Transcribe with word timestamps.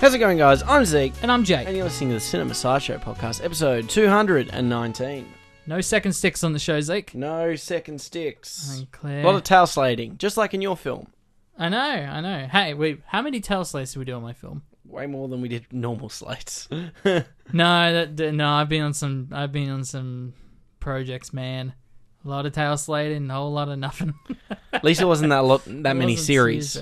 How's 0.00 0.14
it 0.14 0.18
going, 0.18 0.38
guys? 0.38 0.62
I'm 0.62 0.84
Zeke, 0.86 1.12
And 1.22 1.30
I'm 1.30 1.44
Jake. 1.44 1.66
and 1.66 1.76
you're 1.76 1.84
listening 1.84 2.10
to 2.10 2.14
the 2.14 2.20
Cinema 2.20 2.54
Sideshow 2.54 2.96
podcast, 2.98 3.44
episode 3.44 3.88
219. 3.90 5.26
No 5.66 5.80
second 5.82 6.12
sticks 6.14 6.42
on 6.42 6.54
the 6.54 6.58
show, 6.58 6.80
Zeke. 6.80 7.14
No 7.14 7.54
second 7.54 8.00
sticks. 8.00 8.82
A 9.04 9.22
lot 9.22 9.34
of 9.34 9.42
tail 9.42 9.66
slating, 9.66 10.16
just 10.16 10.38
like 10.38 10.54
in 10.54 10.62
your 10.62 10.76
film. 10.76 11.08
I 11.58 11.68
know, 11.68 11.78
I 11.78 12.20
know. 12.22 12.46
Hey, 12.50 12.72
wait, 12.72 13.02
how 13.06 13.20
many 13.20 13.40
tail 13.40 13.62
slates 13.64 13.92
did 13.92 13.98
we 13.98 14.04
do 14.06 14.14
on 14.14 14.22
my 14.22 14.32
film? 14.32 14.62
Way 14.86 15.06
more 15.06 15.28
than 15.28 15.42
we 15.42 15.48
did 15.48 15.66
normal 15.72 16.08
slates. 16.08 16.68
No, 17.52 18.04
that, 18.06 18.32
no, 18.32 18.48
I've 18.48 18.68
been 18.68 18.82
on 18.82 18.94
some, 18.94 19.28
I've 19.32 19.50
been 19.50 19.70
on 19.70 19.82
some 19.82 20.34
projects, 20.78 21.32
man. 21.32 21.74
A 22.24 22.28
lot 22.28 22.46
of 22.46 22.52
tail 22.52 22.76
slating, 22.76 23.28
a 23.28 23.34
whole 23.34 23.50
lot 23.52 23.68
of 23.68 23.76
nothing. 23.76 24.14
At 24.72 24.84
least 24.84 25.00
it 25.00 25.06
wasn't 25.06 25.30
that 25.30 25.40
lot, 25.44 25.64
that 25.64 25.90
It 25.90 25.94
many 25.94 26.14
series. 26.14 26.80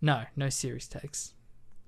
No, 0.00 0.22
no 0.34 0.48
series 0.48 0.88
takes. 0.88 1.34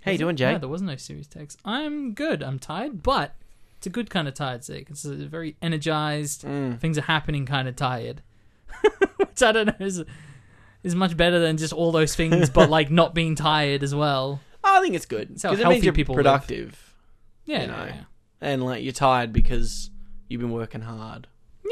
How 0.05 0.13
you 0.13 0.19
doing, 0.19 0.37
Jake? 0.37 0.53
No, 0.55 0.59
there 0.59 0.69
was 0.69 0.83
no 0.83 0.97
serious 0.97 1.27
takes. 1.27 1.57
I'm 1.65 2.13
good. 2.13 2.43
I'm 2.43 2.59
tired, 2.59 3.03
but 3.03 3.35
it's 3.79 3.87
a 3.87 3.91
good 3.91 4.11
kind 4.11 4.29
of 4.29 4.35
tired, 4.35 4.63
Zeke. 4.65 4.91
It's 4.91 5.05
a 5.05 5.15
very 5.15 5.57
energized. 5.63 6.45
Mm. 6.45 6.79
Things 6.79 6.99
are 6.99 7.03
happening, 7.03 7.47
kind 7.47 7.69
of 7.69 7.77
tired. 7.77 8.23
Which 9.17 9.43
I 9.43 9.53
don't 9.53 9.67
know 9.67 9.87
is 9.87 10.05
is 10.83 10.95
much 10.95 11.17
better 11.17 11.39
than 11.39 11.57
just 11.57 11.73
all 11.73 11.91
those 11.91 12.15
things, 12.15 12.51
but 12.51 12.69
like 12.69 12.91
not 12.91 13.15
being 13.15 13.35
tired 13.35 13.83
as 13.83 13.95
well. 13.95 14.41
I 14.65 14.81
think 14.81 14.95
it's 14.95 15.07
good 15.07 15.29
how 15.43 15.51
because 15.51 15.61
it 15.61 15.63
healthy 15.63 15.75
means 15.77 15.85
you're 15.85 15.95
people 15.95 16.15
live. 16.15 16.25
productive 16.25 16.95
Yeah, 17.45 17.63
You 17.63 17.67
know. 17.69 17.85
yeah. 17.87 18.01
and 18.41 18.63
like 18.65 18.83
you're 18.83 18.93
tired 18.93 19.33
because 19.33 19.91
you've 20.29 20.41
been 20.41 20.51
working 20.53 20.83
hard. 20.83 21.29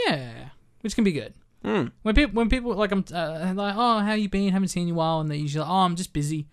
Yeah, 0.06 0.48
which 0.80 0.94
can 0.94 1.04
be 1.04 1.12
good. 1.12 1.34
Mm. 1.64 1.92
When 2.02 2.14
people, 2.14 2.34
when 2.34 2.48
people 2.48 2.74
like 2.74 2.92
I'm 2.92 3.04
uh, 3.12 3.52
like, 3.54 3.74
oh, 3.76 3.98
how 4.00 4.14
you 4.14 4.28
been? 4.28 4.52
Haven't 4.52 4.68
seen 4.68 4.88
you 4.88 4.94
in 4.94 4.96
a 4.96 4.98
while, 4.98 5.20
and 5.20 5.30
they 5.30 5.36
usually, 5.36 5.60
like, 5.62 5.70
oh, 5.70 5.80
I'm 5.80 5.96
just 5.96 6.12
busy. 6.12 6.48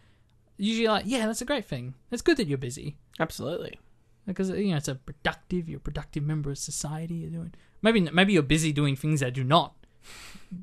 Usually, 0.61 0.88
like, 0.88 1.05
yeah, 1.07 1.25
that's 1.25 1.41
a 1.41 1.45
great 1.45 1.65
thing. 1.65 1.95
It's 2.11 2.21
good 2.21 2.38
that 2.38 2.47
you're 2.47 2.57
busy 2.57 2.97
Absolutely. 3.19 3.79
because 4.27 4.49
you 4.49 4.71
know 4.71 4.77
it's 4.77 4.89
a 4.89 4.95
productive. 4.95 5.69
You're 5.69 5.77
a 5.77 5.81
productive 5.81 6.23
member 6.23 6.52
of 6.52 6.57
society. 6.57 7.15
You're 7.15 7.29
doing 7.31 7.53
maybe 7.81 8.02
maybe 8.02 8.33
you're 8.33 8.43
busy 8.43 8.71
doing 8.73 8.95
things 8.95 9.21
that 9.21 9.33
do 9.33 9.43
not 9.43 9.73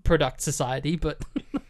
product 0.05 0.41
society, 0.43 0.97
but 0.97 1.25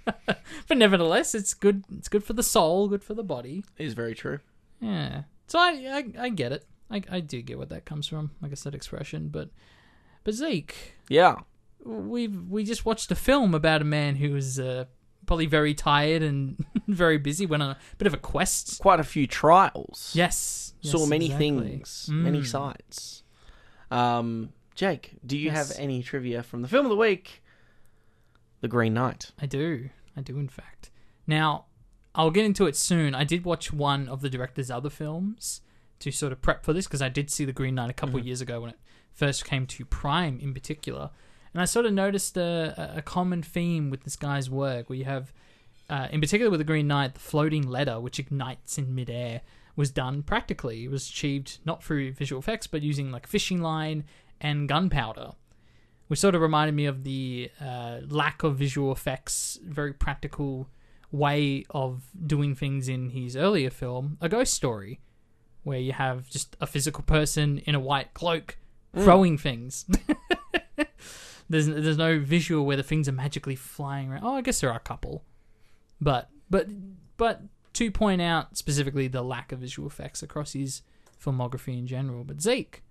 but 0.27 0.77
nevertheless, 0.77 1.35
it's 1.35 1.55
good. 1.55 1.85
It's 1.97 2.09
good 2.09 2.25
for 2.25 2.33
the 2.33 2.43
soul, 2.43 2.89
good 2.89 3.05
for 3.05 3.15
the 3.15 3.23
body. 3.25 3.65
It 3.79 3.87
is 3.87 3.95
very 3.95 4.15
true. 4.15 4.41
Yeah. 4.81 5.23
So 5.47 5.59
I 5.59 5.71
I, 6.19 6.25
I 6.25 6.29
get 6.31 6.51
it. 6.53 6.67
I 6.91 7.03
I 7.11 7.21
do 7.21 7.41
get 7.43 7.59
where 7.59 7.67
that 7.67 7.85
comes 7.85 8.09
from. 8.09 8.33
Like 8.43 8.51
I 8.51 8.57
said, 8.57 8.75
expression, 8.75 9.29
but 9.29 9.51
but 10.25 10.35
Zeke. 10.35 10.95
Yeah. 11.09 11.37
we've 11.85 12.43
we 12.49 12.65
just 12.65 12.85
watched 12.85 13.11
a 13.13 13.15
film 13.15 13.55
about 13.55 13.83
a 13.83 13.85
man 13.85 14.17
who 14.17 14.33
was 14.33 14.59
uh, 14.59 14.87
probably 15.27 15.47
very 15.47 15.75
tired 15.75 16.23
and 16.23 16.65
very 16.89 17.19
busy. 17.19 17.47
Went 17.47 17.63
on 17.63 17.71
a 17.71 17.77
bit 17.99 18.07
of 18.07 18.15
a 18.15 18.19
quest. 18.19 18.79
Quite 18.79 19.01
a 19.01 19.05
few 19.05 19.27
trials. 19.27 20.13
Yes, 20.15 20.75
saw 20.83 21.01
yes, 21.01 21.09
many 21.09 21.25
exactly. 21.27 21.49
things, 21.49 22.09
many 22.11 22.41
Mm. 22.41 22.47
sights. 22.47 23.23
Um, 23.91 24.51
Jake, 24.75 25.17
do 25.25 25.37
you 25.39 25.47
Yes. 25.47 25.69
have 25.71 25.79
any 25.79 26.03
trivia 26.03 26.43
from 26.43 26.63
the 26.63 26.69
film 26.69 26.87
of 26.87 26.91
the 26.91 26.97
week, 26.97 27.43
The 28.61 28.69
Green 28.69 28.95
Knight? 28.95 29.33
I 29.39 29.47
do, 29.47 29.91
I 30.17 30.21
do. 30.21 30.39
In 30.39 30.49
fact, 30.49 30.91
now 31.27 31.67
I'll 32.15 32.31
get 32.31 32.45
into 32.45 32.67
it 32.67 32.77
soon. 32.77 33.15
I 33.15 33.25
did 33.25 33.45
watch 33.45 33.73
one 33.73 34.09
of 34.09 34.21
the 34.21 34.31
director's 34.31 34.71
other 34.71 34.91
films 34.91 35.61
to 36.01 36.11
sort 36.11 36.33
of 36.33 36.43
prep 36.43 36.65
for 36.65 36.73
this 36.73 36.87
because 36.87 37.01
I 37.03 37.09
did 37.09 37.31
see 37.31 37.45
The 37.45 37.53
Green 37.53 37.75
Knight 37.75 37.91
a 37.91 37.95
couple 37.95 38.19
of 38.19 38.27
years 38.27 38.41
ago 38.41 38.61
when 38.61 38.71
it 38.71 38.79
first 39.13 39.45
came 39.47 39.67
to 39.67 39.85
Prime, 39.87 40.39
in 40.41 40.53
particular, 40.53 41.11
and 41.57 41.63
I 41.63 41.65
sort 41.65 41.87
of 41.87 41.95
noticed 41.95 42.37
a, 42.37 42.93
a 42.97 43.01
common 43.01 43.43
theme 43.43 43.89
with 43.89 44.05
this 44.05 44.15
guy's 44.15 44.51
work 44.51 44.91
where 44.91 44.99
you 44.99 45.07
have. 45.07 45.33
uh, 45.89 46.07
in 46.11 46.21
particular 46.21 46.51
with 46.51 46.61
the 46.61 46.65
Green 46.65 46.87
Knight, 46.87 47.15
the 47.15 47.21
floating 47.21 47.67
letter, 47.67 47.99
which 47.99 48.19
ignites 48.19 48.77
in 48.77 48.95
midair, 48.95 49.41
was 49.75 49.91
done 49.91 50.23
practically. 50.23 50.85
It 50.85 50.91
was 50.91 51.09
achieved 51.09 51.61
not 51.65 51.83
through 51.83 52.13
visual 52.13 52.41
effects, 52.41 52.67
but 52.67 52.83
using 52.83 53.11
like 53.11 53.27
fishing 53.27 53.63
line 53.63 54.05
and 54.39 54.69
gunpowder, 54.69 55.31
which 56.09 56.19
sort 56.19 56.35
of 56.35 56.43
reminded 56.43 56.75
me 56.75 56.85
of 56.85 57.05
the 57.05 57.51
uh, 57.59 58.01
lack 58.07 58.43
of 58.43 58.57
visual 58.57 58.93
effects, 58.93 59.59
very 59.65 59.95
practical 59.95 60.69
way 61.11 61.65
of 61.71 62.03
doing 62.27 62.55
things 62.55 62.87
in 62.87 63.09
his 63.09 63.35
earlier 63.35 63.71
film, 63.71 64.19
A 64.21 64.29
Ghost 64.29 64.53
Story, 64.53 65.01
where 65.63 65.79
you 65.79 65.93
have 65.93 66.29
just 66.29 66.55
a 66.61 66.67
physical 66.67 67.03
person 67.03 67.63
in 67.65 67.75
a 67.75 67.81
white 67.81 68.13
cloak 68.13 68.59
throwing 68.95 69.39
things. 69.39 69.87
there's 71.49 71.67
there's 71.67 71.97
no 71.99 72.19
visual 72.19 72.65
where 72.67 72.77
the 72.77 72.83
things 72.83 73.09
are 73.09 73.13
magically 73.13 73.57
flying 73.57 74.11
around. 74.11 74.23
Oh, 74.25 74.35
I 74.35 74.41
guess 74.43 74.61
there 74.61 74.71
are 74.71 74.77
a 74.77 74.81
couple, 74.81 75.25
but 76.01 76.29
but 76.51 76.69
but 77.17 77.43
to 77.75 77.91
point 77.91 78.23
out 78.23 78.57
specifically 78.57 79.09
the 79.09 79.23
lack 79.23 79.53
of 79.53 79.59
visual 79.61 79.87
effects 79.89 80.23
across 80.23 80.53
his 80.55 80.83
filmography 81.23 81.79
in 81.79 81.87
general. 81.87 82.25
But 82.25 82.41
Zeke, 82.41 82.83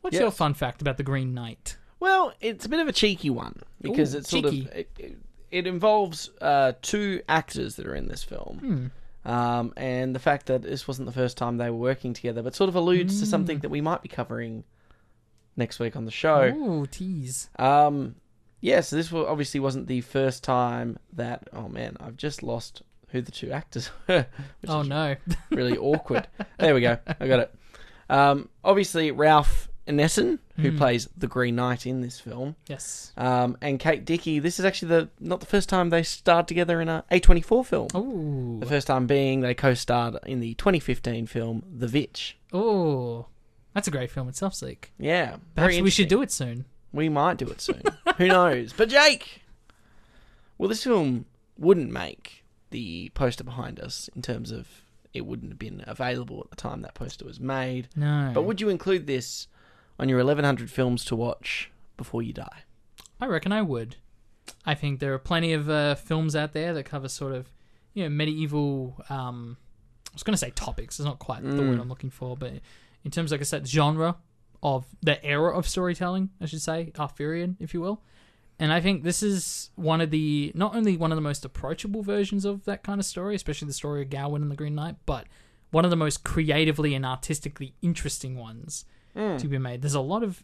what's 0.00 0.16
your 0.16 0.30
fun 0.30 0.54
fact 0.54 0.80
about 0.80 0.96
the 0.96 1.02
Green 1.02 1.34
Knight? 1.34 1.76
Well, 2.00 2.32
it's 2.40 2.64
a 2.64 2.68
bit 2.68 2.80
of 2.80 2.88
a 2.88 2.92
cheeky 2.92 3.30
one 3.30 3.60
because 3.80 4.14
Ooh, 4.14 4.18
it's 4.18 4.30
sort 4.30 4.44
cheeky. 4.46 4.60
of 4.66 4.72
it, 4.72 4.90
it, 4.98 5.16
it 5.50 5.66
involves 5.66 6.30
uh, 6.40 6.72
two 6.82 7.22
actors 7.28 7.76
that 7.76 7.86
are 7.86 7.94
in 7.94 8.08
this 8.08 8.24
film. 8.24 8.90
Hmm. 9.24 9.30
Um, 9.30 9.72
and 9.76 10.12
the 10.12 10.18
fact 10.18 10.46
that 10.46 10.62
this 10.62 10.88
wasn't 10.88 11.06
the 11.06 11.12
first 11.12 11.36
time 11.36 11.56
they 11.58 11.70
were 11.70 11.76
working 11.76 12.12
together, 12.12 12.42
but 12.42 12.56
sort 12.56 12.68
of 12.68 12.74
alludes 12.74 13.20
to 13.20 13.24
Hmm. 13.26 13.30
something 13.30 13.58
that 13.60 13.68
we 13.68 13.80
might 13.80 14.02
be 14.02 14.08
covering 14.08 14.64
next 15.56 15.78
week 15.78 15.96
on 15.96 16.04
the 16.04 16.10
show. 16.10 16.52
Oh, 16.54 16.86
tease. 16.86 17.50
Um, 17.58 18.16
yeah, 18.60 18.80
so 18.80 18.96
this 18.96 19.12
obviously 19.12 19.60
wasn't 19.60 19.86
the 19.88 20.00
first 20.02 20.44
time 20.44 20.98
that. 21.12 21.48
Oh 21.52 21.68
man, 21.68 21.96
I've 22.00 22.16
just 22.16 22.42
lost 22.42 22.82
who 23.08 23.20
the 23.20 23.32
two 23.32 23.50
actors 23.50 23.90
were. 24.08 24.26
Oh 24.68 24.82
no. 24.82 25.16
really 25.50 25.76
awkward. 25.76 26.26
There 26.58 26.74
we 26.74 26.80
go. 26.80 26.96
I 27.20 27.26
got 27.26 27.40
it. 27.40 27.54
Um, 28.08 28.48
obviously 28.64 29.10
Ralph 29.10 29.68
Ineson, 29.88 30.38
who 30.58 30.70
Hmm. 30.70 30.76
plays 30.78 31.08
the 31.16 31.26
Green 31.26 31.56
Knight 31.56 31.86
in 31.86 32.02
this 32.02 32.20
film, 32.20 32.54
yes. 32.68 33.12
um, 33.16 33.56
and 33.60 33.80
Kate 33.80 34.04
Dickie. 34.04 34.38
This 34.38 34.58
is 34.60 34.64
actually 34.64 34.88
the 34.88 35.08
not 35.18 35.40
the 35.40 35.46
first 35.46 35.68
time 35.68 35.90
they 35.90 36.04
starred 36.04 36.46
together 36.46 36.80
in 36.80 36.88
a 36.88 37.04
A 37.10 37.18
twenty 37.18 37.40
four 37.40 37.64
film. 37.64 37.88
Oh. 37.94 38.58
The 38.60 38.66
first 38.66 38.86
time 38.86 39.06
being 39.08 39.40
they 39.40 39.54
co-starred 39.54 40.18
in 40.24 40.38
the 40.38 40.54
2015 40.54 41.26
film 41.26 41.64
The 41.78 41.88
Vitch. 41.88 42.38
Oh. 42.52 43.26
That's 43.74 43.88
a 43.88 43.90
great 43.90 44.10
film 44.10 44.28
itself, 44.28 44.54
Zeke. 44.54 44.92
Yeah, 44.98 45.36
Perhaps 45.54 45.80
we 45.80 45.90
should 45.90 46.08
do 46.08 46.22
it 46.22 46.30
soon. 46.30 46.66
We 46.92 47.08
might 47.08 47.38
do 47.38 47.46
it 47.48 47.60
soon. 47.60 47.82
Who 48.18 48.28
knows? 48.28 48.72
But 48.74 48.90
Jake, 48.90 49.42
well, 50.58 50.68
this 50.68 50.84
film 50.84 51.24
wouldn't 51.58 51.90
make 51.90 52.44
the 52.70 53.10
poster 53.14 53.44
behind 53.44 53.80
us 53.80 54.08
in 54.14 54.22
terms 54.22 54.50
of 54.50 54.68
it 55.14 55.22
wouldn't 55.26 55.50
have 55.52 55.58
been 55.58 55.82
available 55.86 56.40
at 56.44 56.50
the 56.50 56.56
time 56.56 56.82
that 56.82 56.94
poster 56.94 57.24
was 57.24 57.40
made. 57.40 57.88
No. 57.96 58.30
But 58.34 58.42
would 58.42 58.60
you 58.60 58.68
include 58.68 59.06
this 59.06 59.46
on 59.98 60.08
your 60.08 60.18
1100 60.18 60.70
films 60.70 61.04
to 61.06 61.16
watch 61.16 61.70
before 61.96 62.22
you 62.22 62.32
die? 62.32 62.64
I 63.20 63.26
reckon 63.26 63.52
I 63.52 63.62
would. 63.62 63.96
I 64.66 64.74
think 64.74 65.00
there 65.00 65.12
are 65.14 65.18
plenty 65.18 65.52
of 65.52 65.68
uh, 65.70 65.94
films 65.94 66.34
out 66.34 66.52
there 66.52 66.72
that 66.74 66.84
cover 66.84 67.08
sort 67.08 67.32
of, 67.32 67.52
you 67.94 68.02
know, 68.04 68.08
medieval. 68.10 68.96
Um, 69.08 69.56
I 70.10 70.14
was 70.14 70.22
going 70.22 70.34
to 70.34 70.38
say 70.38 70.50
topics. 70.50 70.98
It's 70.98 71.06
not 71.06 71.18
quite 71.18 71.42
the 71.42 71.48
Mm. 71.50 71.70
word 71.70 71.78
I'm 71.80 71.88
looking 71.88 72.10
for, 72.10 72.36
but 72.36 72.54
in 73.04 73.10
terms, 73.10 73.32
like 73.32 73.40
I 73.40 73.44
said, 73.44 73.66
genre 73.66 74.16
of 74.62 74.86
the 75.02 75.22
era 75.24 75.56
of 75.56 75.68
storytelling, 75.68 76.30
I 76.40 76.46
should 76.46 76.62
say, 76.62 76.92
Arthurian, 76.98 77.56
if 77.58 77.74
you 77.74 77.80
will. 77.80 78.02
And 78.58 78.72
I 78.72 78.80
think 78.80 79.02
this 79.02 79.22
is 79.22 79.70
one 79.74 80.00
of 80.00 80.10
the 80.10 80.52
not 80.54 80.76
only 80.76 80.96
one 80.96 81.10
of 81.10 81.16
the 81.16 81.22
most 81.22 81.44
approachable 81.44 82.02
versions 82.02 82.44
of 82.44 82.64
that 82.64 82.84
kind 82.84 83.00
of 83.00 83.04
story, 83.04 83.34
especially 83.34 83.66
the 83.66 83.74
story 83.74 84.02
of 84.02 84.10
Gawain 84.10 84.42
and 84.42 84.50
the 84.50 84.56
Green 84.56 84.76
Knight, 84.76 84.96
but 85.04 85.26
one 85.72 85.84
of 85.84 85.90
the 85.90 85.96
most 85.96 86.22
creatively 86.22 86.94
and 86.94 87.04
artistically 87.04 87.74
interesting 87.82 88.36
ones 88.36 88.84
hmm. 89.16 89.36
to 89.38 89.48
be 89.48 89.58
made. 89.58 89.82
There's 89.82 89.94
a 89.94 90.00
lot 90.00 90.22
of 90.22 90.42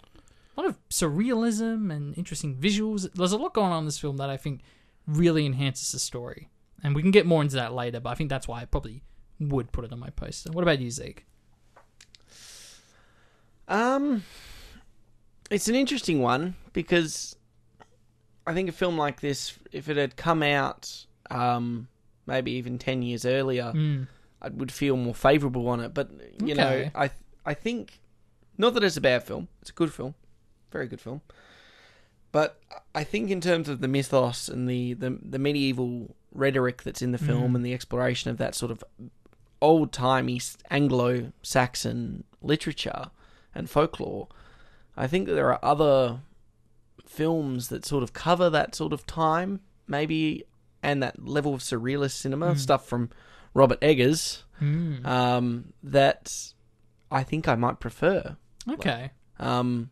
a 0.56 0.60
lot 0.62 0.68
of 0.68 0.78
surrealism 0.88 1.94
and 1.94 2.16
interesting 2.18 2.56
visuals. 2.56 3.08
There's 3.14 3.32
a 3.32 3.36
lot 3.36 3.54
going 3.54 3.70
on 3.70 3.80
in 3.80 3.84
this 3.84 3.98
film 3.98 4.16
that 4.16 4.30
I 4.30 4.36
think 4.36 4.62
really 5.06 5.46
enhances 5.46 5.92
the 5.92 6.00
story. 6.00 6.50
And 6.82 6.96
we 6.96 7.02
can 7.02 7.12
get 7.12 7.26
more 7.26 7.42
into 7.42 7.56
that 7.56 7.72
later, 7.72 8.00
but 8.00 8.10
I 8.10 8.14
think 8.14 8.30
that's 8.30 8.48
why 8.48 8.62
I 8.62 8.64
probably 8.64 9.02
would 9.38 9.70
put 9.70 9.84
it 9.84 9.92
on 9.92 10.00
my 10.00 10.10
poster. 10.10 10.50
What 10.50 10.62
about 10.62 10.80
you, 10.80 10.90
Zeke? 10.90 11.27
Um, 13.68 14.24
it's 15.50 15.68
an 15.68 15.74
interesting 15.74 16.20
one 16.20 16.54
because 16.72 17.36
I 18.46 18.54
think 18.54 18.68
a 18.68 18.72
film 18.72 18.96
like 18.96 19.20
this, 19.20 19.54
if 19.72 19.88
it 19.88 19.96
had 19.96 20.16
come 20.16 20.42
out, 20.42 21.06
um, 21.30 21.88
maybe 22.26 22.52
even 22.52 22.78
ten 22.78 23.02
years 23.02 23.24
earlier, 23.24 23.72
Mm. 23.74 24.06
I 24.40 24.48
would 24.50 24.70
feel 24.70 24.96
more 24.96 25.14
favourable 25.14 25.68
on 25.68 25.80
it. 25.80 25.92
But 25.94 26.10
you 26.42 26.54
know, 26.54 26.90
I 26.94 27.10
I 27.44 27.54
think 27.54 28.00
not 28.56 28.74
that 28.74 28.84
it's 28.84 28.96
a 28.96 29.00
bad 29.00 29.22
film. 29.24 29.48
It's 29.60 29.70
a 29.70 29.74
good 29.74 29.92
film, 29.92 30.14
very 30.72 30.86
good 30.86 31.00
film. 31.00 31.20
But 32.30 32.60
I 32.94 33.04
think 33.04 33.30
in 33.30 33.40
terms 33.40 33.68
of 33.68 33.80
the 33.80 33.88
mythos 33.88 34.48
and 34.48 34.68
the 34.68 34.94
the, 34.94 35.18
the 35.22 35.38
medieval 35.38 36.14
rhetoric 36.32 36.82
that's 36.84 37.02
in 37.02 37.12
the 37.12 37.18
film 37.18 37.52
Mm. 37.52 37.56
and 37.56 37.66
the 37.66 37.72
exploration 37.74 38.30
of 38.30 38.36
that 38.38 38.54
sort 38.54 38.70
of 38.70 38.84
old 39.60 39.92
timey 39.92 40.40
Anglo 40.70 41.32
Saxon 41.42 42.22
literature 42.42 43.10
and 43.58 43.68
folklore, 43.68 44.28
I 44.96 45.06
think 45.06 45.26
that 45.26 45.34
there 45.34 45.52
are 45.52 45.58
other 45.62 46.20
films 47.06 47.68
that 47.68 47.84
sort 47.84 48.02
of 48.02 48.12
cover 48.12 48.50
that 48.50 48.74
sort 48.74 48.92
of 48.92 49.06
time, 49.06 49.60
maybe, 49.86 50.44
and 50.82 51.02
that 51.02 51.26
level 51.26 51.54
of 51.54 51.60
surrealist 51.60 52.12
cinema 52.12 52.52
Mm. 52.54 52.58
stuff 52.58 52.86
from 52.86 53.10
Robert 53.54 53.78
Eggers, 53.82 54.44
Mm. 54.60 55.04
um, 55.06 55.72
that 55.82 56.52
I 57.10 57.22
think 57.22 57.48
I 57.48 57.54
might 57.54 57.80
prefer. 57.80 58.36
okay. 58.68 59.10
Um, 59.38 59.90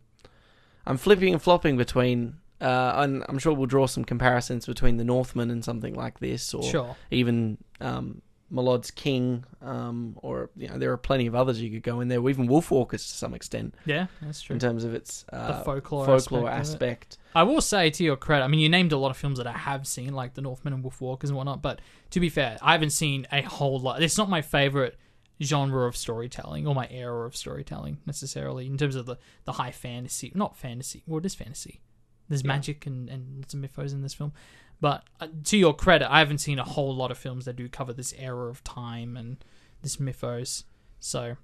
I'm 0.85 0.97
flipping 0.97 1.33
and 1.33 1.41
flopping 1.41 1.77
between, 1.77 2.35
uh, 2.61 2.93
and 2.97 3.23
I'm 3.27 3.39
sure 3.39 3.53
we'll 3.53 3.65
draw 3.65 3.87
some 3.87 4.05
comparisons 4.05 4.65
between 4.65 4.97
the 4.97 5.03
Northman 5.03 5.49
and 5.51 5.63
something 5.65 5.95
like 5.95 6.19
this, 6.19 6.53
or 6.53 6.63
Sure. 6.63 6.95
even 7.11 7.57
um, 7.81 8.21
Melod's 8.49 8.91
King, 8.91 9.43
um, 9.61 10.17
or 10.21 10.49
you 10.55 10.67
know, 10.69 10.77
there 10.77 10.91
are 10.91 10.97
plenty 10.97 11.27
of 11.27 11.35
others 11.35 11.61
you 11.61 11.69
could 11.69 11.83
go 11.83 11.99
in 11.99 12.07
there. 12.07 12.19
or 12.21 12.29
Even 12.29 12.47
Wolfwalkers 12.47 12.91
to 12.91 12.99
some 13.17 13.33
extent, 13.33 13.75
Yeah, 13.85 14.07
that's 14.21 14.41
true. 14.41 14.53
in 14.53 14.59
terms 14.59 14.83
of 14.85 14.93
its 14.93 15.25
uh, 15.33 15.57
the 15.59 15.63
folklore, 15.65 16.05
folklore 16.05 16.49
aspect. 16.49 16.81
it. 16.81 16.83
aspect. 16.85 17.17
I 17.35 17.43
will 17.43 17.59
say 17.61 17.89
to 17.89 18.03
your 18.03 18.15
credit, 18.15 18.45
I 18.45 18.47
mean, 18.47 18.59
you 18.61 18.69
named 18.69 18.91
a 18.93 18.97
lot 18.97 19.11
of 19.11 19.17
films 19.17 19.37
that 19.37 19.47
I 19.47 19.51
have 19.51 19.85
seen, 19.85 20.13
like 20.13 20.33
The 20.33 20.41
Northman 20.41 20.73
and 20.73 20.83
Wolfwalkers 20.83 21.25
and 21.25 21.35
whatnot. 21.35 21.61
But 21.61 21.81
to 22.11 22.19
be 22.19 22.29
fair, 22.29 22.57
I 22.61 22.71
haven't 22.71 22.91
seen 22.91 23.27
a 23.31 23.41
whole 23.41 23.79
lot. 23.79 24.01
It's 24.01 24.17
not 24.17 24.29
my 24.29 24.41
favorite 24.41 24.97
genre 25.43 25.85
of 25.87 25.95
storytelling 25.95 26.65
or 26.65 26.73
my 26.73 26.87
era 26.89 27.27
of 27.27 27.35
storytelling 27.35 27.99
necessarily 28.07 28.65
in 28.65 28.75
terms 28.77 28.95
of 28.95 29.05
the 29.05 29.17
the 29.45 29.51
high 29.53 29.71
fantasy. 29.71 30.31
Not 30.33 30.55
fantasy. 30.57 31.03
What 31.05 31.25
is 31.25 31.35
fantasy? 31.35 31.81
There's 32.27 32.41
Yeah. 32.43 32.47
magic 32.47 32.85
and 32.87 33.07
and 33.09 33.37
lots 33.39 33.53
of 33.53 33.59
mythos 33.59 33.93
in 33.93 34.01
this 34.01 34.13
film. 34.15 34.31
But 34.79 35.03
uh, 35.19 35.27
to 35.45 35.57
your 35.57 35.73
credit, 35.75 36.11
I 36.11 36.19
haven't 36.19 36.37
seen 36.39 36.59
a 36.59 36.63
whole 36.63 36.95
lot 36.95 37.09
of 37.11 37.17
films 37.17 37.45
that 37.45 37.55
do 37.55 37.67
cover 37.67 37.93
this 37.93 38.13
era 38.17 38.47
of 38.49 38.63
time 38.63 39.17
and 39.17 39.37
this 39.81 39.99
mythos. 39.99 40.65
So 40.99 41.37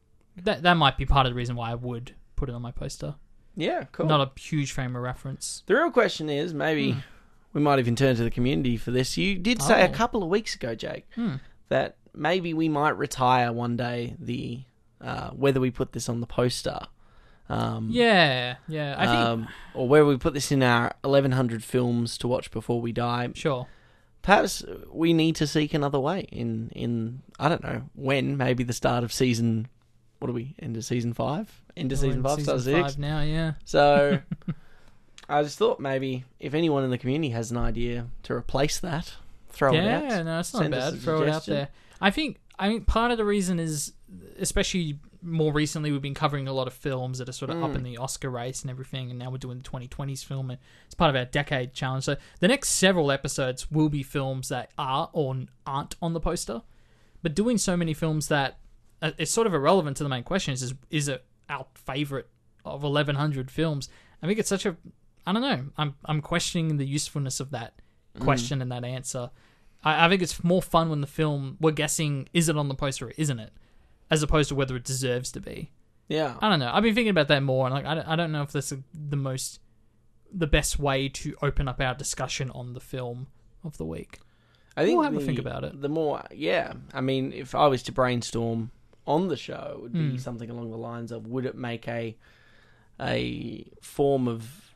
that 0.44 0.62
that 0.64 0.76
might 0.76 0.98
be 0.98 1.06
part 1.06 1.26
of 1.26 1.32
the 1.32 1.36
reason 1.36 1.56
why 1.56 1.72
I 1.72 1.76
would 1.76 2.14
put 2.36 2.50
it 2.50 2.56
on 2.56 2.62
my 2.62 2.72
poster. 2.72 3.16
Yeah, 3.56 3.84
cool. 3.92 4.06
Not 4.08 4.22
a 4.36 4.40
huge 4.40 4.72
frame 4.72 4.96
of 4.96 5.02
reference. 5.04 5.64
the 5.68 5.76
real 5.76 5.92
question 5.92 6.30
is 6.30 6.54
maybe 6.54 6.92
Hmm. 6.94 7.00
we 7.54 7.62
might 7.62 7.80
even 7.80 7.96
turn 7.96 8.16
to 8.16 8.24
the 8.24 8.32
community 8.32 8.78
for 8.78 8.92
this. 8.92 9.16
You 9.18 9.36
did 9.38 9.62
say 9.62 9.84
a 9.84 9.90
Oh. 9.90 9.94
couple 9.94 10.24
of 10.24 10.30
weeks 10.30 10.56
ago, 10.56 10.74
Jake, 10.76 11.08
Hmm. 11.16 11.36
that 11.70 11.98
maybe 12.16 12.54
we 12.54 12.68
might 12.70 12.98
retire 12.98 13.52
one 13.54 13.78
day 13.78 14.16
the 14.20 14.64
uh, 15.02 15.32
whether 15.32 15.60
we 15.60 15.70
put 15.70 15.92
this 15.92 16.08
on 16.08 16.22
the 16.22 16.26
poster. 16.28 16.80
Um, 17.50 17.90
Yeah, 17.92 18.56
yeah. 18.68 18.96
I 18.98 19.06
think 19.06 19.18
um, 19.20 19.48
or 19.74 19.88
where 19.88 20.06
we 20.06 20.18
put 20.18 20.34
this 20.34 20.52
in 20.52 20.64
our 20.64 20.94
1100 21.02 21.64
films 21.64 22.18
to 22.20 22.28
watch 22.28 22.52
before 22.52 22.82
we 22.82 22.92
die. 22.92 23.30
sure. 23.34 23.68
Perhaps 24.22 24.64
we 24.90 25.12
need 25.12 25.36
to 25.36 25.46
seek 25.48 25.74
another 25.74 26.00
way 26.00 26.22
in 26.32 26.70
in 26.74 27.22
I 27.40 27.50
don't 27.50 27.62
know 27.62 27.84
when 27.94 28.38
maybe 28.38 28.64
the 28.64 28.72
start 28.74 29.04
of 29.04 29.12
season. 29.12 29.68
What 30.20 30.30
are 30.30 30.34
we 30.34 30.56
end 30.60 30.78
of 30.78 30.86
season 30.86 31.12
five? 31.14 31.62
End 31.76 31.92
of 31.92 32.00
We're 32.00 32.08
season 32.08 32.24
five, 32.24 32.42
start 32.42 32.58
of 32.60 32.64
six. 32.64 32.80
five 32.80 33.00
now. 33.00 33.22
Yeah. 33.22 33.54
So 33.66 34.20
I 35.30 35.44
just 35.44 35.58
thought 35.58 35.82
maybe 35.82 36.24
if 36.40 36.54
anyone 36.54 36.86
in 36.86 36.90
the 36.90 36.98
community 36.98 37.32
has 37.34 37.52
an 37.52 37.58
idea 37.58 38.08
to 38.24 38.34
replace 38.34 38.80
that, 38.80 39.14
throw 39.50 39.74
it 39.74 39.80
out. 39.80 40.04
yeah, 40.04 40.24
no, 40.24 40.40
it's 40.40 40.54
not 40.54 40.72
bad. 40.72 41.00
Throw 41.02 41.24
it 41.24 41.30
out 41.30 41.46
there. 41.46 41.68
I 42.00 42.10
think. 42.10 42.40
I 42.60 42.70
think 42.70 42.86
part 42.86 43.12
of 43.12 43.18
the 43.18 43.26
reason 43.26 43.60
is, 43.60 43.94
especially 44.40 45.00
more 45.24 45.54
recently, 45.54 45.92
we've 45.92 46.02
been 46.02 46.14
covering 46.14 46.48
a 46.48 46.54
lot 46.54 46.68
of 46.68 46.74
films 46.74 47.18
that 47.20 47.30
are 47.30 47.34
sort 47.34 47.50
of 47.52 47.64
up 47.64 47.72
Mm. 47.72 47.76
in 47.76 47.84
the 47.84 47.98
Oscar 47.98 48.30
race 48.30 48.62
and 48.62 48.70
everything, 48.70 49.10
and 49.10 49.18
now 49.20 49.30
we're 49.30 49.38
doing 49.38 49.58
the 49.60 49.64
2020s 49.64 50.24
film, 50.24 50.50
and 50.52 50.60
it's 50.86 50.96
part 50.96 51.10
of 51.10 51.16
our 51.16 51.26
decade 51.26 51.74
challenge. 51.74 52.04
So 52.04 52.18
the 52.40 52.48
next 52.48 52.70
several 52.70 53.12
episodes 53.12 53.72
will 53.72 53.90
be 53.90 54.04
films 54.04 54.50
that 54.50 54.72
are 54.78 55.10
or 55.14 55.36
aren't 55.66 55.96
on 56.02 56.14
the 56.14 56.20
poster, 56.20 56.62
but 57.22 57.34
doing 57.36 57.58
so 57.58 57.76
many 57.78 57.94
films 57.94 58.28
that 58.28 58.60
uh, 59.02 59.12
it's 59.18 59.32
sort 59.32 59.48
of 59.48 59.54
irrelevant 59.54 59.98
to 59.98 60.04
the 60.04 60.10
main 60.10 60.24
question: 60.24 60.54
is 60.54 60.74
is, 60.90 61.08
it 61.08 61.26
our 61.50 61.66
favorite 61.76 62.30
of 62.66 62.84
1100 62.84 63.52
films? 63.52 63.90
I 64.22 64.28
think 64.28 64.40
it's 64.40 64.50
such 64.50 64.66
a 64.66 64.76
I 65.26 65.32
don't 65.34 65.42
know. 65.42 65.66
I'm 65.78 65.96
I'm 66.06 66.22
questioning 66.22 66.78
the 66.78 66.86
usefulness 66.86 67.40
of 67.40 67.52
that 67.52 67.74
Mm. 68.18 68.22
question 68.22 68.62
and 68.62 68.72
that 68.72 68.84
answer. 68.86 69.32
I, 69.84 70.06
I 70.06 70.10
think 70.10 70.22
it's 70.22 70.44
more 70.44 70.62
fun 70.62 70.90
when 70.92 71.02
the 71.02 71.08
film 71.08 71.58
we're 71.60 71.72
guessing 71.72 72.30
is 72.32 72.48
it 72.48 72.56
on 72.58 72.68
the 72.68 72.76
poster 72.76 73.08
or 73.08 73.14
isn't 73.18 73.40
it, 73.40 73.52
as 74.14 74.24
opposed 74.24 74.50
to 74.50 74.56
whether 74.56 74.76
it 74.76 74.84
deserves 74.84 75.32
to 75.32 75.40
be. 75.42 75.72
Yeah. 76.08 76.36
I 76.42 76.50
don't 76.50 76.60
know. 76.60 76.72
I've 76.74 76.84
been 76.84 76.96
thinking 76.96 77.10
about 77.10 77.28
that 77.30 77.42
more, 77.44 77.66
and 77.66 77.74
like 77.74 77.86
I 77.86 77.96
don't, 77.96 78.08
I 78.08 78.16
don't 78.16 78.32
know 78.32 78.44
if 78.44 78.52
that's 78.52 78.72
a, 78.72 78.80
the 78.94 79.16
most 79.16 79.60
the 80.32 80.48
best 80.48 80.80
way 80.80 81.10
to 81.10 81.36
open 81.42 81.68
up 81.68 81.80
our 81.80 81.94
discussion 81.94 82.50
on 82.52 82.74
the 82.74 82.80
film 82.80 83.28
of 83.64 83.78
the 83.78 83.86
week. 83.86 84.20
I 84.76 84.84
think 84.84 84.98
We'll 84.98 85.04
have 85.12 85.16
a 85.16 85.20
think 85.26 85.38
about 85.40 85.64
it. 85.64 85.80
The 85.82 85.90
more, 85.90 86.24
yeah. 86.34 86.74
I 86.94 87.02
mean, 87.02 87.32
if 87.32 87.54
I 87.54 87.68
was 87.68 87.84
to 87.84 87.92
brainstorm 87.92 88.72
on 89.06 89.28
the 89.28 89.38
show, 89.38 89.74
it 89.76 89.82
would 89.84 89.94
be 89.94 90.10
Hmm. 90.12 90.18
something 90.18 90.50
along 90.50 90.72
the 90.72 90.78
lines 90.78 91.12
of: 91.12 91.28
Would 91.28 91.46
it 91.46 91.56
make 91.56 91.88
a 91.88 92.16
a 93.00 93.66
form 93.82 94.28
of 94.28 94.74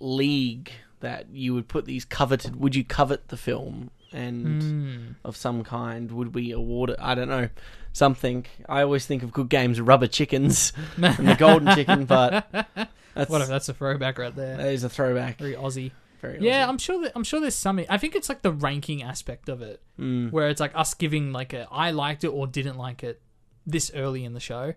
league 0.00 0.70
that 1.00 1.30
you 1.30 1.54
would 1.54 1.68
put 1.68 1.84
these 1.84 2.04
coveted? 2.04 2.56
Would 2.56 2.74
you 2.74 2.84
covet 2.84 3.28
the 3.28 3.36
film 3.36 3.90
and 4.14 4.62
Mm. 4.62 5.14
of 5.24 5.36
some 5.36 5.62
kind? 5.64 6.10
Would 6.12 6.34
we 6.34 6.52
award 6.52 6.90
it? 6.90 6.96
I 7.00 7.14
don't 7.14 7.28
know. 7.28 7.48
Something. 7.92 8.46
I 8.68 8.82
always 8.82 9.04
think 9.06 9.22
of 9.22 9.32
good 9.32 9.48
games, 9.48 9.80
rubber 9.80 10.06
chickens 10.06 10.72
and 10.96 11.28
the 11.28 11.34
golden 11.38 11.74
chicken, 11.74 12.04
but 12.06 12.46
that's 13.14 13.30
Whatever. 13.30 13.50
That's 13.50 13.68
a 13.68 13.74
throwback 13.74 14.18
right 14.18 14.34
there. 14.34 14.56
that 14.56 14.72
is 14.72 14.82
a 14.84 14.88
throwback. 14.88 15.38
Very 15.38 15.54
Aussie. 15.54 15.90
Very 16.22 16.38
Yeah, 16.40 16.64
Aussie. 16.64 16.68
I'm 16.70 16.78
sure. 16.78 17.02
That, 17.02 17.12
I'm 17.14 17.24
sure 17.24 17.40
there's 17.40 17.54
some. 17.54 17.80
I 17.90 17.98
think 17.98 18.14
it's 18.14 18.28
like 18.28 18.42
the 18.42 18.52
ranking 18.52 19.02
aspect 19.02 19.48
of 19.48 19.60
it. 19.62 19.82
Mm. 20.00 20.30
where 20.32 20.48
it's 20.48 20.60
like 20.60 20.72
us 20.74 20.94
giving 20.94 21.32
like 21.32 21.52
a 21.52 21.68
I 21.70 21.90
liked 21.90 22.24
it 22.24 22.28
or 22.28 22.46
didn't 22.46 22.78
like 22.78 23.02
it 23.04 23.20
this 23.66 23.90
early 23.94 24.24
in 24.24 24.32
the 24.32 24.40
show. 24.40 24.74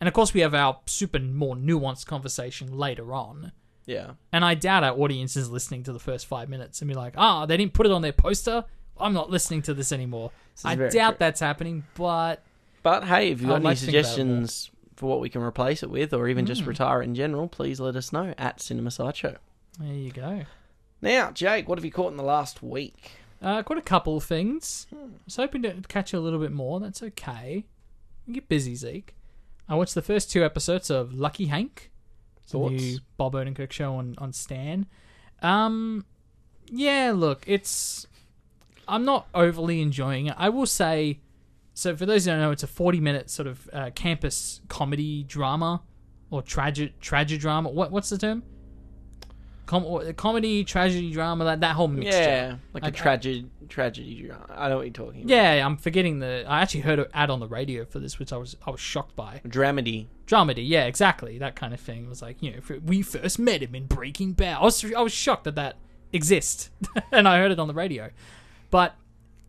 And 0.00 0.08
of 0.08 0.14
course 0.14 0.34
we 0.34 0.40
have 0.40 0.54
our 0.54 0.80
super 0.86 1.18
more 1.20 1.54
nuanced 1.56 2.06
conversation 2.06 2.76
later 2.76 3.12
on. 3.14 3.52
Yeah. 3.86 4.12
And 4.32 4.44
I 4.44 4.54
doubt 4.54 4.84
our 4.84 4.98
audience 4.98 5.36
is 5.36 5.50
listening 5.50 5.82
to 5.84 5.92
the 5.92 5.98
first 5.98 6.26
five 6.26 6.48
minutes 6.48 6.80
and 6.82 6.88
be 6.88 6.94
like, 6.94 7.14
ah, 7.16 7.46
they 7.46 7.56
didn't 7.56 7.74
put 7.74 7.86
it 7.86 7.92
on 7.92 8.02
their 8.02 8.12
poster. 8.12 8.64
I'm 8.98 9.12
not 9.14 9.30
listening 9.30 9.62
to 9.62 9.74
this 9.74 9.90
anymore. 9.92 10.30
This 10.54 10.64
I 10.64 10.74
doubt 10.76 10.90
true. 11.12 11.16
that's 11.18 11.40
happening, 11.40 11.84
but 11.96 12.44
But 12.82 13.04
hey, 13.04 13.30
if 13.30 13.40
you've 13.40 13.48
got 13.48 13.54
I'd 13.54 13.56
any 13.56 13.64
like 13.66 13.78
to 13.78 13.84
think 13.86 13.94
about 13.96 13.98
it 13.98 14.02
more. 14.02 14.46
suggestions 14.46 14.70
for 14.96 15.06
what 15.08 15.20
we 15.20 15.28
can 15.28 15.42
replace 15.42 15.82
it 15.82 15.90
with, 15.90 16.12
or 16.14 16.28
even 16.28 16.46
just 16.46 16.62
Mm. 16.62 16.66
retire 16.68 17.00
it 17.02 17.06
in 17.06 17.14
general, 17.14 17.48
please 17.48 17.80
let 17.80 17.96
us 17.96 18.12
know 18.12 18.34
at 18.38 18.60
Cinema 18.60 18.90
Sideshow. 18.90 19.36
there 19.80 19.92
you 19.94 20.12
go. 20.12 20.42
Now, 21.00 21.30
Jake, 21.32 21.68
what 21.68 21.78
have 21.78 21.84
you 21.84 21.90
caught 21.90 22.10
in 22.12 22.16
the 22.16 22.22
last 22.22 22.62
week? 22.62 23.12
Uh, 23.40 23.62
got 23.62 23.78
a 23.78 23.82
couple 23.82 24.16
of 24.16 24.22
things. 24.22 24.86
I 24.92 24.96
was 25.24 25.34
hoping 25.36 25.62
to 25.62 25.74
catch 25.88 26.12
you 26.12 26.18
a 26.18 26.20
little 26.20 26.38
bit 26.38 26.52
more. 26.52 26.78
That's 26.78 27.02
okay. 27.02 27.64
You 28.26 28.34
get 28.34 28.48
busy, 28.48 28.76
Zeke. 28.76 29.16
I 29.68 29.74
watched 29.74 29.94
the 29.96 30.02
first 30.02 30.30
two 30.30 30.44
episodes 30.44 30.90
of 30.90 31.12
Lucky 31.14 31.46
Hank. 31.46 31.90
A 32.46 32.50
Thoughts? 32.50 32.82
new 32.82 32.98
Bob 33.16 33.34
Odenkirk 33.34 33.72
show 33.72 33.94
on, 33.94 34.14
on 34.18 34.32
Stan. 34.32 34.86
Um, 35.42 36.04
yeah, 36.70 37.12
look, 37.14 37.44
it's. 37.46 38.06
I'm 38.88 39.04
not 39.04 39.26
overly 39.34 39.80
enjoying 39.80 40.26
it. 40.26 40.34
I 40.36 40.48
will 40.48 40.66
say. 40.66 41.20
So, 41.74 41.96
for 41.96 42.04
those 42.04 42.24
who 42.26 42.32
don't 42.32 42.40
know, 42.40 42.50
it's 42.50 42.62
a 42.62 42.66
40 42.66 43.00
minute 43.00 43.30
sort 43.30 43.46
of 43.48 43.68
uh, 43.72 43.90
campus 43.94 44.60
comedy 44.68 45.22
drama 45.22 45.82
or 46.30 46.42
tragic 46.42 47.00
tragedy 47.00 47.38
drama. 47.38 47.70
What 47.70 47.90
What's 47.90 48.10
the 48.10 48.18
term? 48.18 48.42
Com- 49.64 50.12
comedy, 50.16 50.64
tragedy, 50.64 51.12
drama, 51.12 51.44
that, 51.44 51.60
that 51.60 51.76
whole 51.76 51.88
mixture. 51.88 52.10
Yeah, 52.18 52.56
like 52.74 52.82
a 52.82 52.86
Like, 52.86 52.94
I- 52.94 52.98
tragedy, 52.98 53.46
tragedy. 53.68 54.24
drama. 54.26 54.46
I 54.54 54.68
know 54.68 54.76
what 54.76 54.82
you're 54.86 54.92
talking 54.92 55.20
about. 55.22 55.30
Yeah, 55.30 55.64
I'm 55.64 55.76
forgetting 55.78 56.18
the. 56.18 56.44
I 56.46 56.60
actually 56.60 56.80
heard 56.80 56.98
an 56.98 57.06
ad 57.14 57.30
on 57.30 57.40
the 57.40 57.46
radio 57.48 57.84
for 57.86 57.98
this, 58.00 58.18
which 58.18 58.32
I 58.32 58.36
was 58.36 58.56
I 58.66 58.70
was 58.70 58.80
shocked 58.80 59.16
by. 59.16 59.40
dramedy. 59.46 60.08
Dramedy, 60.32 60.66
yeah, 60.66 60.84
exactly 60.84 61.38
that 61.38 61.56
kind 61.56 61.74
of 61.74 61.80
thing. 61.80 62.04
It 62.04 62.08
was 62.08 62.22
like 62.22 62.42
you 62.42 62.52
know, 62.52 62.78
we 62.84 63.02
first 63.02 63.38
met 63.38 63.62
him 63.62 63.74
in 63.74 63.86
Breaking 63.86 64.32
Bad. 64.32 64.58
I 64.58 64.64
was 64.64 64.84
I 64.84 65.00
was 65.00 65.12
shocked 65.12 65.44
that 65.44 65.56
that 65.56 65.76
exists, 66.12 66.70
and 67.12 67.28
I 67.28 67.38
heard 67.38 67.52
it 67.52 67.58
on 67.58 67.68
the 67.68 67.74
radio. 67.74 68.10
But 68.70 68.94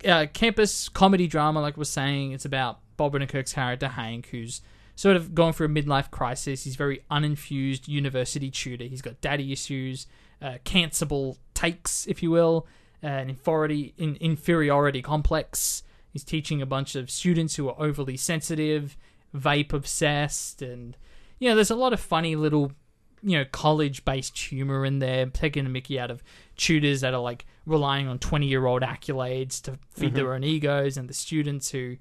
uh, 0.06 0.26
campus 0.34 0.90
comedy 0.90 1.28
drama, 1.28 1.62
like 1.62 1.78
we're 1.78 1.86
saying, 1.86 2.34
it's 2.34 2.46
about 2.46 2.80
Bob 2.98 3.14
Odenkirk's 3.14 3.54
character 3.54 3.88
Hank, 3.88 4.28
who's 4.28 4.62
sort 4.96 5.16
of 5.16 5.34
going 5.34 5.54
through 5.54 5.68
a 5.68 5.70
midlife 5.70 6.12
crisis. 6.12 6.64
He's 6.64 6.76
very 6.76 7.04
uninfused 7.10 7.88
university 7.88 8.52
tutor. 8.52 8.86
He's 8.86 9.02
got 9.02 9.22
daddy 9.22 9.52
issues, 9.52 10.08
uh, 10.42 10.58
cancerable 10.66 11.38
takes, 11.54 12.06
if 12.08 12.22
you 12.22 12.32
will, 12.32 12.68
an 13.02 13.30
inferiority, 13.30 13.94
in, 13.98 14.16
inferiority 14.18 15.02
complex. 15.02 15.84
He's 16.12 16.24
teaching 16.24 16.62
a 16.62 16.66
bunch 16.66 16.96
of 16.96 17.10
students 17.10 17.56
who 17.56 17.70
are 17.70 17.76
overly 17.80 18.18
sensitive, 18.18 18.98
vape 19.36 19.74
obsessed, 19.74 20.62
and 20.62 20.98
you 21.40 21.50
know, 21.50 21.56
there's 21.56 21.72
a 21.72 21.76
lot 21.76 21.94
of 21.94 22.00
funny 22.00 22.36
little, 22.36 22.72
you 23.22 23.38
know, 23.38 23.46
college 23.52 24.06
based 24.06 24.38
humor 24.38 24.86
in 24.86 25.00
there, 25.00 25.26
taking 25.28 25.66
a 25.66 25.70
Mickey 25.70 26.00
out 26.00 26.12
of 26.12 26.24
tutors 26.58 27.02
that 27.02 27.14
are 27.14 27.22
like 27.22 27.46
relying 27.66 28.08
on 28.08 28.20
20 28.20 28.48
year 28.48 28.66
old 28.66 28.82
accolades 28.82 29.62
to 29.64 29.80
feed 29.90 30.14
their 30.14 30.34
own 30.34 30.44
egos, 30.44 30.98
and 30.98 31.10
the 31.10 31.14
students 31.14 31.72
who, 31.72 31.98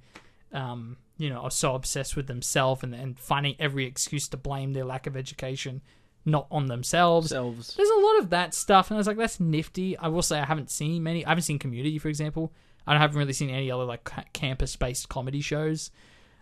um, 0.53 0.97
you 1.19 1.31
know, 1.31 1.41
are 1.41 1.51
so 1.51 1.75
obsessed 1.75 2.17
with 2.17 2.27
themselves 2.27 2.83
and, 2.83 2.95
and 2.95 3.19
finding 3.19 3.57
every 3.59 3.87
excuse 3.87 4.29
to 4.29 4.37
blame 4.37 4.73
their 4.73 4.85
lack 4.85 5.07
of 5.07 5.17
education 5.17 5.83
not 6.25 6.47
on 6.51 6.67
themselves. 6.67 7.31
Themselves. 7.31 7.75
There's 7.75 7.89
a 7.89 8.01
lot 8.01 8.19
of 8.21 8.31
that 8.31 8.55
stuff, 8.55 8.91
and 8.91 8.97
I 8.97 8.99
was 8.99 9.07
like, 9.07 9.17
that's 9.17 9.41
nifty. 9.41 9.97
I 9.99 10.09
will 10.09 10.23
say 10.23 10.39
I 10.39 10.45
haven't 10.45 10.71
seen 10.71 11.03
many. 11.03 11.25
I 11.25 11.31
haven't 11.31 11.43
seen 11.43 11.59
Community, 11.59 11.99
for 11.99 12.09
example. 12.09 12.53
I 12.87 12.99
haven't 12.99 13.19
really 13.19 13.33
seen 13.33 13.51
any 13.51 13.71
other 13.71 13.85
like 13.85 14.09
campus-based 14.33 15.09
comedy 15.09 15.41
shows, 15.41 15.91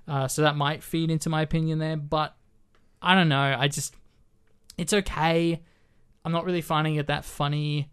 uh, 0.08 0.28
so 0.28 0.42
that 0.42 0.56
might 0.56 0.82
feed 0.82 1.10
into 1.10 1.28
my 1.28 1.42
opinion 1.42 1.78
there. 1.78 1.96
But 1.96 2.36
I 3.00 3.14
don't 3.14 3.28
know. 3.28 3.56
I 3.58 3.68
just 3.68 3.94
it's 4.76 4.92
okay. 4.92 5.60
I'm 6.24 6.32
not 6.32 6.44
really 6.44 6.62
finding 6.62 6.96
it 6.96 7.06
that 7.06 7.24
funny. 7.24 7.90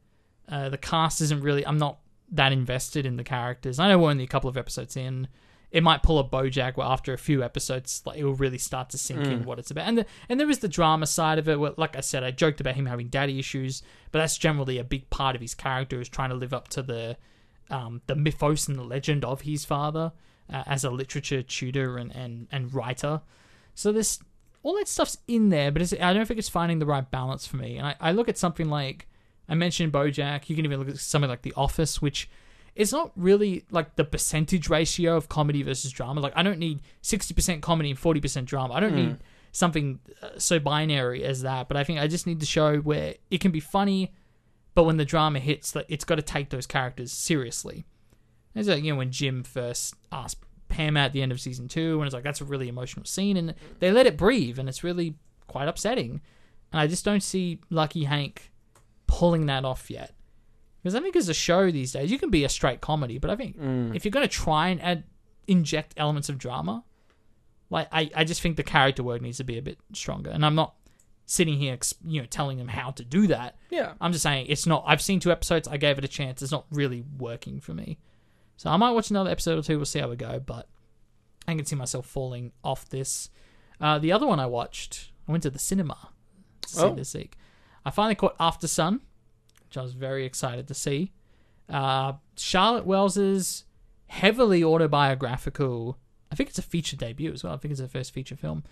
Uh, 0.50 0.70
the 0.70 0.78
cast 0.78 1.22
isn't 1.22 1.42
really. 1.42 1.66
I'm 1.66 1.78
not 1.78 2.00
that 2.32 2.52
invested 2.52 3.06
in 3.06 3.18
the 3.18 3.24
characters. 3.24 3.80
I 3.80 3.88
know 3.88 4.00
we're 4.00 4.12
only 4.12 4.24
a 4.24 4.28
couple 4.28 4.50
of 4.50 4.58
episodes 4.58 4.98
in, 4.98 5.28
it 5.70 5.84
might 5.84 6.02
pull 6.02 6.18
a 6.18 6.24
BoJack 6.24 6.78
where 6.78 6.88
after 6.88 7.14
a 7.14 7.18
few 7.18 7.44
episodes, 7.44 8.02
like 8.06 8.18
it 8.18 8.24
will 8.24 8.36
really 8.36 8.58
start 8.58 8.90
to 8.92 8.98
sink 8.98 9.26
in 9.26 9.44
what 9.44 9.60
it's 9.60 9.70
about. 9.70 9.88
And 9.88 9.98
the, 9.98 10.06
and 10.30 10.40
there 10.40 10.50
is 10.50 10.60
the 10.60 10.70
drama 10.70 11.06
side 11.06 11.40
of 11.40 11.50
it. 11.50 11.60
Where, 11.60 11.74
like 11.76 11.98
I 11.98 12.00
said, 12.00 12.24
I 12.24 12.32
joked 12.32 12.62
about 12.62 12.76
him 12.76 12.86
having 12.86 13.10
daddy 13.10 13.38
issues, 13.38 13.84
but 14.12 14.20
that's 14.20 14.38
generally 14.38 14.78
a 14.78 14.84
big 14.84 15.10
part 15.10 15.36
of 15.36 15.42
his 15.42 15.54
character 15.54 16.00
is 16.00 16.08
trying 16.08 16.30
to 16.30 16.36
live 16.36 16.54
up 16.54 16.70
to 16.70 16.82
the 16.82 17.18
um, 17.70 18.02
the 18.08 18.16
mythos 18.16 18.70
and 18.70 18.80
the 18.80 18.84
legend 18.84 19.26
of 19.26 19.42
his 19.42 19.66
father 19.66 20.14
uh, 20.51 20.63
as 20.66 20.84
a 20.84 20.89
literature 20.89 21.42
tutor 21.42 21.98
and, 21.98 22.16
and, 22.16 22.48
and 22.51 22.74
writer. 22.74 23.22
So 23.75 23.92
this 23.92 24.20
all 24.63 24.75
that 24.75 24.88
stuff's 24.88 25.18
in 25.27 25.50
there, 25.50 25.72
but 25.72 25.82
it's, 25.82 25.94
I 25.94 26.13
don't 26.13 26.25
think 26.25 26.39
it's 26.39 26.50
finding 26.50 26.80
the 26.80 26.86
right 26.86 27.10
balance 27.10 27.48
for 27.48 27.58
me. 27.58 27.77
And 27.77 27.88
I, 27.88 27.96
I 28.01 28.12
look 28.12 28.27
at 28.27 28.38
something 28.38 28.70
like 28.70 29.08
I 29.48 29.56
mentioned 29.56 29.94
BoJack. 29.94 30.50
You 30.50 30.56
can 30.56 30.66
even 30.66 30.80
look 30.80 30.89
at 30.89 30.98
something 30.98 31.30
like 31.30 31.44
The 31.44 31.54
Office, 31.56 32.01
which 32.01 32.30
is 32.75 32.92
not 32.92 33.12
really 33.16 33.63
like 33.72 33.96
the 33.96 34.04
percentage 34.04 34.70
ratio 34.70 35.16
of 35.16 35.30
comedy 35.30 35.63
versus 35.63 35.92
drama. 35.92 36.22
Like 36.22 36.34
I 36.36 36.44
don't 36.44 36.60
need 36.60 36.82
sixty 37.01 37.34
percent 37.34 37.62
comedy 37.62 37.89
and 37.89 38.00
forty 38.00 38.20
percent 38.20 38.48
drama. 38.48 38.74
I 38.74 38.80
don't 38.80 38.96
need 38.96 39.18
something 39.51 40.00
uh, 40.22 40.38
so 40.38 40.60
binary 40.60 41.24
as 41.24 41.42
that. 41.44 41.68
But 41.68 41.77
I 41.77 41.84
think 41.84 42.00
I 42.00 42.08
just 42.08 42.27
need 42.27 42.39
to 42.42 42.46
show 42.46 42.77
where 42.77 43.16
it 43.32 43.39
can 43.39 43.51
be 43.51 43.60
funny, 43.60 44.12
but 44.75 44.84
when 44.84 44.98
the 44.98 45.06
drama 45.06 45.39
hits, 45.39 45.72
that 45.72 45.86
it's 45.88 46.04
got 46.04 46.16
to 46.16 46.22
take 46.22 46.50
those 46.50 46.68
characters 46.68 47.12
seriously. 47.12 47.86
It's 48.58 48.68
like 48.68 48.84
you 48.84 48.92
know 48.92 48.98
when 48.98 49.12
Jim 49.12 49.44
first 49.44 49.96
asked 50.12 50.44
Pam 50.68 50.98
out 50.98 51.06
at 51.06 51.14
the 51.14 51.22
end 51.22 51.32
of 51.32 51.40
season 51.40 51.68
two, 51.68 52.00
and 52.00 52.06
it's 52.06 52.14
like 52.14 52.24
that's 52.24 52.42
a 52.42 52.46
really 52.46 52.68
emotional 52.68 53.06
scene, 53.06 53.38
and 53.38 53.54
they 53.80 53.92
let 53.92 54.06
it 54.06 54.18
breathe, 54.18 54.60
and 54.60 54.68
it's 54.68 54.84
really 54.84 55.16
quite 55.48 55.68
upsetting. 55.68 56.22
And 56.72 56.82
I 56.82 56.88
just 56.88 57.06
don't 57.06 57.24
see 57.24 57.60
Lucky 57.70 58.04
Hank 58.04 58.52
pulling 59.08 59.46
that 59.46 59.64
off 59.64 59.90
yet. 59.90 60.14
Because 60.84 60.96
I 60.96 61.00
think 61.00 61.16
as 61.16 61.30
a 61.30 61.34
show 61.34 61.72
these 61.72 61.92
days, 61.92 62.12
you 62.12 62.20
can 62.20 62.30
be 62.30 62.44
a 62.44 62.50
straight 62.50 62.82
comedy, 62.82 63.18
but 63.18 63.30
I 63.30 63.36
think 63.36 63.60
mm. 63.60 63.96
if 63.96 64.06
you're 64.06 64.12
going 64.12 64.28
to 64.28 64.34
try 64.34 64.68
and 64.70 64.82
add 64.82 65.04
inject 65.48 65.94
elements 65.98 66.30
of 66.30 66.38
drama, 66.38 66.84
like 67.70 67.88
I, 67.92 68.10
I 68.16 68.24
just 68.24 68.42
think 68.42 68.58
the 68.58 68.64
character 68.64 69.04
work 69.04 69.22
needs 69.22 69.38
to 69.38 69.44
be 69.44 69.58
a 69.58 69.62
bit 69.62 69.80
stronger. 69.94 70.30
And 70.30 70.46
I'm 70.46 70.56
not 70.56 70.76
sitting 71.26 71.58
here, 71.58 71.78
you 72.06 72.22
know, 72.22 72.28
telling 72.28 72.58
them 72.58 72.68
how 72.68 72.92
to 72.92 73.04
do 73.04 73.28
that. 73.28 73.58
Yeah. 73.70 73.94
I'm 74.00 74.12
just 74.12 74.24
saying 74.24 74.48
it's 74.50 74.66
not. 74.66 74.84
I've 74.88 75.02
seen 75.02 75.20
two 75.20 75.32
episodes. 75.32 75.68
I 75.68 75.78
gave 75.78 75.98
it 75.98 76.06
a 76.06 76.08
chance. 76.08 76.42
It's 76.42 76.52
not 76.52 76.66
really 76.72 77.04
working 77.18 77.60
for 77.60 77.74
me. 77.74 77.98
So 78.58 78.70
I 78.70 78.78
might 78.78 78.92
watch 78.92 79.10
another 79.10 79.30
episode 79.30 79.58
or 79.60 79.62
two. 79.62 79.78
We'll 79.78 79.86
see 79.86 80.00
how 80.00 80.10
we 80.10 80.16
go. 80.16 80.40
But 80.40 80.68
I 81.48 81.56
can 81.56 81.66
see 81.66 81.76
myself 81.76 82.06
falling 82.08 82.52
off 82.64 82.90
this. 82.90 83.30
Uh, 83.80 84.00
the 84.00 84.12
other 84.12 84.26
one 84.28 84.40
I 84.40 84.48
watched, 84.48 85.12
I 85.28 85.32
went 85.32 85.44
to 85.44 85.50
the 85.50 85.60
cinema 85.60 86.10
to 86.64 86.70
see 86.70 86.82
Oh. 86.84 86.94
this 86.96 87.14
week. 87.14 87.38
I 87.86 87.92
finally 87.92 88.16
caught 88.16 88.38
Aftersun, 88.40 89.00
which 89.66 89.78
I 89.78 89.82
was 89.82 89.94
very 89.94 90.26
excited 90.26 90.68
to 90.68 90.74
see. 90.74 91.14
Uh, 91.70 92.14
Charlotte 92.36 92.86
Wells's 92.86 93.66
heavily 94.08 94.64
autobiographical. 94.64 95.98
I 96.32 96.36
think 96.36 96.50
it's 96.50 96.60
a 96.60 96.64
feature 96.64 96.96
debut 96.98 97.32
as 97.32 97.44
well. 97.44 97.54
I 97.54 97.58
think 97.58 97.72
it's 97.72 97.82
her 97.82 97.88
first 97.88 98.14
feature 98.14 98.36
film, 98.36 98.64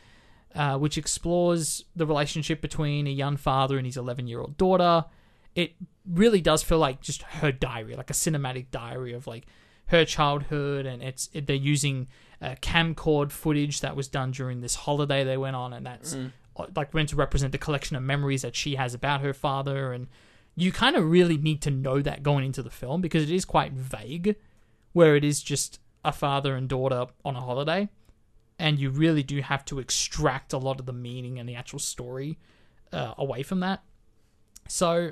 uh, 0.56 0.78
which 0.78 0.98
explores 0.98 1.86
the 1.96 2.06
relationship 2.06 2.62
between 2.62 3.08
a 3.08 3.12
young 3.12 3.38
father 3.38 3.78
and 3.78 3.86
his 3.86 3.98
11 3.98 4.28
year 4.28 4.40
old 4.42 4.58
daughter. 4.58 5.06
It 5.56 5.76
really 6.10 6.42
does 6.42 6.64
feel 6.64 6.80
like 6.80 7.02
just 7.02 7.22
her 7.24 7.52
diary, 7.52 7.96
like 7.96 8.10
a 8.10 8.14
cinematic 8.14 8.72
diary 8.72 9.14
of 9.14 9.28
like 9.28 9.46
her 9.88 10.06
childhood, 10.06 10.86
and 10.86 11.04
it's 11.04 11.30
it, 11.34 11.48
they're 11.48 11.56
using 11.56 12.08
uh, 12.42 12.56
camcord 12.62 13.32
footage 13.32 13.82
that 13.82 13.96
was 13.96 14.08
done 14.08 14.32
during 14.32 14.62
this 14.62 14.76
holiday 14.76 15.24
they 15.24 15.38
went 15.38 15.56
on, 15.56 15.74
and 15.74 15.86
that's 15.86 16.14
uh, 16.58 16.66
like 16.76 16.94
meant 16.94 17.10
to 17.10 17.16
represent 17.16 17.52
the 17.52 17.58
collection 17.58 17.96
of 17.96 18.04
memories 18.04 18.42
that 18.42 18.56
she 18.56 18.76
has 18.76 18.94
about 18.94 19.22
her 19.22 19.34
father, 19.34 19.94
and 19.94 20.08
you 20.56 20.72
kind 20.72 20.96
of 20.96 21.10
really 21.10 21.38
need 21.38 21.62
to 21.62 21.72
know 21.72 22.02
that 22.02 22.24
going 22.24 22.46
into 22.46 22.64
the 22.64 22.70
film 22.70 23.02
because 23.02 23.24
it 23.24 23.32
is 23.32 23.46
quite 23.46 23.74
vague, 23.74 24.36
where 24.94 25.16
it 25.16 25.24
is 25.24 25.44
just 25.44 25.80
a 26.04 26.12
father 26.12 26.56
and 26.56 26.70
daughter 26.70 27.08
on 27.24 27.36
a 27.36 27.42
holiday, 27.42 27.90
and 28.58 28.80
you 28.80 28.90
really 28.90 29.24
do 29.24 29.42
have 29.42 29.66
to 29.66 29.80
extract 29.80 30.54
a 30.54 30.58
lot 30.58 30.80
of 30.80 30.86
the 30.86 30.94
meaning 30.94 31.40
and 31.40 31.48
the 31.48 31.56
actual 31.56 31.80
story 31.80 32.38
uh, 32.94 33.14
away 33.18 33.44
from 33.44 33.60
that. 33.60 33.84
So 34.68 35.12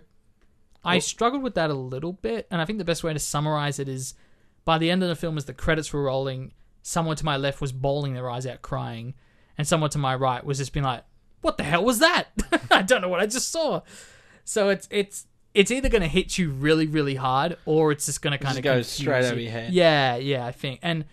I 0.83 0.99
struggled 0.99 1.43
with 1.43 1.55
that 1.55 1.69
a 1.69 1.75
little 1.75 2.13
bit, 2.13 2.47
and 2.49 2.61
I 2.61 2.65
think 2.65 2.79
the 2.79 2.85
best 2.85 3.03
way 3.03 3.13
to 3.13 3.19
summarize 3.19 3.79
it 3.79 3.87
is 3.87 4.13
by 4.65 4.77
the 4.77 4.89
end 4.89 5.03
of 5.03 5.09
the 5.09 5.15
film, 5.15 5.37
as 5.37 5.45
the 5.45 5.53
credits 5.53 5.91
were 5.91 6.03
rolling, 6.03 6.53
someone 6.81 7.15
to 7.15 7.25
my 7.25 7.37
left 7.37 7.61
was 7.61 7.71
bawling 7.71 8.13
their 8.13 8.29
eyes 8.29 8.45
out 8.45 8.61
crying, 8.61 9.13
and 9.57 9.67
someone 9.67 9.89
to 9.91 9.97
my 9.97 10.15
right 10.15 10.43
was 10.43 10.57
just 10.57 10.73
being 10.73 10.85
like, 10.85 11.03
"What 11.41 11.57
the 11.57 11.63
hell 11.63 11.83
was 11.83 11.99
that? 11.99 12.27
I 12.71 12.81
don't 12.81 13.01
know 13.01 13.09
what 13.09 13.19
I 13.19 13.25
just 13.25 13.51
saw." 13.51 13.81
So 14.43 14.69
it's 14.69 14.87
it's 14.91 15.27
it's 15.53 15.71
either 15.71 15.89
going 15.89 16.01
to 16.01 16.07
hit 16.07 16.37
you 16.37 16.49
really 16.49 16.87
really 16.87 17.15
hard, 17.15 17.57
or 17.65 17.91
it's 17.91 18.05
just 18.05 18.21
going 18.21 18.37
to 18.37 18.43
kind 18.43 18.57
of 18.57 18.63
goes 18.63 18.87
straight 18.87 19.25
over 19.25 19.39
your 19.39 19.51
head. 19.51 19.73
Yeah, 19.73 20.15
yeah, 20.15 20.45
I 20.45 20.51
think, 20.51 20.79
and 20.81 21.05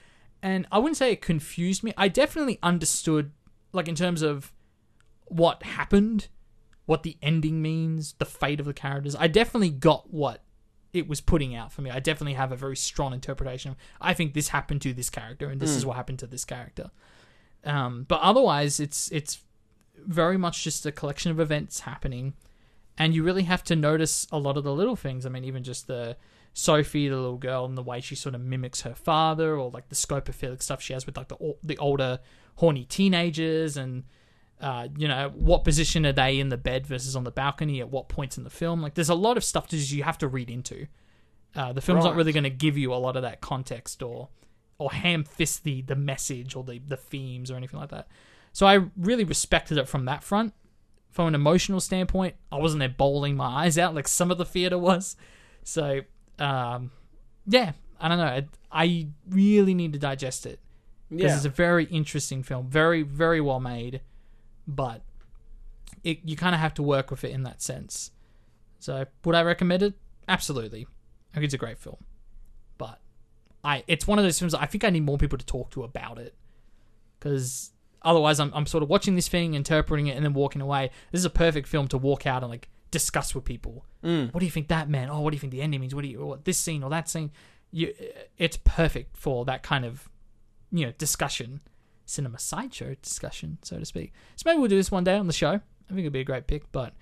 and 0.42 0.66
I 0.70 0.78
wouldn't 0.78 0.96
say 0.96 1.12
it 1.12 1.20
confused 1.20 1.82
me. 1.82 1.92
I 1.96 2.08
definitely 2.08 2.58
understood, 2.62 3.32
like 3.72 3.88
in 3.88 3.94
terms 3.94 4.22
of 4.22 4.52
what 5.26 5.62
happened, 5.62 6.28
what 6.86 7.02
the 7.02 7.16
ending 7.22 7.62
means, 7.62 8.14
the 8.18 8.24
fate 8.24 8.60
of 8.60 8.66
the 8.66 8.74
characters. 8.74 9.14
I 9.14 9.28
definitely 9.28 9.70
got 9.70 10.12
what 10.12 10.42
it 10.92 11.08
was 11.08 11.20
putting 11.20 11.54
out 11.54 11.72
for 11.72 11.82
me. 11.82 11.90
I 11.90 12.00
definitely 12.00 12.34
have 12.34 12.52
a 12.52 12.56
very 12.56 12.76
strong 12.76 13.12
interpretation. 13.12 13.72
of, 13.72 13.76
I 14.00 14.14
think 14.14 14.34
this 14.34 14.48
happened 14.48 14.82
to 14.82 14.92
this 14.92 15.10
character, 15.10 15.48
and 15.48 15.60
this 15.60 15.70
is 15.76 15.86
what 15.86 15.96
happened 15.96 16.18
to 16.20 16.26
this 16.26 16.44
character. 16.44 16.90
Um, 17.64 18.04
but 18.08 18.20
otherwise, 18.20 18.80
it's 18.80 19.10
it's 19.12 19.40
very 19.96 20.38
much 20.38 20.64
just 20.64 20.86
a 20.86 20.92
collection 20.92 21.30
of 21.30 21.38
events 21.38 21.80
happening, 21.80 22.34
and 22.98 23.14
you 23.14 23.22
really 23.22 23.44
have 23.44 23.62
to 23.64 23.76
notice 23.76 24.26
a 24.32 24.38
lot 24.38 24.56
of 24.56 24.64
the 24.64 24.74
little 24.74 24.96
things. 24.96 25.26
I 25.26 25.28
mean, 25.28 25.44
even 25.44 25.62
just 25.62 25.86
the 25.86 26.16
Sophie, 26.52 27.08
the 27.08 27.16
little 27.16 27.38
girl, 27.38 27.64
and 27.64 27.76
the 27.76 27.82
way 27.82 28.00
she 28.00 28.14
sort 28.14 28.34
of 28.34 28.40
mimics 28.40 28.80
her 28.82 28.94
father, 28.94 29.56
or 29.56 29.70
like 29.70 29.88
the 29.88 29.94
scope 29.94 30.28
of 30.28 30.34
feeling 30.34 30.58
stuff 30.58 30.82
she 30.82 30.92
has 30.92 31.06
with 31.06 31.16
like 31.16 31.28
the 31.28 31.54
the 31.62 31.78
older 31.78 32.20
horny 32.56 32.84
teenagers, 32.84 33.76
and 33.76 34.04
uh, 34.60 34.88
you 34.96 35.08
know 35.08 35.30
what 35.34 35.64
position 35.64 36.04
are 36.06 36.12
they 36.12 36.38
in 36.38 36.48
the 36.50 36.56
bed 36.58 36.86
versus 36.86 37.16
on 37.16 37.24
the 37.24 37.30
balcony 37.30 37.80
at 37.80 37.90
what 37.90 38.08
points 38.08 38.36
in 38.38 38.44
the 38.44 38.50
film. 38.50 38.82
Like, 38.82 38.94
there's 38.94 39.08
a 39.08 39.14
lot 39.14 39.36
of 39.36 39.44
stuff 39.44 39.68
that 39.68 39.76
you 39.92 40.02
have 40.02 40.18
to 40.18 40.28
read 40.28 40.50
into. 40.50 40.86
Uh, 41.56 41.72
the 41.72 41.80
film's 41.80 42.04
not 42.04 42.14
really 42.14 42.32
going 42.32 42.44
to 42.44 42.50
give 42.50 42.78
you 42.78 42.92
a 42.94 42.96
lot 42.96 43.16
of 43.16 43.22
that 43.22 43.40
context 43.40 44.02
or 44.02 44.28
or 44.78 44.92
ham 44.92 45.24
fist 45.24 45.64
the 45.64 45.82
the 45.82 45.96
message 45.96 46.54
or 46.56 46.62
the 46.64 46.78
the 46.78 46.96
themes 46.96 47.50
or 47.50 47.56
anything 47.56 47.80
like 47.80 47.90
that. 47.90 48.08
So 48.52 48.66
I 48.66 48.80
really 48.96 49.24
respected 49.24 49.78
it 49.78 49.88
from 49.88 50.04
that 50.06 50.22
front. 50.22 50.54
From 51.10 51.26
an 51.26 51.34
emotional 51.34 51.80
standpoint, 51.80 52.36
I 52.52 52.58
wasn't 52.58 52.78
there 52.80 52.88
bowling 52.88 53.36
my 53.36 53.64
eyes 53.64 53.76
out 53.78 53.94
like 53.96 54.06
some 54.06 54.30
of 54.30 54.38
the 54.38 54.44
theater 54.44 54.78
was. 54.78 55.16
So 55.64 56.02
um, 56.38 56.90
yeah, 57.46 57.72
I 58.00 58.08
don't 58.08 58.18
know. 58.18 58.24
I, 58.24 58.46
I 58.70 59.08
really 59.28 59.74
need 59.74 59.92
to 59.94 59.98
digest 59.98 60.46
it 60.46 60.60
because 61.10 61.30
Yeah. 61.30 61.36
it's 61.36 61.44
a 61.44 61.48
very 61.50 61.84
interesting 61.86 62.42
film, 62.44 62.68
very 62.68 63.02
very 63.02 63.40
well 63.40 63.58
made, 63.60 64.00
but 64.70 65.02
it 66.04 66.20
you 66.24 66.36
kind 66.36 66.54
of 66.54 66.60
have 66.60 66.74
to 66.74 66.82
work 66.82 67.10
with 67.10 67.24
it 67.24 67.32
in 67.32 67.42
that 67.42 67.60
sense. 67.60 68.12
So 68.78 69.04
would 69.24 69.34
I 69.34 69.42
recommend 69.42 69.82
it? 69.82 69.94
Absolutely. 70.28 70.86
I 71.32 71.34
think 71.34 71.44
it's 71.44 71.54
a 71.54 71.58
great 71.58 71.78
film, 71.78 71.98
but 72.78 73.00
I 73.62 73.84
it's 73.86 74.06
one 74.06 74.18
of 74.18 74.24
those 74.24 74.38
films 74.38 74.54
I 74.54 74.66
think 74.66 74.84
I 74.84 74.90
need 74.90 75.04
more 75.04 75.18
people 75.18 75.38
to 75.38 75.46
talk 75.46 75.70
to 75.72 75.82
about 75.82 76.18
it 76.18 76.34
because 77.18 77.72
otherwise 78.02 78.40
I'm 78.40 78.52
I'm 78.54 78.66
sort 78.66 78.82
of 78.82 78.88
watching 78.88 79.16
this 79.16 79.28
thing, 79.28 79.54
interpreting 79.54 80.06
it, 80.06 80.16
and 80.16 80.24
then 80.24 80.32
walking 80.32 80.62
away. 80.62 80.90
This 81.12 81.20
is 81.20 81.24
a 81.24 81.30
perfect 81.30 81.68
film 81.68 81.88
to 81.88 81.98
walk 81.98 82.26
out 82.26 82.42
and 82.42 82.50
like 82.50 82.68
discuss 82.90 83.34
with 83.34 83.44
people. 83.44 83.84
Mm. 84.04 84.32
What 84.32 84.40
do 84.40 84.46
you 84.46 84.52
think 84.52 84.68
that 84.68 84.88
meant? 84.88 85.10
Oh, 85.10 85.20
what 85.20 85.30
do 85.30 85.36
you 85.36 85.40
think 85.40 85.52
the 85.52 85.62
ending 85.62 85.80
means? 85.80 85.94
What 85.94 86.02
do 86.02 86.08
you 86.08 86.24
what 86.24 86.44
this 86.44 86.58
scene 86.58 86.82
or 86.82 86.90
that 86.90 87.08
scene? 87.08 87.32
You, 87.72 87.94
it's 88.36 88.56
perfect 88.56 89.16
for 89.16 89.44
that 89.44 89.62
kind 89.62 89.84
of 89.84 90.08
you 90.72 90.86
know 90.86 90.92
discussion, 90.92 91.60
cinema 92.10 92.38
sideshow 92.38 92.94
discussion, 93.02 93.58
so 93.62 93.78
to 93.78 93.84
speak. 93.84 94.12
So 94.36 94.42
maybe 94.46 94.58
we'll 94.58 94.68
do 94.68 94.76
this 94.76 94.90
one 94.90 95.04
day 95.04 95.16
on 95.16 95.26
the 95.26 95.32
show. 95.32 95.52
I 95.52 95.88
think 95.88 96.00
it'd 96.00 96.12
be 96.12 96.20
a 96.20 96.24
great 96.24 96.46
pick. 96.46 96.70
But 96.72 96.92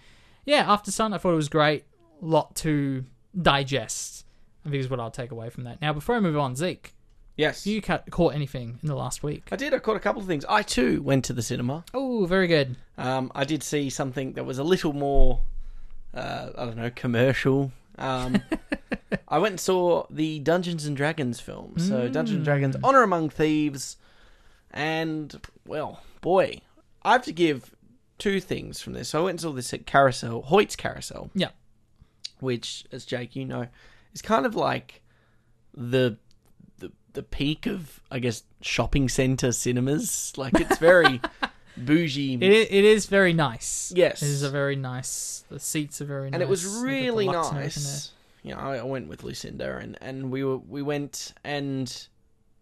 yeah, 0.45 0.65
Aftersun, 0.67 1.15
I 1.15 1.19
thought 1.19 1.33
it 1.33 1.37
was 1.37 1.49
great. 1.49 1.85
Lot 2.21 2.55
to 2.57 3.05
digest. 3.41 4.25
I 4.67 4.71
think 4.71 4.81
is 4.81 4.91
what 4.91 5.01
I'll 5.01 5.11
take 5.11 5.31
away 5.31 5.51
from 5.51 5.65
that. 5.65 5.81
Now, 5.81 5.93
before 5.93 6.17
I 6.17 6.21
move 6.21 6.37
on, 6.37 6.57
Zeke, 6.57 6.95
Yes. 7.37 7.67
you 7.67 7.81
ca- 7.81 8.03
caught 8.11 8.35
anything 8.35 8.79
in 8.83 8.89
the 8.89 8.97
last 8.97 9.23
week? 9.23 9.49
I 9.53 9.57
did. 9.57 9.73
I 9.73 9.79
caught 9.79 9.97
a 9.97 10.01
couple 10.01 10.21
of 10.21 10.27
things. 10.27 10.45
I 10.49 10.63
too 10.63 11.01
went 11.03 11.25
to 11.27 11.33
the 11.33 11.43
cinema. 11.43 11.85
Oh, 11.95 12.27
very 12.27 12.47
good. 12.49 12.77
Um, 12.97 13.31
I 13.35 13.45
did 13.45 13.63
see 13.63 13.89
something 13.91 14.33
that 14.33 14.45
was 14.45 14.59
a 14.59 14.65
little 14.65 14.93
more, 14.93 15.41
uh, 16.13 16.49
I 16.59 16.65
don't 16.65 16.77
know, 16.77 16.91
commercial. 16.95 17.73
Um, 17.97 18.43
I 19.29 19.39
went 19.39 19.53
and 19.53 19.61
saw 19.61 20.07
the 20.11 20.41
Dungeons 20.41 20.85
and 20.87 20.97
Dragons 20.97 21.39
film. 21.41 21.75
So 21.79 22.09
Dungeons 22.09 22.37
and 22.37 22.45
Dragons: 22.45 22.77
Honor 22.83 23.03
Among 23.03 23.29
Thieves, 23.31 23.97
and 24.79 25.41
well, 25.67 26.01
boy, 26.21 26.61
I 27.03 27.13
have 27.13 27.25
to 27.25 27.33
give 27.33 27.75
two 28.17 28.41
things 28.41 28.81
from 28.81 28.93
this. 28.93 29.09
So 29.11 29.21
I 29.21 29.25
went 29.25 29.35
and 29.35 29.41
saw 29.41 29.53
this 29.53 29.75
at 29.75 29.87
Carousel, 29.87 30.45
Hoyts 30.45 30.77
Carousel. 30.77 31.31
Yeah. 31.35 31.51
Which, 32.39 32.85
as 32.93 33.05
Jake, 33.05 33.35
you 33.35 33.45
know, 33.45 33.67
is 34.15 34.23
kind 34.23 34.47
of 34.47 34.55
like 34.55 35.03
the 35.75 36.17
the 36.79 36.93
the 37.13 37.25
peak 37.25 37.67
of, 37.67 38.01
I 38.11 38.21
guess, 38.21 38.45
shopping 38.61 39.09
center 39.09 39.51
cinemas. 39.51 40.33
Like 40.37 40.55
it's 40.61 40.79
very 40.93 41.21
bougie. 41.77 42.35
It, 42.35 42.43
it 42.43 42.85
is 42.85 43.07
very 43.07 43.33
nice. 43.33 43.93
Yes. 43.97 44.23
It 44.23 44.29
is 44.29 44.45
a 44.45 44.51
very 44.51 44.77
nice. 44.77 45.45
The 45.49 45.59
seats 45.59 46.01
are 46.01 46.05
very 46.05 46.31
nice. 46.31 46.35
and 46.35 46.43
it 46.43 46.49
was 46.49 46.63
They've 46.63 46.73
got 46.73 46.81
the 46.81 46.87
really 46.87 47.27
and 47.27 47.35
nice. 47.35 48.13
You 48.45 48.55
know, 48.55 48.61
I, 48.61 48.77
I 48.77 48.83
went 48.85 49.09
with 49.09 49.25
Lucinda, 49.25 49.79
and, 49.79 49.99
and 50.01 50.31
we 50.31 50.45
were 50.45 50.59
we 50.59 50.83
went, 50.83 51.35
and 51.43 52.09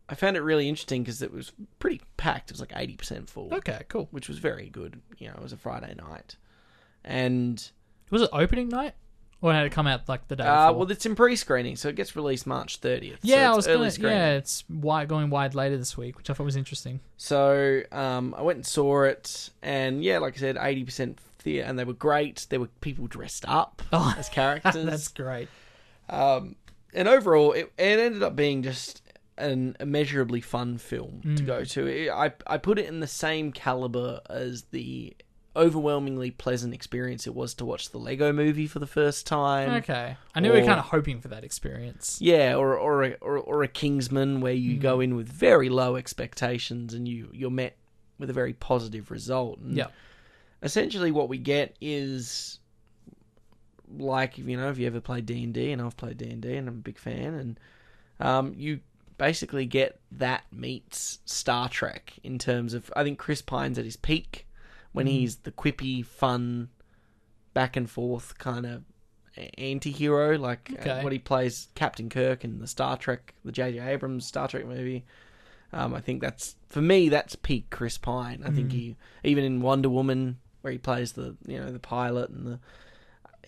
I 0.09 0.15
found 0.15 0.37
it 0.37 0.41
really 0.41 0.69
interesting 0.69 1.03
because 1.03 1.21
it 1.23 1.33
was 1.33 1.53
pretty 1.79 2.01
packed. 2.17 2.51
It 2.51 2.55
was 2.55 2.61
like 2.61 2.73
eighty 2.77 2.97
percent 2.97 3.29
full, 3.29 3.53
Okay, 3.53 3.83
cool. 3.89 4.09
which 4.13 4.29
was 4.29 4.39
very 4.39 4.69
good. 4.69 5.01
You 5.19 5.29
know, 5.29 5.35
it 5.35 5.43
was 5.43 5.53
a 5.53 5.57
Friday 5.57 5.95
night, 5.97 6.37
and 7.05 7.71
Was 8.11 8.23
it 8.23 8.31
opening 8.33 8.69
night, 8.69 8.95
or 9.41 9.53
had 9.53 9.67
it 9.67 9.73
come 9.73 9.87
out 9.87 10.09
like 10.09 10.29
the 10.29 10.37
day 10.37 10.45
uh, 10.45 10.69
before? 10.69 10.79
well, 10.81 10.91
it's 10.93 11.07
in 11.07 11.15
pre-screening, 11.17 11.77
so 11.77 11.89
it 11.89 11.97
gets 11.97 12.15
released 12.17 12.47
March 12.47 12.77
thirtieth. 12.79 13.19
yeah, 13.23 13.47
so 13.49 13.53
I 13.53 13.57
was 13.57 13.69
early 13.69 13.79
gonna. 13.79 13.91
screening. 13.91 14.19
Yeah, 14.19 14.33
it's 14.35 14.65
wide, 14.69 15.09
going 15.09 15.31
wide 15.31 15.55
later 15.55 15.77
this 15.77 15.97
week, 15.97 16.17
which 16.17 16.31
I 16.31 16.35
thought 16.35 16.45
was 16.45 16.57
interesting. 16.57 17.01
So 17.17 17.83
um, 17.93 18.35
I 18.39 18.43
went 18.43 18.57
and 18.59 18.67
saw 18.67 19.03
it, 19.03 19.51
and 19.63 20.05
yeah, 20.05 20.19
like 20.19 20.35
I 20.37 20.39
said, 20.41 20.57
eighty 20.61 20.85
percent 20.85 21.19
theatre, 21.39 21.67
and 21.69 21.79
they 21.79 21.85
were 21.85 21.93
great. 21.95 22.47
There 22.49 22.61
were 22.61 22.69
people 22.81 23.07
dressed 23.09 23.45
up 23.49 23.83
Oh, 23.93 24.15
as 24.19 24.29
characters. 24.29 24.75
That's 24.85 25.09
great. 25.09 25.49
Um, 26.09 26.55
and 26.95 27.09
overall, 27.09 27.53
it, 27.53 27.73
it 27.77 27.99
ended 27.99 28.23
up 28.23 28.37
being 28.37 28.63
just 28.63 29.03
an 29.39 29.77
immeasurably 29.81 30.41
fun 30.41 30.79
film 30.79 31.21
to 31.23 31.43
Mm. 31.43 31.47
go 31.47 31.65
to. 31.65 32.11
I 32.11 32.33
I 32.47 32.59
put 32.59 32.79
it 32.79 32.87
in 32.87 33.01
the 33.01 33.07
same 33.07 33.53
caliber 33.53 34.21
as 34.31 34.63
the 34.73 35.15
overwhelmingly 35.55 36.31
pleasant 36.31 36.75
experience 36.75 37.27
it 37.27 37.35
was 37.35 37.55
to 37.55 37.65
watch 37.65 37.91
the 37.91 37.97
Lego 37.99 38.31
Movie 38.31 38.67
for 38.67 38.79
the 38.79 38.87
first 38.87 39.27
time. 39.27 39.71
Okay, 39.83 40.17
I 40.35 40.41
knew 40.41 40.53
we 40.53 40.61
were 40.61 40.67
kind 40.67 40.79
of 40.79 40.85
hoping 40.87 41.21
for 41.21 41.29
that 41.29 41.45
experience. 41.45 42.19
Yeah, 42.21 42.55
or 42.57 42.77
or 42.77 43.05
a, 43.05 43.13
or, 43.23 43.39
or 43.39 43.63
a 43.63 43.69
Kingsman 43.69 44.41
where 44.43 44.53
you 44.53 44.77
Mm. 44.77 44.81
go 44.81 45.01
in 45.01 45.17
with 45.17 45.29
very 45.29 45.69
low 45.71 45.97
expectations 45.97 46.93
and 46.95 47.07
you 47.09 47.31
you're 47.33 47.51
met 47.51 47.77
with 48.19 48.29
a 48.31 48.35
very 48.35 48.53
positive 48.55 49.11
result. 49.11 49.59
Yeah. 49.67 49.89
essentially 50.63 51.11
what 51.11 51.29
we 51.29 51.37
get 51.39 51.77
is 51.83 52.59
like 53.99 54.37
you 54.39 54.57
know 54.57 54.69
if 54.71 54.79
you 54.79 54.87
ever 54.87 55.01
played 55.01 55.27
D 55.27 55.45
and 55.45 55.55
D 55.55 55.71
and 55.73 55.81
I've 55.81 55.97
played 55.97 56.17
D 56.19 56.29
and 56.31 56.43
D 56.43 56.57
and 56.57 56.69
I'm 56.69 56.75
a 56.77 56.79
big 56.79 56.99
fan 56.99 57.35
and 57.35 57.61
um, 58.19 58.55
you 58.57 58.81
basically 59.19 59.67
get 59.67 59.99
that 60.13 60.45
meets 60.53 61.21
Star 61.25 61.69
Trek 61.69 62.15
in 62.23 62.39
terms 62.39 62.75
of 62.75 62.91
I 62.97 63.03
think 63.05 63.19
Chris 63.19 63.43
Pine's 63.43 63.79
at 63.79 63.85
his 63.85 63.97
peak 63.97 64.47
when 64.93 65.07
Mm. 65.07 65.11
he's 65.11 65.37
the 65.37 65.53
quippy 65.53 66.05
fun 66.05 66.69
back 67.55 67.77
and 67.77 67.89
forth 67.89 68.37
kind 68.39 68.67
of 68.67 68.83
anti-hero 69.59 70.39
like 70.39 70.71
uh, 70.87 71.01
what 71.01 71.13
he 71.13 71.19
plays 71.19 71.69
Captain 71.75 72.09
Kirk 72.09 72.45
in 72.45 72.59
the 72.59 72.67
Star 72.67 72.97
Trek 72.97 73.35
the 73.45 73.53
J.J. 73.53 73.79
Abrams 73.81 74.27
Star 74.27 74.49
Trek 74.49 74.67
movie 74.67 75.05
um, 75.73 75.95
I 75.95 76.01
think 76.01 76.21
that's 76.23 76.57
for 76.69 76.81
me 76.81 77.09
that's 77.09 77.37
peak 77.37 77.69
Chris 77.71 77.99
Pine 77.99 78.43
I 78.45 78.51
think 78.51 78.71
Mm. 78.71 78.73
he 78.73 78.97
even 79.25 79.45
in 79.45 79.61
Wonder 79.61 79.91
Woman 79.91 80.39
where 80.63 80.73
he 80.73 80.79
plays 80.79 81.13
the 81.13 81.37
you 81.47 81.59
know 81.61 81.71
the 81.71 81.79
pilot 81.79 82.31
and 82.31 82.47
the 82.47 82.61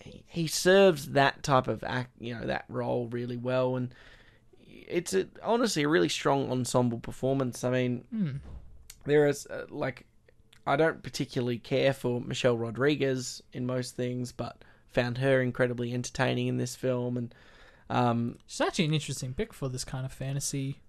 he, 0.01 0.23
he 0.27 0.47
serves 0.47 1.09
that 1.09 1.41
type 1.43 1.67
of 1.67 1.83
act 1.83 2.11
you 2.19 2.35
know 2.35 2.45
that 2.45 2.65
role 2.69 3.07
really 3.11 3.37
well 3.37 3.75
and 3.75 3.93
it's 4.89 5.13
a, 5.13 5.27
honestly 5.43 5.83
a 5.83 5.87
really 5.89 6.09
strong 6.09 6.51
ensemble 6.51 6.99
performance 6.99 7.63
I 7.63 7.69
mean 7.69 8.03
Hmm. 8.11 8.31
there 9.05 9.27
is 9.27 9.45
uh, 9.47 9.65
like 9.69 10.05
I 10.67 10.75
don't 10.75 11.01
particularly 11.01 11.57
care 11.57 11.93
for 11.93 12.21
Michelle 12.21 12.57
Rodriguez 12.57 13.41
in 13.53 13.65
most 13.65 13.95
things, 13.95 14.31
but 14.31 14.57
found 14.87 15.17
her 15.19 15.41
incredibly 15.41 15.93
entertaining 15.93 16.47
in 16.47 16.57
this 16.57 16.75
film, 16.75 17.17
and 17.17 17.33
um, 17.89 18.37
She's 18.45 18.61
actually 18.61 18.85
an 18.85 18.93
interesting 18.93 19.33
pick 19.33 19.51
for 19.53 19.67
this 19.67 19.83
kind 19.83 20.05
of 20.05 20.11
fantasy. 20.13 20.79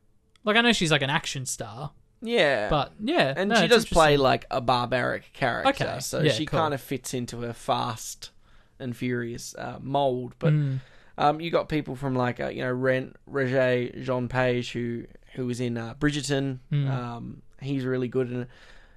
Like 0.44 0.56
I 0.56 0.60
know 0.60 0.72
she's 0.72 0.90
like 0.90 1.00
an 1.02 1.08
action 1.10 1.46
star, 1.46 1.92
yeah, 2.20 2.68
but 2.68 2.92
yeah, 3.02 3.32
and 3.36 3.48
no, 3.50 3.56
she 3.56 3.68
does 3.68 3.86
play 3.86 4.18
like 4.18 4.44
a 4.50 4.60
barbaric 4.60 5.32
character, 5.32 5.84
Okay, 5.84 6.00
so 6.00 6.20
yeah, 6.20 6.32
she 6.32 6.44
cool. 6.44 6.58
kind 6.58 6.74
of 6.74 6.80
fits 6.82 7.14
into 7.14 7.40
her 7.40 7.54
fast 7.54 8.30
and 8.78 8.94
furious 8.94 9.54
uh, 9.54 9.78
mold. 9.80 10.34
But 10.38 10.52
Mm. 10.52 10.80
Um, 11.18 11.40
you 11.40 11.50
got 11.50 11.68
people 11.68 11.96
from 11.96 12.14
like 12.14 12.40
uh, 12.40 12.48
you 12.48 12.62
know 12.62 12.72
Rent, 12.72 13.16
Roger 13.26 13.88
Jean 14.00 14.28
Page 14.28 14.72
who 14.72 15.04
who 15.34 15.46
was 15.46 15.60
in 15.60 15.76
uh, 15.76 15.94
Bridgerton. 15.94 16.58
Mm. 16.72 16.90
Um, 16.90 17.42
he's 17.60 17.84
really 17.84 18.08
good 18.08 18.30
in 18.30 18.42
it. 18.42 18.48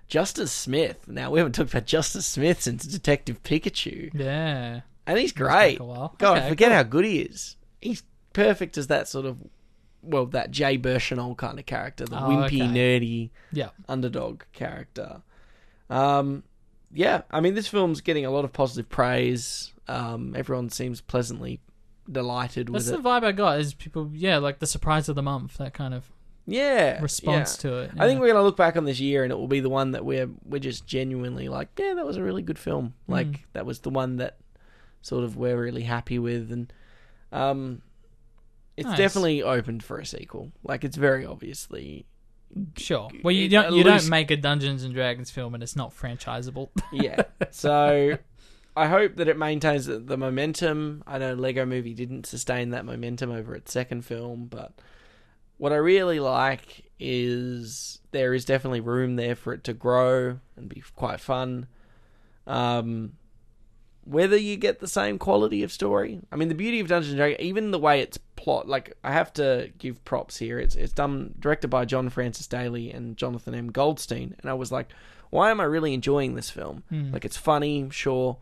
Justice 0.08 0.52
Smith. 0.52 1.08
Now 1.08 1.32
we 1.32 1.40
haven't 1.40 1.54
talked 1.54 1.72
about 1.72 1.86
Justice 1.86 2.26
Smith 2.28 2.62
since 2.62 2.86
Detective 2.86 3.42
Pikachu, 3.44 4.12
yeah, 4.14 4.82
and 5.08 5.18
he's 5.18 5.32
great. 5.32 5.80
God, 5.80 6.12
Okay, 6.22 6.50
forget 6.50 6.70
cool. 6.70 6.76
how 6.78 6.84
good 6.84 7.06
he 7.06 7.20
is. 7.22 7.56
He's 7.82 8.04
perfect 8.34 8.78
as 8.78 8.88
that 8.88 9.08
sort 9.08 9.26
of, 9.26 9.38
well, 10.02 10.26
that 10.28 10.52
Jay 10.52 10.78
Baruchel 10.78 11.36
kind 11.38 11.58
of 11.60 11.66
character, 11.66 12.06
the 12.06 12.18
Oh, 12.18 12.30
wimpy, 12.30 12.46
okay. 12.46 12.60
nerdy 12.62 13.30
Yeah, 13.52 13.70
underdog 13.90 14.44
character. 14.54 15.22
Um, 15.90 16.44
yeah, 16.94 17.22
I 17.32 17.40
mean, 17.40 17.56
this 17.56 17.68
film's 17.68 18.02
getting 18.02 18.26
a 18.26 18.32
lot 18.32 18.46
of 18.46 18.54
positive 18.54 18.90
praise. 18.90 19.72
Um, 19.88 20.36
everyone 20.36 20.70
seems 20.70 21.02
pleasantly 21.02 21.60
delighted 22.12 22.68
that's 22.68 22.86
with 22.92 23.04
the 23.04 23.08
it. 23.10 23.12
vibe 23.12 23.24
I 23.24 23.32
got. 23.32 23.60
Is 23.60 23.74
people 23.74 24.10
yeah 24.14 24.38
like 24.38 24.60
the 24.60 24.68
surprise 24.68 25.10
of 25.10 25.16
the 25.16 25.22
month 25.24 25.58
that 25.58 25.74
kind 25.74 25.94
of 25.94 26.12
Yeah, 26.46 27.02
response 27.02 27.58
yeah. 27.64 27.70
to 27.70 27.78
it. 27.80 27.92
I 27.98 28.06
think 28.08 28.20
we're 28.20 28.28
gonna 28.28 28.44
look 28.44 28.58
back 28.58 28.76
on 28.78 28.86
this 28.86 29.00
year, 29.00 29.24
and 29.24 29.32
it 29.32 29.36
will 29.36 29.48
be 29.48 29.60
the 29.62 29.70
one 29.70 29.92
that 29.92 30.04
we're 30.06 30.30
we're 30.46 30.60
just 30.60 30.86
genuinely 30.86 31.48
like, 31.50 31.70
yeah, 31.80 31.94
that 31.96 32.06
was 32.06 32.18
a 32.18 32.24
really 32.24 32.42
good 32.42 32.60
film. 32.60 32.94
Like 33.08 33.28
Mm. 33.28 33.40
that 33.54 33.66
was 33.66 33.80
the 33.80 33.90
one 33.90 34.18
that 34.18 34.38
sort 35.02 35.24
of 35.24 35.36
we're 35.38 35.62
really 35.62 35.84
happy 35.84 36.20
with, 36.20 36.52
and 36.52 36.72
um, 37.32 37.82
it's 38.78 38.88
Nice. 38.88 38.98
definitely 38.98 39.44
opened 39.44 39.84
for 39.84 40.00
a 40.00 40.06
sequel. 40.06 40.52
Like 40.64 40.84
it's 40.84 40.98
very 40.98 41.26
obviously, 41.26 42.06
sure. 42.78 43.10
Well, 43.24 43.32
you 43.34 43.48
don't 43.50 43.74
you 43.74 43.84
don't 43.84 44.10
make 44.10 44.30
a 44.32 44.36
Dungeons 44.38 44.84
and 44.84 44.94
Dragons 44.94 45.32
film 45.32 45.54
and 45.54 45.64
it's 45.64 45.76
not 45.76 45.96
franchisable. 45.96 46.70
yeah. 46.92 47.24
so 47.52 48.18
I 48.76 48.88
hope 48.88 49.18
that 49.18 49.28
it 49.28 49.38
maintains 49.38 49.86
the, 49.86 50.18
momentum. 50.18 51.04
I 51.06 51.20
know 51.20 51.34
Lego 51.34 51.66
Movie 51.66 51.94
didn't 51.94 52.26
sustain 52.26 52.72
that 52.72 52.86
momentum 52.86 53.32
over 53.32 53.54
its 53.56 53.72
second 53.72 54.04
film, 54.04 54.48
but 54.48 54.74
what 55.58 55.72
I 55.72 55.76
really 55.76 56.20
like 56.20 56.90
is 57.00 58.00
there 58.12 58.34
is 58.34 58.46
definitely 58.46 58.82
room 58.82 59.16
there 59.16 59.36
for 59.36 59.54
it 59.54 59.64
to 59.66 59.74
grow 59.74 60.40
and 60.56 60.70
be 60.70 60.84
quite 60.96 61.20
fun. 61.20 61.68
Um, 62.48 63.14
whether 64.06 64.36
you 64.36 64.58
get 64.58 64.80
the 64.80 64.88
same 64.88 65.18
quality 65.18 65.64
of 65.64 65.72
story, 65.72 66.22
I 66.32 66.36
mean, 66.36 66.50
the 66.50 66.56
beauty 66.56 66.80
of 66.80 66.88
Dungeons 66.88 67.12
and 67.12 67.18
Dragons, 67.18 67.42
even 67.42 67.72
the 67.72 67.80
way 67.80 68.02
it's 68.02 68.18
plot, 68.36 68.68
like 68.68 68.98
I 69.04 69.12
have 69.14 69.32
to 69.34 69.72
give 69.78 70.04
props 70.04 70.38
here. 70.38 70.60
It's 70.60 70.76
it's 70.76 70.94
done 70.94 71.36
directed 71.40 71.70
by 71.70 71.86
John 71.86 72.10
Francis 72.10 72.48
Daly 72.48 72.92
and 72.92 73.16
Jonathan 73.16 73.56
M. 73.56 73.72
Goldstein, 73.72 74.36
and 74.42 74.50
I 74.50 74.54
was 74.56 74.72
like, 74.72 74.90
why 75.30 75.52
am 75.52 75.62
I 75.62 75.66
really 75.66 75.94
enjoying 75.94 76.36
this 76.36 76.50
film? 76.50 76.84
Hmm. 76.90 77.14
Like 77.14 77.24
it's 77.24 77.38
funny, 77.38 77.88
sure. 77.92 78.38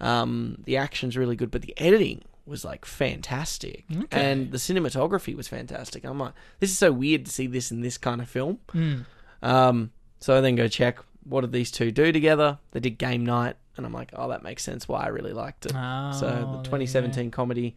Um, 0.00 0.62
the 0.64 0.76
action's 0.76 1.16
really 1.16 1.36
good, 1.36 1.50
but 1.50 1.62
the 1.62 1.74
editing 1.78 2.22
was 2.46 2.64
like 2.64 2.84
fantastic, 2.84 3.84
Okay. 3.94 4.06
and 4.30 4.50
the 4.50 4.58
cinematography 4.58 5.36
was 5.36 5.46
fantastic. 5.46 6.04
I'm 6.04 6.18
like, 6.18 6.32
this 6.58 6.70
is 6.70 6.78
so 6.78 6.90
weird 6.90 7.26
to 7.26 7.30
see 7.32 7.46
this 7.46 7.70
in 7.70 7.80
this 7.82 7.98
kind 7.98 8.20
of 8.20 8.28
film. 8.28 8.58
Mm. 8.72 9.04
Um, 9.42 9.90
so 10.18 10.36
I 10.36 10.40
then 10.40 10.56
go 10.56 10.66
check 10.68 10.98
what 11.24 11.42
did 11.42 11.52
these 11.52 11.70
two 11.70 11.90
do 11.92 12.12
together. 12.12 12.58
They 12.72 12.80
did 12.80 12.98
Game 12.98 13.24
Night, 13.24 13.56
and 13.76 13.84
I'm 13.86 13.92
like, 13.92 14.10
oh, 14.14 14.28
that 14.30 14.42
makes 14.42 14.62
sense 14.64 14.88
why 14.88 15.04
I 15.04 15.08
really 15.08 15.32
liked 15.32 15.66
it. 15.66 15.72
Oh, 15.74 16.12
so 16.18 16.26
the 16.26 16.34
you 16.36 16.42
go. 16.56 16.62
2017 16.64 17.30
comedy 17.30 17.76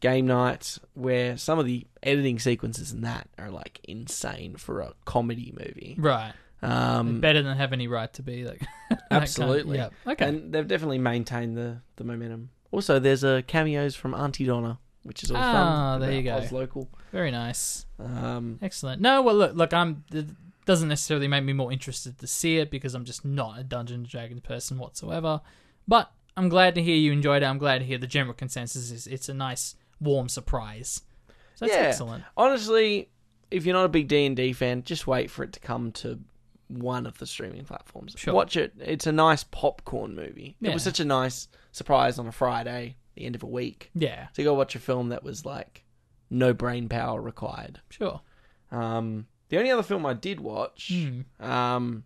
Game 0.00 0.26
Night, 0.26 0.78
where 0.94 1.36
some 1.36 1.58
of 1.58 1.66
the 1.66 1.86
editing 2.02 2.38
sequences 2.38 2.92
in 2.92 3.00
that 3.02 3.28
are 3.36 3.50
like 3.50 3.80
insane 3.84 4.56
for 4.56 4.80
a 4.80 4.92
comedy 5.04 5.52
movie. 5.56 5.96
Right. 5.98 6.32
Um, 6.62 7.20
Better 7.20 7.42
than 7.42 7.56
have 7.56 7.72
any 7.72 7.88
right 7.88 8.12
to 8.14 8.22
be 8.22 8.44
like. 8.44 8.62
that 9.10 9.14
kind 9.14 9.18
of- 9.18 9.28
Absolutely. 9.28 9.76
yeah. 9.78 9.88
Okay. 10.06 10.28
and 10.28 10.52
they've 10.52 10.66
definitely 10.68 10.98
maintained 10.98 11.56
the 11.56 11.78
the 11.96 12.04
momentum. 12.04 12.50
Also, 12.70 12.98
there's 12.98 13.24
a 13.24 13.42
cameos 13.46 13.94
from 13.94 14.12
Aunty 14.14 14.44
Donna, 14.44 14.78
which 15.02 15.22
is 15.24 15.30
all 15.30 15.38
Ah, 15.38 15.52
fun. 15.52 16.00
there 16.00 16.12
you 16.12 16.22
go. 16.22 16.34
Oz 16.36 16.52
local. 16.52 16.88
Very 17.12 17.30
nice. 17.30 17.86
Um, 17.98 18.58
Excellent. 18.60 19.00
No, 19.00 19.22
well, 19.22 19.34
look, 19.34 19.54
look, 19.54 19.72
I'm. 19.72 20.04
It 20.12 20.26
doesn't 20.66 20.88
necessarily 20.88 21.28
make 21.28 21.44
me 21.44 21.54
more 21.54 21.72
interested 21.72 22.18
to 22.18 22.26
see 22.26 22.58
it 22.58 22.70
because 22.70 22.94
I'm 22.94 23.06
just 23.06 23.24
not 23.24 23.58
a 23.58 23.64
Dungeons 23.64 23.96
and 24.00 24.06
Dragons 24.08 24.40
person 24.42 24.76
whatsoever. 24.78 25.40
But 25.86 26.10
I'm 26.36 26.50
glad 26.50 26.74
to 26.74 26.82
hear 26.82 26.94
you 26.96 27.10
enjoyed 27.12 27.42
it. 27.42 27.46
I'm 27.46 27.56
glad 27.58 27.78
to 27.78 27.84
hear 27.86 27.96
the 27.96 28.06
general 28.06 28.34
consensus 28.34 28.90
is 28.90 29.06
it's 29.06 29.30
a 29.30 29.34
nice, 29.34 29.74
warm 29.98 30.28
surprise. 30.28 31.00
So 31.54 31.64
that's 31.64 31.72
Yeah. 31.74 31.84
excellent. 31.88 32.24
honestly, 32.36 33.08
if 33.50 33.64
you're 33.64 33.74
not 33.74 33.86
a 33.86 33.88
big 33.88 34.08
D 34.08 34.26
and 34.26 34.36
D 34.36 34.52
fan, 34.52 34.82
just 34.84 35.06
wait 35.06 35.30
for 35.30 35.42
it 35.42 35.54
to 35.54 35.60
come 35.60 35.90
to 35.92 36.20
one 36.68 37.06
of 37.06 37.18
the 37.18 37.26
streaming 37.26 37.64
platforms. 37.64 38.14
Sure. 38.16 38.34
Watch 38.34 38.56
it. 38.56 38.72
It's 38.78 39.06
a 39.06 39.12
nice 39.12 39.42
popcorn 39.44 40.14
movie. 40.14 40.56
It 40.62 40.72
was 40.72 40.82
such 40.82 41.00
a 41.00 41.04
nice 41.04 41.48
surprise 41.72 42.18
on 42.18 42.26
a 42.26 42.32
Friday, 42.32 42.96
the 43.14 43.24
end 43.26 43.34
of 43.34 43.42
a 43.42 43.46
week, 43.46 43.90
Yeah, 43.94 44.28
to 44.34 44.42
go 44.44 44.54
watch 44.54 44.74
a 44.74 44.78
film 44.78 45.08
that 45.10 45.22
was 45.24 45.44
like 45.44 45.84
no 46.30 46.52
brain 46.52 46.88
power 46.88 47.20
required. 47.20 47.80
sure. 47.90 48.20
Um, 48.70 49.26
the 49.48 49.56
only 49.58 49.70
other 49.70 49.82
film 49.82 50.04
I 50.04 50.12
did 50.12 50.40
watch 50.40 50.92
Hmm. 50.92 51.20
um, 51.42 52.04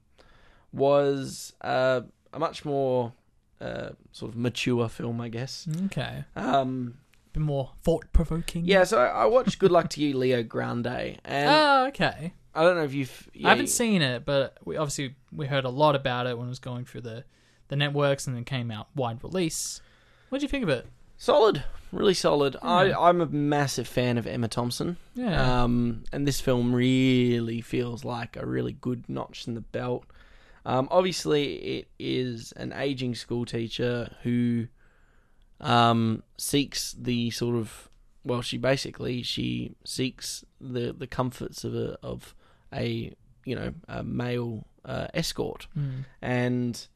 was 0.72 1.52
uh, 1.60 2.02
a 2.32 2.38
much 2.38 2.64
more 2.64 3.12
uh, 3.60 3.90
sort 4.12 4.30
of 4.32 4.36
mature 4.36 4.88
film, 4.88 5.20
I 5.20 5.28
guess. 5.28 5.66
Okay. 5.86 6.24
Um, 6.36 6.98
bit 7.32 7.40
more 7.42 7.70
thought 7.82 8.04
provoking. 8.12 8.64
yeah, 8.64 8.84
so 8.84 8.98
I, 9.00 9.06
I 9.22 9.26
watched 9.26 9.58
Good 9.58 9.70
Luck 9.70 9.88
to 9.90 10.00
You, 10.02 10.16
Leo 10.16 10.42
Grande, 10.42 11.18
and 11.24 11.50
Oh, 11.50 11.86
okay. 11.88 12.32
I 12.54 12.62
don't 12.62 12.76
know 12.76 12.84
if 12.84 12.92
you've. 12.94 13.28
yeah, 13.34 13.46
I 13.48 13.50
haven't 13.50 13.64
you- 13.66 13.70
seen 13.72 14.02
it, 14.02 14.24
but 14.24 14.58
we 14.64 14.76
obviously 14.76 15.14
we 15.32 15.46
heard 15.46 15.64
a 15.64 15.70
lot 15.70 15.94
about 15.96 16.26
it 16.26 16.36
when 16.36 16.46
it 16.46 16.50
was 16.50 16.58
going 16.58 16.84
through 16.84 17.02
the 17.02 17.24
the 17.68 17.76
networks 17.76 18.26
and 18.26 18.36
then 18.36 18.44
came 18.44 18.70
out 18.70 18.88
wide 18.94 19.22
release. 19.22 19.80
What 20.28 20.36
would 20.36 20.42
you 20.42 20.48
think 20.48 20.62
of 20.62 20.68
it? 20.68 20.86
Solid. 21.16 21.62
really 21.92 22.14
solid. 22.14 22.56
I, 22.62 22.92
I'm 22.92 23.20
a 23.20 23.26
massive 23.26 23.86
fan 23.86 24.18
of 24.18 24.26
Emma 24.26 24.48
Thompson. 24.48 24.96
Yeah. 25.14 25.62
Um, 25.62 26.02
and 26.12 26.26
this 26.26 26.40
film 26.40 26.74
really 26.74 27.60
feels 27.60 28.04
like 28.04 28.36
a 28.36 28.44
really 28.44 28.72
good 28.72 29.08
notch 29.08 29.46
in 29.46 29.54
the 29.54 29.60
belt. 29.60 30.04
Um, 30.66 30.88
obviously, 30.90 31.54
it 31.78 31.88
is 31.98 32.52
an 32.52 32.72
aging 32.72 33.14
school 33.14 33.44
teacher 33.44 34.14
who 34.24 34.66
um, 35.60 36.22
seeks 36.38 36.92
the 36.98 37.30
sort 37.30 37.56
of 37.56 37.88
well, 38.24 38.42
she 38.42 38.56
basically 38.58 39.22
she 39.22 39.74
seeks 39.84 40.44
the 40.60 40.92
the 40.92 41.06
comforts 41.06 41.64
of 41.64 41.74
a 41.74 41.96
of 42.02 42.34
a 42.72 43.12
you 43.44 43.54
know 43.56 43.74
a 43.88 44.02
male 44.02 44.64
uh, 44.84 45.08
escort, 45.14 45.66
Mm. 45.76 46.04
and 46.20 46.86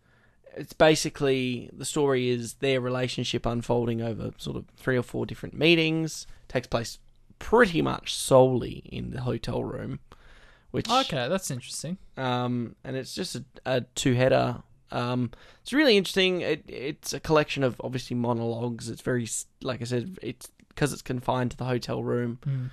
it's 0.56 0.72
basically 0.72 1.68
the 1.72 1.84
story 1.84 2.30
is 2.30 2.54
their 2.54 2.80
relationship 2.80 3.44
unfolding 3.46 4.00
over 4.00 4.32
sort 4.38 4.56
of 4.56 4.64
three 4.76 4.96
or 4.96 5.02
four 5.02 5.26
different 5.26 5.54
meetings. 5.54 6.26
Takes 6.48 6.66
place 6.66 6.98
pretty 7.38 7.82
much 7.82 8.14
solely 8.14 8.82
in 8.86 9.10
the 9.10 9.20
hotel 9.22 9.62
room, 9.62 9.98
which 10.70 10.88
Okay, 10.88 11.28
that's 11.28 11.50
interesting. 11.50 11.98
um, 12.16 12.74
and 12.84 12.96
it's 12.96 13.14
just 13.14 13.36
a, 13.36 13.44
a 13.66 13.80
two 13.94 14.14
header. 14.14 14.62
Um, 14.90 15.30
it's 15.62 15.72
really 15.72 15.96
interesting. 15.96 16.40
It, 16.40 16.64
it's 16.68 17.12
a 17.12 17.20
collection 17.20 17.62
of 17.64 17.78
obviously 17.84 18.16
monologues. 18.16 18.88
It's 18.88 19.02
very 19.02 19.28
like 19.62 19.82
I 19.82 19.84
said, 19.84 20.18
it's 20.22 20.48
because 20.68 20.92
it's 20.92 21.02
confined 21.02 21.50
to 21.50 21.56
the 21.56 21.64
hotel 21.64 22.02
room 22.02 22.38
Mm. 22.46 22.70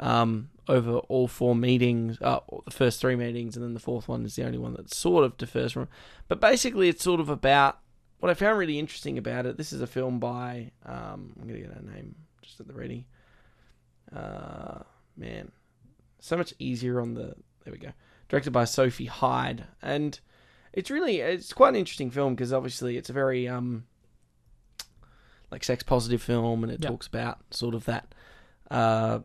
Um, 0.00 0.50
over 0.68 0.98
all 0.98 1.26
four 1.28 1.54
meetings, 1.56 2.18
uh, 2.20 2.40
the 2.64 2.70
first 2.70 3.00
three 3.00 3.16
meetings, 3.16 3.56
and 3.56 3.64
then 3.64 3.74
the 3.74 3.80
fourth 3.80 4.08
one 4.08 4.24
is 4.24 4.36
the 4.36 4.44
only 4.44 4.58
one 4.58 4.74
that 4.74 4.92
sort 4.92 5.24
of 5.24 5.36
differs 5.36 5.72
from. 5.72 5.88
But 6.28 6.40
basically, 6.40 6.88
it's 6.88 7.02
sort 7.02 7.20
of 7.20 7.28
about 7.28 7.78
what 8.20 8.30
I 8.30 8.34
found 8.34 8.58
really 8.58 8.78
interesting 8.78 9.16
about 9.18 9.46
it. 9.46 9.56
This 9.56 9.72
is 9.72 9.80
a 9.80 9.86
film 9.86 10.18
by 10.20 10.72
um, 10.84 11.34
I'm 11.40 11.46
gonna 11.48 11.60
get 11.60 11.72
her 11.72 11.82
name 11.82 12.14
just 12.42 12.60
at 12.60 12.66
the 12.68 12.74
ready. 12.74 13.06
Uh, 14.14 14.80
man, 15.16 15.52
so 16.20 16.36
much 16.36 16.54
easier 16.58 17.00
on 17.00 17.14
the. 17.14 17.34
There 17.64 17.72
we 17.72 17.78
go. 17.78 17.92
Directed 18.28 18.50
by 18.52 18.64
Sophie 18.64 19.06
Hyde, 19.06 19.64
and 19.82 20.18
it's 20.72 20.90
really 20.90 21.18
it's 21.20 21.52
quite 21.52 21.70
an 21.70 21.76
interesting 21.76 22.10
film 22.10 22.34
because 22.34 22.52
obviously 22.52 22.96
it's 22.96 23.08
a 23.10 23.12
very 23.14 23.48
um 23.48 23.84
like 25.50 25.64
sex 25.64 25.82
positive 25.82 26.22
film, 26.22 26.62
and 26.62 26.70
it 26.72 26.80
Yeah. 26.82 26.90
talks 26.90 27.06
about 27.06 27.38
sort 27.50 27.74
of 27.74 27.84
that. 27.86 28.14
Uh, 28.70 29.20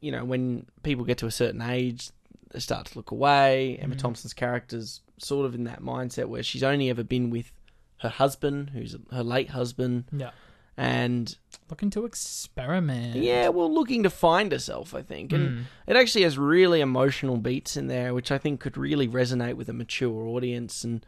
you 0.00 0.12
know, 0.12 0.24
when 0.24 0.66
people 0.82 1.04
get 1.04 1.18
to 1.18 1.26
a 1.26 1.30
certain 1.30 1.60
age, 1.62 2.10
they 2.52 2.60
start 2.60 2.86
to 2.86 2.98
look 2.98 3.10
away. 3.10 3.76
Emma 3.80 3.94
Mhm. 3.94 3.98
Thompson's 3.98 4.32
character's 4.34 5.00
sort 5.18 5.44
of 5.46 5.54
in 5.54 5.64
that 5.64 5.82
mindset 5.82 6.26
where 6.26 6.42
she's 6.42 6.62
only 6.62 6.88
ever 6.90 7.02
been 7.02 7.30
with 7.30 7.52
her 7.98 8.08
husband, 8.08 8.70
who's 8.70 8.96
her 9.10 9.22
late 9.24 9.50
husband, 9.50 10.04
Yeah. 10.12 10.30
and 10.76 11.36
Looking 11.68 11.90
to 11.90 12.04
experiment. 12.04 13.16
yeah, 13.16 13.48
well, 13.48 13.72
looking 13.72 14.04
to 14.04 14.10
find 14.10 14.52
herself, 14.52 14.94
I 14.94 15.02
think. 15.02 15.32
And 15.32 15.50
Mm. 15.50 15.62
it 15.88 15.96
actually 15.96 16.22
has 16.22 16.38
really 16.38 16.80
emotional 16.80 17.36
beats 17.36 17.76
in 17.76 17.88
there, 17.88 18.14
which 18.14 18.30
I 18.30 18.38
think 18.38 18.60
could 18.60 18.76
really 18.76 19.08
resonate 19.08 19.54
with 19.54 19.68
a 19.68 19.72
mature 19.72 20.26
audience. 20.28 20.84
And 20.84 21.04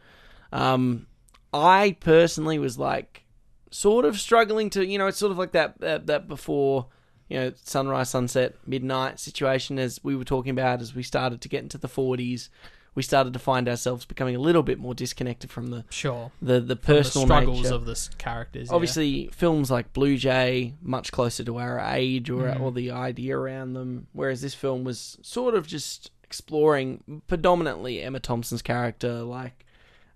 um, 0.51 1.07
I 1.53 1.95
personally 2.01 2.59
was 2.59 2.77
like, 2.77 3.23
sort 3.71 4.03
of 4.03 4.19
struggling 4.19 4.69
to, 4.71 4.85
you 4.85 4.97
know, 4.97 5.07
it's 5.07 5.17
sort 5.17 5.31
of 5.31 5.37
like 5.37 5.53
that 5.53 5.79
that, 5.79 6.07
that 6.07 6.27
before, 6.27 6.87
you 7.31 7.39
know, 7.39 7.53
sunrise, 7.63 8.09
sunset, 8.09 8.55
midnight 8.67 9.19
situation, 9.19 9.79
as 9.79 9.99
we 10.03 10.15
were 10.15 10.25
talking 10.25 10.49
about 10.51 10.81
as 10.81 10.93
we 10.93 11.01
started 11.03 11.39
to 11.41 11.49
get 11.49 11.63
into 11.63 11.77
the 11.77 11.87
forties. 11.87 12.49
We 12.93 13.03
started 13.03 13.31
to 13.31 13.39
find 13.39 13.69
ourselves 13.69 14.03
becoming 14.03 14.35
a 14.35 14.39
little 14.39 14.63
bit 14.63 14.77
more 14.77 14.93
disconnected 14.93 15.49
from 15.49 15.67
the 15.67 15.85
Sure. 15.89 16.29
the, 16.41 16.59
the 16.59 16.75
personal 16.75 17.25
the 17.25 17.33
struggles 17.33 17.63
nature. 17.63 17.73
of 17.75 17.85
the 17.85 18.09
characters. 18.17 18.67
yeah. 18.67 18.75
Obviously, 18.75 19.27
films 19.31 19.71
like 19.71 19.93
Blue 19.93 20.17
Jay 20.17 20.73
much 20.81 21.13
closer 21.13 21.45
to 21.45 21.57
our 21.57 21.79
age 21.79 22.29
or 22.29 22.41
Mm. 22.43 22.59
or 22.59 22.71
the 22.73 22.91
idea 22.91 23.37
around 23.37 23.73
them, 23.75 24.07
whereas 24.11 24.41
this 24.41 24.53
film 24.53 24.83
was 24.83 25.17
sort 25.21 25.55
of 25.55 25.65
just 25.67 26.11
exploring 26.25 27.21
predominantly 27.27 28.01
Emma 28.01 28.19
Thompson's 28.19 28.61
character. 28.61 29.21
Like 29.23 29.65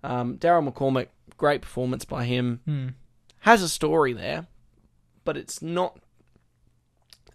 um, 0.04 0.36
Daryl 0.36 0.70
McCormack, 0.70 1.08
great 1.38 1.62
performance 1.62 2.04
by 2.04 2.26
him, 2.26 2.60
Mm. 2.68 2.92
has 3.40 3.62
a 3.62 3.70
story 3.70 4.12
there, 4.12 4.48
but 5.24 5.38
it's 5.38 5.62
not. 5.62 5.98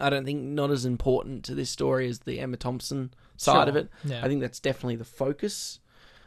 I 0.01 0.09
don't 0.09 0.25
think 0.25 0.41
not 0.41 0.71
as 0.71 0.85
important 0.85 1.45
to 1.45 1.55
this 1.55 1.69
story 1.69 2.07
as 2.07 2.19
the 2.19 2.39
Emma 2.39 2.57
Thompson 2.57 3.13
side 3.37 3.67
of 3.69 3.75
it. 3.75 3.89
Yeah. 4.03 4.23
I 4.23 4.27
think 4.27 4.41
that's 4.41 4.59
definitely 4.59 4.95
the 4.97 5.05
focus, 5.05 5.79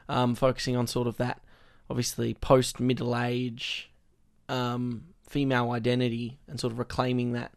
um, 0.08 0.34
focusing 0.34 0.76
on 0.76 0.86
sort 0.86 1.06
of 1.06 1.16
that, 1.18 1.40
obviously 1.90 2.34
post 2.34 2.80
middle 2.80 3.16
age, 3.16 3.90
um, 4.48 5.04
female 5.28 5.70
identity 5.72 6.38
and 6.48 6.58
sort 6.60 6.72
of 6.72 6.78
reclaiming 6.78 7.32
that, 7.32 7.52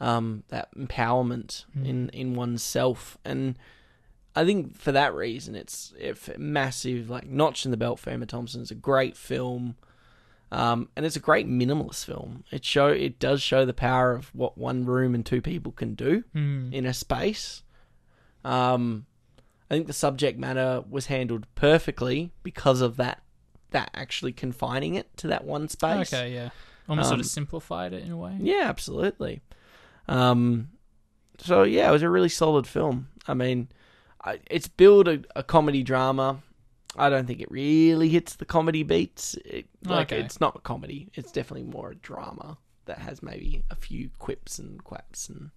um, 0.00 0.44
that 0.48 0.74
empowerment 0.74 1.64
Mm. 1.76 1.86
in 1.86 2.08
in 2.10 2.34
oneself. 2.34 3.18
And 3.24 3.56
I 4.34 4.44
think 4.44 4.76
for 4.76 4.92
that 4.92 5.14
reason, 5.14 5.54
it's 5.56 5.92
if 5.98 6.36
massive 6.38 7.10
like 7.10 7.26
notch 7.28 7.64
in 7.64 7.70
the 7.70 7.76
belt 7.76 7.98
for 7.98 8.10
Emma 8.10 8.26
Thompson. 8.26 8.62
It's 8.62 8.70
a 8.70 8.76
great 8.76 9.16
film. 9.16 9.76
Um, 10.52 10.88
and 10.96 11.06
it's 11.06 11.14
a 11.16 11.20
great 11.20 11.46
minimalist 11.48 12.04
film. 12.04 12.42
It 12.50 12.64
show 12.64 12.88
it 12.88 13.18
does 13.20 13.40
show 13.40 13.64
the 13.64 13.72
power 13.72 14.12
of 14.12 14.34
what 14.34 14.58
one 14.58 14.84
room 14.84 15.14
and 15.14 15.24
two 15.24 15.40
people 15.40 15.70
can 15.72 15.94
do 15.94 16.24
Mm. 16.34 16.72
in 16.72 16.86
a 16.86 16.92
space. 16.94 17.62
Um, 18.44 19.06
I 19.70 19.74
think 19.74 19.86
the 19.86 19.92
subject 19.92 20.38
matter 20.38 20.82
was 20.90 21.06
handled 21.06 21.46
perfectly 21.54 22.32
because 22.42 22.80
of 22.80 22.96
that. 22.96 23.22
That 23.70 23.90
actually 23.94 24.32
confining 24.32 24.96
it 24.96 25.16
to 25.18 25.28
that 25.28 25.44
one 25.44 25.68
space. 25.68 26.12
Okay, 26.12 26.34
yeah. 26.34 26.50
Almost 26.88 27.06
sort 27.08 27.18
Um, 27.18 27.20
of 27.20 27.26
simplified 27.26 27.92
it 27.92 28.02
in 28.02 28.10
a 28.10 28.16
way. 28.16 28.36
Yeah, 28.40 28.62
absolutely. 28.64 29.42
Um, 30.08 30.70
so 31.38 31.62
yeah, 31.62 31.88
it 31.88 31.92
was 31.92 32.02
a 32.02 32.10
really 32.10 32.28
solid 32.28 32.66
film. 32.66 33.06
I 33.28 33.34
mean, 33.34 33.68
I, 34.24 34.40
it's 34.50 34.66
billed 34.66 35.06
a, 35.06 35.22
a 35.36 35.44
comedy 35.44 35.84
drama. 35.84 36.42
I 36.96 37.08
don't 37.08 37.26
think 37.26 37.40
it 37.40 37.50
really 37.50 38.08
hits 38.08 38.34
the 38.34 38.44
comedy 38.44 38.82
beats. 38.82 39.34
It, 39.44 39.66
like 39.84 40.12
Okay. 40.12 40.20
it's 40.22 40.40
not 40.40 40.62
comedy. 40.64 41.08
It's 41.14 41.30
definitely 41.32 41.68
more 41.70 41.90
a 41.92 41.94
drama 41.94 42.58
that 42.86 42.98
has 42.98 43.22
maybe 43.22 43.62
a 43.70 43.76
few 43.76 44.10
quips 44.18 44.58
and 44.58 44.82
quaps 44.82 45.28
and. 45.28 45.50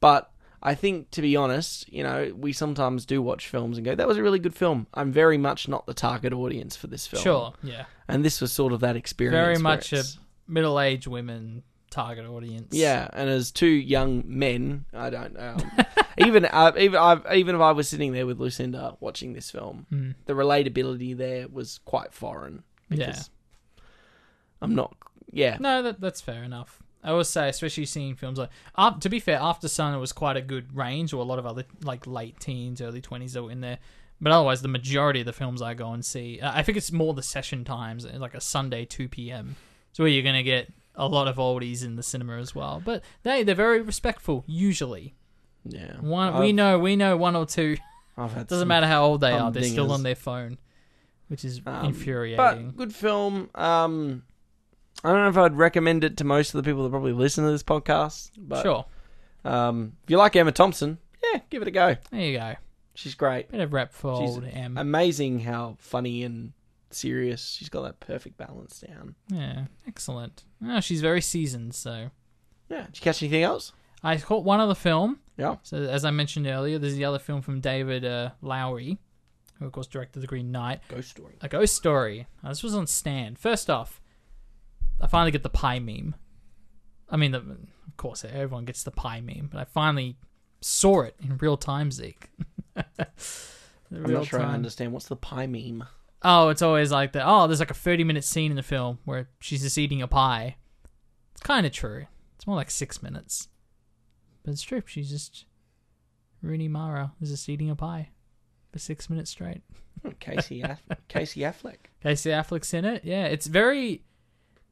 But 0.00 0.30
I 0.62 0.74
think, 0.74 1.10
to 1.12 1.22
be 1.22 1.36
honest, 1.36 1.90
you 1.90 2.02
know, 2.02 2.34
we 2.36 2.52
sometimes 2.52 3.06
do 3.06 3.22
watch 3.22 3.48
films 3.48 3.78
and 3.78 3.84
go, 3.84 3.94
"That 3.94 4.06
was 4.08 4.18
a 4.18 4.22
really 4.22 4.38
good 4.38 4.54
film." 4.54 4.86
I'm 4.92 5.10
very 5.12 5.38
much 5.38 5.68
not 5.68 5.86
the 5.86 5.94
target 5.94 6.32
audience 6.34 6.76
for 6.76 6.86
this 6.86 7.06
film. 7.06 7.22
Sure, 7.22 7.52
yeah. 7.62 7.86
and 8.08 8.24
this 8.24 8.40
was 8.42 8.52
sort 8.52 8.72
of 8.74 8.80
that 8.80 8.96
experience. 8.96 9.34
Very 9.34 9.58
much 9.58 9.92
a 9.94 10.04
middle-aged 10.46 11.06
women 11.06 11.62
target 11.90 12.26
audience. 12.26 12.68
Yeah, 12.74 13.08
and 13.12 13.28
as 13.28 13.50
two 13.50 13.66
young 13.66 14.22
men, 14.26 14.84
I 14.94 15.10
don't 15.10 15.34
know. 15.34 15.56
even 16.18 16.44
uh, 16.44 16.72
even 16.78 16.98
I, 17.00 17.34
even 17.34 17.54
if 17.54 17.60
I 17.60 17.72
was 17.72 17.88
sitting 17.88 18.12
there 18.12 18.26
with 18.26 18.38
Lucinda 18.40 18.96
watching 19.00 19.32
this 19.32 19.50
film, 19.50 19.86
Mm. 19.92 20.14
the 20.26 20.32
relatability 20.34 21.16
there 21.16 21.48
was 21.48 21.78
quite 21.84 22.12
foreign. 22.12 22.62
Yeah. 22.88 23.18
I'm 24.62 24.74
not. 24.74 24.94
Yeah, 25.32 25.56
No, 25.60 25.82
that 25.82 26.00
that's 26.00 26.20
fair 26.20 26.42
enough. 26.42 26.82
I 27.02 27.12
will 27.12 27.24
say, 27.24 27.48
especially 27.48 27.86
seeing 27.86 28.14
films 28.14 28.38
like, 28.38 28.50
uh, 28.74 28.98
to 28.98 29.08
be 29.08 29.20
fair, 29.20 29.38
Aftersun 29.38 29.94
it 29.94 29.98
was 29.98 30.12
quite 30.12 30.36
a 30.36 30.42
good 30.42 30.76
range, 30.76 31.12
or 31.14 31.22
a 31.22 31.24
lot 31.24 31.38
of 31.38 31.46
other 31.46 31.64
like 31.82 32.06
late 32.06 32.38
teens, 32.40 32.80
early 32.82 33.00
twenties 33.00 33.32
that 33.34 33.42
were 33.42 33.50
in 33.50 33.60
there. 33.60 33.78
But 34.20 34.32
otherwise, 34.32 34.60
the 34.60 34.68
majority 34.68 35.20
of 35.20 35.26
the 35.26 35.32
films 35.32 35.62
I 35.62 35.72
go 35.72 35.92
and 35.92 36.04
see, 36.04 36.40
uh, 36.40 36.52
I 36.54 36.62
think 36.62 36.76
it's 36.76 36.92
more 36.92 37.14
the 37.14 37.22
session 37.22 37.64
times, 37.64 38.04
like 38.04 38.34
a 38.34 38.40
Sunday 38.40 38.84
two 38.84 39.08
p.m. 39.08 39.56
So 39.92 40.04
where 40.04 40.10
you're 40.12 40.22
gonna 40.24 40.42
get 40.42 40.70
a 41.00 41.06
lot 41.08 41.26
of 41.28 41.36
oldies 41.36 41.84
in 41.84 41.96
the 41.96 42.02
cinema 42.02 42.36
as 42.38 42.54
well. 42.54 42.80
But 42.84 43.02
they 43.22 43.42
they're 43.42 43.54
very 43.54 43.80
respectful 43.80 44.44
usually. 44.46 45.14
yeah. 45.64 45.96
One 46.00 46.34
we 46.38 46.46
I've- 46.46 46.52
know 46.52 46.78
we 46.78 46.96
know 46.96 47.16
one 47.16 47.34
or 47.36 47.46
two. 47.46 47.76
I've 48.16 48.32
had 48.32 48.46
Doesn't 48.48 48.62
some- 48.62 48.68
matter 48.68 48.86
how 48.86 49.04
old 49.04 49.20
they 49.20 49.32
are, 49.32 49.50
they're 49.50 49.62
still 49.62 49.86
humdingers. 49.88 49.90
on 49.94 50.02
their 50.02 50.14
phone, 50.14 50.58
which 51.28 51.44
is 51.44 51.60
Um, 51.66 51.86
infuriating. 51.86 52.36
But 52.36 52.76
good 52.76 52.94
film. 52.94 53.48
Um, 53.54 54.22
I 55.02 55.08
don't 55.12 55.22
know 55.22 55.28
if 55.30 55.38
I'd 55.38 55.56
recommend 55.56 56.04
it 56.04 56.16
to 56.18 56.24
most 56.24 56.54
of 56.54 56.62
the 56.62 56.68
people 56.70 56.82
that 56.84 56.90
probably 56.90 57.12
listen 57.14 57.44
to 57.44 57.50
this 57.50 57.62
podcast. 57.62 58.32
But 58.36 58.62
sure, 58.62 58.84
um, 59.44 59.92
if 60.04 60.10
you 60.10 60.18
like 60.18 60.36
Emma 60.36 60.52
Thompson, 60.52 60.98
yeah, 61.32 61.40
give 61.48 61.62
it 61.62 61.68
a 61.68 61.70
go. 61.70 61.96
there 62.10 62.20
you 62.20 62.38
go. 62.38 62.54
She's 62.94 63.14
great. 63.14 63.50
Bit 63.50 63.60
of 63.60 63.72
rep 63.72 63.94
for 63.94 64.20
She's 64.20 64.30
old 64.34 64.44
M. 64.44 64.76
Amazing 64.76 65.40
how 65.40 65.76
funny 65.78 66.22
and 66.24 66.52
serious. 66.90 67.46
She's 67.58 67.68
got 67.68 67.82
that 67.82 68.00
perfect 68.00 68.36
balance 68.36 68.80
down. 68.80 69.14
Yeah, 69.28 69.66
excellent. 69.86 70.44
Oh, 70.64 70.80
she's 70.80 71.00
very 71.00 71.20
seasoned, 71.20 71.74
so 71.74 72.10
Yeah. 72.68 72.86
Did 72.86 72.96
you 72.98 73.02
catch 73.02 73.22
anything 73.22 73.42
else? 73.42 73.72
I 74.02 74.16
caught 74.16 74.44
one 74.44 74.60
other 74.60 74.74
film. 74.74 75.20
Yeah. 75.36 75.56
So 75.62 75.76
as 75.82 76.04
I 76.04 76.10
mentioned 76.10 76.46
earlier, 76.46 76.78
there's 76.78 76.96
the 76.96 77.04
other 77.04 77.18
film 77.18 77.42
from 77.42 77.60
David 77.60 78.04
uh, 78.04 78.30
Lowery, 78.40 78.98
who 79.58 79.66
of 79.66 79.72
course 79.72 79.86
directed 79.86 80.20
The 80.20 80.26
Green 80.26 80.50
Knight, 80.50 80.80
Ghost 80.88 81.10
Story. 81.10 81.36
A 81.40 81.48
Ghost 81.48 81.74
Story. 81.74 82.26
Now, 82.42 82.48
this 82.50 82.62
was 82.62 82.74
on 82.74 82.86
Stan. 82.86 83.36
First 83.36 83.68
off, 83.68 84.00
I 85.00 85.06
finally 85.06 85.30
get 85.30 85.42
the 85.42 85.50
pie 85.50 85.78
meme. 85.78 86.14
I 87.08 87.16
mean, 87.16 87.32
the, 87.32 87.38
of 87.38 87.96
course, 87.96 88.24
everyone 88.24 88.64
gets 88.64 88.84
the 88.84 88.90
pie 88.90 89.20
meme, 89.20 89.48
but 89.52 89.60
I 89.60 89.64
finally 89.64 90.16
saw 90.60 91.02
it 91.02 91.16
in 91.22 91.36
real 91.38 91.56
time, 91.56 91.90
Zeke. 91.90 92.30
I'm 92.76 92.84
real 93.90 94.18
not 94.18 94.26
sure 94.26 94.40
I 94.40 94.54
understand. 94.54 94.92
What's 94.92 95.08
the 95.08 95.16
pie 95.16 95.46
meme? 95.46 95.84
Oh, 96.22 96.48
it's 96.50 96.62
always 96.62 96.90
like 96.92 97.12
that. 97.12 97.24
Oh, 97.26 97.46
there's 97.46 97.60
like 97.60 97.70
a 97.70 97.74
30 97.74 98.04
minute 98.04 98.24
scene 98.24 98.50
in 98.52 98.56
the 98.56 98.62
film 98.62 98.98
where 99.04 99.28
she's 99.40 99.62
just 99.62 99.78
eating 99.78 100.02
a 100.02 100.08
pie. 100.08 100.56
It's 101.32 101.40
kind 101.42 101.64
of 101.66 101.72
true. 101.72 102.06
It's 102.36 102.46
more 102.46 102.56
like 102.56 102.70
six 102.70 103.02
minutes. 103.02 103.48
But 104.42 104.52
it's 104.52 104.62
true. 104.62 104.82
She's 104.86 105.08
just 105.10 105.44
Rooney 106.42 106.68
Mara 106.68 107.12
is 107.20 107.30
just 107.30 107.48
eating 107.48 107.70
a 107.70 107.76
pie 107.76 108.10
for 108.72 108.78
six 108.78 109.08
minutes 109.10 109.30
straight. 109.30 109.62
Casey 110.18 110.62
Aff- 110.62 110.82
Casey 111.08 111.40
Affleck. 111.40 111.76
Casey 112.02 112.30
Affleck's 112.30 112.72
in 112.72 112.84
it. 112.84 113.04
Yeah, 113.04 113.24
it's 113.26 113.46
very 113.46 114.02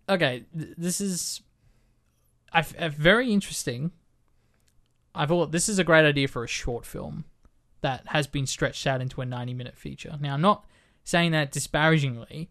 okay. 0.09 0.45
th- 0.57 0.75
This 0.79 1.01
is 1.01 1.43
I 2.53 2.61
f- 2.61 2.75
uh, 2.77 2.89
very 2.89 3.31
interesting. 3.33 3.93
I 5.15 5.27
thought 5.27 5.53
this 5.53 5.69
is 5.69 5.79
a 5.79 5.85
great 5.85 6.07
idea 6.07 6.29
for 6.29 6.45
a 6.45 6.49
short 6.49 6.87
film 6.87 7.25
that 7.83 8.05
has 8.07 8.27
been 8.27 8.47
stretched 8.47 8.87
out 8.87 9.01
into 9.03 9.21
a 9.21 9.27
ninety-minute 9.27 9.77
feature. 9.77 10.17
Now, 10.21 10.33
I'm 10.35 10.41
not 10.41 10.65
saying 11.09 11.33
that 11.33 11.51
disparagingly. 11.51 12.51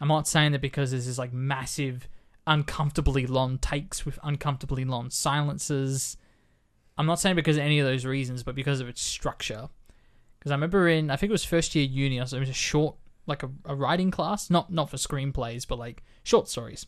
I'm 0.00 0.08
not 0.08 0.26
saying 0.26 0.50
that 0.50 0.60
because 0.60 0.90
there's 0.90 1.04
this 1.04 1.12
is 1.12 1.18
like 1.18 1.32
massive, 1.32 2.08
uncomfortably 2.44 3.24
long 3.24 3.56
takes 3.58 4.04
with 4.04 4.18
uncomfortably 4.24 4.84
long 4.84 5.10
silences. 5.10 6.16
I'm 6.98 7.06
not 7.06 7.20
saying 7.20 7.36
because 7.36 7.56
of 7.56 7.62
any 7.62 7.78
of 7.78 7.86
those 7.86 8.04
reasons, 8.04 8.42
but 8.42 8.56
because 8.56 8.80
of 8.80 8.88
its 8.88 9.00
structure. 9.00 9.68
Because 10.38 10.50
I 10.50 10.56
remember 10.56 10.88
in, 10.88 11.08
I 11.08 11.14
think 11.16 11.30
it 11.30 11.32
was 11.32 11.44
first 11.44 11.76
year 11.76 11.84
uni, 11.84 12.18
it 12.18 12.20
was 12.20 12.32
a 12.32 12.52
short, 12.52 12.96
like 13.26 13.44
a, 13.44 13.50
a 13.64 13.76
writing 13.76 14.10
class, 14.10 14.50
not 14.50 14.72
not 14.72 14.90
for 14.90 14.96
screenplays, 14.96 15.64
but 15.66 15.78
like 15.78 16.02
short 16.24 16.48
stories. 16.48 16.86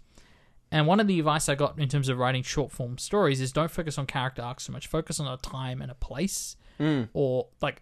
And 0.72 0.88
one 0.88 0.98
of 0.98 1.06
the 1.06 1.20
advice 1.20 1.48
I 1.48 1.54
got 1.54 1.78
in 1.78 1.88
terms 1.88 2.08
of 2.08 2.18
writing 2.18 2.42
short 2.42 2.72
form 2.72 2.98
stories 2.98 3.40
is 3.40 3.52
don't 3.52 3.70
focus 3.70 3.96
on 3.96 4.06
character 4.06 4.42
arcs 4.42 4.64
so 4.64 4.72
much. 4.72 4.88
Focus 4.88 5.20
on 5.20 5.32
a 5.32 5.36
time 5.36 5.80
and 5.80 5.90
a 5.92 5.94
place, 5.94 6.56
Mm. 6.80 7.08
or 7.14 7.46
like 7.62 7.80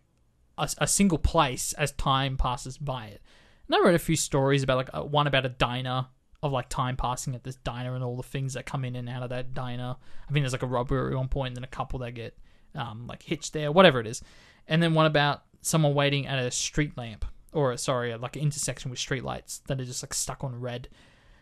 a, 0.58 0.68
a 0.78 0.86
single 0.86 1.18
place 1.18 1.72
as 1.74 1.92
time 1.92 2.36
passes 2.36 2.78
by 2.78 3.06
it. 3.06 3.22
And 3.66 3.74
I 3.74 3.80
wrote 3.80 3.94
a 3.94 3.98
few 3.98 4.16
stories 4.16 4.62
about 4.62 4.76
like 4.76 4.90
uh, 4.94 5.02
one 5.02 5.26
about 5.26 5.46
a 5.46 5.50
diner 5.50 6.06
of 6.42 6.52
like 6.52 6.68
time 6.68 6.96
passing 6.96 7.34
at 7.34 7.42
this 7.42 7.56
diner 7.56 7.94
and 7.94 8.04
all 8.04 8.16
the 8.16 8.22
things 8.22 8.52
that 8.52 8.66
come 8.66 8.84
in 8.84 8.96
and 8.96 9.08
out 9.08 9.22
of 9.22 9.30
that 9.30 9.54
diner. 9.54 9.96
I 10.28 10.32
think 10.32 10.44
there's 10.44 10.52
like 10.52 10.62
a 10.62 10.66
robbery 10.66 11.12
at 11.12 11.16
one 11.16 11.28
point, 11.28 11.48
and 11.48 11.56
then 11.56 11.64
a 11.64 11.68
couple 11.68 11.98
that 12.00 12.12
get 12.12 12.36
um, 12.74 13.06
like 13.06 13.22
hitched 13.22 13.52
there, 13.52 13.72
whatever 13.72 14.00
it 14.00 14.06
is. 14.06 14.22
And 14.68 14.82
then 14.82 14.94
one 14.94 15.06
about 15.06 15.44
someone 15.62 15.94
waiting 15.94 16.26
at 16.26 16.38
a 16.38 16.50
street 16.50 16.96
lamp, 16.98 17.24
or 17.52 17.76
sorry, 17.78 18.14
like 18.16 18.36
an 18.36 18.42
intersection 18.42 18.90
with 18.90 19.00
street 19.00 19.24
lights 19.24 19.62
that 19.68 19.80
are 19.80 19.84
just 19.84 20.02
like 20.02 20.12
stuck 20.12 20.44
on 20.44 20.60
red. 20.60 20.88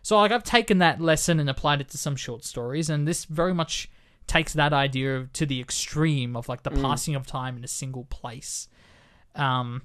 So 0.02 0.18
like 0.18 0.30
I've 0.30 0.44
taken 0.44 0.78
that 0.78 1.00
lesson 1.00 1.40
and 1.40 1.50
applied 1.50 1.80
it 1.80 1.88
to 1.90 1.98
some 1.98 2.16
short 2.16 2.44
stories, 2.44 2.88
and 2.88 3.06
this 3.06 3.24
very 3.24 3.54
much 3.54 3.90
takes 4.28 4.52
that 4.52 4.72
idea 4.72 5.28
to 5.32 5.44
the 5.44 5.60
extreme 5.60 6.36
of 6.36 6.48
like 6.48 6.62
the 6.62 6.70
passing 6.70 7.16
of 7.16 7.26
time 7.26 7.56
in 7.56 7.64
a 7.64 7.68
single 7.68 8.04
place. 8.04 8.68
Um, 9.34 9.82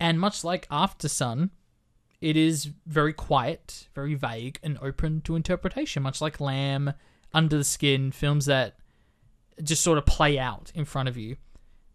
and 0.00 0.18
much 0.18 0.44
like 0.44 0.68
Aftersun, 0.68 1.50
it 2.20 2.36
is 2.36 2.70
very 2.86 3.12
quiet, 3.12 3.88
very 3.94 4.14
vague, 4.14 4.58
and 4.62 4.78
open 4.80 5.20
to 5.22 5.36
interpretation. 5.36 6.02
Much 6.02 6.20
like 6.20 6.40
Lamb, 6.40 6.92
Under 7.34 7.58
the 7.58 7.64
Skin, 7.64 8.12
films 8.12 8.46
that 8.46 8.76
just 9.62 9.82
sort 9.82 9.98
of 9.98 10.06
play 10.06 10.38
out 10.38 10.72
in 10.74 10.84
front 10.84 11.08
of 11.08 11.16
you. 11.16 11.36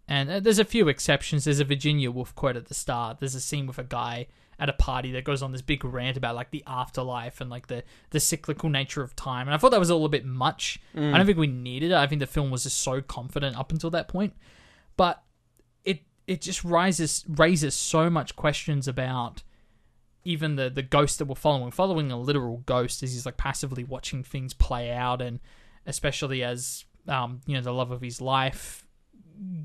And 0.08 0.30
uh, 0.30 0.40
there's 0.40 0.60
a 0.60 0.66
few 0.66 0.88
exceptions. 0.88 1.46
There's 1.46 1.60
a 1.60 1.66
Virginia 1.66 2.12
Woolf 2.12 2.34
quote 2.36 2.56
at 2.56 2.68
the 2.68 2.74
start. 2.74 3.20
There's 3.20 3.36
a 3.36 3.42
scene 3.42 3.68
with 3.68 3.78
a 3.78 3.84
guy 3.84 4.28
at 4.60 4.70
a 4.70 4.74
party 4.74 5.12
that 5.12 5.24
goes 5.24 5.44
on 5.44 5.52
this 5.52 5.62
big 5.62 5.86
rant 5.86 6.18
about 6.18 6.36
like 6.36 6.50
the 6.50 6.64
afterlife 6.66 7.40
and 7.42 7.50
like 7.50 7.68
the 7.68 7.84
the 8.10 8.20
cyclical 8.20 8.70
nature 8.70 9.04
of 9.04 9.16
time. 9.16 9.48
And 9.48 9.54
I 9.54 9.58
thought 9.58 9.72
that 9.72 9.80
was 9.80 9.90
a 9.90 9.94
little 9.94 10.10
bit 10.10 10.26
much. 10.26 10.80
I 11.14 11.18
don't 11.18 11.26
think 11.26 11.38
we 11.38 11.48
needed 11.48 11.92
it. 11.92 11.96
I 11.96 12.08
think 12.08 12.20
the 12.20 12.28
film 12.28 12.50
was 12.50 12.64
just 12.64 12.80
so 12.80 13.02
confident 13.02 13.58
up 13.58 13.72
until 13.72 13.90
that 13.92 14.08
point. 14.08 14.34
But 14.96 15.22
it 16.28 16.42
just 16.42 16.64
rises 16.64 17.26
raises 17.28 17.74
so 17.74 18.10
much 18.10 18.36
questions 18.36 18.88
about 18.88 19.44
even 20.24 20.58
the 20.58 20.70
the 20.70 20.84
ghost 20.84 21.20
that 21.20 21.26
we're 21.26 21.36
following. 21.36 21.72
Following 21.72 22.12
a 22.12 22.20
literal 22.20 22.58
ghost 22.66 23.02
as 23.02 23.14
he's 23.14 23.26
like 23.26 23.38
passively 23.38 23.84
watching 23.84 24.24
things 24.24 24.54
play 24.54 24.92
out, 24.92 25.22
and 25.22 25.40
especially 25.86 26.44
as 26.44 26.86
um 27.08 27.40
you 27.46 27.56
know 27.56 27.62
the 27.62 27.74
love 27.74 27.92
of 27.92 28.02
his 28.02 28.22
life 28.22 28.86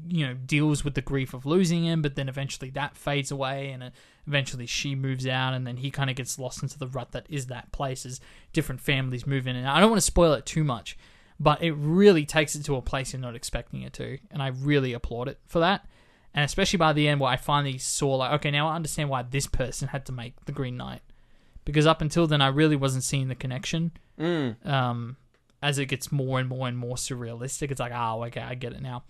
you 0.08 0.26
know 0.26 0.34
deals 0.34 0.84
with 0.84 0.94
the 0.94 1.00
grief 1.00 1.32
of 1.34 1.46
losing 1.46 1.84
him 1.84 2.02
but 2.02 2.14
then 2.14 2.28
eventually 2.28 2.70
that 2.70 2.96
fades 2.96 3.30
away 3.30 3.70
and 3.70 3.82
uh, 3.82 3.90
eventually 4.26 4.66
she 4.66 4.94
moves 4.94 5.26
out 5.26 5.54
and 5.54 5.66
then 5.66 5.78
he 5.78 5.90
kind 5.90 6.10
of 6.10 6.16
gets 6.16 6.38
lost 6.38 6.62
into 6.62 6.78
the 6.78 6.86
rut 6.86 7.12
that 7.12 7.26
is 7.28 7.46
that 7.46 7.72
place 7.72 8.04
as 8.04 8.20
different 8.52 8.80
families 8.80 9.26
move 9.26 9.46
in 9.46 9.56
and 9.56 9.66
i 9.66 9.80
don't 9.80 9.90
want 9.90 10.00
to 10.00 10.04
spoil 10.04 10.34
it 10.34 10.44
too 10.44 10.62
much 10.62 10.96
but 11.40 11.62
it 11.62 11.72
really 11.72 12.26
takes 12.26 12.54
it 12.54 12.62
to 12.62 12.76
a 12.76 12.82
place 12.82 13.12
you're 13.12 13.20
not 13.20 13.34
expecting 13.34 13.82
it 13.82 13.92
to 13.92 14.18
and 14.30 14.42
i 14.42 14.48
really 14.48 14.92
applaud 14.92 15.26
it 15.26 15.38
for 15.46 15.60
that 15.60 15.86
and 16.34 16.44
especially 16.44 16.76
by 16.78 16.92
the 16.92 17.06
end 17.08 17.20
where 17.20 17.30
i 17.30 17.36
finally 17.36 17.78
saw 17.78 18.16
like 18.16 18.32
okay 18.32 18.50
now 18.50 18.68
i 18.68 18.74
understand 18.76 19.08
why 19.08 19.22
this 19.22 19.46
person 19.46 19.88
had 19.88 20.04
to 20.06 20.12
make 20.12 20.34
the 20.46 20.52
green 20.52 20.76
knight 20.76 21.00
because 21.64 21.86
up 21.86 22.00
until 22.00 22.26
then 22.26 22.40
i 22.40 22.48
really 22.48 22.76
wasn't 22.76 23.04
seeing 23.04 23.28
the 23.28 23.34
connection 23.34 23.90
Mm. 24.20 24.64
um, 24.66 25.16
as 25.62 25.78
it 25.78 25.86
gets 25.86 26.12
more 26.12 26.38
and 26.38 26.48
more 26.48 26.68
and 26.68 26.76
more 26.76 26.96
surrealistic, 26.96 27.70
it's 27.70 27.80
like, 27.80 27.92
oh, 27.94 28.24
okay, 28.24 28.40
I 28.42 28.54
get 28.54 28.72
it 28.72 28.82
now. 28.82 29.04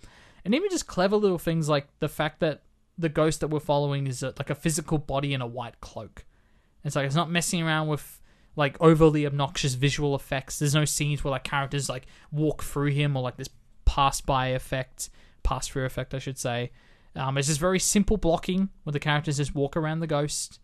And 0.45 0.55
even 0.55 0.69
just 0.69 0.87
clever 0.87 1.17
little 1.17 1.37
things 1.37 1.67
like 1.67 1.87
the 1.99 2.07
fact 2.07 2.39
that 2.39 2.61
the 2.97 3.09
ghost 3.09 3.41
that 3.41 3.49
we're 3.49 3.59
following 3.59 4.07
is 4.07 4.23
a, 4.23 4.27
like 4.37 4.49
a 4.49 4.55
physical 4.55 4.97
body 4.97 5.33
in 5.33 5.41
a 5.41 5.45
white 5.47 5.81
cloak. 5.81 6.25
It's 6.83 6.95
like 6.95 7.05
it's 7.05 7.15
not 7.15 7.29
messing 7.29 7.61
around 7.61 7.87
with 7.89 8.21
like 8.55 8.77
overly 8.79 9.25
obnoxious 9.25 9.73
visual 9.73 10.15
effects. 10.15 10.59
There's 10.59 10.73
no 10.75 10.85
scenes 10.85 11.23
where 11.23 11.31
like 11.31 11.43
characters 11.43 11.89
like 11.89 12.05
walk 12.31 12.63
through 12.63 12.91
him 12.91 13.17
or 13.17 13.23
like 13.23 13.35
this 13.37 13.49
pass 13.85 14.21
by 14.21 14.47
effect, 14.47 15.09
pass 15.43 15.67
through 15.67 15.85
effect, 15.85 16.13
I 16.13 16.19
should 16.19 16.37
say. 16.37 16.71
Um, 17.15 17.37
it's 17.37 17.47
just 17.47 17.59
very 17.59 17.79
simple 17.79 18.17
blocking 18.17 18.69
where 18.83 18.91
the 18.91 18.99
characters 18.99 19.37
just 19.37 19.53
walk 19.53 19.77
around 19.77 19.99
the 19.99 20.07
ghost, 20.07 20.59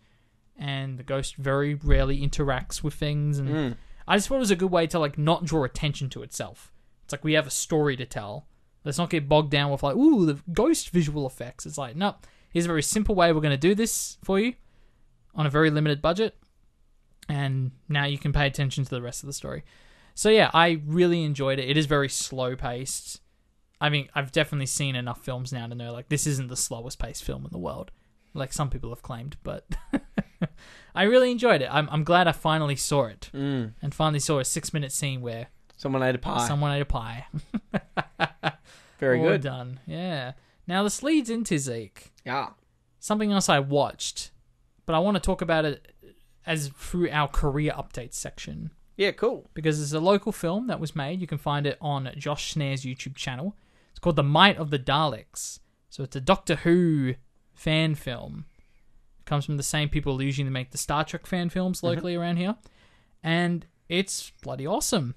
and 0.57 0.97
the 0.97 1.03
ghost 1.03 1.35
very 1.35 1.75
rarely 1.75 2.19
interacts 2.19 2.83
with 2.83 2.93
things 2.93 3.39
and. 3.39 3.49
Mm. 3.49 3.77
I 4.09 4.17
just 4.17 4.27
thought 4.27 4.37
it 4.37 4.39
was 4.39 4.49
a 4.49 4.55
good 4.55 4.71
way 4.71 4.87
to 4.87 4.97
like 4.97 5.19
not 5.19 5.45
draw 5.45 5.63
attention 5.63 6.09
to 6.09 6.23
itself. 6.23 6.73
It's 7.03 7.13
like 7.13 7.23
we 7.23 7.33
have 7.33 7.45
a 7.45 7.51
story 7.51 7.95
to 7.95 8.07
tell. 8.07 8.47
Let's 8.83 8.97
not 8.97 9.11
get 9.11 9.29
bogged 9.29 9.51
down 9.51 9.69
with 9.69 9.83
like, 9.83 9.95
ooh, 9.95 10.25
the 10.25 10.39
ghost 10.51 10.89
visual 10.89 11.27
effects. 11.27 11.67
It's 11.67 11.77
like, 11.77 11.95
no, 11.95 12.15
here's 12.49 12.65
a 12.65 12.69
very 12.69 12.81
simple 12.81 13.13
way 13.13 13.31
we're 13.31 13.39
going 13.39 13.51
to 13.51 13.57
do 13.57 13.75
this 13.75 14.17
for 14.23 14.39
you 14.39 14.55
on 15.35 15.45
a 15.45 15.49
very 15.49 15.69
limited 15.69 16.01
budget, 16.01 16.35
and 17.27 17.71
now 17.87 18.05
you 18.05 18.17
can 18.17 18.33
pay 18.33 18.47
attention 18.47 18.83
to 18.83 18.89
the 18.89 19.01
rest 19.01 19.21
of 19.21 19.27
the 19.27 19.33
story. 19.33 19.63
So 20.15 20.29
yeah, 20.29 20.49
I 20.55 20.81
really 20.87 21.23
enjoyed 21.23 21.59
it. 21.59 21.69
It 21.69 21.77
is 21.77 21.85
very 21.85 22.09
slow 22.09 22.55
paced. 22.55 23.21
I 23.81 23.89
mean, 23.89 24.09
I've 24.13 24.31
definitely 24.31 24.65
seen 24.65 24.95
enough 24.95 25.23
films 25.23 25.53
now 25.53 25.65
to 25.67 25.75
know 25.75 25.93
like 25.93 26.09
this 26.09 26.27
isn't 26.27 26.49
the 26.49 26.55
slowest 26.57 26.99
paced 26.99 27.23
film 27.23 27.45
in 27.45 27.51
the 27.51 27.57
world, 27.57 27.91
like 28.33 28.51
some 28.53 28.69
people 28.69 28.89
have 28.89 29.01
claimed. 29.01 29.37
But 29.43 29.65
I 30.95 31.03
really 31.03 31.31
enjoyed 31.31 31.61
it. 31.61 31.69
I'm 31.71 31.87
I'm 31.91 32.03
glad 32.03 32.27
I 32.27 32.31
finally 32.33 32.75
saw 32.75 33.05
it 33.05 33.29
Mm. 33.33 33.73
and 33.81 33.93
finally 33.93 34.19
saw 34.19 34.39
a 34.39 34.45
six 34.45 34.73
minute 34.73 34.91
scene 34.91 35.21
where 35.21 35.47
Someone 35.77 36.03
ate 36.03 36.15
a 36.15 36.17
pie. 36.19 36.45
someone 36.47 36.71
ate 36.73 36.81
a 36.81 36.85
pie. 36.85 37.25
Very 38.99 39.19
good. 39.21 39.41
done. 39.41 39.79
Yeah. 39.85 40.33
Now 40.67 40.83
this 40.83 41.01
leads 41.01 41.29
into 41.29 41.57
Zeke. 41.57 42.11
Yeah. 42.25 42.49
Something 42.99 43.31
else 43.31 43.47
I 43.47 43.59
watched, 43.59 44.31
but 44.85 44.93
I 44.93 44.99
want 44.99 45.15
to 45.15 45.21
talk 45.21 45.41
about 45.41 45.63
it 45.63 45.93
as 46.45 46.67
through 46.69 47.09
our 47.11 47.27
career 47.29 47.71
updates 47.71 48.15
section 48.15 48.71
Yeah, 48.97 49.11
cool. 49.11 49.47
because 49.53 49.81
it's 49.81 49.93
a 49.93 49.99
local 50.01 50.31
film 50.33 50.67
that 50.67 50.79
was 50.81 50.95
made. 50.97 51.21
You 51.21 51.27
can 51.27 51.37
find 51.37 51.65
it 51.65 51.77
on 51.79 52.11
Josh 52.17 52.51
Snare's 52.51 52.83
YouTube 52.83 53.15
channel. 53.15 53.55
It's 53.99 54.03
called 54.05 54.15
The 54.15 54.23
Might 54.23 54.55
of 54.55 54.69
the 54.69 54.79
Daleks. 54.79 55.59
So 55.89 56.03
it's 56.03 56.15
a 56.15 56.21
Doctor 56.21 56.55
Who 56.55 57.15
fan 57.53 57.95
film. 57.95 58.45
It 59.19 59.25
comes 59.25 59.43
from 59.43 59.57
the 59.57 59.61
same 59.63 59.89
people 59.89 60.17
who 60.17 60.23
usually 60.23 60.49
make 60.49 60.71
the 60.71 60.77
Star 60.77 61.03
Trek 61.03 61.27
fan 61.27 61.49
films 61.49 61.83
locally 61.83 62.15
around 62.15 62.37
here. 62.37 62.55
And 63.21 63.65
it's 63.89 64.31
bloody 64.41 64.65
awesome. 64.65 65.15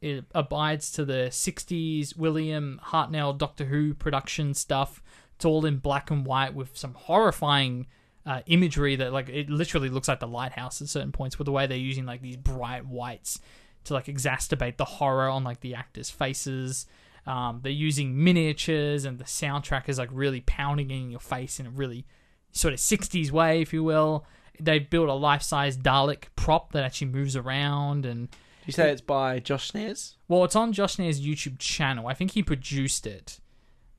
It 0.00 0.26
abides 0.32 0.92
to 0.92 1.04
the 1.04 1.30
60s 1.32 2.16
William 2.16 2.80
Hartnell 2.84 3.36
Doctor 3.36 3.64
Who 3.64 3.94
production 3.94 4.54
stuff. 4.54 5.02
It's 5.34 5.44
all 5.44 5.66
in 5.66 5.78
black 5.78 6.12
and 6.12 6.24
white 6.24 6.54
with 6.54 6.78
some 6.78 6.94
horrifying 6.94 7.88
uh, 8.24 8.42
imagery 8.46 8.94
that 8.94 9.12
like 9.12 9.28
it 9.28 9.50
literally 9.50 9.88
looks 9.88 10.06
like 10.06 10.20
the 10.20 10.28
lighthouse 10.28 10.80
at 10.80 10.88
certain 10.88 11.10
points 11.10 11.36
with 11.36 11.46
the 11.46 11.52
way 11.52 11.66
they're 11.66 11.76
using 11.76 12.06
like 12.06 12.22
these 12.22 12.36
bright 12.36 12.86
whites 12.86 13.40
to 13.82 13.94
like 13.94 14.06
exacerbate 14.06 14.76
the 14.76 14.84
horror 14.84 15.28
on 15.28 15.42
like 15.42 15.62
the 15.62 15.74
actors' 15.74 16.10
faces. 16.10 16.86
Um, 17.26 17.60
they're 17.62 17.72
using 17.72 18.22
miniatures 18.22 19.04
and 19.04 19.18
the 19.18 19.24
soundtrack 19.24 19.88
is 19.88 19.98
like 19.98 20.08
really 20.12 20.40
pounding 20.40 20.90
in 20.90 21.10
your 21.10 21.20
face 21.20 21.60
in 21.60 21.66
a 21.66 21.70
really 21.70 22.06
sort 22.52 22.74
of 22.74 22.80
60s 22.80 23.30
way, 23.30 23.60
if 23.60 23.72
you 23.72 23.84
will. 23.84 24.24
They've 24.58 24.88
built 24.88 25.08
a 25.08 25.14
life-size 25.14 25.76
Dalek 25.78 26.24
prop 26.36 26.72
that 26.72 26.84
actually 26.84 27.08
moves 27.08 27.36
around 27.36 28.04
and 28.04 28.30
Did 28.30 28.66
you 28.66 28.72
say 28.72 28.90
it's 28.90 29.00
by 29.00 29.38
Josh 29.40 29.68
Snares? 29.70 30.16
well, 30.28 30.44
it's 30.44 30.56
on 30.56 30.72
Josh 30.72 30.98
Nair's 30.98 31.20
YouTube 31.20 31.58
channel. 31.58 32.06
I 32.06 32.14
think 32.14 32.32
he 32.32 32.42
produced 32.42 33.06
it. 33.06 33.40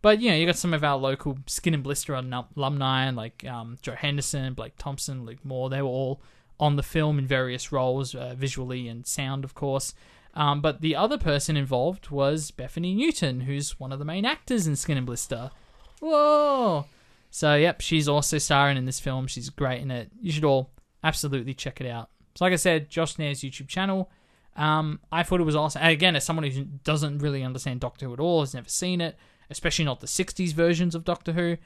But, 0.01 0.19
you 0.19 0.31
know, 0.31 0.35
you 0.35 0.47
got 0.47 0.55
some 0.55 0.73
of 0.73 0.83
our 0.83 0.97
local 0.97 1.37
Skin 1.45 1.75
and 1.75 1.83
Blister 1.83 2.15
alum- 2.15 2.45
alumni, 2.57 3.11
like 3.11 3.45
um, 3.45 3.77
Joe 3.83 3.93
Henderson, 3.93 4.53
Blake 4.55 4.73
Thompson, 4.77 5.25
Luke 5.25 5.43
Moore. 5.45 5.69
They 5.69 5.81
were 5.81 5.87
all 5.87 6.21
on 6.59 6.75
the 6.75 6.83
film 6.83 7.19
in 7.19 7.27
various 7.27 7.71
roles, 7.71 8.15
uh, 8.15 8.33
visually 8.35 8.87
and 8.87 9.05
sound, 9.05 9.43
of 9.43 9.53
course. 9.53 9.93
Um, 10.33 10.61
but 10.61 10.81
the 10.81 10.95
other 10.95 11.17
person 11.17 11.57
involved 11.57 12.09
was 12.09 12.51
Bethany 12.51 12.95
Newton, 12.95 13.41
who's 13.41 13.79
one 13.79 13.91
of 13.91 13.99
the 13.99 14.05
main 14.05 14.25
actors 14.25 14.65
in 14.65 14.75
Skin 14.75 14.97
and 14.97 15.05
Blister. 15.05 15.51
Whoa! 15.99 16.85
So, 17.29 17.55
yep, 17.55 17.81
she's 17.81 18.07
also 18.07 18.37
starring 18.37 18.77
in 18.77 18.85
this 18.85 18.99
film. 18.99 19.27
She's 19.27 19.49
great 19.49 19.81
in 19.81 19.91
it. 19.91 20.11
You 20.21 20.31
should 20.31 20.45
all 20.45 20.71
absolutely 21.03 21.53
check 21.53 21.81
it 21.81 21.87
out. 21.87 22.09
So, 22.35 22.45
like 22.45 22.53
I 22.53 22.57
said, 22.57 22.89
Josh 22.89 23.17
Nair's 23.17 23.41
YouTube 23.41 23.67
channel. 23.67 24.09
Um, 24.55 24.99
I 25.11 25.23
thought 25.23 25.39
it 25.39 25.45
was 25.45 25.55
awesome. 25.55 25.81
And 25.81 25.91
again, 25.91 26.15
as 26.15 26.25
someone 26.25 26.43
who 26.45 26.63
doesn't 26.83 27.19
really 27.19 27.43
understand 27.43 27.79
Doctor 27.79 28.05
Who 28.05 28.13
at 28.13 28.19
all, 28.19 28.41
has 28.41 28.53
never 28.53 28.69
seen 28.69 28.99
it, 28.99 29.17
especially 29.49 29.85
not 29.85 30.01
the 30.01 30.07
'60s 30.07 30.53
versions 30.53 30.93
of 30.93 31.05
Doctor 31.05 31.33
Who, 31.33 31.57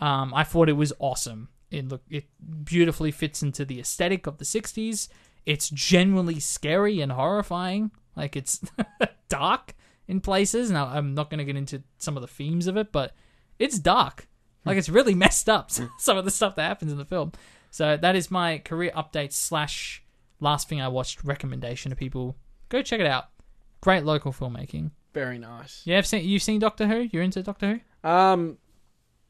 um, 0.00 0.32
I 0.34 0.44
thought 0.44 0.68
it 0.68 0.74
was 0.74 0.92
awesome. 0.98 1.48
It 1.70 1.88
look 1.88 2.02
it 2.10 2.24
beautifully 2.64 3.10
fits 3.10 3.42
into 3.42 3.64
the 3.64 3.80
aesthetic 3.80 4.26
of 4.26 4.38
the 4.38 4.44
'60s. 4.44 5.08
It's 5.46 5.70
genuinely 5.70 6.40
scary 6.40 7.00
and 7.00 7.12
horrifying. 7.12 7.90
Like 8.16 8.36
it's 8.36 8.60
dark 9.28 9.74
in 10.08 10.20
places. 10.20 10.70
Now 10.70 10.86
I'm 10.86 11.14
not 11.14 11.30
going 11.30 11.38
to 11.38 11.44
get 11.44 11.56
into 11.56 11.82
some 11.98 12.16
of 12.16 12.20
the 12.22 12.26
themes 12.28 12.66
of 12.66 12.76
it, 12.76 12.92
but 12.92 13.14
it's 13.58 13.78
dark. 13.78 14.26
Like 14.64 14.76
it's 14.76 14.88
really 14.88 15.14
messed 15.26 15.48
up. 15.48 15.70
Some 15.98 16.18
of 16.18 16.24
the 16.24 16.30
stuff 16.30 16.54
that 16.56 16.64
happens 16.68 16.92
in 16.92 16.98
the 16.98 17.04
film. 17.04 17.32
So 17.70 17.96
that 17.96 18.14
is 18.16 18.30
my 18.30 18.58
career 18.58 18.90
update 18.96 19.32
slash 19.32 20.02
last 20.40 20.68
thing 20.68 20.80
I 20.82 20.88
watched 20.88 21.24
recommendation 21.24 21.90
to 21.90 21.96
people. 21.96 22.36
Go 22.68 22.82
check 22.82 23.00
it 23.00 23.06
out. 23.06 23.26
Great 23.80 24.04
local 24.04 24.32
filmmaking. 24.32 24.90
Very 25.14 25.38
nice. 25.38 25.82
Yeah, 25.86 25.98
I've 25.98 26.06
seen 26.06 26.28
you've 26.28 26.42
seen 26.42 26.58
Doctor 26.60 26.86
Who. 26.86 27.08
You're 27.12 27.22
into 27.22 27.42
Doctor 27.42 27.80
Who. 28.02 28.08
Um, 28.08 28.58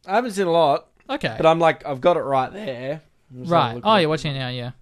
I 0.06 0.16
haven't 0.16 0.32
seen 0.32 0.46
a 0.46 0.50
lot, 0.52 0.88
Okay. 1.08 1.34
but 1.36 1.46
I'm 1.46 1.58
like, 1.58 1.86
I've 1.86 2.00
got 2.00 2.16
it 2.16 2.20
right 2.22 2.52
there. 2.52 3.02
Right. 3.32 3.80
Oh, 3.84 3.96
you're 3.96 4.08
watching 4.08 4.34
it 4.34 4.38
now. 4.38 4.48
Yeah. 4.48 4.72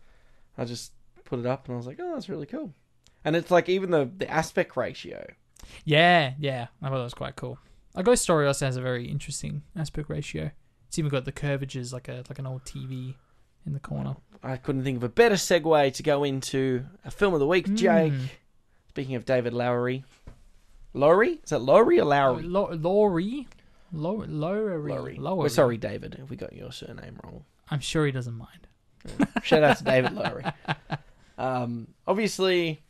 I 0.56 0.64
just 0.64 0.92
put 1.24 1.38
it 1.38 1.46
up 1.46 1.66
and 1.66 1.74
I 1.74 1.76
was 1.76 1.86
like, 1.86 1.98
oh, 2.00 2.14
that's 2.14 2.28
really 2.28 2.46
cool. 2.46 2.72
And 3.28 3.36
it's 3.36 3.50
like 3.50 3.68
even 3.68 3.90
the 3.90 4.10
the 4.16 4.26
aspect 4.30 4.74
ratio. 4.74 5.26
Yeah. 5.84 6.32
Yeah. 6.38 6.68
I 6.80 6.88
thought 6.88 6.96
that 6.96 7.02
was 7.04 7.12
quite 7.12 7.36
cool. 7.36 7.58
A 7.94 8.02
Ghost 8.02 8.22
Story 8.22 8.46
also 8.46 8.64
has 8.64 8.76
a 8.78 8.80
very 8.80 9.04
interesting 9.06 9.62
aspect 9.76 10.08
ratio. 10.08 10.50
It's 10.86 10.98
even 10.98 11.10
got 11.10 11.26
the 11.26 11.32
curvatures 11.32 11.92
like 11.92 12.08
a 12.08 12.24
like 12.30 12.38
an 12.38 12.46
old 12.46 12.64
TV 12.64 13.14
in 13.66 13.74
the 13.74 13.80
corner. 13.80 14.16
I 14.42 14.56
couldn't 14.56 14.82
think 14.84 14.96
of 14.96 15.02
a 15.04 15.10
better 15.10 15.34
segue 15.34 15.92
to 15.92 16.02
go 16.02 16.24
into 16.24 16.86
a 17.04 17.10
film 17.10 17.34
of 17.34 17.40
the 17.40 17.46
week, 17.46 17.66
Jake. 17.74 18.14
Mm. 18.14 18.28
Speaking 18.88 19.14
of 19.14 19.26
David 19.26 19.52
Lowery, 19.52 20.04
Lowry 20.94 21.40
is 21.44 21.50
that 21.50 21.58
Lowry 21.60 22.00
or 22.00 22.06
Lowry? 22.06 22.44
Lo- 22.44 22.70
Laurie. 22.72 23.46
Lo- 23.92 24.24
Lowry. 24.26 24.92
Lowry. 24.92 25.16
Lowry. 25.18 25.38
We're 25.38 25.48
sorry, 25.50 25.76
David, 25.76 26.18
if 26.22 26.30
we 26.30 26.36
got 26.36 26.54
your 26.54 26.72
surname 26.72 27.18
wrong. 27.22 27.44
I'm 27.70 27.80
sure 27.80 28.06
he 28.06 28.12
doesn't 28.12 28.38
mind. 28.38 28.68
Shout 29.42 29.62
out 29.62 29.76
to 29.78 29.84
David 29.92 30.14
Lowry. 30.14 30.44
Um, 31.36 31.88
obviously, 32.06 32.80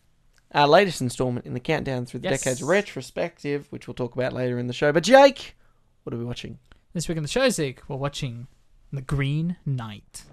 our 0.55 0.67
latest 0.67 1.01
installment 1.01 1.47
in 1.47 1.55
the 1.55 1.61
countdown 1.61 2.07
through 2.07 2.21
the 2.21 2.29
Yes. 2.31 2.43
decades 2.43 2.63
retrospective, 2.63 3.67
which 3.71 3.87
we'll 3.87 3.95
talk 3.95 4.15
about 4.15 4.33
later 4.33 4.59
in 4.59 4.67
the 4.67 4.73
show. 4.73 4.93
But 4.93 5.05
Jake, 5.05 5.57
what 6.05 6.15
are 6.15 6.19
we 6.19 6.25
watching? 6.25 6.59
This 6.95 7.07
week 7.09 7.17
in 7.19 7.23
the 7.23 7.29
show, 7.29 7.49
Zeke, 7.51 7.83
we're 7.89 7.97
watching 7.97 8.47
The 8.93 9.03
Green 9.03 9.57
Knight. 9.67 10.25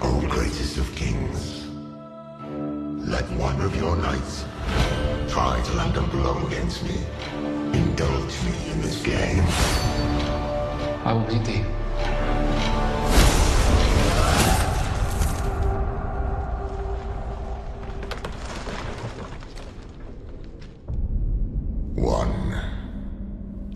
O 0.00 0.26
greatest 0.30 0.78
of 0.78 0.94
kings, 0.96 1.66
let 3.06 3.24
one 3.32 3.60
of 3.60 3.74
your 3.76 3.96
knights 3.96 4.44
try 5.28 5.60
to 5.62 5.72
land 5.74 5.96
a 5.96 6.02
blow 6.02 6.46
against 6.46 6.82
me. 6.84 6.96
Indulge 7.72 8.42
me 8.44 8.70
in 8.72 8.80
this 8.80 9.02
game. 9.02 9.42
I 11.04 11.12
will 11.12 11.26
meet 11.34 11.44
thee. 11.44 11.64
One 22.08 22.58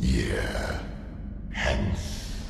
year 0.01 0.81
hence. 1.53 2.41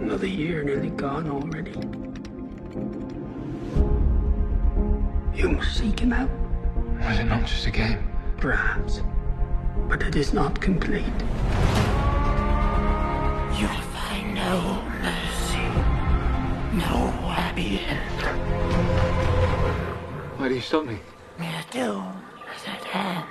Another 0.00 0.26
year 0.26 0.62
nearly 0.64 0.88
gone 0.88 1.28
already. 1.28 1.72
You 5.38 5.50
must 5.50 5.76
seek 5.76 6.00
him 6.00 6.14
out, 6.14 6.30
Was 7.02 7.18
it 7.18 7.24
not 7.24 7.44
just 7.44 7.66
a 7.66 7.70
game? 7.70 7.98
perhaps, 8.38 9.02
but 9.86 10.02
it 10.02 10.16
is 10.16 10.32
not 10.32 10.58
complete. 10.62 11.04
Happy 17.28 17.80
end. 17.80 18.20
Why 20.38 20.48
do 20.48 20.54
you 20.54 20.60
stop 20.60 20.86
me? 20.86 20.98
Your 21.38 21.48
doom 21.70 22.12
is 22.54 22.64
at 22.66 22.84
hand. 22.84 23.28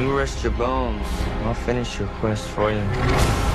You 0.00 0.16
rest 0.18 0.42
your 0.42 0.52
bones. 0.52 1.06
I'll 1.44 1.54
finish 1.54 1.98
your 1.98 2.08
quest 2.20 2.48
for 2.48 2.72
you. 2.72 3.51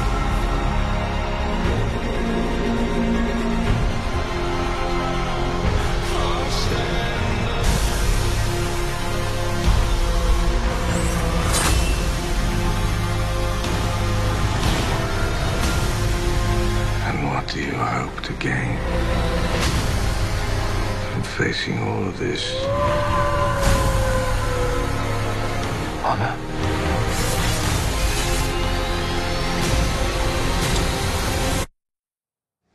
Of 22.19 22.27
this? 22.27 22.65
Honor. 26.03 26.37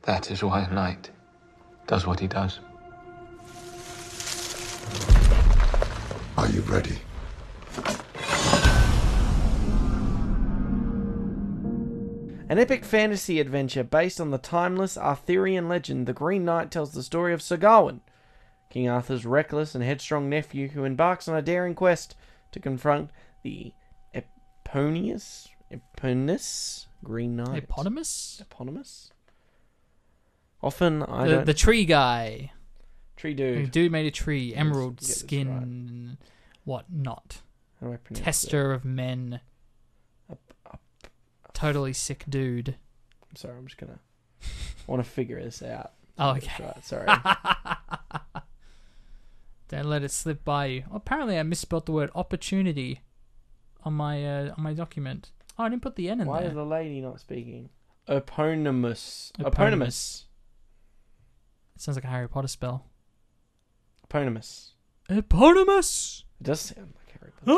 That 0.03 0.31
is 0.31 0.43
why 0.43 0.61
a 0.61 0.73
knight 0.73 1.09
does 1.87 2.05
what 2.05 2.19
he 2.19 2.27
does. 2.27 2.59
Are 6.37 6.49
you 6.49 6.61
ready? 6.61 6.99
An 12.49 12.59
epic 12.59 12.85
fantasy 12.85 13.39
adventure 13.39 13.83
based 13.83 14.21
on 14.21 14.29
the 14.29 14.37
timeless 14.37 14.97
Arthurian 14.97 15.67
legend, 15.67 16.05
The 16.05 16.13
Green 16.13 16.45
Knight 16.45 16.69
tells 16.69 16.91
the 16.91 17.01
story 17.01 17.33
of 17.33 17.41
Sir 17.41 17.57
Gawain, 17.57 18.01
King 18.73 18.89
Arthur's 18.89 19.23
reckless 19.23 19.75
and 19.75 19.83
headstrong 19.83 20.29
nephew 20.31 20.69
who 20.69 20.83
embarks 20.83 21.27
on 21.27 21.35
a 21.35 21.43
daring 21.43 21.75
quest 21.75 22.15
to 22.51 22.59
confront 22.59 23.11
the 23.43 23.71
Eponymous, 24.15 25.47
Eponymous 25.69 26.87
Green 27.03 27.35
Knight. 27.35 27.63
Eponymous? 27.65 28.39
Eponymous? 28.41 29.11
Often 30.63 31.03
I 31.03 31.27
The, 31.27 31.35
don't. 31.35 31.45
the 31.45 31.53
tree 31.53 31.85
guy. 31.85 32.51
tree 33.15 33.35
Dude. 33.35 33.69
dude. 33.69 33.91
made 33.91 34.07
a 34.07 34.11
tree, 34.11 34.55
emerald 34.55 34.97
get 34.97 35.07
this 35.07 35.19
skin, 35.19 36.17
what 36.63 36.85
not. 36.91 37.41
How 37.79 37.87
do 37.87 37.93
I 37.93 37.97
pronounce 37.97 38.23
Tester 38.25 38.71
of 38.71 38.83
men. 38.83 39.39
Up- 40.31 40.53
up- 40.65 40.81
Totally 41.53 41.93
sick 41.93 42.23
dude. 42.27 42.69
I'm 43.29 43.35
sorry, 43.35 43.55
I'm 43.55 43.67
just 43.67 43.77
gonna. 43.77 43.99
I 44.41 44.47
want 44.91 45.03
to 45.03 45.09
figure 45.09 45.41
this 45.43 45.61
out. 45.61 45.91
Oh, 46.17 46.31
okay. 46.31 46.63
right. 46.63 46.83
Sorry. 46.83 47.07
Don't 49.73 49.85
let 49.85 50.03
it 50.03 50.11
slip 50.11 50.45
by 50.45 50.67
you. 50.67 50.83
Apparently, 50.93 51.39
I 51.39 51.41
misspelled 51.41 51.87
the 51.87 51.93
word 51.93 52.11
opportunity 52.13 53.01
on 53.83 53.93
my 53.93 54.23
uh, 54.23 54.53
on 54.55 54.63
my 54.63 54.71
document. 54.71 55.31
Oh, 55.57 55.63
I 55.63 55.69
didn't 55.69 55.81
put 55.81 55.95
the 55.95 56.09
N 56.09 56.19
in 56.19 56.19
there. 56.19 56.27
Why 56.27 56.41
there. 56.41 56.49
is 56.49 56.53
the 56.53 56.63
lady 56.63 57.01
not 57.01 57.19
speaking? 57.19 57.71
Eponymous. 58.07 59.31
Eponymous. 59.39 60.25
It 61.75 61.81
sounds 61.81 61.97
like 61.97 62.03
a 62.03 62.07
Harry 62.07 62.29
Potter 62.29 62.47
spell. 62.47 62.85
Eponymous. 64.03 64.75
Eponymous. 65.09 66.23
It 66.39 66.43
does 66.43 66.59
sound 66.59 66.93
like 66.95 67.19
Harry 67.19 67.31
Potter. 67.43 67.57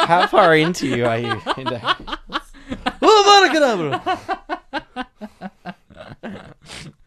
How 0.06 0.26
far 0.26 0.56
into 0.56 0.88
you 0.88 1.06
are 1.06 1.18
you? 1.18 1.40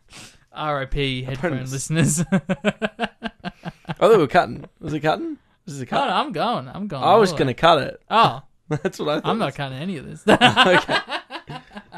Oh, 0.58 0.62
R.I.P. 0.64 1.24
headphone 1.24 1.60
listeners. 1.60 2.24
Oh, 4.00 4.10
they 4.10 4.18
were 4.18 4.28
cutting. 4.28 4.66
Was 4.80 4.94
it 4.94 5.00
cutting? 5.00 5.38
Was 5.66 5.82
it 5.82 5.92
Oh, 5.92 5.96
no, 5.96 6.02
cut? 6.04 6.10
I'm 6.12 6.32
going. 6.32 6.68
I'm 6.68 6.88
going. 6.88 7.04
I 7.04 7.16
was 7.16 7.32
going 7.32 7.48
to 7.48 7.54
cut 7.56 7.82
it. 7.82 8.02
Oh, 8.12 8.44
That's 8.70 9.00
what 9.00 9.10
I 9.10 9.20
thought. 9.22 9.30
I'm 9.30 9.40
not 9.40 9.56
cutting 9.56 9.78
any 9.80 9.98
of 9.98 10.06
this. 10.06 10.24
okay. 10.28 10.98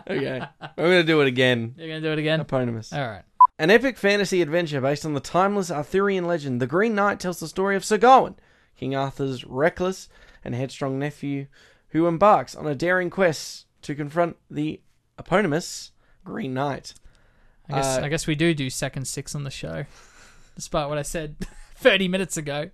Okay. 0.10 0.42
I'm 0.62 0.70
going 0.78 1.02
to 1.02 1.04
do 1.04 1.20
it 1.22 1.28
again. 1.28 1.76
You're 1.78 1.88
gonna 1.90 2.02
do 2.02 2.12
it 2.14 2.20
again. 2.20 2.40
Eponymous. 2.40 2.94
All 2.94 3.06
right. 3.06 3.24
An 3.58 3.70
epic 3.70 3.98
fantasy 3.98 4.42
adventure 4.42 4.80
based 4.80 5.06
on 5.06 5.14
the 5.14 5.20
timeless 5.20 5.70
Arthurian 5.72 6.26
legend, 6.26 6.62
The 6.62 6.68
Green 6.68 6.96
Knight 6.96 7.20
tells 7.20 7.40
the 7.42 7.48
story 7.50 7.76
of 7.76 7.84
Sir 7.84 7.98
Gawain, 7.98 8.36
King 8.78 8.96
Arthur's 8.96 9.44
reckless 9.44 10.08
and 10.46 10.56
headstrong 10.56 10.98
nephew, 11.00 11.48
who 11.90 12.08
embarks 12.08 12.56
on 12.56 12.66
a 12.66 12.76
daring 12.76 13.10
quest 13.10 13.66
to 13.82 13.94
confront 13.96 14.38
the 14.50 14.80
eponymous 15.18 15.92
Green 16.24 16.54
Knight. 16.54 16.94
I 17.70 17.76
guess 17.76 17.98
Uh, 17.98 18.02
I 18.04 18.10
guess 18.10 18.28
we 18.28 18.36
do 18.36 18.54
do 18.54 18.70
second 18.70 19.08
six 19.08 19.36
on 19.36 19.44
the 19.44 19.52
show, 19.52 19.86
despite 20.56 20.90
what 20.90 20.98
I 20.98 21.04
said 21.04 21.36
30 21.76 22.08
minutes 22.08 22.38
ago. 22.38 22.70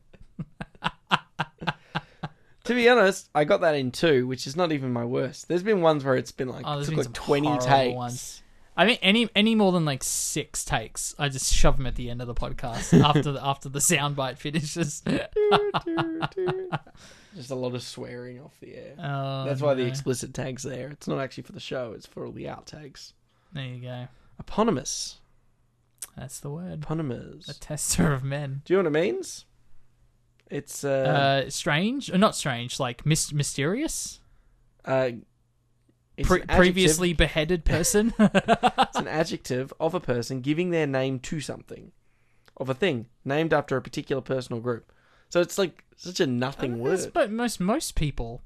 To 2.63 2.73
be 2.73 2.89
honest, 2.89 3.29
I 3.35 3.43
got 3.43 3.61
that 3.61 3.75
in 3.75 3.91
two, 3.91 4.25
which 4.25 4.47
is 4.47 4.55
not 4.55 4.71
even 4.71 4.91
my 4.91 5.05
worst. 5.05 5.47
There's 5.47 5.61
been 5.61 5.81
ones 5.81 6.03
where 6.03 6.15
it's 6.15 6.31
been 6.31 6.49
like, 6.49 6.63
Oh, 6.67 6.81
took 6.83 6.95
like 6.95 7.03
some 7.03 7.13
20 7.13 7.57
takes. 7.59 7.95
ones. 7.95 8.41
I 8.77 8.85
mean, 8.85 8.97
any 9.03 9.29
any 9.35 9.53
more 9.55 9.71
than 9.71 9.85
like 9.85 10.03
six 10.03 10.65
takes, 10.65 11.13
I 11.19 11.29
just 11.29 11.53
shove 11.53 11.77
them 11.77 11.85
at 11.85 11.95
the 11.95 12.09
end 12.09 12.21
of 12.21 12.27
the 12.27 12.33
podcast 12.33 12.99
after 13.05 13.31
the, 13.31 13.45
after 13.45 13.69
the 13.69 13.79
soundbite 13.79 14.37
finishes. 14.37 15.01
Just 17.35 17.51
a 17.51 17.55
lot 17.55 17.75
of 17.75 17.83
swearing 17.83 18.39
off 18.41 18.57
the 18.61 18.75
air. 18.75 18.93
Oh, 18.97 19.45
That's 19.45 19.61
why 19.61 19.73
the 19.75 19.85
explicit 19.85 20.33
tag's 20.33 20.63
there. 20.63 20.87
It's 20.89 21.07
not 21.07 21.19
actually 21.19 21.43
for 21.43 21.51
the 21.51 21.59
show, 21.59 21.91
it's 21.93 22.05
for 22.05 22.25
all 22.25 22.31
the 22.31 22.45
outtakes. 22.45 23.11
There 23.53 23.63
you 23.65 23.81
go. 23.81 24.07
Eponymous. 24.39 25.19
That's 26.17 26.39
the 26.39 26.49
word. 26.49 26.83
Eponymous. 26.83 27.47
A 27.49 27.59
tester 27.59 28.13
of 28.13 28.23
men. 28.23 28.61
Do 28.65 28.73
you 28.73 28.77
know 28.83 28.89
what 28.89 28.97
it 28.97 29.01
means? 29.13 29.45
It's 30.49 30.83
uh, 30.83 31.43
Uh, 31.45 31.49
strange, 31.49 32.11
or 32.11 32.17
not 32.17 32.35
strange, 32.35 32.79
like 32.79 33.05
mis- 33.05 33.33
mysterious. 33.33 34.19
uh, 34.85 35.11
Pre- 36.23 36.43
previously 36.43 37.11
beheaded 37.11 37.65
person. 37.65 38.13
It's 38.19 38.97
an 38.97 39.07
adjective 39.09 39.73
of 39.81 39.93
a 39.93 39.99
person 39.99 40.39
giving 40.39 40.69
their 40.69 40.87
name 40.87 41.19
to 41.19 41.41
something, 41.41 41.91
of 42.55 42.69
a 42.69 42.73
thing 42.73 43.07
named 43.25 43.51
after 43.53 43.75
a 43.75 43.81
particular 43.81 44.21
person 44.21 44.55
or 44.55 44.61
group. 44.61 44.93
So 45.29 45.41
it's 45.41 45.57
like 45.57 45.83
such 45.97 46.21
a 46.21 46.27
nothing 46.27 46.79
word. 46.79 47.11
But 47.13 47.31
most 47.31 47.59
most 47.59 47.95
people, 47.95 48.43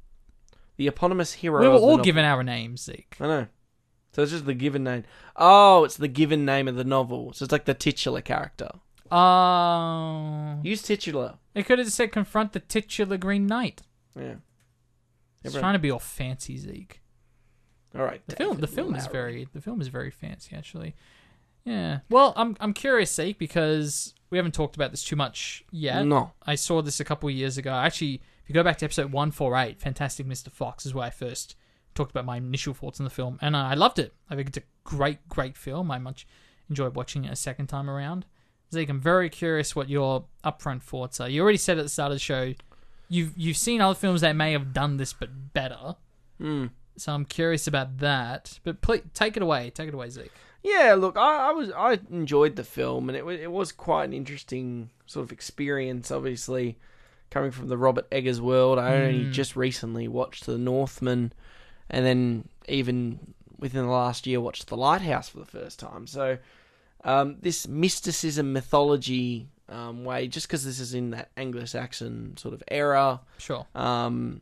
The 0.78 0.88
eponymous 0.88 1.34
hero. 1.34 1.62
we 1.62 1.68
were 1.68 1.76
all 1.76 2.00
given 2.00 2.26
our 2.26 2.42
names, 2.44 2.82
Zeke. 2.86 3.16
I 3.20 3.28
know. 3.28 3.48
So 4.20 4.24
it's 4.24 4.32
just 4.34 4.46
the 4.46 4.54
given 4.54 4.84
name. 4.84 5.06
Oh, 5.38 5.86
it's 5.86 5.96
the 5.96 6.10
given 6.10 6.44
name 6.44 6.68
of 6.68 6.76
the 6.76 6.84
novel. 6.84 7.32
So 7.32 7.44
it's 7.46 7.54
like 7.54 7.64
the 7.64 7.74
titular 7.74 8.20
character. 8.20 8.68
Oh, 9.10 10.60
Use 10.62 10.82
titular. 10.82 11.36
it 11.56 11.64
could 11.66 11.80
have 11.80 11.90
said 11.90 12.12
confront 12.12 12.52
the 12.52 12.60
titular 12.60 13.16
Green 13.16 13.48
Knight. 13.48 13.84
Yeah. 14.14 14.36
It's 15.42 15.46
Everyone- 15.56 15.62
trying 15.62 15.74
to 15.76 15.80
be 15.80 15.90
all 15.90 16.00
fancy, 16.00 16.58
Zeke. 16.58 17.02
All 17.96 18.04
right. 18.04 18.22
The 18.28 18.36
film, 18.36 18.58
the 18.58 18.68
David 18.68 18.76
film 18.76 18.96
is 18.96 19.08
very, 19.08 19.48
the 19.54 19.62
film 19.62 19.80
is 19.80 19.88
very 19.88 20.12
fancy, 20.12 20.54
actually. 20.54 20.96
Yeah. 21.64 22.00
Well, 22.10 22.34
I'm 22.36 22.58
I'm 22.60 22.74
curious, 22.74 23.14
Zeke, 23.16 23.40
because 23.40 24.14
we 24.30 24.38
haven't 24.38 24.52
talked 24.54 24.76
about 24.76 24.92
this 24.92 25.04
too 25.06 25.16
much 25.16 25.64
yet. 25.72 26.06
No. 26.06 26.34
I 26.46 26.56
saw 26.56 26.82
this 26.82 27.00
a 27.00 27.06
couple 27.06 27.30
of 27.30 27.36
years 27.36 27.58
ago. 27.58 27.72
Actually, 27.72 28.16
if 28.44 28.50
you 28.50 28.54
go 28.54 28.64
back 28.64 28.78
to 28.80 28.86
episode 28.86 29.14
148, 29.14 29.80
Fantastic 29.80 30.28
Mr. 30.28 30.52
Fox 30.52 30.86
is 30.86 30.94
where 30.94 31.06
I 31.08 31.10
first 31.10 31.56
talked 32.00 32.12
about 32.12 32.26
my 32.26 32.38
initial 32.38 32.74
thoughts 32.74 33.00
on 33.02 33.04
the 33.04 33.10
film, 33.10 33.38
and 33.42 33.58
I 33.58 33.74
loved 33.74 34.00
it. 34.00 34.14
I 34.30 34.36
think 34.36 34.48
it's 34.48 34.58
a 34.58 34.64
great, 34.86 35.28
great 35.28 35.58
film. 35.58 35.92
I 35.92 36.00
much 36.00 36.26
enjoyed 36.70 36.96
watching 36.96 37.26
it 37.26 37.32
a 37.32 37.36
second 37.36 37.68
time 37.68 37.90
around. 37.90 38.26
Zeke, 38.74 38.90
I'm 38.90 39.02
very 39.02 39.30
curious 39.30 39.76
what 39.76 39.90
your 39.90 40.26
upfront 40.46 40.82
thoughts 40.82 41.20
are. 41.20 41.28
You 41.28 41.42
already 41.42 41.58
said 41.58 41.78
at 41.78 41.84
the 41.84 41.90
start 41.90 42.12
of 42.12 42.16
the 42.16 42.20
show, 42.20 42.54
you've 43.10 43.34
you've 43.36 43.58
seen 43.58 43.82
other 43.82 43.96
films 43.96 44.22
that 44.22 44.36
may 44.36 44.54
have 44.54 44.74
done 44.74 44.96
this 44.96 45.12
but 45.12 45.54
better. 45.54 45.96
Hmm. 46.38 46.68
So 46.96 47.14
I'm 47.14 47.26
curious 47.26 47.68
about 47.68 47.98
that. 47.98 48.60
But 48.64 48.82
please, 48.82 49.02
take 49.14 49.36
it 49.36 49.44
away. 49.44 49.70
Take 49.72 49.90
it 49.90 49.94
away, 49.94 50.10
Zeke. 50.10 50.32
Yeah, 50.64 50.96
look, 50.98 51.18
I, 51.18 51.50
I 51.50 51.52
was 51.52 51.72
I 51.72 52.00
enjoyed 52.10 52.56
the 52.56 52.64
film, 52.64 53.10
and 53.10 53.18
it 53.18 53.26
was 53.26 53.40
it 53.40 53.52
was 53.52 53.74
quite 53.74 54.06
an 54.06 54.14
interesting 54.14 54.90
sort 55.06 55.26
of 55.26 55.32
experience. 55.34 56.12
Obviously, 56.12 56.78
coming 57.30 57.52
from 57.52 57.68
the 57.68 57.78
Robert 57.78 58.08
Eggers 58.12 58.40
world, 58.40 58.80
I 58.80 58.96
only 58.96 59.32
just 59.32 59.56
recently 59.56 60.08
watched 60.08 60.46
The 60.46 60.58
Northman, 60.58 61.34
and 61.90 62.06
then 62.06 62.48
even 62.68 63.34
within 63.58 63.86
the 63.86 63.92
last 63.92 64.26
year 64.28 64.40
watched 64.40 64.68
The 64.68 64.78
Lighthouse 64.78 65.30
for 65.30 65.40
the 65.40 65.46
first 65.46 65.80
time. 65.80 66.08
So, 66.08 66.38
um, 67.04 67.38
this 67.42 67.68
mysticism 67.68 68.54
mythology 68.54 69.50
um, 69.68 70.04
way, 70.06 70.28
just 70.28 70.48
because 70.48 70.64
this 70.66 70.80
is 70.80 70.94
in 70.94 71.12
that 71.12 71.30
Anglo-Saxon 71.38 72.38
sort 72.38 72.54
of 72.54 72.64
era, 72.70 73.22
Sure. 73.38 73.66
um, 73.76 74.42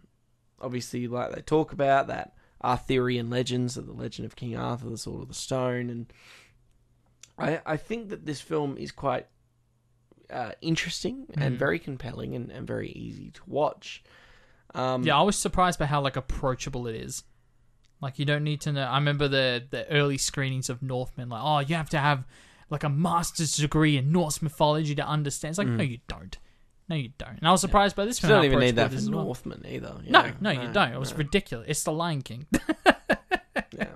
obviously, 0.62 1.08
like 1.08 1.34
they 1.34 1.42
talk 1.42 1.72
about 1.74 2.08
that 2.08 2.34
Arthurian 2.64 3.30
legends, 3.30 3.74
so 3.76 3.82
the 3.82 3.92
legend 3.92 4.26
of 4.26 4.36
King 4.36 4.56
Arthur, 4.58 4.90
the 4.90 4.98
Sword 4.98 5.22
of 5.24 5.28
the 5.28 5.34
Stone, 5.34 5.90
and 5.90 6.06
I 7.38 7.62
I 7.66 7.78
think 7.78 8.10
that 8.10 8.26
this 8.26 8.42
film 8.42 8.78
is 8.78 8.92
quite 8.92 9.28
uh, 10.30 10.52
interesting 10.62 11.28
and 11.38 11.56
Mm. 11.56 11.60
very 11.60 11.80
compelling 11.80 12.36
and, 12.36 12.52
and 12.52 12.68
very 12.68 12.90
easy 12.90 13.32
to 13.32 13.42
watch. 13.48 14.04
Um, 14.76 15.04
Yeah, 15.04 15.18
I 15.18 15.22
was 15.22 15.38
surprised 15.38 15.80
by 15.80 15.86
how 15.86 16.02
like 16.02 16.16
approachable 16.18 16.88
it 16.88 16.96
is. 16.96 17.24
Like 18.02 18.20
you 18.20 18.26
don't 18.26 18.44
need 18.44 18.62
to 18.62 18.72
know. 18.72 18.84
I 18.84 18.96
remember 18.98 19.28
the 19.28 19.64
the 19.70 19.90
early 19.92 20.18
screenings 20.18 20.70
of 20.70 20.82
Northman. 20.82 21.30
Like, 21.30 21.42
oh, 21.44 21.60
you 21.60 21.76
have 21.76 21.90
to 21.92 21.98
have 21.98 22.26
like 22.70 22.84
a 22.84 22.90
master's 22.90 23.56
degree 23.58 23.98
in 23.98 24.12
Norse 24.12 24.42
mythology 24.42 24.94
to 24.96 25.06
understand. 25.06 25.52
It's 25.52 25.58
like, 25.58 25.68
no, 25.68 25.84
you 25.84 26.00
don't. 26.08 26.38
No, 26.90 26.96
you 26.96 27.10
don't. 27.18 27.38
And 27.38 27.48
I 27.48 27.52
was 27.52 27.62
surprised 27.62 27.96
by 27.96 28.06
this. 28.06 28.20
Mm. 28.20 28.24
you 28.24 28.30
don't 28.30 28.46
even 28.46 28.60
need 28.60 28.76
that 28.76 28.92
for 28.92 28.98
as 28.98 29.10
well. 29.10 29.24
Northman 29.26 29.66
either. 29.68 29.96
No, 30.08 30.22
know? 30.22 30.32
no, 30.40 30.52
you 30.52 30.72
don't. 30.72 30.94
It 30.94 31.00
was 31.00 31.12
no. 31.12 31.18
ridiculous. 31.18 31.66
It's 31.70 31.84
the 31.84 31.92
Lion 31.92 32.22
King. 32.22 32.46
yeah. 33.72 33.88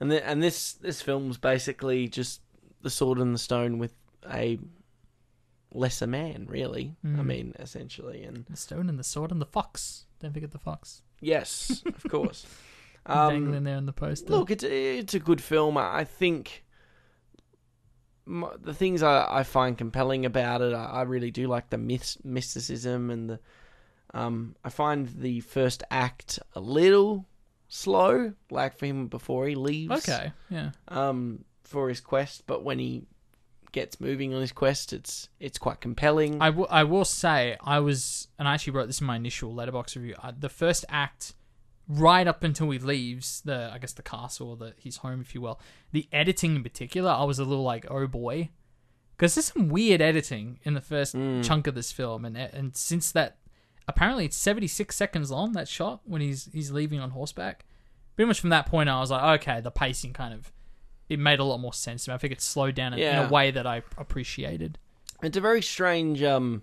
And 0.00 0.10
the, 0.10 0.26
and 0.26 0.42
this 0.42 0.74
this 0.74 1.02
film's 1.02 1.38
basically 1.38 2.08
just 2.08 2.40
the 2.82 2.90
sword 2.90 3.18
and 3.18 3.34
the 3.34 3.38
stone 3.38 3.78
with 3.78 3.94
a 4.32 4.58
lesser 5.74 6.06
man, 6.06 6.46
really. 6.48 6.94
I 7.04 7.08
Mm. 7.08 7.26
mean, 7.26 7.54
essentially, 7.58 8.22
and 8.24 8.44
the 8.48 8.56
stone 8.56 8.88
and 8.88 8.98
the 8.98 9.04
sword 9.04 9.30
and 9.32 9.40
the 9.40 9.46
fox. 9.46 10.06
Don't 10.20 10.32
forget 10.32 10.52
the 10.52 10.58
fox 10.58 11.02
yes, 11.22 11.82
of 11.86 12.02
course. 12.10 12.44
dangling 13.06 13.56
Um, 13.56 13.64
there 13.64 13.76
in 13.76 13.86
the 13.86 13.92
poster. 13.92 14.30
look, 14.32 14.50
it's 14.50 14.64
it's 14.64 15.14
a 15.14 15.18
good 15.18 15.40
film. 15.40 15.76
I 15.78 16.04
think 16.04 16.64
m- 18.26 18.46
the 18.60 18.74
things 18.74 19.02
I, 19.02 19.26
I 19.30 19.42
find 19.42 19.76
compelling 19.76 20.24
about 20.26 20.60
it, 20.62 20.72
I, 20.74 20.84
I 20.84 21.02
really 21.02 21.30
do 21.30 21.46
like 21.48 21.70
the 21.70 21.78
myths, 21.78 22.18
mysticism 22.24 23.10
and 23.10 23.30
the. 23.30 23.40
Um, 24.14 24.56
I 24.62 24.68
find 24.68 25.08
the 25.08 25.40
first 25.40 25.82
act 25.90 26.38
a 26.54 26.60
little 26.60 27.26
slow, 27.68 28.34
like 28.50 28.76
for 28.76 28.84
him 28.86 29.06
before 29.08 29.46
he 29.46 29.54
leaves. 29.54 30.06
okay, 30.08 30.32
yeah. 30.50 30.72
um, 30.88 31.44
for 31.64 31.88
his 31.88 32.00
quest, 32.00 32.44
but 32.46 32.62
when 32.62 32.78
he 32.78 33.04
gets 33.72 33.98
moving 34.00 34.34
on 34.34 34.42
his 34.42 34.52
quest, 34.52 34.92
it's 34.92 35.30
it's 35.40 35.56
quite 35.56 35.80
compelling. 35.80 36.42
I, 36.42 36.48
w- 36.50 36.66
I 36.68 36.84
will 36.84 37.06
say 37.06 37.56
I 37.64 37.80
was, 37.80 38.28
and 38.38 38.46
I 38.46 38.52
actually 38.52 38.74
wrote 38.74 38.86
this 38.86 39.00
in 39.00 39.06
my 39.06 39.16
initial 39.16 39.54
Letterboxd 39.54 39.96
review. 39.96 40.14
Uh, 40.22 40.32
the 40.38 40.50
first 40.50 40.84
act, 40.90 41.32
right 42.00 42.26
up 42.26 42.42
until 42.44 42.70
he 42.70 42.78
leaves 42.78 43.40
the, 43.42 43.70
I 43.72 43.78
guess 43.78 43.92
the 43.92 44.02
castle 44.02 44.50
or 44.50 44.56
the 44.56 44.74
his 44.76 44.98
home, 44.98 45.20
if 45.20 45.34
you 45.34 45.40
will. 45.40 45.60
The 45.92 46.08
editing 46.12 46.56
in 46.56 46.62
particular, 46.62 47.10
I 47.10 47.24
was 47.24 47.38
a 47.38 47.44
little 47.44 47.64
like, 47.64 47.86
oh 47.90 48.06
boy, 48.06 48.50
because 49.16 49.34
there's 49.34 49.52
some 49.52 49.68
weird 49.68 50.00
editing 50.00 50.58
in 50.62 50.74
the 50.74 50.80
first 50.80 51.14
chunk 51.42 51.66
of 51.66 51.74
this 51.74 51.92
film, 51.92 52.24
and 52.24 52.36
and 52.36 52.76
since 52.76 53.12
that, 53.12 53.38
apparently 53.88 54.24
it's 54.24 54.36
76 54.36 54.94
seconds 54.94 55.30
long 55.30 55.52
that 55.52 55.68
shot 55.68 56.00
when 56.04 56.20
he's 56.20 56.48
he's 56.52 56.70
leaving 56.70 57.00
on 57.00 57.10
horseback. 57.10 57.64
Pretty 58.16 58.26
much 58.28 58.40
from 58.40 58.50
that 58.50 58.66
point, 58.66 58.88
I 58.90 59.00
was 59.00 59.10
like, 59.10 59.40
okay, 59.40 59.60
the 59.60 59.70
pacing 59.70 60.12
kind 60.12 60.34
of. 60.34 60.52
It 61.08 61.18
made 61.18 61.40
a 61.40 61.44
lot 61.44 61.58
more 61.58 61.74
sense 61.74 62.04
to 62.04 62.10
me. 62.10 62.14
I 62.14 62.18
think 62.18 62.32
it 62.32 62.40
slowed 62.40 62.74
down 62.74 62.94
in, 62.94 62.98
in 63.00 63.26
a 63.26 63.28
way 63.28 63.50
that 63.50 63.66
I 63.66 63.82
appreciated. 63.98 64.78
it's 65.22 65.36
a 65.36 65.40
very 65.42 65.60
strange 65.60 66.22
um, 66.22 66.62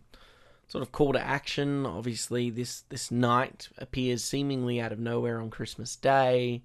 sort 0.69 0.81
of 0.81 0.91
call 0.93 1.11
to 1.13 1.19
action. 1.19 1.85
Obviously, 1.85 2.49
this 2.49 2.83
this 2.89 3.11
knight 3.11 3.67
appears 3.77 4.23
seemingly 4.23 4.79
out 4.79 4.91
of 4.93 4.99
nowhere 4.99 5.41
on 5.41 5.49
Christmas 5.49 5.95
Day. 5.97 6.63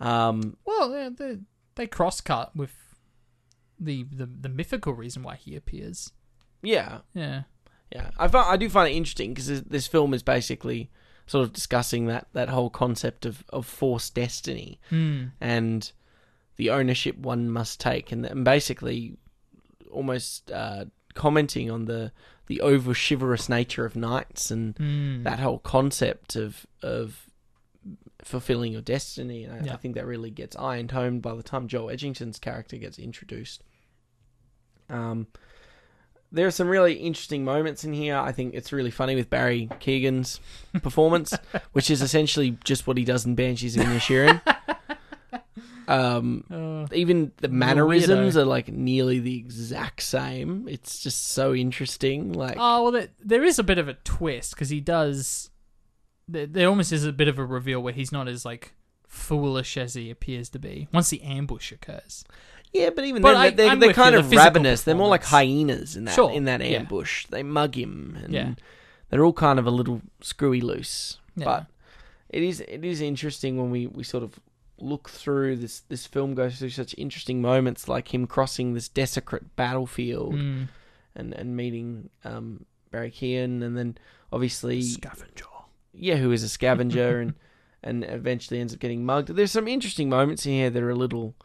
Um, 0.00 0.56
Well, 0.64 0.90
they, 0.90 1.08
they, 1.08 1.38
they 1.74 1.86
cross 1.88 2.20
cut 2.20 2.54
with 2.54 2.70
the, 3.80 4.04
the 4.12 4.26
the 4.26 4.48
mythical 4.48 4.92
reason 4.92 5.22
why 5.24 5.34
he 5.36 5.56
appears. 5.56 6.12
yeah, 6.62 6.98
Yeah. 7.14 7.42
yeah. 7.92 8.10
I 8.18 8.28
find, 8.28 8.46
I 8.48 8.56
do 8.56 8.68
find 8.68 8.88
it 8.92 8.96
interesting 8.96 9.32
because 9.34 9.48
this, 9.48 9.60
this 9.62 9.86
film 9.88 10.14
is 10.14 10.22
basically 10.22 10.90
sort 11.26 11.42
of 11.44 11.52
discussing 11.52 12.06
that 12.06 12.28
that 12.32 12.48
whole 12.48 12.70
concept 12.70 13.26
of 13.26 13.44
of 13.50 13.66
forced 13.66 14.14
destiny. 14.14 14.78
Hmm. 14.90 15.24
and 15.40 15.90
the 16.56 16.70
ownership 16.70 17.16
one 17.16 17.48
must 17.48 17.78
take, 17.80 18.10
and, 18.10 18.26
and 18.26 18.44
basically 18.44 19.16
almost 19.92 20.50
uh, 20.50 20.86
commenting 21.14 21.70
on 21.70 21.84
the 21.84 22.10
the 22.48 22.60
over 22.60 22.92
chivalrous 22.94 23.48
nature 23.48 23.84
of 23.84 23.94
knights 23.96 24.50
and 24.50 24.76
Hmm. 24.76 25.22
that 25.22 25.38
whole 25.38 25.58
concept 25.60 26.34
of 26.36 26.66
of 26.82 27.24
fulfilling 28.22 28.72
your 28.72 28.82
destiny. 28.82 29.44
And 29.44 29.52
I, 29.62 29.66
Yeah. 29.66 29.74
I 29.74 29.76
think 29.76 29.94
that 29.94 30.04
really 30.06 30.30
gets 30.30 30.56
ironed 30.56 30.90
home 30.90 31.20
by 31.20 31.34
the 31.34 31.42
time 31.42 31.68
Joel 31.68 31.88
Edgington's 31.88 32.38
character 32.38 32.76
gets 32.76 32.98
introduced. 32.98 33.62
Um, 34.90 35.28
there 36.30 36.46
are 36.46 36.50
some 36.50 36.68
really 36.68 36.94
interesting 36.94 37.44
moments 37.44 37.84
in 37.84 37.92
here. 37.92 38.16
I 38.16 38.32
think 38.32 38.54
it's 38.54 38.72
really 38.72 38.90
funny 38.90 39.14
with 39.14 39.30
Barry 39.30 39.68
Keoghan's 39.80 40.40
performance, 40.82 41.32
which 41.72 41.90
is 41.90 42.02
essentially 42.02 42.58
just 42.64 42.86
what 42.86 42.98
he 42.98 43.04
does 43.04 43.24
in 43.24 43.34
Banshees 43.34 43.76
of 43.76 43.84
Inisherin. 43.84 44.40
Um, 45.88 46.44
Uh, 46.50 46.86
even 46.94 47.32
the 47.38 47.48
mannerisms 47.48 48.36
are 48.36 48.44
like 48.44 48.68
nearly 48.68 49.18
the 49.20 49.36
exact 49.36 50.02
same. 50.02 50.68
It's 50.68 50.98
just 51.02 51.28
so 51.28 51.54
interesting. 51.54 52.32
Like, 52.32 52.56
oh 52.58 52.82
well, 52.84 52.92
there, 52.92 53.08
there 53.24 53.42
is 53.44 53.58
a 53.58 53.64
bit 53.64 53.78
of 53.78 53.88
a 53.88 53.94
twist 53.94 54.54
because 54.54 54.68
he 54.70 54.80
does. 54.80 55.50
There, 56.28 56.46
there 56.46 56.68
almost 56.68 56.92
is 56.92 57.04
a 57.04 57.12
bit 57.12 57.28
of 57.28 57.38
a 57.38 57.44
reveal 57.44 57.80
where 57.82 57.94
he's 57.94 58.12
not 58.12 58.28
as 58.28 58.44
like 58.44 58.74
foolish 59.06 59.76
as 59.78 59.94
he 59.94 60.10
appears 60.10 60.50
to 60.50 60.58
be 60.58 60.86
once 60.92 61.08
the 61.08 61.22
ambush 61.22 61.72
occurs. 61.72 62.24
yeah, 62.74 62.90
but 62.90 63.06
even 63.06 63.22
But 63.22 63.32
then, 63.32 63.40
I- 63.40 63.50
they're, 63.50 63.66
they're 63.68 63.88
with 63.88 63.88
you, 63.88 63.94
kind 63.94 64.14
the 64.14 64.18
of 64.18 64.30
ravenous. 64.30 64.82
They're 64.82 64.94
more 64.94 65.08
like 65.08 65.24
hyenas 65.24 65.96
in 65.96 66.04
that 66.04 66.14
Sure, 66.14 66.30
in 66.30 66.44
that 66.44 66.60
yeah. 66.60 66.80
ambush. 66.80 67.24
They 67.26 67.42
mug 67.42 67.74
him, 67.74 68.18
and 68.22 68.34
Yeah. 68.34 68.54
they're 69.08 69.24
all 69.24 69.32
kind 69.32 69.58
of 69.58 69.66
a 69.66 69.70
little 69.70 70.02
screwy 70.20 70.60
loose. 70.60 71.16
Yeah. 71.34 71.44
But 71.46 71.66
it 72.28 72.42
is 72.42 72.60
it 72.60 72.84
is 72.84 73.00
interesting 73.00 73.56
when 73.56 73.70
we, 73.70 73.86
we 73.86 74.04
sort 74.04 74.22
of 74.22 74.38
look 74.80 75.08
through 75.08 75.56
this 75.56 75.80
this 75.88 76.06
film 76.06 76.34
goes 76.34 76.58
through 76.58 76.70
such 76.70 76.94
interesting 76.98 77.40
moments 77.42 77.88
like 77.88 78.12
him 78.14 78.26
crossing 78.26 78.74
this 78.74 78.88
desecrate 78.88 79.56
battlefield 79.56 80.34
Mm. 80.34 80.68
and 81.16 81.32
and 81.34 81.56
meeting 81.56 82.10
um, 82.24 82.64
Barry 82.90 83.10
Keoghan 83.10 83.62
and 83.62 83.76
then 83.76 83.98
obviously 84.32 84.82
Scavenger. 84.82 85.44
yeah, 85.92 86.16
who 86.16 86.30
is 86.32 86.42
a 86.42 86.48
scavenger 86.48 87.20
and 87.22 87.34
and 87.82 88.04
eventually 88.04 88.58
ends 88.60 88.72
up 88.74 88.80
getting 88.80 89.04
mugged. 89.04 89.28
There's 89.28 89.52
some 89.52 89.68
interesting 89.68 90.08
moments 90.08 90.44
in 90.46 90.52
here 90.52 90.68
that 90.70 90.82
are 90.82 90.90
a 90.90 90.94
little, 90.96 91.36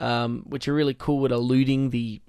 um, 0.00 0.44
which 0.46 0.68
are 0.68 0.74
really 0.74 0.92
cool 0.94 1.24
at 1.24 1.32
alluding 1.32 1.90
the 1.90 2.20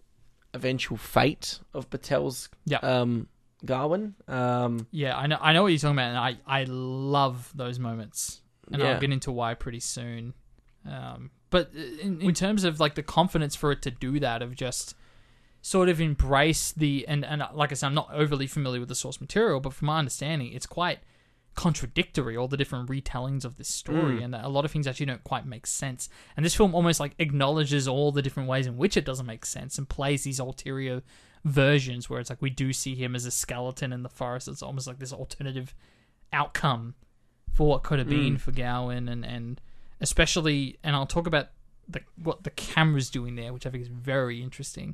eventual 0.54 0.98
fate 0.98 1.60
of 1.74 1.90
Patel's 1.90 2.50
Yeah. 2.66 2.78
um, 2.80 3.28
Gawain. 3.66 4.16
Um, 4.28 4.88
Yeah, 4.92 5.18
I 5.18 5.28
know. 5.28 5.38
I 5.42 5.52
know 5.54 5.64
what 5.64 5.70
you're 5.74 5.80
talking 5.80 5.96
about, 5.98 6.10
and 6.10 6.18
I 6.18 6.38
I 6.62 6.64
love 6.66 7.52
those 7.56 7.78
moments, 7.80 8.42
and 8.72 8.82
Yeah. 8.82 8.93
I'll 8.93 8.99
get 8.99 9.11
into 9.11 9.32
why 9.32 9.53
pretty 9.53 9.80
soon. 9.80 10.34
Um, 10.89 11.32
but 11.49 11.72
in, 11.74 12.22
in 12.22 12.34
terms 12.34 12.63
of 12.63 12.80
like 12.80 12.95
the 12.95 13.03
confidence 13.03 13.55
for 13.55 13.72
it 13.72 13.82
to 13.84 13.91
do 13.91 14.20
that, 14.20 14.41
of 14.41 14.55
just 14.55 14.95
sort 15.61 15.89
of 15.89 15.99
embrace 15.99 16.72
the 16.72 17.07
and 17.07 17.26
and 17.26 17.41
uh, 17.41 17.49
like 17.53 17.72
I 17.72 17.76
said, 17.76 17.88
I'm 17.88 17.95
not 17.95 18.09
overly 18.13 18.47
familiar 18.47 18.80
with 18.80 18.89
the 18.89 18.95
source 18.95 19.20
material, 19.20 19.59
but 19.59 19.74
from 19.74 19.88
my 19.88 19.99
understanding, 19.99 20.53
it's 20.53 20.68
quite 20.68 20.99
contradictory 21.55 22.36
all 22.36 22.49
the 22.49 22.57
different 22.57 22.89
retellings 22.89 23.45
of 23.45 23.55
this 23.55 23.70
story 23.70 24.22
and 24.22 24.36
a 24.36 24.49
lot 24.49 24.66
of 24.66 24.72
things 24.72 24.86
actually 24.86 25.05
don't 25.05 25.24
quite 25.24 25.45
make 25.45 25.66
sense 25.66 26.09
and 26.36 26.45
this 26.45 26.53
film 26.53 26.76
almost 26.76 26.99
like 26.99 27.16
acknowledges 27.18 27.88
all 27.88 28.11
the 28.11 28.22
different 28.22 28.49
ways 28.49 28.68
in 28.68 28.76
which 28.76 28.97
it 28.97 29.05
doesn't 29.05 29.26
make 29.26 29.45
sense 29.45 29.78
and 29.78 29.88
plays 29.88 30.26
these 30.26 30.38
ulterior 30.38 31.01
versions 31.45 32.09
where 32.09 32.20
it's 32.20 32.30
like 32.30 32.41
we 32.41 32.49
do 32.49 32.74
see 32.74 32.93
him 32.93 33.16
as 33.16 33.26
a 33.26 33.32
skeleton 33.32 33.93
in 33.93 34.03
the 34.03 34.09
forest 34.09 34.49
it's 34.49 34.61
almost 34.61 34.86
like 34.86 34.99
this 34.99 35.13
alternative 35.13 35.74
outcome 36.34 36.93
for 37.56 37.66
what 37.68 37.84
could 37.84 37.99
have 37.99 38.10
been 38.10 38.38
for 38.38 38.51
Gowan 38.51 39.08
and 39.08 39.26
and 39.26 39.62
especially 40.01 40.78
and 40.84 40.95
I'll 40.95 41.06
talk 41.06 41.26
about 41.26 41.47
the 41.88 42.01
what 42.22 42.43
the 42.43 42.49
camera's 42.51 43.10
doing 43.10 43.36
there 43.36 43.53
which 43.53 43.66
I 43.66 43.70
think 43.70 43.82
is 43.82 43.88
very 43.88 44.43
interesting 44.43 44.93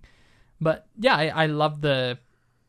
but 0.62 0.86
yeah 0.98 1.16
I, 1.16 1.28
I 1.28 1.46
love 1.48 1.82
the 1.82 2.20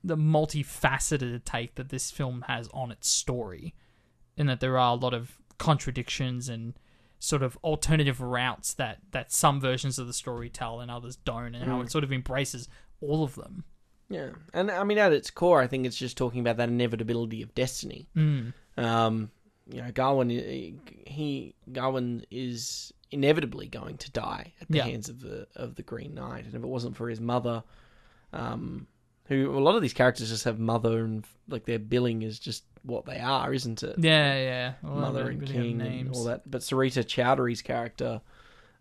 the 0.02 0.16
multifaceted 0.16 1.44
take 1.44 1.74
that 1.74 1.90
this 1.90 2.10
film 2.10 2.44
has 2.48 2.68
on 2.72 2.90
its 2.90 3.08
story 3.08 3.74
in 4.36 4.46
that 4.46 4.60
there 4.60 4.78
are 4.78 4.92
a 4.92 4.98
lot 4.98 5.12
of 5.12 5.36
contradictions 5.58 6.48
and 6.48 6.72
sort 7.18 7.42
of 7.42 7.58
alternative 7.62 8.20
routes 8.20 8.72
that 8.74 8.98
that 9.10 9.30
some 9.30 9.60
versions 9.60 9.98
of 9.98 10.06
the 10.06 10.14
story 10.14 10.48
tell 10.48 10.80
and 10.80 10.90
others 10.90 11.16
don't 11.16 11.54
and 11.54 11.70
how 11.70 11.82
it 11.82 11.90
sort 11.90 12.02
of 12.02 12.12
embraces 12.12 12.66
all 13.02 13.22
of 13.22 13.34
them 13.34 13.64
yeah, 14.12 14.28
and 14.52 14.70
I 14.70 14.84
mean 14.84 14.98
at 14.98 15.14
its 15.14 15.30
core, 15.30 15.62
I 15.62 15.66
think 15.66 15.86
it's 15.86 15.96
just 15.96 16.18
talking 16.18 16.40
about 16.40 16.58
that 16.58 16.68
inevitability 16.68 17.40
of 17.40 17.54
destiny. 17.54 18.08
mm. 18.14 18.52
Um, 18.76 19.30
you 19.70 19.80
know, 19.82 19.90
Gawain, 19.92 20.30
he 21.06 21.54
Gawain 21.72 22.24
is 22.30 22.92
inevitably 23.10 23.68
going 23.68 23.96
to 23.98 24.10
die 24.10 24.52
at 24.60 24.68
the 24.68 24.78
Yeah. 24.78 24.84
hands 24.84 25.08
of 25.08 25.20
the 25.20 25.46
of 25.56 25.74
the 25.76 25.82
Green 25.82 26.14
Knight, 26.14 26.44
and 26.44 26.54
if 26.54 26.62
it 26.62 26.66
wasn't 26.66 26.96
for 26.96 27.08
his 27.08 27.20
mother, 27.20 27.62
um, 28.32 28.86
who 29.26 29.56
a 29.56 29.60
lot 29.60 29.76
of 29.76 29.82
these 29.82 29.92
characters 29.92 30.30
just 30.30 30.44
have 30.44 30.58
mother 30.58 31.04
and 31.04 31.24
like 31.48 31.64
their 31.64 31.78
billing 31.78 32.22
is 32.22 32.38
just 32.38 32.64
what 32.82 33.04
they 33.06 33.18
are, 33.20 33.52
isn't 33.54 33.82
it? 33.82 33.96
yeah 33.98 34.34
yeah 34.36 34.72
Well, 34.82 34.96
mother 34.96 35.28
and 35.28 35.40
really 35.40 35.52
king 35.52 35.80
and 35.80 35.90
names. 35.90 36.16
all 36.16 36.24
that. 36.24 36.50
But 36.50 36.62
Sarita 36.62 37.04
Choudhury's 37.04 37.62
character, 37.62 38.20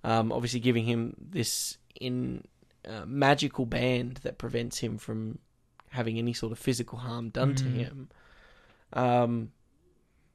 um, 0.03 0.31
obviously 0.31 0.59
giving 0.59 0.85
him 0.85 1.15
this 1.19 1.77
in 1.99 2.43
uh, 2.87 3.05
magical 3.05 3.65
band 3.67 4.17
that 4.23 4.39
prevents 4.39 4.79
him 4.79 4.97
from 4.97 5.37
having 5.89 6.17
any 6.17 6.33
sort 6.33 6.51
of 6.51 6.57
physical 6.57 6.97
harm 6.99 7.29
done 7.29 7.53
to 7.53 7.65
Mm. 7.65 7.73
him. 7.73 8.09
Um, 8.93 9.51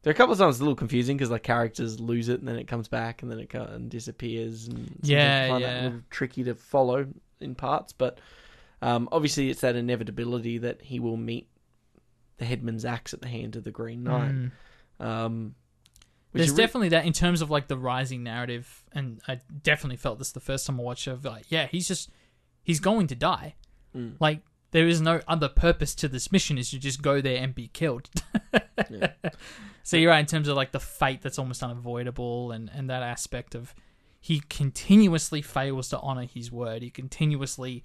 there 0.06 0.12
are 0.12 0.14
a 0.14 0.16
couple 0.16 0.32
of 0.34 0.38
times 0.38 0.54
it's 0.54 0.60
a 0.60 0.62
little 0.62 0.76
confusing 0.76 1.16
because 1.16 1.32
like 1.32 1.42
characters 1.42 1.98
lose 1.98 2.28
it 2.28 2.38
and 2.38 2.46
then 2.46 2.54
it 2.54 2.68
comes 2.68 2.86
back 2.86 3.22
and 3.22 3.30
then 3.30 3.40
it 3.40 3.50
co- 3.50 3.64
and 3.64 3.90
disappears 3.90 4.68
and 4.68 4.96
Yeah, 5.02 5.48
find 5.48 5.64
that 5.64 5.68
yeah. 5.68 5.80
a 5.80 5.82
little 5.82 6.00
tricky 6.10 6.44
to 6.44 6.54
follow 6.54 7.08
in 7.40 7.56
parts. 7.56 7.92
But 7.92 8.20
um, 8.82 9.08
obviously 9.10 9.50
it's 9.50 9.62
that 9.62 9.74
inevitability 9.74 10.58
that 10.58 10.80
he 10.80 11.00
will 11.00 11.16
meet 11.16 11.48
the 12.36 12.44
headman's 12.44 12.84
axe 12.84 13.14
at 13.14 13.20
the 13.20 13.26
hand 13.26 13.56
of 13.56 13.64
the 13.64 13.72
Green 13.72 14.04
Knight. 14.04 14.30
Mm. 14.30 14.50
Um, 15.04 15.54
There's 16.32 16.50
re- 16.52 16.56
definitely 16.56 16.90
that 16.90 17.04
in 17.04 17.12
terms 17.12 17.42
of 17.42 17.50
like 17.50 17.66
the 17.66 17.76
rising 17.76 18.22
narrative, 18.22 18.84
and 18.92 19.20
I 19.26 19.40
definitely 19.64 19.96
felt 19.96 20.20
this 20.20 20.30
the 20.30 20.38
first 20.38 20.68
time 20.68 20.78
I 20.78 20.84
watched 20.84 21.08
it. 21.08 21.24
Like, 21.24 21.46
yeah, 21.48 21.66
he's 21.66 21.88
just 21.88 22.10
he's 22.62 22.78
going 22.78 23.08
to 23.08 23.16
die. 23.16 23.56
Mm. 23.96 24.14
Like 24.20 24.42
there 24.76 24.86
is 24.86 25.00
no 25.00 25.22
other 25.26 25.48
purpose 25.48 25.94
to 25.94 26.06
this 26.06 26.30
mission 26.30 26.58
is 26.58 26.70
to 26.70 26.78
just 26.78 27.00
go 27.00 27.22
there 27.22 27.42
and 27.42 27.54
be 27.54 27.68
killed. 27.68 28.10
Yeah. 28.90 29.12
So 29.82 29.96
you're 29.96 30.10
right 30.10 30.20
in 30.20 30.26
terms 30.26 30.48
of 30.48 30.56
like 30.56 30.70
the 30.70 30.78
fate 30.78 31.22
that's 31.22 31.38
almost 31.38 31.62
unavoidable, 31.62 32.52
and 32.52 32.70
and 32.74 32.90
that 32.90 33.02
aspect 33.02 33.54
of 33.54 33.74
he 34.20 34.42
continuously 34.50 35.40
fails 35.40 35.88
to 35.88 35.98
honor 36.00 36.26
his 36.26 36.52
word. 36.52 36.82
He 36.82 36.90
continuously 36.90 37.84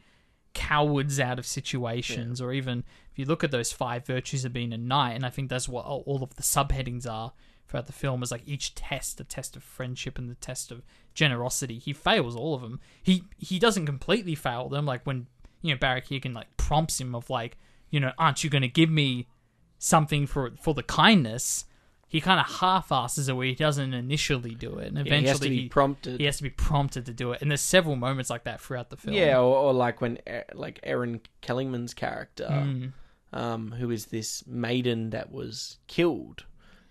cowards 0.53 1.17
out 1.17 1.39
of 1.39 1.45
situations, 1.45 2.41
or 2.41 2.51
even 2.51 2.83
if 3.09 3.17
you 3.17 3.25
look 3.25 3.45
at 3.45 3.51
those 3.51 3.71
five 3.71 4.05
virtues 4.05 4.43
of 4.43 4.51
being 4.51 4.73
a 4.73 4.77
knight, 4.77 5.13
and 5.13 5.25
I 5.25 5.29
think 5.29 5.49
that's 5.49 5.69
what 5.69 5.85
all 5.85 6.03
all 6.05 6.23
of 6.23 6.35
the 6.35 6.43
subheadings 6.43 7.09
are 7.09 7.31
throughout 7.69 7.87
the 7.87 7.93
film 7.93 8.21
is 8.21 8.31
like 8.31 8.43
each 8.45 8.75
test, 8.75 9.17
the 9.17 9.23
test 9.23 9.55
of 9.55 9.63
friendship 9.63 10.17
and 10.17 10.29
the 10.29 10.35
test 10.35 10.71
of 10.71 10.83
generosity. 11.13 11.79
He 11.79 11.93
fails 11.93 12.35
all 12.35 12.53
of 12.53 12.61
them. 12.61 12.81
He 13.01 13.23
he 13.37 13.59
doesn't 13.59 13.85
completely 13.85 14.35
fail 14.35 14.67
them. 14.67 14.85
Like 14.85 15.05
when 15.05 15.27
you 15.61 15.73
know 15.73 15.77
Barry 15.79 16.01
Keoghan 16.01 16.33
like 16.33 16.55
prompts 16.57 16.99
him 16.99 17.13
of 17.15 17.29
like 17.29 17.57
you 17.89 17.99
know 17.99 18.11
aren't 18.17 18.43
you 18.43 18.49
going 18.49 18.61
to 18.63 18.67
give 18.67 18.89
me 18.89 19.27
something 19.79 20.27
for 20.27 20.51
for 20.61 20.73
the 20.73 20.83
kindness? 20.83 21.65
He 22.07 22.19
kind 22.19 22.41
of 22.41 22.45
half-asses 22.59 23.29
it 23.29 23.33
where 23.37 23.45
he 23.47 23.55
doesn't 23.55 23.93
initially 23.93 24.53
do 24.53 24.77
it, 24.79 24.87
and 24.93 24.97
Yeah, 24.97 25.03
eventually 25.15 25.21
he 25.23 25.27
has 25.29 25.39
to 25.39 25.49
be 25.49 25.69
prompted. 25.69 26.19
he 26.19 26.25
has 26.25 26.37
to 26.37 26.43
be 26.43 26.49
prompted 26.49 27.05
to 27.05 27.13
do 27.13 27.31
it. 27.31 27.41
And 27.41 27.49
there's 27.49 27.61
several 27.61 27.95
moments 27.95 28.29
like 28.29 28.43
that 28.43 28.59
throughout 28.59 28.89
the 28.89 28.97
film. 28.97 29.15
Yeah, 29.15 29.37
or, 29.37 29.55
or 29.55 29.73
like 29.73 30.01
when 30.01 30.19
like 30.53 30.81
Erin 30.83 31.21
Kellyman's 31.41 31.93
character, 31.93 32.49
Mm. 32.49 32.91
um, 33.31 33.71
who 33.71 33.89
is 33.91 34.07
this 34.07 34.45
maiden 34.45 35.11
that 35.11 35.31
was 35.31 35.77
killed 35.87 36.43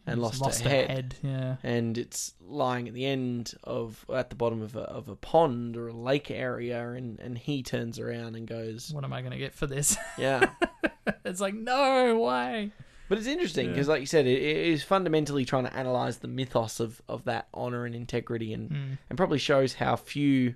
and 0.06 0.20
He's 0.24 0.40
lost, 0.40 0.62
her 0.62 0.68
head. 0.70 1.14
Yeah. 1.22 1.56
and 1.62 1.96
it's 1.98 2.34
lying 2.40 2.88
at 2.88 2.94
the 2.94 3.04
end 3.06 3.54
of 3.64 4.04
at 4.12 4.30
the 4.30 4.36
bottom 4.36 4.62
of 4.62 4.74
a 4.76 4.80
of 4.80 5.08
a 5.08 5.16
pond 5.16 5.76
or 5.76 5.88
a 5.88 5.92
lake 5.92 6.30
area, 6.30 6.90
and 6.90 7.18
and 7.20 7.36
he 7.38 7.62
turns 7.62 7.98
around 7.98 8.34
and 8.36 8.46
goes, 8.46 8.90
What 8.92 9.04
am 9.04 9.12
I 9.12 9.20
going 9.20 9.32
to 9.32 9.38
get 9.38 9.54
for 9.54 9.66
this? 9.66 9.96
yeah. 10.18 10.50
it's 11.24 11.40
like, 11.40 11.54
no, 11.54 12.16
why? 12.18 12.70
But 13.08 13.18
it's 13.18 13.26
interesting 13.26 13.70
because, 13.70 13.88
like 13.88 13.98
you 14.00 14.06
said, 14.06 14.26
it, 14.26 14.40
it 14.40 14.56
is 14.68 14.84
fundamentally 14.84 15.44
trying 15.44 15.64
to 15.64 15.74
analyze 15.76 16.18
the 16.18 16.28
mythos 16.28 16.78
of, 16.78 17.02
of 17.08 17.24
that 17.24 17.48
honor 17.52 17.84
and 17.84 17.94
integrity, 17.94 18.52
and 18.52 18.70
Mm. 18.70 18.98
and 19.08 19.16
probably 19.16 19.38
shows 19.38 19.74
how 19.74 19.96
few 19.96 20.54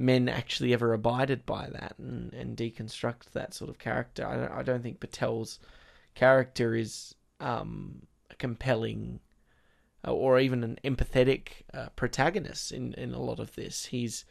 men 0.00 0.28
actually 0.28 0.72
ever 0.72 0.92
abided 0.92 1.44
by 1.46 1.68
that 1.70 1.94
and, 1.98 2.32
and 2.34 2.56
deconstruct 2.56 3.30
that 3.32 3.54
sort 3.54 3.70
of 3.70 3.78
character. 3.78 4.26
I 4.26 4.36
don't, 4.36 4.52
I 4.52 4.62
don't 4.62 4.82
think 4.82 5.00
Patel's 5.00 5.58
character 6.14 6.74
is 6.74 7.14
um, 7.40 8.02
compelling 8.38 9.20
uh, 10.06 10.12
or 10.12 10.38
even 10.38 10.62
an 10.64 10.78
empathetic 10.84 11.48
uh, 11.74 11.88
protagonist 11.96 12.72
in, 12.72 12.94
in 12.94 13.12
a 13.14 13.20
lot 13.20 13.40
of 13.40 13.54
this. 13.56 13.86
He's 13.86 14.24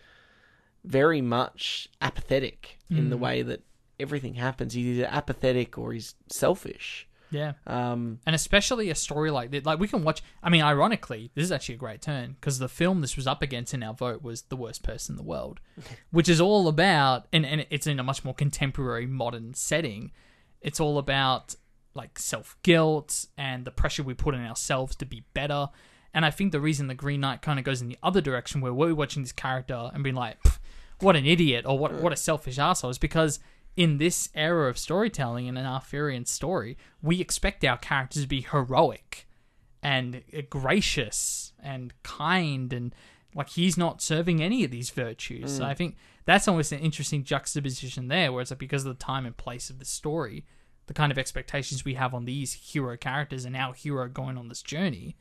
very 0.83 1.21
much 1.21 1.89
apathetic 2.01 2.77
in 2.89 3.09
the 3.09 3.17
Mm. 3.17 3.19
way 3.19 3.41
that 3.41 3.63
everything 3.99 4.35
happens. 4.35 4.73
He's 4.73 4.97
either 4.99 5.07
apathetic 5.11 5.77
or 5.77 5.91
he's 5.91 6.15
selfish. 6.29 7.07
Yeah. 7.29 7.53
Um, 7.65 8.19
And 8.25 8.33
especially 8.33 8.89
a 8.89 8.95
story 8.95 9.31
like 9.31 9.51
that. 9.51 9.65
Like, 9.65 9.79
we 9.79 9.89
can 9.89 10.03
watch. 10.05 10.21
I 10.41 10.49
mean, 10.49 10.61
ironically, 10.61 11.29
this 11.35 11.43
is 11.43 11.51
actually 11.51 11.75
a 11.75 11.79
great 11.79 12.01
turn 12.01 12.37
because 12.39 12.59
the 12.59 12.69
film 12.69 13.01
this 13.01 13.17
was 13.17 13.27
up 13.27 13.41
against 13.41 13.73
in 13.73 13.83
our 13.83 13.93
vote 13.93 14.23
was 14.23 14.43
The 14.43 14.55
Worst 14.55 14.81
Person 14.83 15.13
in 15.13 15.17
the 15.17 15.23
World, 15.23 15.59
which 16.11 16.29
is 16.29 16.39
all 16.39 16.69
about, 16.69 17.27
and, 17.33 17.45
and 17.45 17.65
it's 17.69 17.85
in 17.87 17.99
a 17.99 18.03
much 18.03 18.23
more 18.23 18.33
contemporary, 18.33 19.05
modern 19.07 19.53
setting. 19.55 20.11
It's 20.61 20.79
all 20.79 20.97
about 20.97 21.55
like 21.97 22.19
self 22.19 22.57
guilt 22.63 23.25
and 23.37 23.65
the 23.65 23.71
pressure 23.71 24.03
we 24.03 24.13
put 24.13 24.35
on 24.35 24.45
ourselves 24.45 24.95
to 24.97 25.05
be 25.05 25.23
better. 25.33 25.69
And 26.13 26.25
I 26.25 26.31
think 26.31 26.51
the 26.51 26.61
reason 26.61 26.87
the 26.87 26.95
Green 26.95 27.19
Knight 27.21 27.41
kind 27.41 27.59
of 27.59 27.65
goes 27.65 27.81
in 27.81 27.89
the 27.89 27.97
other 28.01 28.21
direction, 28.21 28.61
where 28.61 28.73
we're 28.73 28.95
watching 28.95 29.23
this 29.23 29.31
character 29.31 29.91
and 29.93 30.03
being 30.03 30.15
like, 30.15 30.37
"What 30.99 31.15
an 31.15 31.25
idiot!" 31.25 31.65
or 31.67 31.77
"What 31.77 31.93
what 31.95 32.13
a 32.13 32.17
selfish 32.17 32.57
asshole," 32.57 32.91
is 32.91 32.97
because 32.97 33.39
in 33.75 33.97
this 33.97 34.29
era 34.33 34.69
of 34.69 34.77
storytelling 34.77 35.47
and 35.47 35.57
an 35.57 35.65
Arthurian 35.65 36.25
story, 36.25 36.77
we 37.01 37.21
expect 37.21 37.63
our 37.63 37.77
characters 37.77 38.23
to 38.23 38.27
be 38.27 38.41
heroic 38.41 39.27
and 39.83 40.23
gracious 40.49 41.53
and 41.61 41.93
kind 42.01 42.73
and 42.73 42.95
like 43.35 43.49
he's 43.49 43.77
not 43.77 44.01
serving 44.01 44.41
any 44.41 44.63
of 44.63 44.71
these 44.71 44.89
virtues. 44.89 45.57
So 45.57 45.63
mm. 45.63 45.67
I 45.67 45.75
think 45.75 45.95
that's 46.25 46.47
almost 46.47 46.71
an 46.71 46.79
interesting 46.79 47.23
juxtaposition 47.23 48.07
there, 48.07 48.31
where 48.31 48.41
it's 48.41 48.51
like 48.51 48.59
because 48.59 48.85
of 48.85 48.97
the 48.97 49.03
time 49.03 49.25
and 49.25 49.37
place 49.37 49.69
of 49.69 49.77
the 49.77 49.85
story, 49.85 50.43
the 50.87 50.93
kind 50.93 51.11
of 51.11 51.17
expectations 51.17 51.85
we 51.85 51.93
have 51.93 52.13
on 52.13 52.25
these 52.25 52.53
hero 52.53 52.97
characters 52.97 53.45
and 53.45 53.55
our 53.55 53.73
hero 53.73 54.07
going 54.09 54.37
on 54.37 54.49
this 54.49 54.61
journey, 54.61 55.15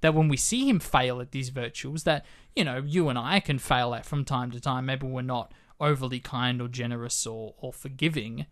that 0.00 0.14
when 0.14 0.28
we 0.28 0.36
see 0.36 0.68
him 0.68 0.80
fail 0.80 1.20
at 1.20 1.30
these 1.30 1.50
virtues, 1.50 2.02
that 2.04 2.26
you 2.56 2.64
know 2.64 2.82
you 2.84 3.08
and 3.08 3.18
I 3.18 3.40
can 3.40 3.58
fail 3.58 3.94
at 3.94 4.04
from 4.04 4.24
time 4.24 4.50
to 4.50 4.60
time. 4.60 4.86
Maybe 4.86 5.06
we're 5.06 5.22
not 5.22 5.52
overly 5.80 6.20
kind 6.20 6.60
or 6.60 6.68
generous 6.68 7.26
or, 7.26 7.54
or 7.58 7.72
forgiving. 7.72 8.46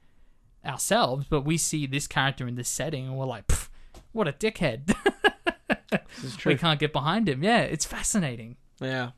ourselves, 0.65 1.27
but 1.31 1.43
we 1.43 1.57
see 1.57 1.87
this 1.87 2.07
character 2.07 2.47
in 2.47 2.55
this 2.57 2.69
setting 2.69 3.07
and 3.07 3.17
we're 3.17 3.25
like, 3.25 3.51
what 4.13 4.29
a 4.29 4.33
dickhead. 4.33 4.95
This 5.91 6.25
is 6.25 6.37
true. 6.41 6.53
we 6.53 6.59
can't 6.59 6.79
get 6.79 6.93
behind 6.93 7.29
him. 7.29 7.43
Yeah, 7.43 7.61
it's 7.63 7.87
fascinating. 7.87 8.57
Yeah, 8.81 9.11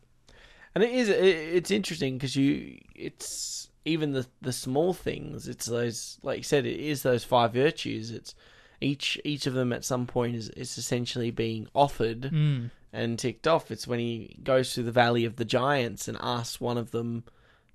and 0.74 0.84
it 0.84 0.90
is. 0.90 1.08
It's 1.08 1.70
interesting 1.70 2.16
because 2.16 2.36
you. 2.36 2.78
It's 2.94 3.68
even 3.84 4.12
the 4.12 4.26
the 4.40 4.52
small 4.52 4.92
things. 4.92 5.48
It's 5.48 5.66
those, 5.66 6.18
like 6.22 6.38
you 6.38 6.42
said, 6.44 6.66
it 6.66 6.78
is 6.80 7.02
those 7.02 7.24
five 7.24 7.52
virtues. 7.52 8.10
It's 8.10 8.34
each 8.80 9.20
each 9.24 9.46
of 9.46 9.54
them 9.54 9.72
at 9.72 9.84
some 9.84 10.06
point 10.06 10.36
is 10.36 10.48
is 10.50 10.76
essentially 10.78 11.30
being 11.30 11.68
offered 11.74 12.22
Mm. 12.22 12.70
and 12.92 13.18
ticked 13.18 13.46
off. 13.46 13.70
It's 13.70 13.86
when 13.86 13.98
he 13.98 14.36
goes 14.42 14.74
through 14.74 14.84
the 14.84 14.92
Valley 14.92 15.24
of 15.24 15.36
the 15.36 15.44
Giants 15.44 16.08
and 16.08 16.16
asks 16.20 16.60
one 16.60 16.78
of 16.78 16.90
them 16.90 17.24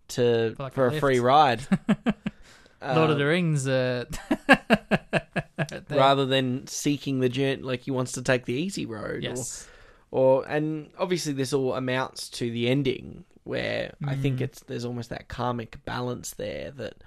to 0.10 0.54
For 0.56 0.64
like 0.64 0.74
for 0.74 0.88
a 0.88 0.94
a, 0.96 1.00
free 1.00 1.20
ride. 1.20 1.62
Lord 2.82 3.10
of 3.10 3.12
Um, 3.12 3.18
the 3.18 3.26
Rings. 3.26 3.68
Uh, 3.68 4.06
rather 5.90 6.26
than 6.26 6.68
seeking 6.68 7.20
the 7.20 7.30
journey, 7.30 7.62
like 7.62 7.82
he 7.82 7.92
wants 7.92 8.12
to 8.14 8.22
take 8.22 8.46
the 8.46 8.54
easy 8.54 8.86
road. 8.86 9.18
or- 9.26 9.30
Yes. 9.30 9.68
or 10.12 10.48
and 10.48 10.90
obviously 10.98 11.34
this 11.34 11.54
all 11.54 11.74
amounts 11.76 12.30
to 12.30 12.50
the 12.52 12.68
ending 12.70 13.26
where 13.48 13.96
I 14.06 14.16
think 14.16 14.40
Mm. 14.40 14.42
it's 14.42 14.60
there's 14.62 14.86
almost 14.86 15.10
that 15.10 15.28
karmic 15.28 15.84
balance 15.86 16.32
there 16.36 16.72
that 16.72 17.04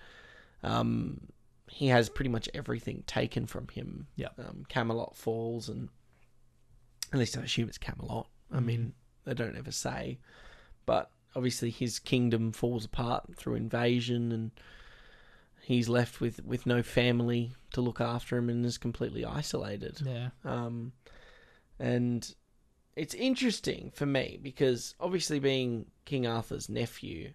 um 0.62 1.28
he 1.68 1.86
has 1.88 2.08
pretty 2.08 2.30
much 2.30 2.48
everything 2.52 3.04
taken 3.06 3.46
from 3.46 3.68
him. 3.68 4.08
Um, 4.38 4.64
Camelot 4.68 5.16
falls 5.16 5.68
and 5.68 5.88
at 7.12 7.18
least 7.18 7.38
I 7.38 7.42
assume 7.42 7.68
it's 7.68 7.78
Camelot. 7.78 8.28
I 8.52 8.58
Mm. 8.58 8.64
mean, 8.64 8.92
they 9.24 9.34
don't 9.34 9.56
ever 9.56 9.70
say. 9.70 10.18
But 10.86 11.10
obviously 11.36 11.70
his 11.70 12.00
kingdom 12.00 12.50
falls 12.52 12.84
apart 12.84 13.36
through 13.36 13.54
invasion 13.54 14.32
and 14.32 14.50
he's 15.62 15.88
left 15.88 16.20
with, 16.20 16.44
with 16.44 16.66
no 16.66 16.82
family 16.82 17.52
to 17.72 17.80
look 17.80 18.00
after 18.00 18.36
him 18.36 18.48
and 18.50 18.66
is 18.66 18.76
completely 18.78 19.24
isolated. 19.24 20.00
Yeah. 20.04 20.30
Um, 20.44 20.92
and 21.78 22.34
it's 23.00 23.14
interesting 23.14 23.90
for 23.94 24.06
me 24.06 24.38
because 24.42 24.94
obviously 25.00 25.38
being 25.38 25.86
King 26.04 26.26
Arthur's 26.26 26.68
nephew, 26.68 27.32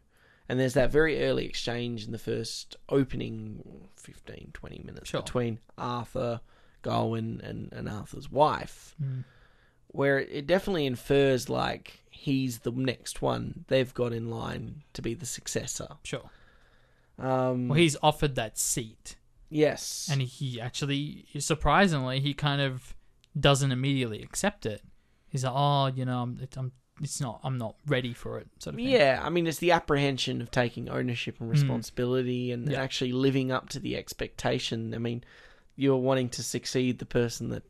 and 0.48 0.60
there's 0.60 0.76
that 0.76 0.92
very 0.92 1.24
early 1.26 1.46
exchange 1.46 2.06
in 2.06 2.12
the 2.12 2.20
first 2.20 2.76
opening 2.90 3.88
15, 3.96 4.52
20 4.54 4.82
minutes 4.86 5.10
Sure. 5.10 5.22
between 5.22 5.60
Arthur, 5.78 6.40
Gawain, 6.84 7.42
and, 7.44 7.72
and 7.74 7.90
Arthur's 7.90 8.30
wife, 8.32 8.96
Mm. 9.02 9.24
where 9.88 10.20
it, 10.20 10.30
it 10.32 10.48
definitely 10.48 10.86
infers 10.86 11.50
like 11.50 12.04
he's 12.12 12.60
the 12.60 12.72
next 12.72 13.22
one 13.22 13.66
they've 13.68 13.94
got 13.94 14.14
in 14.14 14.30
line 14.30 14.84
to 14.94 15.02
be 15.02 15.14
the 15.16 15.26
successor. 15.26 15.88
Sure. 16.04 16.30
Um, 17.18 17.70
Well, 17.70 17.80
he's 17.80 17.98
offered 18.04 18.36
that 18.36 18.58
seat, 18.60 19.16
yes. 19.50 20.10
and 20.12 20.22
he 20.22 20.62
actually, 20.62 21.26
surprisingly, 21.40 22.20
he 22.20 22.34
kind 22.36 22.62
of 22.62 22.94
doesn't 23.40 23.72
immediately 23.72 24.22
accept 24.22 24.66
it. 24.66 24.82
He's 25.36 25.44
like, 25.44 25.54
"Oh, 25.56 25.88
you 25.88 26.06
know, 26.06 26.22
I'm, 26.22 26.40
I'm 26.58 26.72
it's 27.02 27.20
not, 27.20 27.42
I'm 27.44 27.58
not 27.58 27.76
ready 27.88 28.14
for 28.14 28.40
it." 28.40 28.48
Sort 28.60 28.74
of 28.76 28.78
thing. 28.80 28.88
Yeah, 28.88 29.20
I 29.22 29.30
mean, 29.30 29.48
it's 29.48 29.60
the 29.60 29.72
apprehension 29.72 30.42
of 30.42 30.50
taking 30.50 30.90
ownership 30.90 31.42
and 31.42 31.50
responsibility 31.50 32.52
and 32.52 32.68
Mm. 32.68 32.72
Yeah. 32.72 32.82
actually 32.82 33.12
living 33.12 33.52
up 33.52 33.70
to 33.70 33.80
the 33.80 33.98
expectation. 33.98 34.94
I 34.94 34.98
mean, 35.00 35.24
you're 35.76 35.98
wanting 35.98 36.30
to 36.30 36.44
succeed 36.44 37.00
the 37.00 37.06
person 37.06 37.50
that 37.50 37.64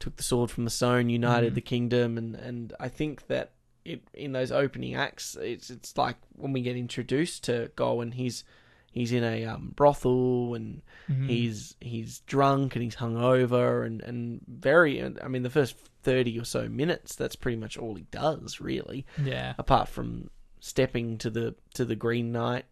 took 0.00 0.16
the 0.16 0.22
sword 0.22 0.50
from 0.50 0.64
the 0.64 0.70
stone, 0.70 1.08
united 1.08 1.52
Mhm. 1.52 1.54
the 1.54 1.60
kingdom, 1.60 2.18
and, 2.18 2.34
and 2.34 2.72
I 2.80 2.88
think 2.88 3.28
that 3.28 3.52
it 3.84 4.02
in 4.12 4.32
those 4.32 4.50
opening 4.50 4.94
acts, 4.96 5.36
it's 5.40 5.70
it's 5.70 5.96
like 5.96 6.16
when 6.34 6.52
we 6.52 6.60
get 6.60 6.76
introduced 6.76 7.44
to 7.44 7.70
Gawain, 7.76 8.12
he's 8.12 8.42
he's 8.90 9.12
in 9.12 9.22
a 9.22 9.44
um, 9.44 9.72
brothel 9.76 10.54
and 10.56 10.82
Mhm. 11.08 11.28
he's 11.28 11.76
he's 11.80 12.20
drunk 12.20 12.74
and 12.74 12.82
he's 12.82 12.96
hungover 12.96 13.86
and 13.86 14.00
and 14.02 14.40
very. 14.48 15.00
I 15.02 15.28
mean, 15.28 15.44
the 15.44 15.50
first 15.50 15.76
thirty 16.06 16.38
or 16.38 16.44
so 16.44 16.68
minutes, 16.68 17.14
that's 17.16 17.36
pretty 17.36 17.58
much 17.64 17.76
all 17.76 17.94
he 17.96 18.06
does, 18.10 18.60
really 18.60 19.04
yeah, 19.22 19.54
apart 19.58 19.88
from 19.88 20.30
stepping 20.60 21.18
to 21.18 21.28
the 21.30 21.54
to 21.74 21.84
the 21.84 21.96
Green 22.04 22.32
Knight 22.32 22.64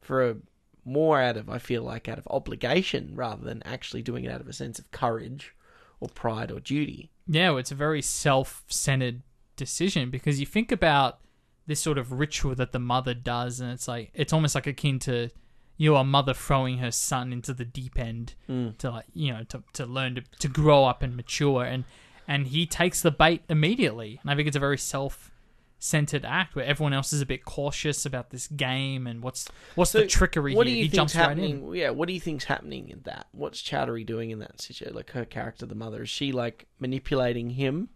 for 0.00 0.28
a 0.30 0.36
more 0.84 1.20
out 1.20 1.36
of 1.36 1.48
I 1.48 1.58
feel 1.58 1.82
like 1.82 2.08
out 2.08 2.18
of 2.18 2.26
obligation 2.38 3.12
rather 3.14 3.44
than 3.44 3.62
actually 3.64 4.02
doing 4.02 4.24
it 4.24 4.32
out 4.34 4.40
of 4.40 4.48
a 4.48 4.52
sense 4.52 4.78
of 4.78 4.90
courage 4.90 5.54
or 6.00 6.08
pride 6.08 6.50
or 6.50 6.60
duty. 6.60 7.10
yeah. 7.28 7.50
Well, 7.50 7.58
it's 7.58 7.70
a 7.70 7.74
very 7.86 8.02
self-centered 8.02 9.22
decision 9.56 10.10
because 10.10 10.40
you 10.40 10.46
think 10.46 10.72
about 10.72 11.20
this 11.66 11.80
sort 11.80 11.98
of 11.98 12.12
ritual 12.12 12.54
that 12.56 12.72
the 12.72 12.78
mother 12.78 13.14
does, 13.14 13.60
and 13.60 13.70
it's 13.70 13.86
like 13.86 14.10
it's 14.14 14.32
almost 14.32 14.54
like 14.54 14.66
akin 14.66 14.98
to 15.00 15.28
you 15.76 15.90
know, 15.92 15.96
a 15.96 16.04
mother 16.04 16.34
throwing 16.34 16.76
her 16.78 16.90
son 16.90 17.32
into 17.32 17.54
the 17.54 17.64
deep 17.64 17.98
end 17.98 18.34
Mm. 18.48 18.76
to 18.78 18.90
like 18.90 19.06
you 19.14 19.32
know 19.32 19.44
to 19.44 19.62
to 19.74 19.86
learn 19.86 20.14
to 20.16 20.22
to 20.40 20.48
grow 20.48 20.84
up 20.84 21.02
and 21.02 21.16
mature, 21.16 21.64
and 21.64 21.84
and 22.30 22.46
he 22.46 22.64
takes 22.64 23.02
the 23.02 23.10
bait 23.10 23.42
immediately, 23.48 24.20
and 24.22 24.30
I 24.30 24.36
think 24.36 24.46
it's 24.46 24.56
a 24.56 24.60
very 24.60 24.78
self 24.78 25.32
centered 25.80 26.24
act 26.26 26.54
where 26.54 26.64
everyone 26.64 26.92
else 26.92 27.10
is 27.12 27.20
a 27.22 27.26
bit 27.26 27.42
cautious 27.44 28.04
about 28.06 28.28
this 28.30 28.46
game 28.48 29.06
and 29.06 29.22
what's 29.22 29.48
what's 29.74 29.92
the 29.92 30.06
trickery 30.06 30.54
What 30.54 30.66
here. 30.66 30.74
do 30.74 30.78
you 30.78 30.84
he 30.84 30.88
think's 30.90 31.12
jumps 31.12 31.16
right 31.16 31.22
happening? 31.30 31.66
in. 31.68 31.74
Yeah, 31.74 31.90
what 31.90 32.06
do 32.06 32.12
you 32.14 32.20
think's 32.20 32.44
happening 32.44 32.88
in 32.90 33.00
that? 33.04 33.26
What's 33.32 33.62
Chattery 33.62 34.04
doing 34.04 34.30
in 34.30 34.38
that 34.40 34.60
situation? 34.60 34.94
Like 34.94 35.10
her 35.12 35.24
character, 35.24 35.66
the 35.66 35.74
mother, 35.74 36.02
is 36.02 36.08
she 36.10 36.30
like 36.32 36.66
manipulating 36.78 37.50
him 37.50 37.88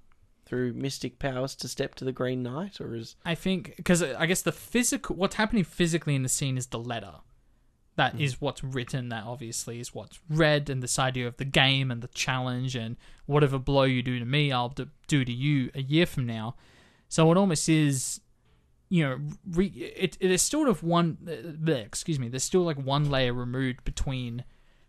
through 0.47 0.73
mystic 0.73 1.19
powers 1.19 1.55
to 1.57 1.69
step 1.69 1.95
to 1.97 2.05
the 2.05 2.13
Green 2.13 2.43
Knight, 2.43 2.81
or 2.81 2.95
is 2.95 3.17
I 3.25 3.35
think 3.35 3.75
because 3.77 4.03
I 4.03 4.27
guess 4.27 4.43
the 4.43 4.53
physical, 4.53 5.15
what's 5.17 5.37
happening 5.37 5.65
physically 5.65 6.15
in 6.15 6.23
the 6.23 6.29
scene 6.29 6.57
is 6.59 6.67
the 6.69 6.79
letter. 6.79 7.17
That 7.97 8.21
is 8.21 8.41
what's 8.41 8.65
written. 8.65 9.09
That 9.11 9.25
obviously 9.25 9.79
is 9.79 9.95
what's 9.95 10.19
read, 10.29 10.69
and 10.69 10.83
this 10.83 10.99
idea 10.99 11.29
of 11.29 11.37
the 11.37 11.45
game 11.45 11.91
and 11.91 12.03
the 12.03 12.09
challenge 12.09 12.75
and 12.75 12.97
whatever 13.27 13.59
blow 13.59 13.85
you 13.85 14.03
do 14.03 14.19
to 14.19 14.25
me, 14.25 14.51
I'll 14.51 14.71
do, 14.71 14.89
do 15.07 15.25
to 15.25 15.33
you 15.33 15.71
a 15.75 15.83
year 15.83 16.07
from 16.07 16.27
now. 16.27 16.57
So 17.09 17.31
it 17.31 17.37
almost 17.37 17.69
is, 17.69 18.21
you 18.89 19.05
know, 19.05 19.19
re, 19.49 19.67
it 19.67 20.17
it 20.19 20.31
is 20.31 20.43
sort 20.43 20.69
of 20.69 20.83
one. 20.83 21.19
uh, 21.27 21.53
bleh, 21.53 21.87
excuse 21.87 22.19
me. 22.19 22.29
There's 22.29 22.43
still 22.43 22.63
like 22.63 22.79
one 22.79 23.11
layer 23.11 23.33
removed 23.33 23.85
between 23.85 24.45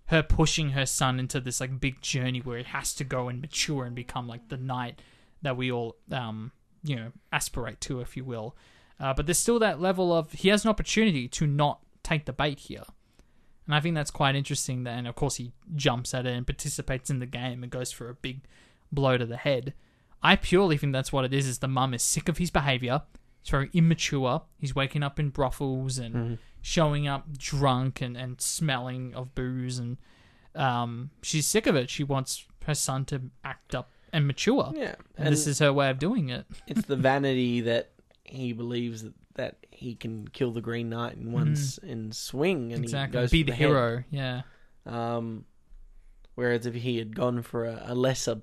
her 0.07 0.21
pushing 0.21 0.71
her 0.71 0.85
son 0.85 1.19
into 1.19 1.39
this 1.39 1.59
like 1.59 1.79
big 1.79 2.01
journey 2.01 2.39
where 2.39 2.57
he 2.57 2.63
has 2.63 2.93
to 2.95 3.03
go 3.03 3.27
and 3.27 3.41
mature 3.41 3.85
and 3.85 3.95
become 3.95 4.27
like 4.27 4.49
the 4.49 4.57
knight 4.57 5.01
that 5.41 5.57
we 5.57 5.71
all 5.71 5.95
um 6.11 6.51
you 6.83 6.95
know 6.95 7.11
aspirate 7.31 7.81
to 7.81 8.01
if 8.01 8.15
you 8.15 8.23
will 8.23 8.55
uh, 8.99 9.13
but 9.13 9.25
there's 9.25 9.39
still 9.39 9.59
that 9.59 9.81
level 9.81 10.13
of 10.13 10.31
he 10.31 10.49
has 10.49 10.63
an 10.63 10.69
opportunity 10.69 11.27
to 11.27 11.47
not 11.47 11.79
take 12.03 12.25
the 12.25 12.33
bait 12.33 12.59
here 12.59 12.83
and 13.65 13.75
i 13.75 13.79
think 13.79 13.95
that's 13.95 14.11
quite 14.11 14.35
interesting 14.35 14.83
that, 14.83 14.97
and 14.97 15.07
of 15.07 15.15
course 15.15 15.35
he 15.35 15.51
jumps 15.75 16.13
at 16.13 16.25
it 16.25 16.33
and 16.33 16.45
participates 16.45 17.09
in 17.09 17.19
the 17.19 17.25
game 17.25 17.63
and 17.63 17.71
goes 17.71 17.91
for 17.91 18.09
a 18.09 18.13
big 18.13 18.41
blow 18.91 19.17
to 19.17 19.25
the 19.25 19.37
head. 19.37 19.73
I 20.23 20.35
purely 20.35 20.77
think 20.77 20.93
that's 20.93 21.13
what 21.13 21.25
it 21.25 21.33
is 21.33 21.47
is 21.47 21.59
the 21.59 21.67
mum 21.67 21.93
is 21.93 22.01
sick 22.01 22.29
of 22.29 22.37
his 22.37 22.49
behavior. 22.49 23.03
He's 23.43 23.51
very 23.51 23.69
immature. 23.73 24.41
He's 24.57 24.73
waking 24.73 25.03
up 25.03 25.19
in 25.19 25.29
brothels 25.29 25.99
and 25.99 26.39
showing 26.61 27.07
up 27.07 27.37
drunk 27.37 28.01
and, 28.01 28.17
and 28.17 28.41
smelling 28.41 29.13
of 29.13 29.35
booze 29.35 29.77
and 29.77 29.97
um, 30.55 31.11
she's 31.21 31.45
sick 31.45 31.67
of 31.67 31.75
it. 31.75 31.89
She 31.91 32.03
wants 32.03 32.45
her 32.65 32.73
son 32.73 33.05
to 33.05 33.21
act 33.43 33.75
up 33.75 33.91
and 34.11 34.25
mature. 34.25 34.73
Yeah? 34.75 34.95
and, 35.17 35.31
this 35.31 35.45
is 35.45 35.59
her 35.59 35.71
way 35.71 35.89
of 35.89 35.99
doing 35.99 36.29
it. 36.29 36.45
it's 36.65 36.85
the 36.85 36.95
vanity 36.95 37.61
that 37.61 37.91
he 38.25 38.53
believes 38.53 39.03
that, 39.03 39.13
that 39.35 39.57
he 39.71 39.95
can 39.95 40.27
kill 40.27 40.51
the 40.51 40.61
Green 40.61 40.89
Knight 40.89 41.15
in 41.17 41.31
one 41.31 41.53
s 41.53 41.77
in 41.79 42.11
swing, 42.11 42.71
and 42.73 42.83
Mm-hmm. 42.83 42.83
exactly. 42.83 43.17
he 43.19 43.23
goes 43.23 43.31
Be 43.31 43.43
for 43.43 43.47
the, 43.47 43.55
head. 43.55 43.67
hero. 43.67 44.03
Yeah. 44.09 44.41
Um, 44.85 45.45
whereas 46.35 46.65
if 46.65 46.73
he 46.75 46.97
had 46.97 47.15
gone 47.15 47.41
for 47.41 47.65
a, 47.65 47.83
a 47.87 47.95
lesser 47.95 48.41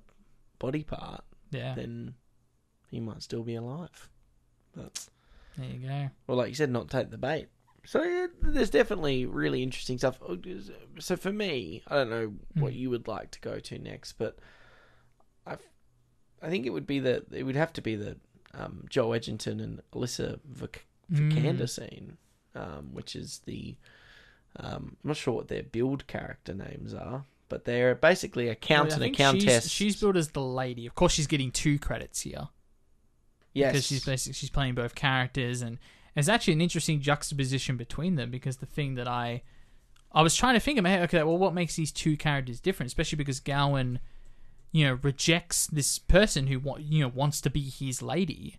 body 0.59 0.85
part, 0.85 1.25
Yeah. 1.51 1.75
then 1.75 2.15
he 2.91 3.01
might 3.01 3.23
still 3.23 3.43
be 3.43 3.55
alive. 3.55 4.09
But 4.75 5.09
There 5.57 5.69
you 5.69 5.87
go. 5.89 6.11
well, 6.27 6.39
like 6.39 6.49
you 6.49 6.55
said, 6.55 6.71
not 6.71 6.89
take 6.91 7.11
the 7.11 7.19
bait. 7.19 7.49
So 7.85 8.03
yeah, 8.05 8.29
there's 8.43 8.71
definitely 8.71 9.27
really 9.27 9.63
interesting 9.63 9.99
stuff. 9.99 10.19
Oh, 10.23 10.39
So 11.01 11.17
for 11.17 11.33
me, 11.33 11.83
I 11.89 11.97
don't 11.97 12.11
know 12.11 12.33
what 12.55 12.73
Hmm. 12.73 12.79
you 12.79 12.91
would 12.91 13.09
like 13.09 13.33
to 13.33 13.41
go 13.41 13.59
to 13.59 13.79
next, 13.79 14.13
but 14.13 14.39
I, 15.47 15.57
I 16.41 16.49
think 16.49 16.65
it 16.65 16.71
would 16.71 16.87
be 16.87 17.01
the 17.01 17.25
it 17.33 17.43
would 17.43 17.57
have 17.57 17.73
to 17.75 17.83
be 17.83 17.97
the 17.97 18.19
um, 18.55 18.85
Joe 18.89 19.09
Edgington 19.11 19.63
and 19.63 19.81
Alicia 19.93 20.39
Vik- 20.45 20.87
Vikander 21.13 21.63
Mm. 21.63 21.69
scene, 21.69 22.17
um, 22.55 22.91
which 22.93 23.15
is 23.17 23.41
the 23.47 23.77
um, 24.57 24.97
I'm 25.03 25.09
not 25.09 25.17
sure 25.17 25.33
what 25.35 25.49
their 25.49 25.63
build 25.63 26.07
character 26.07 26.53
names 26.53 26.93
are, 26.93 27.25
but 27.49 27.65
they're 27.65 27.95
basically 27.95 28.49
a 28.49 28.55
count 28.55 28.91
Well, 28.91 29.03
and 29.03 29.15
a 29.15 29.17
countess. 29.17 29.63
She's, 29.65 29.71
she's 29.73 29.97
billed 30.01 30.17
as 30.19 30.29
the 30.33 30.43
lady. 30.43 30.87
Of 30.87 30.95
course, 30.95 31.13
she's 31.13 31.27
getting 31.27 31.51
two 31.51 31.79
credits 31.79 32.21
here 32.21 32.49
yes, 33.55 33.73
because 33.73 33.87
she's 33.87 34.05
basically 34.05 34.35
she's 34.35 34.51
playing 34.51 34.75
both 34.75 34.95
characters, 34.95 35.63
and 35.63 35.79
it's 36.15 36.29
actually 36.29 36.53
an 36.55 36.61
interesting 36.61 37.01
juxtaposition 37.01 37.77
between 37.79 38.17
them 38.17 38.31
because 38.31 38.59
the 38.59 38.67
thing 38.67 38.95
that 38.97 39.09
I 39.09 39.43
I 40.13 40.21
was 40.23 40.37
trying 40.37 40.55
to 40.55 40.61
think 40.61 40.79
of, 40.79 40.85
hey, 40.85 41.01
okay, 41.05 41.23
well, 41.23 41.39
what 41.39 41.55
makes 41.55 41.75
these 41.77 41.91
two 41.91 42.19
characters 42.19 42.61
different? 42.61 42.89
Especially 42.89 43.17
because 43.17 43.41
Gowan, 43.41 43.99
you 44.73 44.87
know, 44.87 44.99
rejects 45.03 45.67
this 45.67 45.99
person 45.99 46.47
who 46.49 46.59
wa- 46.59 46.79
you 46.79 47.01
know 47.01 47.09
wants 47.09 47.41
to 47.43 47.51
be 47.51 47.61
his 47.63 48.03
lady, 48.03 48.59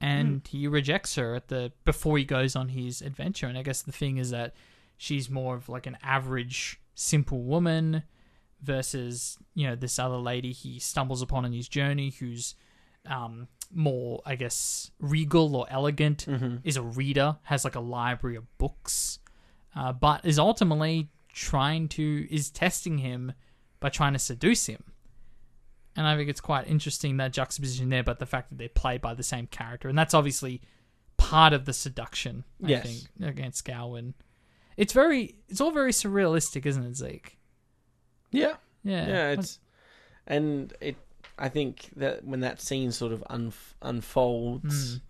and 0.00 0.46
he 0.48 0.68
rejects 0.68 1.14
her 1.16 1.34
at 1.34 1.48
the 1.48 1.72
before 1.84 2.18
he 2.18 2.24
goes 2.24 2.54
on 2.54 2.68
his 2.68 3.02
adventure. 3.02 3.46
And 3.46 3.56
I 3.58 3.62
guess 3.62 3.82
the 3.82 3.92
thing 3.92 4.18
is 4.18 4.30
that 4.30 4.54
she's 4.96 5.28
more 5.30 5.54
of 5.56 5.68
like 5.68 5.86
an 5.86 5.96
average 6.02 6.80
simple 6.94 7.42
woman 7.42 8.02
versus 8.62 9.38
you 9.54 9.66
know 9.66 9.74
this 9.74 9.98
other 9.98 10.18
lady 10.18 10.52
he 10.52 10.78
stumbles 10.78 11.22
upon 11.22 11.44
in 11.44 11.52
his 11.52 11.66
journey 11.68 12.10
who's 12.10 12.54
um, 13.06 13.48
more 13.72 14.20
I 14.26 14.36
guess 14.36 14.90
regal 15.00 15.56
or 15.56 15.66
elegant 15.70 16.26
is 16.62 16.76
a 16.76 16.82
reader 16.82 17.38
has 17.44 17.64
like 17.64 17.74
a 17.74 17.80
library 17.80 18.36
of 18.36 18.58
books 18.58 19.18
uh, 19.74 19.92
but 19.92 20.24
is 20.24 20.38
ultimately 20.38 21.08
trying 21.32 21.88
to 21.88 22.28
is 22.30 22.50
testing 22.50 22.98
him 22.98 23.32
by 23.80 23.88
trying 23.88 24.12
to 24.12 24.18
seduce 24.20 24.66
him 24.66 24.84
and 25.96 26.06
I 26.06 26.16
think 26.16 26.28
it's 26.30 26.40
quite 26.40 26.66
interesting 26.68 27.16
that 27.18 27.32
juxtaposition 27.32 27.88
there 27.90 28.02
but 28.02 28.18
the 28.18 28.26
fact 28.26 28.48
that 28.50 28.58
they're 28.58 28.68
played 28.68 29.00
by 29.00 29.14
the 29.14 29.22
same 29.22 29.46
character 29.46 29.88
and 29.88 29.96
that's 29.98 30.14
obviously 30.14 30.60
part 31.16 31.52
of 31.52 31.64
the 31.66 31.72
seduction 31.72 32.44
I 32.64 32.68
Yes. 32.68 32.82
think 32.86 33.28
against 33.28 33.64
Gowan 33.64 34.14
it's 34.76 34.92
very 34.92 35.36
it's 35.48 35.60
all 35.60 35.70
very 35.70 35.92
surrealistic 35.92 36.66
isn't 36.66 36.84
it 36.84 36.96
Zeke 36.96 37.38
Yeah. 38.30 38.56
yeah 38.82 39.06
Yeah, 39.08 39.30
it's 39.30 39.58
and 40.26 40.72
it. 40.80 40.96
I 41.38 41.48
think 41.48 41.90
that 41.96 42.24
when 42.24 42.40
that 42.40 42.60
scene 42.60 42.92
sort 42.92 43.12
of 43.12 43.24
unf- 43.30 43.74
unfolds, 43.80 45.00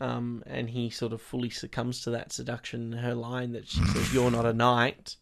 um, 0.00 0.42
and 0.46 0.68
he 0.70 0.90
sort 0.90 1.12
of 1.12 1.20
fully 1.22 1.50
succumbs 1.50 2.02
to 2.02 2.10
that 2.10 2.30
seduction, 2.32 2.92
her 2.92 3.14
line 3.14 3.52
that 3.52 3.66
she 3.68 3.82
says, 3.86 4.12
"You're 4.14 4.30
not 4.30 4.46
a 4.46 4.52
knight." 4.52 5.16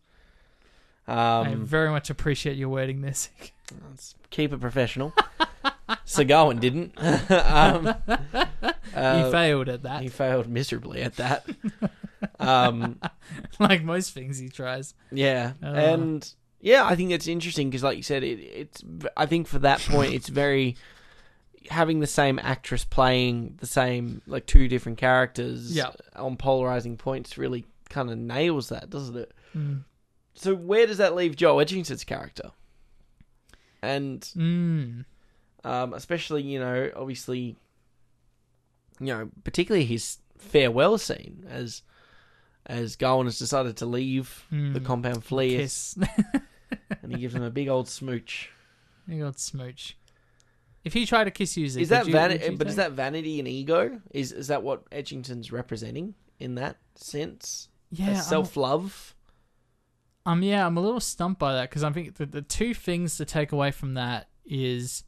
I 1.09 1.47
Um, 1.49 1.65
very 1.67 1.91
much 1.91 2.11
appreciate 2.11 2.57
your 2.57 2.69
wording 2.69 3.01
this 3.01 3.31
let's 3.89 4.15
keep 4.31 4.53
it 4.53 4.61
professional. 4.61 5.13
Sir 6.05 6.25
Gawain 6.25 6.59
didn't. 6.59 6.93
um, 7.31 7.95
he 8.07 8.95
uh, 8.95 9.31
failed 9.31 9.69
at 9.69 9.83
that 9.83 10.03
he 10.03 10.09
failed 10.09 10.49
miserably 10.49 11.03
at 11.03 11.17
that. 11.17 11.45
um, 12.39 13.01
like 13.59 13.83
most 13.83 14.13
things 14.13 14.39
he 14.39 14.49
tries 14.49 14.95
Yeah, 15.11 15.53
Oh. 15.63 15.73
and 15.73 16.33
yeah, 16.61 16.85
I 16.85 16.95
think 16.95 17.11
it's 17.11 17.27
interesting 17.27 17.71
because, 17.71 17.83
like 17.83 17.97
you 17.97 18.03
said, 18.03 18.23
it, 18.23 18.39
it's. 18.39 18.85
I 19.17 19.25
think 19.27 19.47
for 19.47 19.59
that 19.61 19.81
point, 19.81 20.13
it's 20.13 20.29
very 20.29 20.77
having 21.71 22.01
the 22.01 22.07
same 22.07 22.39
actress 22.43 22.85
playing 22.85 23.57
the 23.61 23.67
same 23.67 24.21
like 24.27 24.47
two 24.47 24.69
different 24.69 24.99
characters. 24.99 25.75
Yeah. 25.75 25.91
on 26.17 26.37
polarizing 26.37 26.97
points 26.99 27.39
really 27.39 27.65
kind 27.89 28.11
of 28.11 28.19
nails 28.19 28.69
that, 28.69 28.91
doesn't 28.91 29.17
it? 29.17 29.33
Mm. 29.57 29.85
So 30.35 30.55
where 30.55 30.87
does 30.87 30.99
that 30.99 31.15
leave 31.15 31.37
Joe 31.37 31.57
Edgington's 31.57 32.05
character? 32.05 32.51
And 33.83 34.21
Mm. 34.37 35.05
um, 35.65 35.93
especially, 35.95 36.43
you 36.43 36.59
know, 36.59 36.91
obviously, 36.97 37.57
you 38.99 39.07
know, 39.07 39.31
particularly 39.45 39.85
his 39.87 40.19
farewell 40.39 40.99
scene 40.99 41.45
as 41.49 41.83
as 42.67 42.95
Gowan 42.97 43.27
has 43.27 43.39
decided 43.39 43.77
to 43.79 43.87
leave 43.87 44.45
the 44.51 44.57
Mm. 44.81 44.85
compound, 44.85 45.25
flee, 45.25 45.57
and 47.03 47.11
he 47.11 47.19
gives 47.19 47.35
him 47.35 47.43
a 47.43 47.51
big 47.51 47.69
old 47.69 47.89
smooch. 47.89 48.51
you 49.09 49.23
got 49.25 49.41
smooch 49.41 49.97
if 50.85 50.93
he 50.93 51.05
tried 51.05 51.25
to 51.25 51.31
kiss 51.31 51.57
you 51.57 51.65
Is 51.67 51.89
that 51.89 52.07
vanity? 52.07 52.55
But 52.57 52.69
is 52.69 52.77
that 52.77 52.93
vanity 52.93 53.39
and 53.39 53.49
ego? 53.49 54.01
Is 54.13 54.33
is 54.33 54.49
that 54.49 54.63
what 54.63 54.89
Edgington's 54.91 55.53
representing 55.53 56.15
in 56.39 56.55
that 56.57 56.77
sense? 56.95 57.69
yeah 57.91 58.21
self 58.21 58.57
love. 58.57 59.15
Um, 60.31 60.45
yeah, 60.45 60.65
I'm 60.65 60.77
a 60.77 60.81
little 60.81 61.01
stumped 61.01 61.41
by 61.41 61.55
that 61.55 61.71
because 61.71 61.83
I 61.83 61.91
think 61.91 62.15
the, 62.15 62.25
the 62.25 62.43
two 62.43 62.73
things 62.73 63.17
to 63.17 63.25
take 63.25 63.51
away 63.51 63.73
from 63.73 63.95
that 63.95 64.29
is 64.45 65.03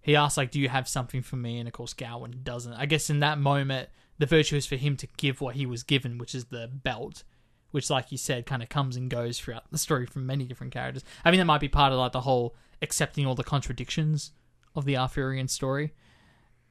he 0.00 0.16
asks 0.16 0.38
like, 0.38 0.50
"Do 0.50 0.58
you 0.58 0.70
have 0.70 0.88
something 0.88 1.20
for 1.20 1.36
me?" 1.36 1.58
And 1.58 1.68
of 1.68 1.74
course, 1.74 1.92
Gowan 1.92 2.40
doesn't. 2.42 2.72
I 2.72 2.86
guess 2.86 3.10
in 3.10 3.20
that 3.20 3.38
moment, 3.38 3.90
the 4.16 4.24
virtue 4.24 4.56
is 4.56 4.64
for 4.64 4.76
him 4.76 4.96
to 4.96 5.06
give 5.18 5.42
what 5.42 5.56
he 5.56 5.66
was 5.66 5.82
given, 5.82 6.16
which 6.16 6.34
is 6.34 6.46
the 6.46 6.70
belt, 6.72 7.22
which, 7.70 7.90
like 7.90 8.10
you 8.10 8.16
said, 8.16 8.46
kind 8.46 8.62
of 8.62 8.70
comes 8.70 8.96
and 8.96 9.10
goes 9.10 9.38
throughout 9.38 9.70
the 9.70 9.76
story 9.76 10.06
from 10.06 10.24
many 10.24 10.46
different 10.46 10.72
characters. 10.72 11.04
I 11.22 11.30
mean, 11.30 11.38
that 11.38 11.44
might 11.44 11.60
be 11.60 11.68
part 11.68 11.92
of 11.92 11.98
like 11.98 12.12
the 12.12 12.22
whole 12.22 12.56
accepting 12.80 13.26
all 13.26 13.34
the 13.34 13.44
contradictions 13.44 14.32
of 14.74 14.86
the 14.86 14.96
Arthurian 14.96 15.48
story. 15.48 15.92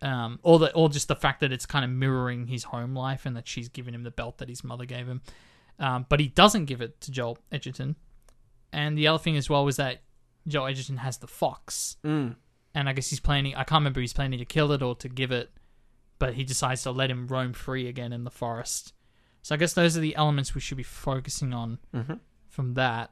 Um, 0.01 0.39
or 0.41 0.57
the, 0.57 0.73
or 0.73 0.89
just 0.89 1.07
the 1.07 1.15
fact 1.15 1.41
that 1.41 1.51
it's 1.51 1.67
kind 1.67 1.85
of 1.85 1.91
mirroring 1.91 2.47
his 2.47 2.63
home 2.63 2.95
life 2.95 3.27
and 3.27 3.37
that 3.37 3.47
she's 3.47 3.69
given 3.69 3.93
him 3.93 4.01
the 4.01 4.09
belt 4.09 4.39
that 4.39 4.49
his 4.49 4.63
mother 4.63 4.85
gave 4.85 5.05
him. 5.05 5.21
Um, 5.81 6.05
but 6.07 6.19
he 6.19 6.27
doesn't 6.27 6.65
give 6.65 6.79
it 6.79 7.01
to 7.01 7.11
Joel 7.11 7.39
Edgerton. 7.51 7.95
And 8.71 8.97
the 8.97 9.07
other 9.07 9.21
thing 9.21 9.35
as 9.35 9.49
well 9.49 9.65
was 9.65 9.75
that 9.77 10.03
Joel 10.47 10.67
Edgerton 10.67 10.97
has 10.97 11.17
the 11.17 11.27
fox, 11.27 11.97
Mm. 12.05 12.35
and 12.73 12.87
I 12.87 12.93
guess 12.93 13.09
he's 13.09 13.19
planning. 13.19 13.53
I 13.55 13.63
can't 13.63 13.81
remember 13.81 13.99
he's 13.99 14.13
planning 14.13 14.39
to 14.39 14.45
kill 14.45 14.71
it 14.71 14.81
or 14.81 14.95
to 14.95 15.09
give 15.09 15.31
it, 15.31 15.51
but 16.19 16.35
he 16.35 16.43
decides 16.43 16.83
to 16.83 16.91
let 16.91 17.09
him 17.11 17.27
roam 17.27 17.51
free 17.53 17.87
again 17.87 18.13
in 18.13 18.23
the 18.23 18.31
forest. 18.31 18.93
So 19.41 19.55
I 19.55 19.57
guess 19.57 19.73
those 19.73 19.97
are 19.97 20.01
the 20.01 20.15
elements 20.15 20.53
we 20.55 20.61
should 20.61 20.77
be 20.77 20.83
focusing 20.83 21.53
on 21.53 21.79
Mhm. 21.93 22.19
from 22.47 22.75
that. 22.75 23.11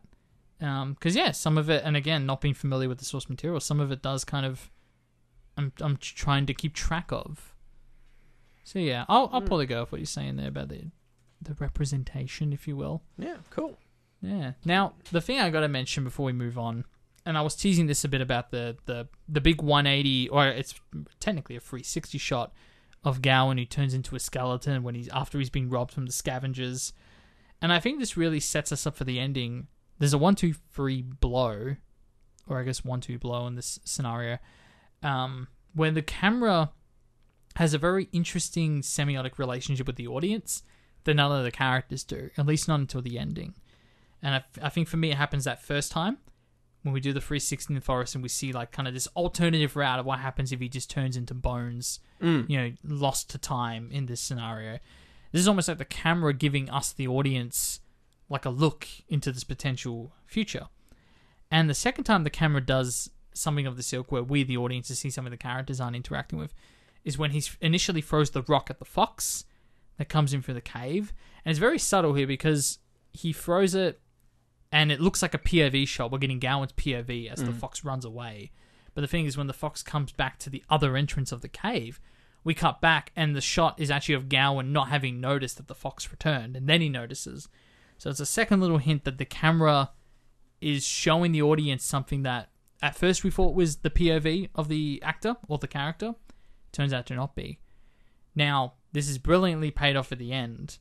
Because 0.59 1.15
yeah, 1.15 1.31
some 1.31 1.57
of 1.57 1.69
it, 1.69 1.83
and 1.83 1.95
again, 1.97 2.25
not 2.25 2.39
being 2.41 2.53
familiar 2.53 2.87
with 2.89 2.99
the 2.99 3.05
source 3.05 3.29
material, 3.29 3.59
some 3.59 3.79
of 3.79 3.91
it 3.91 4.01
does 4.03 4.23
kind 4.23 4.45
of. 4.45 4.69
I'm 5.57 5.73
I'm 5.81 5.97
trying 5.97 6.45
to 6.45 6.53
keep 6.53 6.73
track 6.73 7.11
of. 7.11 7.53
So 8.63 8.77
yeah, 8.79 9.05
I'll 9.09 9.29
I'll 9.33 9.41
probably 9.41 9.65
go 9.65 9.81
with 9.81 9.91
what 9.91 9.99
you're 10.01 10.05
saying 10.05 10.35
there 10.37 10.49
about 10.49 10.69
the 10.69 10.91
the 11.41 11.55
representation, 11.59 12.53
if 12.53 12.67
you 12.67 12.75
will. 12.75 13.01
Yeah, 13.17 13.37
cool. 13.49 13.77
Yeah. 14.21 14.53
Now, 14.65 14.93
the 15.11 15.21
thing 15.21 15.39
I 15.39 15.49
got 15.49 15.61
to 15.61 15.67
mention 15.67 16.03
before 16.03 16.25
we 16.25 16.33
move 16.33 16.57
on, 16.57 16.85
and 17.25 17.37
I 17.37 17.41
was 17.41 17.55
teasing 17.55 17.87
this 17.87 18.03
a 18.03 18.09
bit 18.09 18.21
about 18.21 18.51
the 18.51 18.77
the 18.85 19.07
the 19.27 19.41
big 19.41 19.61
180, 19.61 20.29
or 20.29 20.47
it's 20.47 20.75
technically 21.19 21.55
a 21.55 21.59
360 21.59 22.17
shot 22.17 22.53
of 23.03 23.21
Gowan 23.21 23.57
who 23.57 23.65
turns 23.65 23.93
into 23.93 24.15
a 24.15 24.19
skeleton 24.19 24.83
when 24.83 24.95
he's 24.95 25.07
after 25.09 25.39
he's 25.39 25.49
been 25.49 25.69
robbed 25.69 25.91
from 25.91 26.05
the 26.05 26.11
scavengers, 26.11 26.93
and 27.61 27.71
I 27.71 27.79
think 27.79 27.99
this 27.99 28.17
really 28.17 28.39
sets 28.39 28.71
us 28.71 28.85
up 28.85 28.95
for 28.95 29.03
the 29.03 29.19
ending. 29.19 29.67
There's 29.99 30.13
a 30.13 30.17
one 30.17 30.35
two 30.35 30.53
three 30.53 31.01
blow, 31.01 31.75
or 32.47 32.59
I 32.59 32.63
guess 32.63 32.83
one 32.83 33.01
two 33.01 33.17
blow 33.17 33.47
in 33.47 33.55
this 33.55 33.79
scenario, 33.83 34.37
um, 35.03 35.47
where 35.73 35.91
the 35.91 36.01
camera 36.01 36.71
has 37.55 37.73
a 37.73 37.77
very 37.77 38.07
interesting 38.11 38.81
semiotic 38.81 39.37
relationship 39.37 39.87
with 39.87 39.97
the 39.97 40.07
audience 40.07 40.63
that 41.03 41.15
none 41.15 41.31
of 41.31 41.43
the 41.43 41.51
characters 41.51 42.03
do, 42.03 42.29
at 42.37 42.45
least 42.45 42.67
not 42.67 42.79
until 42.79 43.01
the 43.01 43.17
ending. 43.17 43.55
And 44.21 44.35
I, 44.35 44.43
I 44.61 44.69
think 44.69 44.87
for 44.87 44.97
me, 44.97 45.11
it 45.11 45.17
happens 45.17 45.45
that 45.45 45.61
first 45.61 45.91
time 45.91 46.17
when 46.83 46.93
we 46.93 46.99
do 46.99 47.13
the 47.13 47.21
360 47.21 47.71
in 47.71 47.75
the 47.75 47.81
forest 47.81 48.15
and 48.15 48.21
we 48.21 48.29
see 48.29 48.51
like 48.53 48.71
kind 48.71 48.87
of 48.87 48.93
this 48.93 49.07
alternative 49.15 49.75
route 49.75 49.99
of 49.99 50.05
what 50.05 50.19
happens 50.19 50.51
if 50.51 50.59
he 50.59 50.69
just 50.69 50.89
turns 50.89 51.17
into 51.17 51.33
bones, 51.33 51.99
mm. 52.21 52.49
you 52.49 52.57
know, 52.57 52.71
lost 52.83 53.29
to 53.31 53.37
time 53.37 53.89
in 53.91 54.05
this 54.05 54.21
scenario. 54.21 54.79
This 55.31 55.41
is 55.41 55.47
almost 55.47 55.67
like 55.67 55.77
the 55.77 55.85
camera 55.85 56.33
giving 56.33 56.69
us, 56.69 56.91
the 56.91 57.07
audience, 57.07 57.81
like 58.29 58.45
a 58.45 58.49
look 58.49 58.87
into 59.09 59.31
this 59.31 59.43
potential 59.43 60.13
future. 60.25 60.67
And 61.51 61.69
the 61.69 61.73
second 61.73 62.05
time 62.05 62.23
the 62.23 62.29
camera 62.29 62.61
does 62.61 63.09
something 63.33 63.67
of 63.67 63.77
the 63.77 63.95
ilk 63.95 64.11
where 64.11 64.23
we, 64.23 64.43
the 64.43 64.57
audience, 64.57 64.87
see 64.87 65.09
some 65.09 65.25
of 65.25 65.31
the 65.31 65.37
characters 65.37 65.79
aren't 65.79 65.95
interacting 65.95 66.39
with, 66.39 66.53
is 67.03 67.17
when 67.17 67.31
he 67.31 67.43
initially 67.61 68.01
throws 68.01 68.31
the 68.31 68.43
rock 68.43 68.69
at 68.69 68.79
the 68.79 68.85
fox 68.85 69.45
that 69.99 70.09
comes 70.09 70.33
in 70.33 70.41
through 70.41 70.55
the 70.55 70.61
cave. 70.61 71.13
And 71.45 71.51
it's 71.51 71.59
very 71.59 71.77
subtle 71.77 72.15
here 72.15 72.25
because 72.25 72.79
he 73.13 73.31
throws 73.31 73.75
it 73.75 74.01
and 74.71 74.91
it 74.91 74.99
looks 74.99 75.21
like 75.21 75.33
a 75.33 75.39
POV 75.39 75.87
shot. 75.87 76.11
We're 76.11 76.17
getting 76.17 76.39
Gowan's 76.39 76.71
POV 76.73 77.31
as 77.31 77.43
the 77.43 77.51
mm. 77.51 77.57
fox 77.57 77.83
runs 77.83 78.05
away. 78.05 78.51
But 78.95 79.01
the 79.01 79.07
thing 79.07 79.25
is, 79.25 79.37
when 79.37 79.47
the 79.47 79.53
fox 79.53 79.83
comes 79.83 80.11
back 80.11 80.39
to 80.39 80.49
the 80.49 80.63
other 80.69 80.95
entrance 80.95 81.31
of 81.31 81.41
the 81.41 81.47
cave, 81.47 81.99
we 82.43 82.53
cut 82.53 82.81
back 82.81 83.11
and 83.15 83.35
the 83.35 83.41
shot 83.41 83.79
is 83.79 83.91
actually 83.91 84.15
of 84.15 84.29
Gowan 84.29 84.71
not 84.71 84.87
having 84.87 85.19
noticed 85.19 85.57
that 85.57 85.67
the 85.67 85.75
fox 85.75 86.09
returned. 86.09 86.55
And 86.55 86.67
then 86.67 86.81
he 86.81 86.89
notices. 86.89 87.49
So 87.97 88.09
it's 88.09 88.21
a 88.21 88.25
second 88.25 88.61
little 88.61 88.77
hint 88.77 89.03
that 89.03 89.17
the 89.17 89.25
camera 89.25 89.91
is 90.61 90.85
showing 90.85 91.33
the 91.33 91.41
audience 91.41 91.83
something 91.83 92.23
that 92.23 92.49
at 92.81 92.95
first 92.95 93.25
we 93.25 93.31
thought 93.31 93.55
was 93.55 93.77
the 93.77 93.89
POV 93.89 94.49
of 94.55 94.69
the 94.69 95.01
actor 95.03 95.35
or 95.49 95.57
the 95.57 95.67
character. 95.67 96.15
Turns 96.71 96.93
out 96.93 97.05
to 97.07 97.15
not 97.15 97.35
be. 97.35 97.59
Now, 98.35 98.75
this 98.91 99.09
is 99.09 99.17
brilliantly 99.17 99.71
paid 99.71 99.95
off 99.95 100.11
at 100.11 100.19
the 100.19 100.31
end, 100.31 100.77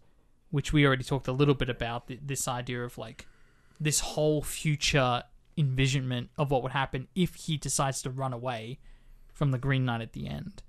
which 0.51 0.73
we 0.73 0.87
already 0.87 1.05
talked 1.05 1.29
a 1.29 1.33
little 1.33 1.55
bit 1.55 1.69
about 1.69 2.09
th- 2.09 2.21
this 2.25 2.49
idea 2.49 2.83
of 2.83 2.99
like 2.99 3.27
this 3.81 4.01
whole 4.01 4.43
future 4.43 5.23
envisionment 5.57 6.31
of 6.39 6.51
what 6.51 6.63
would 6.63 6.73
happen 6.73 7.09
if 7.15 7.35
he 7.35 7.57
decides 7.57 8.03
to 8.03 8.11
run 8.11 8.33
away 8.33 8.79
from 9.33 9.51
the 9.51 9.59
Green 9.59 9.85
Knight 9.85 10.01
at 10.01 10.13
the 10.13 10.29
end. 10.29 10.63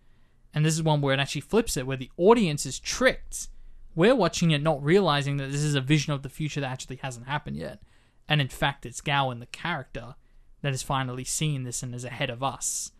And 0.53 0.65
this 0.65 0.73
is 0.73 0.83
one 0.83 1.01
where 1.01 1.13
it 1.13 1.19
actually 1.19 1.41
flips 1.41 1.77
it, 1.77 1.85
where 1.85 1.97
the 1.97 2.11
audience 2.17 2.65
is 2.65 2.79
tricked. 2.79 3.49
We're 3.95 4.15
watching 4.15 4.51
it 4.51 4.63
not 4.63 4.83
realizing 4.83 5.37
that 5.37 5.51
this 5.51 5.63
is 5.63 5.75
a 5.75 5.81
vision 5.81 6.13
of 6.13 6.23
the 6.23 6.29
future 6.29 6.61
that 6.61 6.71
actually 6.71 6.97
hasn't 6.97 7.27
happened 7.27 7.57
yet. 7.57 7.79
And 8.27 8.41
in 8.41 8.47
fact, 8.47 8.85
it's 8.85 9.01
Gowan, 9.01 9.39
the 9.39 9.45
character, 9.47 10.15
that 10.61 10.73
is 10.73 10.83
finally 10.83 11.23
seeing 11.23 11.63
this 11.63 11.83
and 11.83 11.95
is 11.95 12.05
ahead 12.05 12.29
of 12.29 12.43
us. 12.43 12.91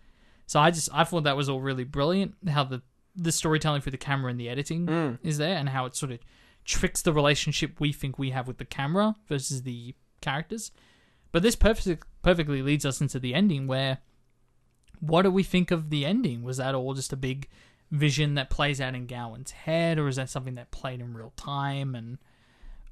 So 0.45 0.59
I 0.59 0.71
just 0.71 0.89
I 0.93 1.03
thought 1.03 1.23
that 1.25 1.37
was 1.37 1.49
all 1.49 1.61
really 1.61 1.83
brilliant. 1.83 2.35
How 2.47 2.63
the 2.63 2.81
the 3.16 3.32
storytelling 3.32 3.82
through 3.82 3.91
the 3.91 3.97
camera 3.97 4.32
and 4.32 4.39
the 4.39 4.49
editing 4.49 4.88
is 5.24 5.38
there, 5.38 5.57
and 5.57 5.70
how 5.70 5.86
it 5.86 5.95
sort 5.95 6.12
of 6.12 6.20
tricks 6.66 7.01
the 7.01 7.14
relationship 7.14 7.80
we 7.80 7.91
think 7.91 8.20
we 8.20 8.30
have 8.30 8.47
with 8.47 8.57
the 8.57 8.66
camera 8.66 9.16
versus 9.28 9.64
the 9.64 9.95
characters. 10.22 10.72
But 11.32 11.43
this 11.43 11.55
perfect, 11.55 12.05
perfectly 12.22 12.62
leads 12.62 12.86
us 12.86 13.01
into 13.01 13.20
the 13.20 13.34
ending, 13.34 13.68
where 13.68 13.99
what 14.99 15.22
do 15.24 15.32
we 15.32 15.43
think 15.43 15.72
of 15.72 15.89
the 15.89 16.05
ending? 16.05 16.43
Was 16.43 16.57
that 16.57 16.76
all 16.76 16.93
just 16.93 17.14
a 17.14 17.18
big 17.18 17.47
vision 17.91 18.36
that 18.36 18.49
plays 18.49 18.80
out 18.82 18.95
in 18.95 19.07
Gowan's 19.07 19.51
head, 19.51 19.97
or 19.97 20.07
is 20.07 20.18
that 20.18 20.30
something 20.30 20.55
that 20.55 20.72
played 20.72 20.99
in 20.99 21.14
real 21.14 21.34
time? 21.36 21.95
And 21.95 22.18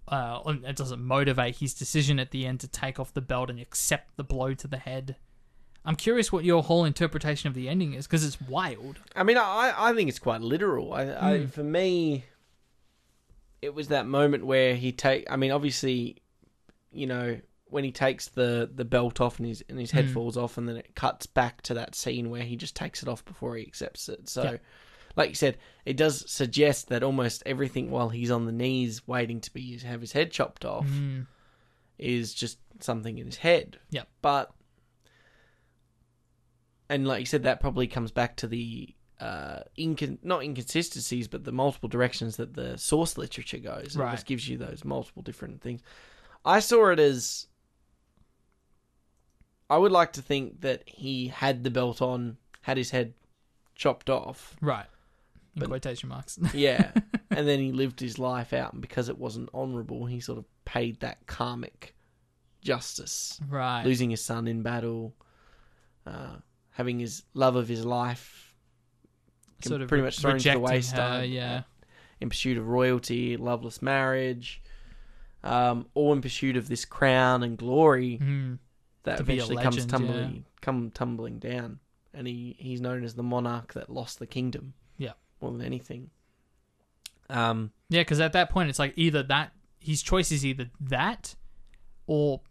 uh, 0.07 0.41
and 0.45 0.63
it 0.63 0.77
doesn't 0.77 1.01
motivate 1.01 1.57
his 1.57 1.73
decision 1.73 2.17
at 2.17 2.31
the 2.31 2.45
end 2.45 2.61
to 2.61 2.67
take 2.67 2.99
off 2.99 3.13
the 3.13 3.21
belt 3.21 3.49
and 3.49 3.59
accept 3.59 4.15
the 4.15 4.23
blow 4.23 4.53
to 4.53 4.67
the 4.67 4.77
head. 4.77 5.17
I'm 5.87 5.95
curious 5.95 6.31
what 6.31 6.43
your 6.43 6.61
whole 6.61 6.85
interpretation 6.85 7.47
of 7.47 7.53
the 7.55 7.67
ending 7.69 7.93
is 7.93 8.05
because 8.05 8.23
it's 8.25 8.39
wild. 8.41 8.99
I 9.15 9.23
mean, 9.23 9.37
I 9.37 9.73
I 9.75 9.93
think 9.93 10.09
it's 10.09 10.19
quite 10.19 10.41
literal. 10.41 10.93
I, 10.93 11.03
I 11.13 11.37
Hmm. 11.39 11.45
for 11.47 11.63
me, 11.63 12.25
it 13.61 13.73
was 13.73 13.87
that 13.87 14.05
moment 14.05 14.45
where 14.45 14.75
he 14.75 14.91
take. 14.91 15.29
I 15.31 15.35
mean, 15.35 15.51
obviously, 15.51 16.17
you 16.91 17.07
know, 17.07 17.39
when 17.69 17.83
he 17.83 17.91
takes 17.91 18.27
the 18.27 18.69
the 18.73 18.85
belt 18.85 19.19
off 19.19 19.39
and 19.39 19.47
his 19.47 19.63
and 19.69 19.79
his 19.79 19.91
head 19.91 20.05
Hmm. 20.05 20.13
falls 20.13 20.37
off, 20.37 20.57
and 20.57 20.67
then 20.67 20.77
it 20.77 20.93
cuts 20.95 21.25
back 21.25 21.61
to 21.63 21.73
that 21.75 21.95
scene 21.95 22.29
where 22.29 22.43
he 22.43 22.55
just 22.55 22.75
takes 22.75 23.01
it 23.01 23.09
off 23.09 23.23
before 23.25 23.55
he 23.55 23.65
accepts 23.65 24.09
it. 24.09 24.29
So. 24.29 24.43
Yeah. 24.43 24.57
Like 25.15 25.29
you 25.29 25.35
said, 25.35 25.57
it 25.83 25.97
does 25.97 26.29
suggest 26.29 26.89
that 26.89 27.01
almost 27.01 27.41
everything 27.47 27.89
while 27.89 28.09
he's 28.09 28.29
on 28.29 28.45
the 28.45 28.51
knees 28.51 29.07
waiting 29.07 29.41
to 29.41 29.51
be 29.51 29.75
have 29.79 29.99
his 29.99 30.11
head 30.11 30.29
chopped 30.29 30.63
off 30.63 30.85
Mm, 30.85 31.25
is 31.97 32.35
just 32.35 32.59
something 32.81 33.17
in 33.17 33.25
his 33.25 33.37
head. 33.37 33.79
Yeah, 33.89 34.03
But 34.21 34.51
and 36.89 37.07
like 37.07 37.19
you 37.19 37.25
said, 37.25 37.43
that 37.43 37.59
probably 37.59 37.87
comes 37.87 38.11
back 38.11 38.35
to 38.37 38.47
the 38.47 38.93
uh 39.19 39.61
incon- 39.77 40.19
not 40.23 40.43
inconsistencies, 40.43 41.27
but 41.27 41.43
the 41.43 41.51
multiple 41.51 41.89
directions 41.89 42.37
that 42.37 42.53
the 42.53 42.77
source 42.77 43.17
literature 43.17 43.57
goes. 43.57 43.95
It 43.95 43.99
Right. 43.99 44.11
just 44.11 44.25
gives 44.27 44.47
you 44.47 44.57
those 44.57 44.85
multiple 44.85 45.23
different 45.23 45.61
things. 45.61 45.81
I 46.45 46.59
saw 46.59 46.89
it 46.91 46.99
as 46.99 47.47
I 49.69 49.77
would 49.77 49.91
like 49.91 50.13
to 50.13 50.21
think 50.21 50.61
that 50.61 50.83
he 50.87 51.27
had 51.27 51.63
the 51.63 51.71
belt 51.71 52.01
on, 52.01 52.37
had 52.61 52.77
his 52.77 52.91
head 52.91 53.13
chopped 53.75 54.09
off. 54.09 54.55
right. 54.61 54.85
In 55.55 55.61
But- 55.61 55.69
quotation 55.69 56.09
marks. 56.09 56.37
Yeah. 56.53 56.91
and 57.31 57.47
then 57.47 57.59
he 57.59 57.71
lived 57.71 57.99
his 57.99 58.19
life 58.19 58.53
out 58.53 58.73
and 58.73 58.81
because 58.81 59.09
it 59.09 59.17
wasn't 59.17 59.49
honorable, 59.53 60.05
he 60.05 60.19
sort 60.19 60.37
of 60.37 60.45
paid 60.65 60.99
that 60.99 61.25
karmic 61.25 61.95
justice. 62.61 63.39
right. 63.49 63.83
losing 63.83 64.09
his 64.11 64.23
son 64.23 64.47
in 64.47 64.61
battle, 64.61 65.15
uh, 66.05 66.35
having 66.77 66.99
his 66.99 67.23
love 67.33 67.55
of 67.55 67.67
his 67.67 67.83
life 67.83 68.53
sort 69.63 69.81
of 69.81 69.87
pretty 69.89 70.03
much 70.03 70.19
thrown 70.19 70.37
to 70.37 70.51
the 70.51 70.59
wayside. 70.59 71.21
her, 71.21 71.25
yeah. 71.25 71.63
in 72.21 72.29
pursuit 72.29 72.55
of 72.55 72.67
royalty, 72.67 73.35
loveless 73.35 73.81
marriage, 73.81 74.61
um, 75.43 75.87
all 75.95 76.13
in 76.13 76.21
pursuit 76.21 76.55
of 76.55 76.67
this 76.67 76.85
crown 76.85 77.41
and 77.41 77.57
glory 77.57 78.19
Mm, 78.21 78.59
that 79.03 79.17
To 79.17 79.23
eventually 79.23 79.55
comes 79.55 79.77
legend, 79.77 79.89
tumbling, 79.89 80.45
come 80.61 80.91
tumbling 80.91 81.39
down. 81.39 81.79
And 82.13 82.27
he, 82.27 82.55
he's 82.59 82.79
known 82.79 83.03
as 83.03 83.15
the 83.15 83.23
monarch 83.23 83.73
that 83.73 83.89
lost 83.89 84.19
the 84.19 84.27
kingdom. 84.27 84.75
Yeah. 84.99 85.13
more 85.41 85.51
than 85.51 85.61
anything. 85.61 86.11
Um, 87.27 87.71
Yeah, 87.89 88.01
because 88.01 88.19
at 88.19 88.33
that 88.33 88.51
point, 88.51 88.69
it's 88.69 88.79
like 88.79 88.93
either 88.95 89.23
that 89.23 89.51
his 89.79 90.03
choice 90.03 90.31
is 90.31 90.45
either 90.45 90.69
that, 90.79 91.33
or 92.05 92.41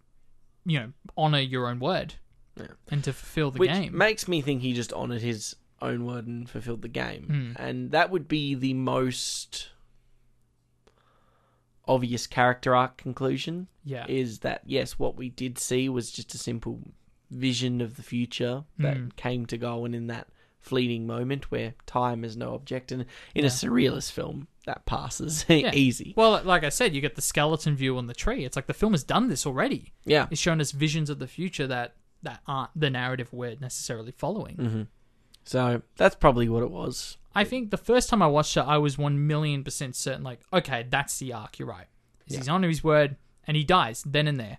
you 0.65 0.81
know, 0.81 0.93
honor 1.17 1.39
your 1.39 1.69
own 1.69 1.79
word, 1.79 2.15
Yeah. 2.59 2.67
and 2.91 3.05
to 3.05 3.13
fulfill 3.13 3.51
the 3.51 3.59
which 3.59 3.71
game. 3.71 3.97
makes 3.97 4.27
me 4.29 4.41
think 4.41 4.63
he 4.63 4.73
just 4.73 4.93
honoured 4.93 5.21
his 5.23 5.57
own 5.83 6.07
word 6.07 6.27
and 6.27 6.49
fulfilled 6.49 6.83
the 6.83 6.89
game, 6.89 7.55
Hmm. 7.57 7.63
and 7.63 7.91
that 7.91 8.11
would 8.11 8.29
be 8.29 8.55
the 8.55 8.73
most 8.75 9.69
obvious 11.89 12.27
character 12.27 12.75
arc 12.75 12.97
conclusion. 12.97 13.69
yeah, 13.85 14.07
Is 14.09 14.41
that 14.41 14.63
yes, 14.67 14.99
what 14.99 15.17
we 15.17 15.29
did 15.29 15.59
see 15.59 15.89
was 15.89 16.11
just 16.11 16.35
a 16.35 16.39
simple 16.39 16.81
vision 17.31 17.81
of 17.81 17.97
the 17.97 18.03
future 18.03 18.65
that 18.79 18.97
Hmm. 18.97 19.09
came 19.17 19.47
to 19.47 19.57
go, 19.59 19.85
and 19.85 19.95
in 19.95 20.07
that 20.09 20.29
fleeting 20.61 21.07
moment 21.07 21.51
where 21.53 21.75
time 21.87 22.25
is 22.25 22.37
no 22.37 22.55
object, 22.55 22.91
and 22.91 23.05
in 23.37 23.45
a 23.45 23.49
surrealist 23.49 24.11
film 24.11 24.49
that 24.65 24.85
passes 24.85 25.45
Yeah. 25.49 25.73
easy. 25.75 26.13
Well, 26.17 26.43
like 26.43 26.65
I 26.65 26.71
said, 26.71 26.93
you 26.93 27.01
get 27.01 27.15
the 27.15 27.23
skeleton 27.23 27.77
view 27.77 27.97
on 27.99 28.07
the 28.09 28.15
tree. 28.15 28.45
It's 28.45 28.57
like 28.57 28.67
the 28.67 28.75
film 28.75 28.93
has 28.93 29.05
done 29.05 29.29
this 29.29 29.47
already. 29.47 29.93
Yeah, 30.05 30.27
It's 30.31 30.41
shown 30.41 30.61
us 30.61 30.73
visions 30.73 31.09
of 31.09 31.21
the 31.21 31.29
future 31.29 31.69
that 31.69 31.95
that 32.27 32.41
aren't 32.47 32.71
the 32.77 32.91
narrative 32.91 33.33
we're 33.33 33.57
necessarily 33.61 34.13
following. 34.13 34.57
hmm 34.57 34.83
so 35.49 35.81
that's 35.97 36.17
probably 36.17 36.49
what 36.49 36.65
it 36.65 36.71
was. 36.73 37.19
I 37.33 37.45
think 37.45 37.71
the 37.71 37.77
first 37.77 38.09
time 38.09 38.21
I 38.21 38.27
watched 38.27 38.57
it, 38.57 38.65
I 38.67 38.79
was 38.79 38.99
one 38.99 39.29
million 39.29 39.63
percent 39.63 39.95
certain. 39.95 40.25
Like, 40.25 40.41
okay, 40.53 40.85
that's 40.91 41.21
the 41.21 41.33
arc. 41.33 41.61
You're 41.61 41.69
right. 41.69 41.87
Yeah. 42.27 42.39
He's 42.39 42.49
honor 42.49 42.67
his 42.67 42.83
word, 42.83 43.15
and 43.47 43.57
he 43.57 43.63
dies 43.63 44.03
then 44.05 44.27
and 44.27 44.41
there. 44.41 44.59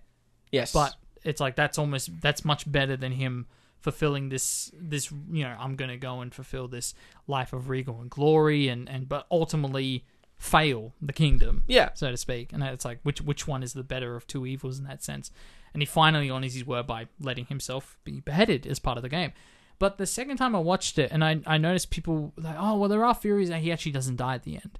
Yes, 0.50 0.72
but 0.72 0.94
it's 1.24 1.42
like 1.42 1.56
that's 1.56 1.76
almost 1.78 2.22
that's 2.22 2.42
much 2.42 2.70
better 2.72 2.96
than 2.96 3.12
him 3.12 3.46
fulfilling 3.80 4.28
this 4.28 4.72
this 4.74 5.12
you 5.30 5.44
know 5.44 5.54
i'm 5.58 5.76
gonna 5.76 5.96
go 5.96 6.20
and 6.20 6.34
fulfill 6.34 6.66
this 6.66 6.94
life 7.28 7.52
of 7.52 7.68
regal 7.68 8.00
and 8.00 8.10
glory 8.10 8.66
and 8.66 8.88
and 8.88 9.08
but 9.08 9.24
ultimately 9.30 10.04
fail 10.38 10.94
the 11.02 11.12
kingdom 11.12 11.64
yeah, 11.66 11.90
so 11.94 12.10
to 12.10 12.16
speak. 12.16 12.52
And 12.52 12.62
it's 12.62 12.84
like 12.84 13.00
which 13.02 13.20
which 13.20 13.46
one 13.46 13.62
is 13.62 13.72
the 13.72 13.82
better 13.82 14.14
of 14.14 14.26
two 14.26 14.46
evils 14.46 14.78
in 14.78 14.84
that 14.84 15.02
sense? 15.02 15.30
And 15.74 15.82
he 15.82 15.86
finally 15.86 16.30
honors 16.30 16.54
his 16.54 16.66
word 16.66 16.86
by 16.86 17.08
letting 17.20 17.46
himself 17.46 17.98
be 18.04 18.20
beheaded 18.20 18.66
as 18.66 18.78
part 18.78 18.96
of 18.96 19.02
the 19.02 19.08
game. 19.08 19.32
But 19.78 19.98
the 19.98 20.06
second 20.06 20.38
time 20.38 20.56
i 20.56 20.58
watched 20.58 20.98
it 20.98 21.10
and 21.12 21.24
i 21.24 21.40
i 21.46 21.58
noticed 21.58 21.90
people 21.90 22.32
like 22.36 22.56
oh 22.58 22.76
well 22.76 22.88
there 22.88 23.04
are 23.04 23.14
theories 23.14 23.48
that 23.48 23.60
he 23.60 23.70
actually 23.70 23.92
doesn't 23.92 24.16
die 24.16 24.34
at 24.34 24.44
the 24.44 24.54
end. 24.54 24.78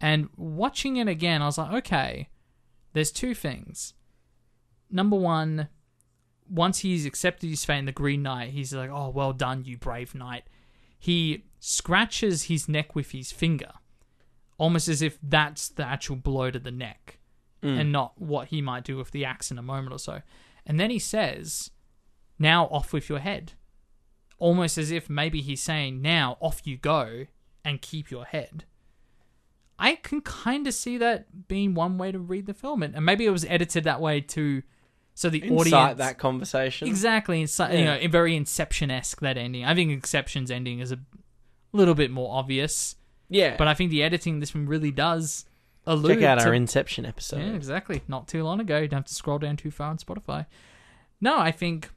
And 0.00 0.28
watching 0.36 0.96
it 0.96 1.08
again 1.08 1.42
i 1.42 1.46
was 1.46 1.58
like 1.58 1.72
okay 1.84 2.28
there's 2.92 3.12
two 3.12 3.34
things. 3.34 3.94
Number 4.90 5.16
one, 5.16 5.68
once 6.48 6.80
he's 6.80 7.06
accepted 7.06 7.50
his 7.50 7.64
fate 7.64 7.78
in 7.78 7.84
the 7.84 7.92
Green 7.92 8.22
Knight, 8.22 8.50
he's 8.50 8.72
like, 8.72 8.90
"Oh, 8.90 9.10
well 9.10 9.32
done, 9.32 9.64
you 9.64 9.76
brave 9.76 10.14
knight." 10.14 10.44
He 10.98 11.44
scratches 11.60 12.44
his 12.44 12.68
neck 12.68 12.94
with 12.94 13.10
his 13.10 13.30
finger, 13.30 13.72
almost 14.58 14.88
as 14.88 15.00
if 15.00 15.18
that's 15.22 15.68
the 15.68 15.84
actual 15.84 16.16
blow 16.16 16.50
to 16.50 16.58
the 16.58 16.70
neck, 16.70 17.18
mm. 17.62 17.80
and 17.80 17.90
not 17.90 18.20
what 18.20 18.48
he 18.48 18.60
might 18.60 18.84
do 18.84 18.96
with 18.96 19.10
the 19.12 19.24
axe 19.24 19.50
in 19.50 19.58
a 19.58 19.62
moment 19.62 19.92
or 19.92 19.98
so. 19.98 20.20
And 20.66 20.78
then 20.78 20.90
he 20.90 20.98
says, 20.98 21.70
"Now 22.38 22.66
off 22.66 22.92
with 22.92 23.08
your 23.08 23.20
head," 23.20 23.54
almost 24.38 24.76
as 24.76 24.90
if 24.90 25.08
maybe 25.08 25.40
he's 25.40 25.62
saying, 25.62 26.02
"Now 26.02 26.36
off 26.40 26.66
you 26.66 26.76
go 26.76 27.26
and 27.64 27.80
keep 27.80 28.10
your 28.10 28.26
head." 28.26 28.64
I 29.78 29.94
can 29.94 30.20
kind 30.22 30.66
of 30.66 30.74
see 30.74 30.98
that 30.98 31.46
being 31.46 31.72
one 31.74 31.98
way 31.98 32.10
to 32.10 32.18
read 32.18 32.46
the 32.46 32.54
film, 32.54 32.82
and 32.82 32.94
and 32.94 33.06
maybe 33.06 33.24
it 33.24 33.30
was 33.30 33.44
edited 33.44 33.84
that 33.84 34.00
way 34.00 34.20
to 34.20 34.62
so 35.14 35.28
the 35.28 35.42
incite 35.42 35.72
audience 35.72 35.98
that 35.98 36.18
conversation. 36.18 36.86
exactly 36.86 37.40
you 37.40 37.46
Yeah. 37.58 37.98
know 37.98 38.08
very 38.08 38.36
Inception 38.36 38.90
esque 38.90 39.20
that 39.20 39.36
ending. 39.36 39.64
I 39.64 39.74
think 39.74 39.90
Inception's 39.90 40.50
ending 40.50 40.78
is 40.80 40.92
a 40.92 40.98
little 41.72 41.94
bit 41.94 42.10
more 42.10 42.36
obvious, 42.36 42.94
Yeah, 43.28 43.56
but 43.56 43.68
I 43.68 43.74
think 43.74 43.90
the 43.90 44.02
editing 44.02 44.34
in 44.34 44.40
this 44.40 44.54
one 44.54 44.66
really 44.66 44.90
does 44.90 45.44
allude 45.86 46.18
check 46.18 46.24
out 46.24 46.40
to 46.40 46.46
our 46.48 46.54
Inception 46.54 47.04
episode. 47.06 47.38
yeah, 47.40 47.52
exactly. 47.52 48.02
Not 48.08 48.28
too 48.28 48.42
long 48.44 48.60
ago. 48.60 48.78
You 48.78 48.88
don't 48.88 48.98
have 48.98 49.06
to 49.06 49.14
scroll 49.14 49.38
down 49.38 49.56
too 49.56 49.70
far 49.70 49.88
on 49.90 49.98
Spotify. 49.98 50.46
No, 51.20 51.38
I 51.38 51.50
think 51.50 51.90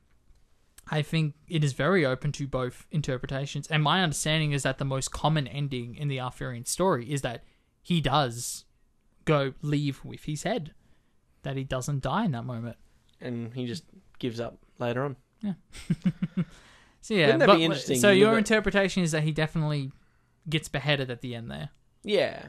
I 0.89 1.01
think 1.01 1.35
it 1.47 1.63
is 1.63 1.73
very 1.73 2.05
open 2.05 2.31
to 2.33 2.47
both 2.47 2.85
interpretations. 2.91 3.67
And 3.67 3.81
my 3.83 4.01
understanding 4.03 4.51
is 4.51 4.63
that 4.63 4.77
the 4.77 4.85
most 4.85 5.11
common 5.11 5.47
ending 5.47 5.95
in 5.95 6.07
the 6.09 6.19
Arthurian 6.19 6.65
story 6.65 7.11
is 7.11 7.21
that 7.21 7.43
he 7.81 8.01
does 8.01 8.65
go 9.25 9.53
leave 9.61 10.03
with 10.03 10.23
his 10.23 10.43
head. 10.43 10.73
That 11.43 11.55
he 11.55 11.63
doesn't 11.63 12.01
die 12.01 12.25
in 12.25 12.31
that 12.31 12.45
moment. 12.45 12.77
and 13.19 13.53
he 13.53 13.65
just 13.65 13.83
gives 14.19 14.39
up 14.39 14.57
later 14.79 15.03
on. 15.05 15.15
Yeah. 15.41 15.53
so 17.01 17.13
yeah, 17.13 17.25
Wouldn't 17.27 17.39
that 17.39 17.47
but, 17.47 17.55
be 17.57 17.63
interesting? 17.65 17.99
So 17.99 18.11
You 18.11 18.25
your 18.25 18.37
interpretation 18.37 19.01
is 19.03 19.11
that 19.11 19.23
he 19.23 19.31
definitely 19.31 19.91
gets 20.49 20.67
beheaded 20.67 21.09
at 21.11 21.21
the 21.21 21.35
end 21.35 21.49
there. 21.51 21.69
Yeah. 22.03 22.47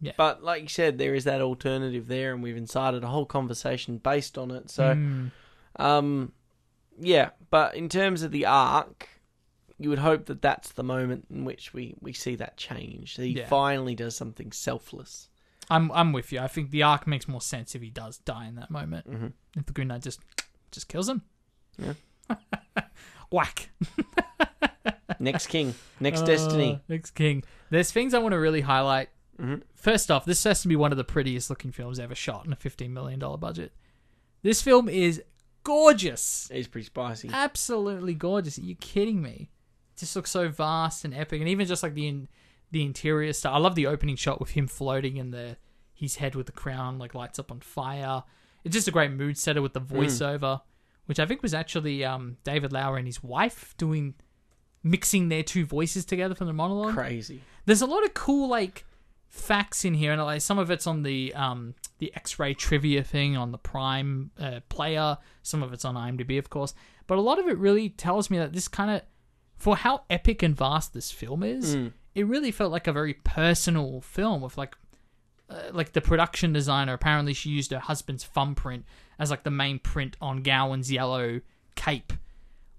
Yeah. 0.00 0.12
But 0.16 0.42
like 0.42 0.62
you 0.62 0.68
said, 0.68 0.98
there 0.98 1.14
is 1.14 1.24
that 1.24 1.40
alternative 1.40 2.08
there, 2.08 2.32
and 2.34 2.42
we've 2.42 2.56
incited 2.56 3.04
a 3.04 3.08
whole 3.08 3.26
conversation 3.26 3.98
based 3.98 4.36
on 4.36 4.50
it. 4.50 4.70
So, 4.70 4.94
Mm, 4.94 5.30
um, 5.76 6.32
yeah. 7.00 7.30
But 7.50 7.74
in 7.76 7.88
terms 7.88 8.22
of 8.22 8.30
the 8.32 8.44
arc, 8.46 9.08
you 9.78 9.88
would 9.90 9.98
hope 10.00 10.26
that 10.26 10.42
that's 10.42 10.72
the 10.72 10.82
moment 10.84 11.26
in 11.30 11.44
which 11.44 11.72
we, 11.72 11.94
we 12.00 12.12
see 12.12 12.36
that 12.36 12.56
change. 12.56 13.16
That 13.16 13.24
he 13.24 13.30
Yeah. 13.38 13.46
finally 13.46 13.94
does 13.94 14.14
something 14.16 14.52
selfless. 14.52 15.28
I'm 15.70 15.90
I'm 15.92 16.12
with 16.12 16.30
you. 16.32 16.40
I 16.40 16.48
think 16.48 16.70
the 16.70 16.82
arc 16.82 17.06
makes 17.06 17.26
more 17.26 17.40
sense 17.40 17.74
if 17.74 17.80
he 17.80 17.88
does 17.90 18.18
die 18.18 18.46
in 18.46 18.56
that 18.56 18.70
moment. 18.70 19.10
Mhm. 19.10 19.32
If 19.56 19.64
the 19.66 19.72
Green 19.72 19.88
Knight 19.88 20.02
just 20.02 20.20
just 20.70 20.88
kills 20.88 21.08
him. 21.08 21.22
Yeah. 21.78 21.94
Whack. 23.30 23.70
Next 25.18 25.46
king, 25.48 25.74
next 26.00 26.20
Uh, 26.22 26.26
destiny. 26.26 26.80
Next 26.88 27.10
king. 27.12 27.42
There's 27.70 27.90
things 27.90 28.14
I 28.14 28.18
want 28.18 28.32
to 28.32 28.38
really 28.38 28.62
highlight. 28.62 29.10
Mhm. 29.38 29.62
First 29.74 30.10
off, 30.10 30.24
this 30.24 30.42
has 30.44 30.62
to 30.62 30.68
be 30.68 30.76
one 30.76 30.92
of 30.92 30.98
the 30.98 31.04
prettiest 31.04 31.50
looking 31.50 31.72
films 31.72 31.98
ever 31.98 32.14
shot 32.14 32.46
in 32.46 32.52
a 32.52 32.56
$15 32.56 32.90
million 32.92 33.18
budget. 33.38 33.72
This 34.42 34.62
film 34.62 34.88
is 34.88 35.22
gorgeous. 35.64 36.48
He's 36.52 36.68
pretty 36.68 36.86
spicy. 36.86 37.30
Absolutely 37.32 38.14
gorgeous. 38.14 38.58
Are 38.58 38.62
you 38.62 38.76
kidding 38.76 39.20
me? 39.22 39.50
It 39.96 40.00
just 40.00 40.14
looks 40.14 40.30
so 40.30 40.48
vast 40.48 41.04
and 41.04 41.14
epic. 41.14 41.40
And 41.40 41.48
even 41.48 41.66
just 41.66 41.82
like 41.82 41.94
the 41.94 42.06
in, 42.06 42.28
the 42.70 42.82
interior 42.84 43.32
stuff. 43.32 43.54
I 43.54 43.58
love 43.58 43.74
the 43.74 43.86
opening 43.86 44.16
shot 44.16 44.40
with 44.40 44.50
him 44.50 44.66
floating 44.66 45.16
in 45.16 45.30
the 45.30 45.56
his 45.92 46.16
head 46.16 46.34
with 46.34 46.46
the 46.46 46.52
crown 46.52 46.98
like 46.98 47.14
lights 47.14 47.38
up 47.38 47.50
on 47.52 47.60
fire. 47.60 48.24
It's 48.64 48.74
just 48.74 48.88
a 48.88 48.90
great 48.90 49.12
mood 49.12 49.38
setter 49.38 49.62
with 49.62 49.72
the 49.74 49.80
voiceover, 49.80 50.60
which 51.06 51.20
I 51.20 51.26
think 51.26 51.42
was 51.42 51.54
actually 51.54 52.04
um, 52.04 52.36
David 52.44 52.72
Lauer 52.72 52.96
and 52.96 53.06
his 53.06 53.22
wife 53.22 53.74
doing 53.78 54.14
mixing 54.84 55.30
their 55.30 55.42
two 55.42 55.64
voices 55.64 56.04
together 56.04 56.34
for 56.34 56.44
the 56.44 56.52
monologue 56.52 56.94
Crazy. 56.94 57.40
there's 57.64 57.82
a 57.82 57.86
lot 57.86 58.04
of 58.04 58.14
cool 58.14 58.48
like 58.48 58.84
facts 59.28 59.84
in 59.84 59.94
here, 59.94 60.12
and 60.12 60.22
like 60.22 60.40
some 60.40 60.58
of 60.60 60.70
it's 60.70 60.86
on 60.86 61.02
the 61.02 61.34
um 61.34 61.74
the 61.98 62.14
X-ray 62.14 62.54
trivia 62.54 63.02
thing 63.02 63.36
on 63.36 63.50
the 63.50 63.58
Prime 63.58 64.30
uh, 64.38 64.60
player. 64.68 65.18
Some 65.42 65.62
of 65.62 65.72
it's 65.72 65.84
on 65.84 65.94
IMDb, 65.96 66.38
of 66.38 66.50
course, 66.50 66.74
but 67.06 67.18
a 67.18 67.20
lot 67.20 67.38
of 67.40 67.48
it 67.48 67.58
really 67.58 67.88
tells 67.88 68.30
me 68.30 68.38
that 68.38 68.52
this 68.52 68.68
kind 68.68 68.90
of, 68.90 69.02
for 69.56 69.76
how 69.76 70.02
epic 70.10 70.42
and 70.42 70.56
vast 70.56 70.92
this 70.92 71.10
film 71.10 71.42
is, 71.42 71.74
it 72.14 72.26
really 72.26 72.50
felt 72.52 72.70
like 72.70 72.86
a 72.86 72.92
very 72.92 73.14
personal 73.14 74.00
film 74.00 74.42
with 74.42 74.56
like. 74.56 74.76
Uh, 75.50 75.60
like 75.72 75.92
the 75.92 76.00
production 76.00 76.54
designer, 76.54 76.94
apparently 76.94 77.34
she 77.34 77.50
used 77.50 77.70
her 77.70 77.78
husband's 77.78 78.24
thumbprint 78.24 78.82
as 79.18 79.30
like 79.30 79.42
the 79.42 79.50
main 79.50 79.78
print 79.78 80.16
on 80.18 80.42
Gowan's 80.42 80.90
yellow 80.90 81.42
cape, 81.76 82.14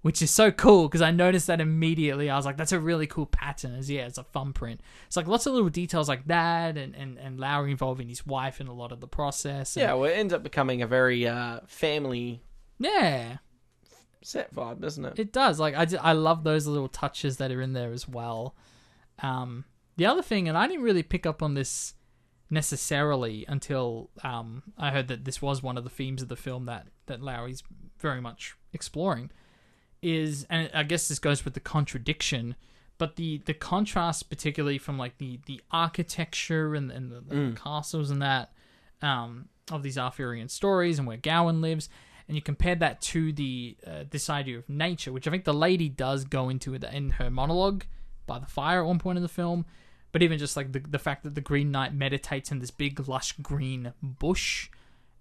which 0.06 0.22
is 0.22 0.30
so 0.30 0.52
cool 0.52 0.86
because 0.86 1.02
I 1.02 1.10
noticed 1.10 1.48
that 1.48 1.60
immediately. 1.60 2.30
I 2.30 2.36
was 2.36 2.46
like, 2.46 2.56
that's 2.56 2.70
a 2.70 2.78
really 2.78 3.08
cool 3.08 3.26
pattern. 3.26 3.74
As 3.74 3.90
yeah, 3.90 4.06
it's 4.06 4.18
a 4.18 4.22
thumbprint. 4.22 4.80
It's 5.08 5.16
like 5.16 5.26
lots 5.26 5.46
of 5.46 5.52
little 5.52 5.68
details 5.68 6.08
like 6.08 6.28
that, 6.28 6.78
and 6.78 6.94
and 6.94 7.18
and 7.18 7.40
Lowery 7.40 7.72
involving 7.72 8.08
his 8.08 8.24
wife 8.24 8.60
in 8.60 8.68
a 8.68 8.72
lot 8.72 8.92
of 8.92 9.00
the 9.00 9.08
process. 9.08 9.74
and- 9.74 9.82
Yeah, 9.82 9.94
well, 9.94 10.08
it 10.08 10.14
ends 10.14 10.32
up 10.32 10.44
becoming 10.44 10.80
a 10.80 10.86
very 10.86 11.26
uh, 11.26 11.58
family 11.66 12.40
yeah, 12.78 13.38
set 14.22 14.54
vibe, 14.54 14.80
doesn't 14.80 15.04
it? 15.04 15.18
it 15.18 15.32
does. 15.32 15.58
Like 15.58 15.74
I, 15.74 15.88
I 16.00 16.12
love 16.12 16.44
those 16.44 16.68
little 16.68 16.86
touches 16.88 17.38
that 17.38 17.50
are 17.50 17.60
in 17.60 17.72
there 17.72 17.90
as 17.90 18.06
well. 18.08 18.54
Um, 19.24 19.64
the 19.96 20.06
other 20.06 20.22
thing, 20.22 20.48
and 20.48 20.56
I 20.56 20.68
didn't 20.68 20.84
really 20.84 21.02
pick 21.02 21.26
up 21.26 21.42
on 21.42 21.54
this 21.54 21.94
necessarily 22.48 23.44
until 23.48 24.10
um, 24.22 24.62
I 24.78 24.92
heard 24.92 25.08
that 25.08 25.24
this 25.24 25.42
was 25.42 25.64
one 25.64 25.76
of 25.76 25.82
the 25.82 25.90
themes 25.90 26.22
of 26.22 26.28
the 26.28 26.36
film 26.36 26.66
that 26.66 26.86
that 27.06 27.20
Lowery's 27.20 27.64
very 27.98 28.20
much 28.20 28.54
exploring. 28.72 29.32
Is 30.06 30.46
and 30.48 30.70
I 30.72 30.84
guess 30.84 31.08
this 31.08 31.18
goes 31.18 31.44
with 31.44 31.54
the 31.54 31.60
contradiction, 31.60 32.54
but 32.96 33.16
the 33.16 33.42
the 33.44 33.54
contrast, 33.54 34.30
particularly 34.30 34.78
from 34.78 34.96
like 34.96 35.18
the 35.18 35.40
the 35.46 35.60
architecture 35.72 36.76
and 36.76 36.92
and 36.92 37.10
the, 37.10 37.22
the 37.22 37.56
castles 37.60 38.12
and 38.12 38.22
that 38.22 38.52
um, 39.02 39.48
of 39.72 39.82
these 39.82 39.98
Arthurian 39.98 40.48
stories 40.48 41.00
and 41.00 41.08
where 41.08 41.16
Gawain 41.16 41.60
lives, 41.60 41.88
and 42.28 42.36
you 42.36 42.40
compare 42.40 42.76
that 42.76 43.00
to 43.00 43.32
the 43.32 43.76
uh, 43.84 44.04
this 44.08 44.30
idea 44.30 44.58
of 44.58 44.68
nature, 44.68 45.12
which 45.12 45.26
I 45.26 45.32
think 45.32 45.42
the 45.42 45.52
lady 45.52 45.88
does 45.88 46.24
go 46.24 46.50
into 46.50 46.72
it 46.74 46.84
in 46.84 47.10
her 47.10 47.28
monologue 47.28 47.84
by 48.26 48.38
the 48.38 48.46
fire 48.46 48.82
at 48.82 48.86
one 48.86 49.00
point 49.00 49.18
in 49.18 49.24
the 49.24 49.28
film. 49.28 49.66
But 50.12 50.22
even 50.22 50.38
just 50.38 50.56
like 50.56 50.70
the 50.70 50.78
the 50.78 51.00
fact 51.00 51.24
that 51.24 51.34
the 51.34 51.40
Green 51.40 51.72
Knight 51.72 51.92
meditates 51.92 52.52
in 52.52 52.60
this 52.60 52.70
big 52.70 53.08
lush 53.08 53.32
green 53.42 53.92
bush, 54.00 54.70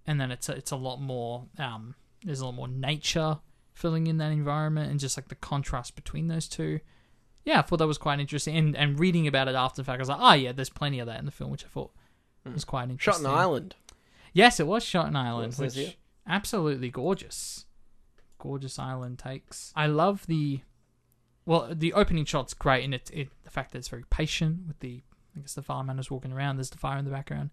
and 0.05 0.21
then 0.21 0.29
it's 0.29 0.47
a, 0.47 0.51
it's 0.53 0.69
a 0.69 0.75
lot 0.75 1.01
more 1.01 1.47
um, 1.57 1.95
there's 2.23 2.41
a 2.41 2.45
lot 2.45 2.53
more 2.53 2.67
nature 2.67 3.39
filling 3.75 4.07
in 4.07 4.17
that 4.17 4.31
environment, 4.31 4.89
and 4.89 4.99
just 4.99 5.17
like 5.17 5.27
the 5.27 5.35
contrast 5.35 5.95
between 5.95 6.27
those 6.27 6.47
two. 6.47 6.79
Yeah, 7.43 7.59
I 7.59 7.61
thought 7.61 7.77
that 7.77 7.87
was 7.87 7.99
quite 7.99 8.19
interesting. 8.19 8.57
And 8.57 8.75
and 8.75 8.99
reading 8.99 9.27
about 9.27 9.47
it 9.47 9.53
after 9.53 9.81
the 9.81 9.85
fact, 9.85 9.99
I 9.99 10.01
was 10.01 10.09
like, 10.09 10.19
oh 10.19 10.33
yeah, 10.33 10.51
there's 10.51 10.69
plenty 10.69 10.99
of 10.99 11.05
that 11.05 11.19
in 11.19 11.25
the 11.25 11.31
film, 11.31 11.51
which 11.51 11.63
I 11.63 11.67
thought 11.67 11.91
hmm. 12.43 12.53
was 12.53 12.65
quite 12.65 12.89
interesting. 12.89 13.25
Shot 13.25 13.31
in 13.31 13.37
Island. 13.37 13.75
Yes, 14.33 14.59
it 14.59 14.67
was 14.67 14.83
shot 14.83 15.07
in 15.07 15.15
Ireland, 15.15 15.53
which 15.53 15.75
here. 15.75 15.93
absolutely 16.27 16.89
gorgeous, 16.89 17.65
gorgeous 18.37 18.79
island 18.79 19.19
takes. 19.19 19.71
I 19.77 19.85
love 19.87 20.27
the, 20.27 20.59
well, 21.45 21.69
the 21.71 21.93
opening 21.93 22.25
shot's 22.25 22.53
great, 22.53 22.83
and 22.83 22.93
it, 22.93 23.09
it 23.13 23.29
the 23.45 23.49
fact 23.49 23.71
that 23.71 23.77
it's 23.77 23.87
very 23.87 24.03
patient 24.09 24.67
with 24.67 24.79
the, 24.79 25.03
I 25.37 25.39
guess 25.39 25.53
the 25.53 25.61
fireman 25.61 25.99
is 25.99 26.11
walking 26.11 26.33
around. 26.33 26.57
There's 26.57 26.69
the 26.69 26.77
fire 26.77 26.97
in 26.97 27.05
the 27.05 27.11
background, 27.11 27.51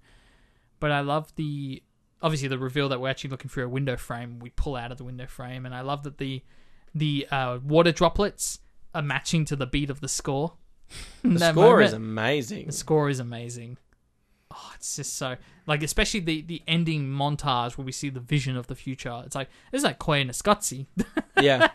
but 0.81 0.91
I 0.91 1.01
love 1.01 1.33
the, 1.37 1.85
obviously 2.23 2.49
the 2.49 2.59
reveal 2.59 2.89
that 2.91 3.01
we're 3.01 3.09
actually 3.11 3.31
looking 3.31 3.49
through 3.49 3.65
a 3.67 3.69
window 3.69 3.97
frame. 3.97 4.39
We 4.39 4.51
pull 4.51 4.77
out 4.77 4.93
of 4.93 4.99
the 4.99 5.05
window 5.05 5.27
frame, 5.27 5.67
and 5.67 5.75
I 5.75 5.81
love 5.81 6.03
that 6.05 6.19
the, 6.19 6.43
the 6.95 7.27
uh, 7.31 7.59
water 7.65 7.93
droplets 7.93 8.61
are 8.95 9.03
matching 9.03 9.45
to 9.47 9.57
the 9.57 9.67
beat 9.67 9.91
of 9.91 10.01
the 10.01 10.09
score. 10.09 10.55
The 11.23 11.53
score 11.53 11.81
is 11.81 11.95
amazing. 11.95 12.67
The 12.67 12.73
score 12.73 13.09
is 13.09 13.19
amazing. 13.19 13.79
Oh, 14.51 14.73
it's 14.75 14.97
just 14.97 15.17
so 15.17 15.37
like, 15.67 15.83
especially 15.83 16.21
the 16.21 16.43
the 16.43 16.63
ending 16.69 17.07
montage 17.07 17.79
where 17.79 17.85
we 17.87 17.93
see 17.93 18.11
the 18.11 18.21
vision 18.21 18.59
of 18.59 18.67
the 18.67 18.75
future. 18.75 19.23
It's 19.25 19.35
like 19.35 19.49
this 19.71 19.79
is 19.79 19.85
like 19.85 19.99
Queen 19.99 20.29
Scotsy, 20.29 20.87
yeah, 21.41 21.69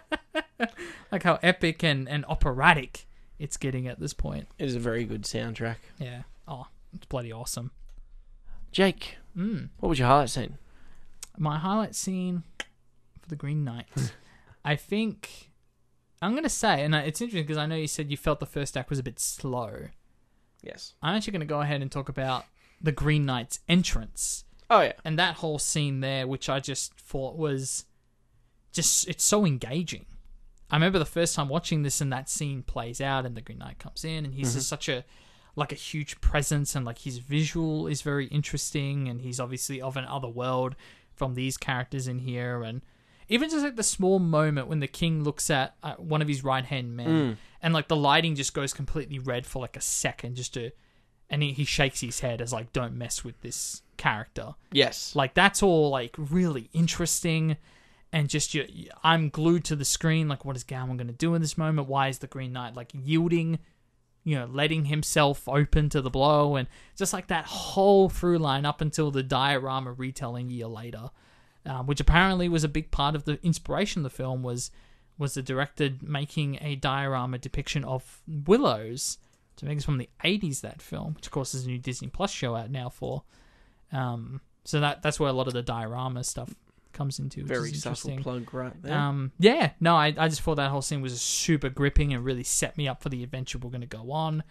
like 1.11 1.23
how 1.23 1.39
epic 1.41 1.83
and 1.83 2.07
and 2.07 2.23
operatic 2.29 3.07
it's 3.39 3.57
getting 3.57 3.87
at 3.87 3.99
this 3.99 4.13
point. 4.13 4.47
it 4.59 4.65
is 4.65 4.75
a 4.75 4.79
very 4.79 5.05
good 5.05 5.23
soundtrack. 5.23 5.77
Yeah. 5.97 6.23
Oh, 6.47 6.67
it's 6.93 7.05
bloody 7.05 7.31
awesome. 7.31 7.71
Jake, 8.71 9.17
Mm. 9.37 9.69
what 9.79 9.89
was 9.89 9.99
your 9.99 10.07
highlight 10.07 10.29
scene? 10.29 10.57
My 11.37 11.59
highlight 11.59 11.95
scene 11.95 12.43
for 13.19 13.29
the 13.29 13.35
Green 13.35 13.63
Knight, 13.63 13.85
I 14.65 14.75
think. 14.75 15.51
I'm 16.21 16.33
gonna 16.33 16.49
say, 16.49 16.83
and 16.83 16.95
it's 16.95 17.21
interesting 17.21 17.43
because 17.43 17.57
I 17.57 17.67
know 17.67 17.75
you 17.75 17.87
said 17.87 18.09
you 18.09 18.17
felt 18.17 18.39
the 18.39 18.47
first 18.47 18.75
act 18.75 18.89
was 18.89 18.97
a 18.97 19.03
bit 19.03 19.19
slow. 19.19 19.89
Yes. 20.63 20.93
I'm 21.03 21.15
actually 21.15 21.33
gonna 21.33 21.45
go 21.45 21.61
ahead 21.61 21.81
and 21.83 21.91
talk 21.91 22.09
about 22.09 22.45
the 22.81 22.91
Green 22.91 23.25
Knight's 23.25 23.59
entrance. 23.69 24.45
Oh 24.69 24.81
yeah. 24.81 24.93
and 25.05 25.17
that 25.19 25.35
whole 25.35 25.59
scene 25.59 25.99
there, 25.99 26.25
which 26.27 26.49
I 26.49 26.59
just 26.59 26.93
thought 26.95 27.37
was 27.37 27.85
just 28.73 29.07
it's 29.07 29.23
so 29.23 29.45
engaging. 29.45 30.05
I 30.69 30.75
remember 30.75 30.99
the 30.99 31.05
first 31.05 31.35
time 31.35 31.47
watching 31.47 31.83
this, 31.83 32.01
and 32.01 32.11
that 32.11 32.29
scene 32.29 32.63
plays 32.63 32.99
out, 32.99 33.25
and 33.25 33.37
the 33.37 33.41
Green 33.41 33.59
Knight 33.59 33.79
comes 33.79 34.03
in, 34.03 34.25
and 34.25 34.33
he's 34.33 34.53
just 34.55 34.67
such 34.67 34.89
a 34.89 35.05
like 35.57 35.71
a 35.71 35.75
huge 35.75 36.21
presence, 36.21 36.75
and 36.75 36.85
like 36.85 36.99
his 36.99 37.17
visual 37.17 37.87
is 37.87 38.01
very 38.03 38.27
interesting, 38.27 39.09
and 39.09 39.21
he's 39.21 39.39
obviously 39.39 39.81
of 39.81 39.97
an 39.97 40.05
other 40.05 40.27
world 40.29 40.75
from 41.15 41.33
these 41.33 41.57
characters 41.57 42.07
in 42.07 42.19
here, 42.19 42.61
and 42.61 42.81
even 43.27 43.49
just 43.49 43.63
like 43.63 43.75
the 43.75 43.83
small 43.83 44.19
moment 44.19 44.67
when 44.67 44.79
the 44.79 44.87
king 44.87 45.23
looks 45.23 45.49
at 45.49 45.75
uh, 45.83 45.95
one 45.95 46.21
of 46.21 46.27
his 46.27 46.43
right 46.43 46.63
hand 46.63 46.95
men, 46.95 47.07
and 47.61 47.73
like 47.73 47.87
the 47.87 47.95
lighting 47.95 48.35
just 48.35 48.53
goes 48.53 48.71
completely 48.71 49.17
red 49.19 49.45
for 49.47 49.59
like 49.59 49.75
a 49.75 49.81
second, 49.81 50.35
just 50.35 50.53
to, 50.53 50.69
and 51.29 51.41
he, 51.41 51.51
he 51.53 51.65
shakes 51.65 52.01
his 52.01 52.19
head 52.19 52.39
as 52.39 52.53
like, 52.53 52.71
"Don't 52.71 52.95
mess 52.95 53.23
with 53.23 53.41
this 53.41 53.81
character." 53.97 54.53
Yes. 54.71 55.15
Like 55.15 55.33
that's 55.33 55.63
all 55.63 55.89
like 55.89 56.15
really 56.17 56.69
interesting, 56.71 57.57
and 58.13 58.29
just 58.29 58.53
you, 58.53 58.67
I'm 59.03 59.29
glued 59.29 59.63
to 59.65 59.75
the 59.75 59.85
screen. 59.85 60.27
Like, 60.27 60.45
what 60.45 60.55
is 60.55 60.63
Gawain 60.63 60.97
going 60.97 61.07
to 61.07 61.13
do 61.13 61.33
in 61.33 61.41
this 61.41 61.57
moment? 61.57 61.87
Why 61.87 62.09
is 62.09 62.19
the 62.19 62.27
Green 62.27 62.53
Knight 62.53 62.75
like 62.75 62.91
yielding? 62.93 63.57
You 64.27 64.35
know, 64.35 64.49
letting 64.51 64.85
himself 64.85 65.47
open 65.47 65.89
to 65.89 66.01
the 66.01 66.09
blow, 66.09 66.57
and 66.57 66.67
just 66.97 67.13
like 67.13 67.27
that 67.27 67.45
whole 67.45 68.09
through 68.09 68.39
line 68.39 68.65
up 68.65 68.81
until 68.81 69.09
the 69.09 69.23
diorama 69.23 69.93
retelling 69.93 70.49
year 70.49 70.67
later, 70.67 71.11
um, 71.65 71.87
which 71.87 72.01
apparently 72.01 72.49
was 72.49 72.65
a 72.65 72.69
big 72.69 72.91
part 72.91 73.15
of 73.15 73.23
the 73.23 73.39
inspiration 73.41 74.01
of 74.01 74.03
the 74.03 74.17
film 74.17 74.43
was 74.43 74.69
was 75.17 75.33
the 75.33 75.41
director 75.41 75.91
making 76.01 76.59
a 76.61 76.75
diorama 76.75 77.37
depiction 77.37 77.83
of 77.83 78.21
willows. 78.27 79.17
So 79.55 79.65
I 79.65 79.69
think 79.69 79.81
from 79.81 79.97
the 79.97 80.09
80s 80.23 80.61
that 80.61 80.81
film, 80.81 81.15
which 81.15 81.25
of 81.25 81.31
course 81.31 81.55
is 81.55 81.65
a 81.65 81.67
new 81.67 81.79
Disney 81.79 82.09
Plus 82.09 82.29
show 82.29 82.55
out 82.55 82.69
now 82.69 82.89
for. 82.89 83.23
Um, 83.91 84.41
so 84.65 84.81
that 84.81 85.01
that's 85.01 85.19
where 85.19 85.29
a 85.29 85.33
lot 85.33 85.47
of 85.47 85.53
the 85.53 85.63
diorama 85.63 86.23
stuff 86.23 86.53
comes 86.97 87.19
into. 87.19 87.41
Which 87.41 87.47
Very 87.47 87.69
is 87.71 87.83
subtle 87.83 88.09
interesting. 88.11 88.23
plug 88.23 88.53
right 88.53 88.81
there. 88.81 88.97
Um, 88.97 89.31
yeah, 89.39 89.71
no, 89.79 89.95
I, 89.95 90.07
I 90.17 90.27
just 90.27 90.41
thought 90.41 90.55
that 90.55 90.71
whole 90.71 90.81
scene 90.81 91.01
was 91.01 91.21
super 91.21 91.69
gripping 91.69 92.13
and 92.13 92.25
really 92.25 92.43
set 92.43 92.77
me 92.77 92.87
up 92.87 93.01
for 93.01 93.09
the 93.09 93.23
adventure 93.23 93.57
we're 93.57 93.69
going 93.69 93.81
to 93.81 93.87
go 93.87 94.11
on. 94.11 94.43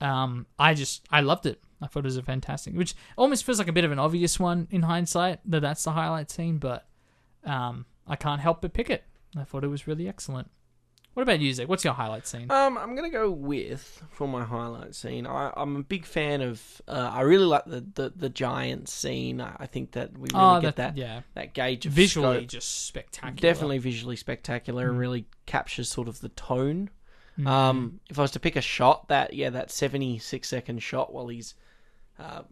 Um, 0.00 0.46
I 0.58 0.74
just, 0.74 1.06
I 1.10 1.20
loved 1.20 1.46
it. 1.46 1.60
I 1.80 1.86
thought 1.86 2.00
it 2.00 2.04
was 2.04 2.16
a 2.16 2.22
fantastic, 2.22 2.74
which 2.74 2.94
almost 3.16 3.44
feels 3.44 3.58
like 3.58 3.68
a 3.68 3.72
bit 3.72 3.84
of 3.84 3.92
an 3.92 3.98
obvious 3.98 4.38
one 4.38 4.68
in 4.70 4.82
hindsight 4.82 5.40
that 5.46 5.60
that's 5.60 5.84
the 5.84 5.92
highlight 5.92 6.30
scene, 6.30 6.58
but 6.58 6.86
um, 7.44 7.86
I 8.06 8.16
can't 8.16 8.40
help 8.40 8.62
but 8.62 8.72
pick 8.72 8.90
it. 8.90 9.04
I 9.36 9.44
thought 9.44 9.64
it 9.64 9.68
was 9.68 9.86
really 9.86 10.08
excellent. 10.08 10.50
What 11.18 11.24
about 11.24 11.40
you, 11.40 11.52
Zach? 11.52 11.68
What's 11.68 11.82
your 11.82 11.94
highlight 11.94 12.28
scene? 12.28 12.48
Um, 12.48 12.78
I'm 12.78 12.94
gonna 12.94 13.10
go 13.10 13.28
with 13.28 14.04
for 14.08 14.28
my 14.28 14.44
highlight 14.44 14.94
scene. 14.94 15.26
I, 15.26 15.52
I'm 15.56 15.74
a 15.74 15.82
big 15.82 16.06
fan 16.06 16.42
of. 16.42 16.62
Uh, 16.86 17.10
I 17.12 17.22
really 17.22 17.44
like 17.44 17.64
the, 17.64 17.84
the, 17.92 18.12
the 18.14 18.28
giant 18.28 18.88
scene. 18.88 19.40
I 19.40 19.56
I 19.58 19.66
think 19.66 19.90
that 19.92 20.12
we 20.12 20.28
really 20.32 20.34
oh, 20.36 20.60
get 20.60 20.76
that 20.76 20.96
yeah, 20.96 21.22
that 21.34 21.54
gauge 21.54 21.86
of 21.86 21.92
visually 21.92 22.36
scope. 22.38 22.48
just 22.48 22.86
spectacular. 22.86 23.34
definitely 23.34 23.78
visually 23.78 24.14
spectacular 24.14 24.86
Mm. 24.86 24.90
and 24.90 24.98
really 25.00 25.24
captures 25.44 25.88
sort 25.88 26.06
of 26.06 26.20
the 26.20 26.28
tone. 26.28 26.88
Mhm. 27.36 27.48
Um, 27.48 27.98
if 28.08 28.16
I 28.16 28.22
was 28.22 28.30
to 28.30 28.38
pick 28.38 28.54
a 28.54 28.60
shot, 28.60 29.08
that 29.08 29.32
yeah, 29.32 29.50
that 29.50 29.72
76 29.72 30.48
second 30.48 30.84
shot 30.84 31.12
while 31.12 31.26
he's 31.26 31.54
uh, 32.20 32.42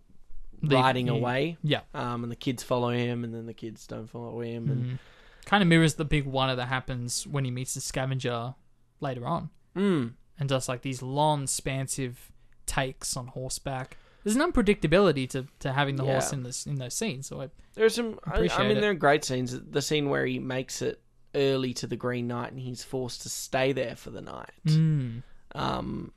riding 0.61 1.07
yeah. 1.07 1.13
away, 1.13 1.57
yeah. 1.63 1.81
um, 1.95 2.25
and 2.25 2.33
the 2.33 2.37
kids 2.37 2.65
follow 2.65 2.89
him, 2.91 3.23
and 3.23 3.33
then 3.33 3.47
the 3.47 3.55
kids 3.55 3.87
don't 3.87 4.11
follow 4.11 4.41
him, 4.41 4.69
and 4.71 4.99
Kind 5.47 5.63
of 5.63 5.69
mirrors 5.69 5.95
the 5.95 6.05
big 6.05 6.27
one 6.27 6.55
that 6.55 6.67
happens 6.67 7.27
when 7.27 7.45
he 7.47 7.51
meets 7.51 7.73
the 7.75 7.81
scavenger 7.81 8.55
later 9.01 9.27
on. 9.27 9.49
mm, 9.75 10.13
and 10.39 10.49
does 10.49 10.69
like 10.69 10.83
these 10.83 11.01
long, 11.03 11.45
expansive 11.45 12.31
takes 12.67 13.17
on 13.17 13.29
horseback. 13.29 13.97
There's 14.25 14.37
an 14.37 14.43
unpredictability 14.43 15.29
to, 15.31 15.47
to 15.61 15.73
having 15.73 15.97
the 15.97 16.05
horse 16.05 16.33
in 16.33 16.43
this 16.43 16.67
in 16.67 16.75
those 16.75 16.95
scenes. 16.95 17.29
So 17.29 17.41
I, 17.43 17.51
There 17.75 17.87
are 17.87 17.89
some. 17.89 18.19
I, 18.27 18.49
I 18.65 18.69
mean, 18.69 18.81
there 18.81 18.91
are 18.91 18.95
great 18.95 19.25
scenes. 19.25 19.59
The 19.59 19.81
scene 19.81 20.11
where 20.11 20.27
he 20.27 20.39
makes 20.41 20.83
it 20.83 21.01
early 21.35 21.73
to 21.75 21.87
the 21.87 21.97
Green 21.97 22.27
Knight 22.27 22.51
and 22.51 22.61
he's 22.61 22.83
forced 22.83 23.23
to 23.23 23.29
stay 23.29 23.73
there 23.73 23.95
for 23.95 24.11
the 24.11 24.23
night. 24.23 24.51
mm, 24.67 25.23
Um, 25.55 26.13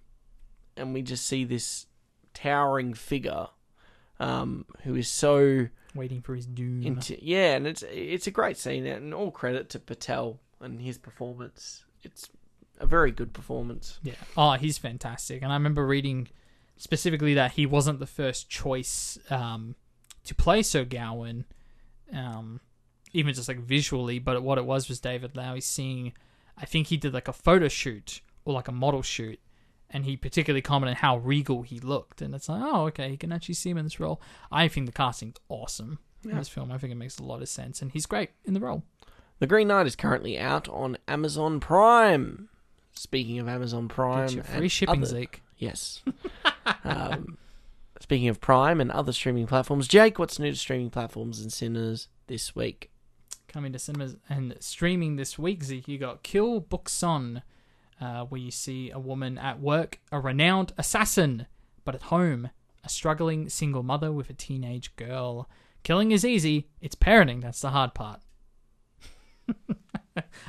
and 0.76 0.94
we 0.94 1.02
just 1.04 1.28
see 1.28 1.44
this 1.44 1.86
towering 2.34 2.94
figure, 2.96 3.48
um, 4.20 4.66
who 4.84 4.96
is 4.96 5.08
so 5.08 5.68
waiting 5.96 6.22
for 6.22 6.36
his 6.36 6.46
doom. 6.46 6.84
into 6.84 7.18
yeah, 7.24 7.56
and 7.56 7.68
it's 7.68 7.84
it's 7.90 8.28
a 8.28 8.32
great 8.32 8.58
scene 8.58 8.86
and 8.86 9.14
all 9.14 9.32
credit 9.32 9.70
to 9.70 9.80
Patel 9.80 10.40
and 10.62 10.82
his 10.82 10.98
performance. 10.98 11.84
It's 12.04 12.30
a 12.80 12.86
very 12.86 13.12
good 13.12 13.34
performance. 13.34 14.00
yeah. 14.04 14.14
Oh, 14.38 14.54
he's 14.54 14.78
fantastic. 14.78 15.42
And 15.42 15.52
I 15.52 15.56
remember 15.56 15.86
reading 15.86 16.30
specifically 16.78 17.34
that 17.34 17.52
he 17.52 17.66
wasn't 17.66 18.00
the 18.00 18.08
first 18.08 18.50
choice 18.50 19.20
um, 19.30 19.76
to 20.24 20.34
play 20.34 20.64
Sir 20.64 20.86
Gawain, 20.86 21.46
um, 22.14 22.62
even 23.12 23.34
just 23.34 23.48
like 23.50 23.60
visually. 23.60 24.20
But 24.20 24.42
what 24.44 24.58
it 24.58 24.66
was 24.66 24.88
was 24.88 25.00
David 25.00 25.36
Lowery 25.36 25.62
seeing, 25.62 26.14
I 26.58 26.66
think 26.66 26.88
he 26.88 26.98
did 26.98 27.14
like 27.14 27.28
a 27.28 27.34
photo 27.34 27.68
shoot 27.68 28.22
or 28.46 28.54
like 28.54 28.68
a 28.70 28.74
model 28.74 29.02
shoot, 29.02 29.40
and 29.90 30.06
he 30.06 30.16
particularly 30.18 30.62
commented 30.62 30.98
how 30.98 31.18
regal 31.18 31.64
he 31.64 31.80
looked, 31.80 32.22
and 32.22 32.34
it's 32.36 32.50
like, 32.50 32.62
oh, 32.64 32.88
okay, 32.88 33.10
he 33.10 33.18
can 33.18 33.32
actually 33.32 33.56
see 33.56 33.70
him 33.70 33.78
in 33.78 33.86
this 33.86 34.00
role. 34.00 34.22
I 34.52 34.68
think 34.68 34.86
the 34.86 34.92
casting's 34.92 35.38
awesome 35.50 36.00
in 36.24 36.38
this 36.38 36.50
film. 36.50 36.72
I 36.72 36.78
think 36.78 36.92
it 36.92 36.98
makes 36.98 37.18
a 37.20 37.24
lot 37.24 37.42
of 37.42 37.50
sense, 37.50 37.82
and 37.82 37.92
he's 37.92 38.06
great 38.06 38.32
in 38.46 38.54
the 38.54 38.60
role. 38.60 38.84
The 39.40 39.48
Green 39.48 39.70
Knight 39.70 39.88
is 39.88 39.96
currently 39.96 40.38
out 40.38 40.68
on 40.70 40.98
Amazon 41.08 41.60
Prime. 41.60 42.50
Speaking 42.94 43.40
of 43.40 43.48
Amazon 43.48 43.88
Prime, 43.88 44.28
Get 44.28 44.36
your 44.36 44.44
free 44.44 44.68
shipping, 44.68 45.04
other- 45.04 45.06
Zeke. 45.06 45.42
Yes. 45.58 46.02
um, 46.84 47.38
speaking 48.00 48.28
of 48.28 48.42
Prime 48.42 48.82
and 48.82 48.92
other 48.92 49.14
streaming 49.14 49.48
platforms, 49.48 49.88
Jake, 49.88 50.20
what's 50.20 50.40
new 50.40 50.52
to 50.52 50.58
streaming 50.58 50.90
platforms 50.90 51.40
and 51.40 51.52
cinemas 51.52 52.08
this 52.28 52.56
week? 52.56 52.92
coming 53.50 53.74
to 53.74 53.80
cinemas 53.80 54.16
and 54.30 54.56
streaming 54.60 55.16
this 55.18 55.38
week, 55.38 55.64
Zeke, 55.64 55.88
you 55.88 55.98
got 55.98 56.24
Kill 56.24 56.62
Boksoon, 56.62 57.42
uh, 58.02 58.26
where 58.26 58.42
you 58.42 58.52
see 58.52 58.92
a 58.92 59.00
woman 59.00 59.38
at 59.38 59.60
work, 59.60 60.00
a 60.12 60.20
renowned 60.20 60.74
assassin, 60.78 61.46
but 61.86 61.96
at 61.96 62.04
home, 62.04 62.50
a 62.84 62.90
struggling 62.90 63.50
single 63.50 63.84
mother 63.84 64.12
with 64.12 64.30
a 64.30 64.34
teenage 64.34 64.96
girl. 64.96 65.50
Killing 65.84 66.12
is 66.12 66.26
easy, 66.26 66.70
it's 66.82 66.96
parenting 66.96 67.42
that's 67.42 67.62
the 67.62 67.70
hard 67.72 67.94
part. 67.94 68.22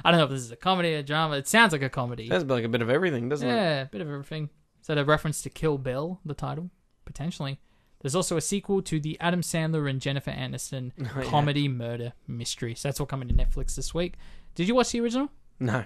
I 0.05 0.11
don't 0.11 0.19
know 0.19 0.25
if 0.25 0.31
this 0.31 0.41
is 0.43 0.51
a 0.51 0.57
comedy 0.57 0.95
or 0.95 0.99
a 0.99 1.03
drama. 1.03 1.37
It 1.37 1.49
sounds 1.49 1.73
like 1.73 1.83
a 1.83 1.89
comedy. 1.89 2.29
Sounds 2.29 2.45
like 2.45 2.65
a 2.65 2.69
bit 2.69 2.83
of 2.83 2.91
everything, 2.91 3.29
doesn't 3.29 3.49
it? 3.49 3.53
Yeah, 3.55 3.83
a 3.83 3.87
bit 3.87 4.01
of 4.01 4.09
everything. 4.09 4.51
Is 4.81 4.87
that 4.89 4.99
a 4.99 5.05
reference 5.05 5.43
to 5.43 5.51
Kill 5.51 5.79
Bill, 5.79 6.21
the 6.25 6.35
title? 6.35 6.71
Potentially. 7.05 7.61
There's 8.01 8.15
also 8.15 8.37
a 8.37 8.41
sequel 8.41 8.83
to 8.83 8.99
the 8.99 9.17
Adam 9.21 9.43
Sandler 9.43 9.89
and 9.89 10.01
Jennifer 10.01 10.31
Aniston 10.31 10.93
Oh, 11.01 11.21
yeah. 11.21 11.25
comedy 11.31 11.69
murder 11.69 12.15
mystery. 12.27 12.75
So 12.75 12.89
that's 12.89 12.99
all 12.99 13.07
coming 13.07 13.29
to 13.29 13.35
Netflix 13.35 13.75
this 13.75 13.93
week. 13.95 14.15
Did 14.55 14.67
you 14.69 14.75
watch 14.75 14.91
the 14.93 15.01
original? 15.01 15.29
No. 15.61 15.85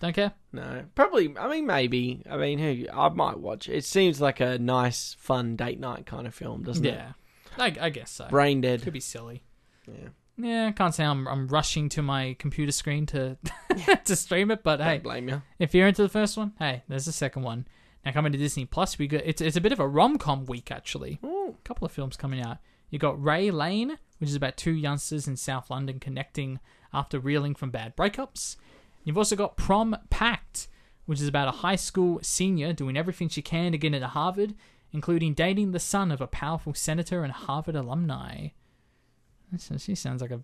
Don't 0.00 0.12
care? 0.14 0.32
no. 0.52 0.84
Probably. 0.94 1.34
I 1.38 1.48
mean, 1.48 1.66
maybe. 1.66 2.22
I 2.30 2.36
mean, 2.36 2.58
who? 2.58 2.86
I 2.92 3.08
might 3.08 3.38
watch. 3.38 3.68
It 3.68 3.84
seems 3.84 4.20
like 4.20 4.40
a 4.40 4.58
nice, 4.58 5.16
fun 5.18 5.56
date 5.56 5.80
night 5.80 6.06
kind 6.06 6.26
of 6.26 6.34
film, 6.34 6.62
doesn't 6.62 6.84
it? 6.84 6.94
Yeah. 6.94 7.12
I, 7.58 7.74
I 7.80 7.88
guess 7.90 8.10
so. 8.10 8.26
Brain 8.28 8.60
dead. 8.60 8.82
Could 8.82 8.92
be 8.92 9.00
silly. 9.00 9.42
Yeah. 9.88 10.08
Yeah, 10.38 10.66
I 10.66 10.72
can't 10.72 10.94
say 10.94 11.02
I'm, 11.02 11.26
I'm 11.26 11.48
rushing 11.48 11.88
to 11.90 12.02
my 12.02 12.36
computer 12.38 12.70
screen 12.72 13.06
to 13.06 13.38
to 14.04 14.14
stream 14.16 14.50
it, 14.50 14.62
but 14.62 14.80
hey, 14.80 14.96
Don't 14.96 15.02
blame 15.04 15.28
you. 15.30 15.40
if 15.58 15.74
you're 15.74 15.88
into 15.88 16.02
the 16.02 16.10
first 16.10 16.36
one, 16.36 16.52
hey, 16.58 16.82
there's 16.88 17.06
the 17.06 17.12
second 17.12 17.42
one. 17.42 17.66
Now 18.04 18.12
coming 18.12 18.32
to 18.32 18.38
Disney 18.38 18.66
Plus, 18.66 18.98
we 18.98 19.06
got 19.06 19.22
it's 19.24 19.40
it's 19.40 19.56
a 19.56 19.62
bit 19.62 19.72
of 19.72 19.80
a 19.80 19.88
rom 19.88 20.18
com 20.18 20.44
week 20.44 20.70
actually. 20.70 21.18
Ooh. 21.24 21.56
A 21.58 21.62
couple 21.68 21.86
of 21.86 21.92
films 21.92 22.18
coming 22.18 22.42
out. 22.42 22.58
You 22.90 22.98
got 22.98 23.18
Rye 23.20 23.48
Lane, 23.48 23.96
which 24.18 24.28
is 24.28 24.36
about 24.36 24.58
two 24.58 24.72
youngsters 24.74 25.26
in 25.26 25.36
South 25.36 25.70
London 25.70 25.98
connecting 26.00 26.60
after 26.92 27.18
reeling 27.18 27.54
from 27.54 27.70
bad 27.70 27.96
breakups. 27.96 28.56
You've 29.06 29.16
also 29.16 29.36
got 29.36 29.56
Prom 29.56 29.96
Pact, 30.10 30.66
which 31.06 31.20
is 31.20 31.28
about 31.28 31.46
a 31.46 31.58
high 31.58 31.76
school 31.76 32.18
senior 32.22 32.72
doing 32.72 32.96
everything 32.96 33.28
she 33.28 33.40
can 33.40 33.70
to 33.70 33.78
get 33.78 33.94
into 33.94 34.08
Harvard, 34.08 34.54
including 34.92 35.32
dating 35.32 35.70
the 35.70 35.78
son 35.78 36.10
of 36.10 36.20
a 36.20 36.26
powerful 36.26 36.74
senator 36.74 37.22
and 37.22 37.32
Harvard 37.32 37.76
alumni. 37.76 38.48
So 39.58 39.78
she 39.78 39.94
sounds 39.94 40.20
like 40.20 40.32
a 40.32 40.40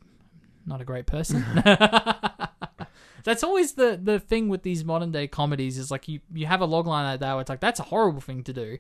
not 0.65 0.81
a 0.81 0.85
great 0.85 1.07
person. 1.07 1.45
that's 3.25 3.43
always 3.43 3.73
the 3.73 3.99
the 4.01 4.21
thing 4.21 4.49
with 4.49 4.63
these 4.63 4.85
modern 4.85 5.11
day 5.11 5.27
comedies 5.27 5.77
is 5.77 5.91
like 5.91 6.07
you 6.07 6.21
you 6.33 6.47
have 6.47 6.61
a 6.61 6.69
logline 6.69 7.05
like 7.05 7.19
that 7.19 7.33
where 7.33 7.41
it's 7.41 7.51
like 7.51 7.59
that's 7.59 7.81
a 7.81 7.85
horrible 7.85 8.21
thing 8.21 8.45
to 8.45 8.53
do, 8.53 8.79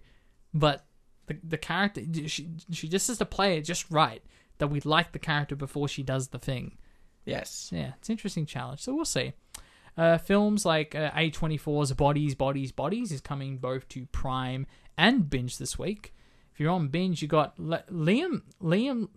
but 0.54 0.86
the 1.26 1.36
the 1.42 1.58
character 1.58 2.02
she 2.28 2.48
she 2.70 2.88
just 2.88 3.08
has 3.08 3.18
to 3.18 3.26
play 3.26 3.58
it 3.58 3.62
just 3.62 3.90
right 3.90 4.22
that 4.58 4.68
we 4.68 4.78
like 4.82 5.10
the 5.10 5.18
character 5.18 5.56
before 5.56 5.88
she 5.88 6.04
does 6.04 6.28
the 6.28 6.38
thing. 6.38 6.78
Yes. 7.24 7.70
Yeah, 7.72 7.92
it's 7.98 8.08
an 8.08 8.12
interesting 8.12 8.46
challenge. 8.46 8.80
So 8.80 8.94
we'll 8.94 9.04
see. 9.04 9.32
Uh, 9.96 10.18
films 10.18 10.64
like 10.64 10.94
uh, 10.94 11.10
A24's 11.10 11.92
Bodies, 11.92 12.34
Bodies, 12.34 12.72
Bodies 12.72 13.12
is 13.12 13.20
coming 13.20 13.58
both 13.58 13.88
to 13.88 14.06
Prime 14.06 14.66
and 14.96 15.28
Binge 15.28 15.58
this 15.58 15.78
week. 15.78 16.14
If 16.52 16.60
you're 16.60 16.70
on 16.70 16.88
Binge, 16.88 17.20
you 17.22 17.28
got 17.28 17.58
Le- 17.58 17.84
Liam, 17.90 18.42
Liam, 18.62 19.08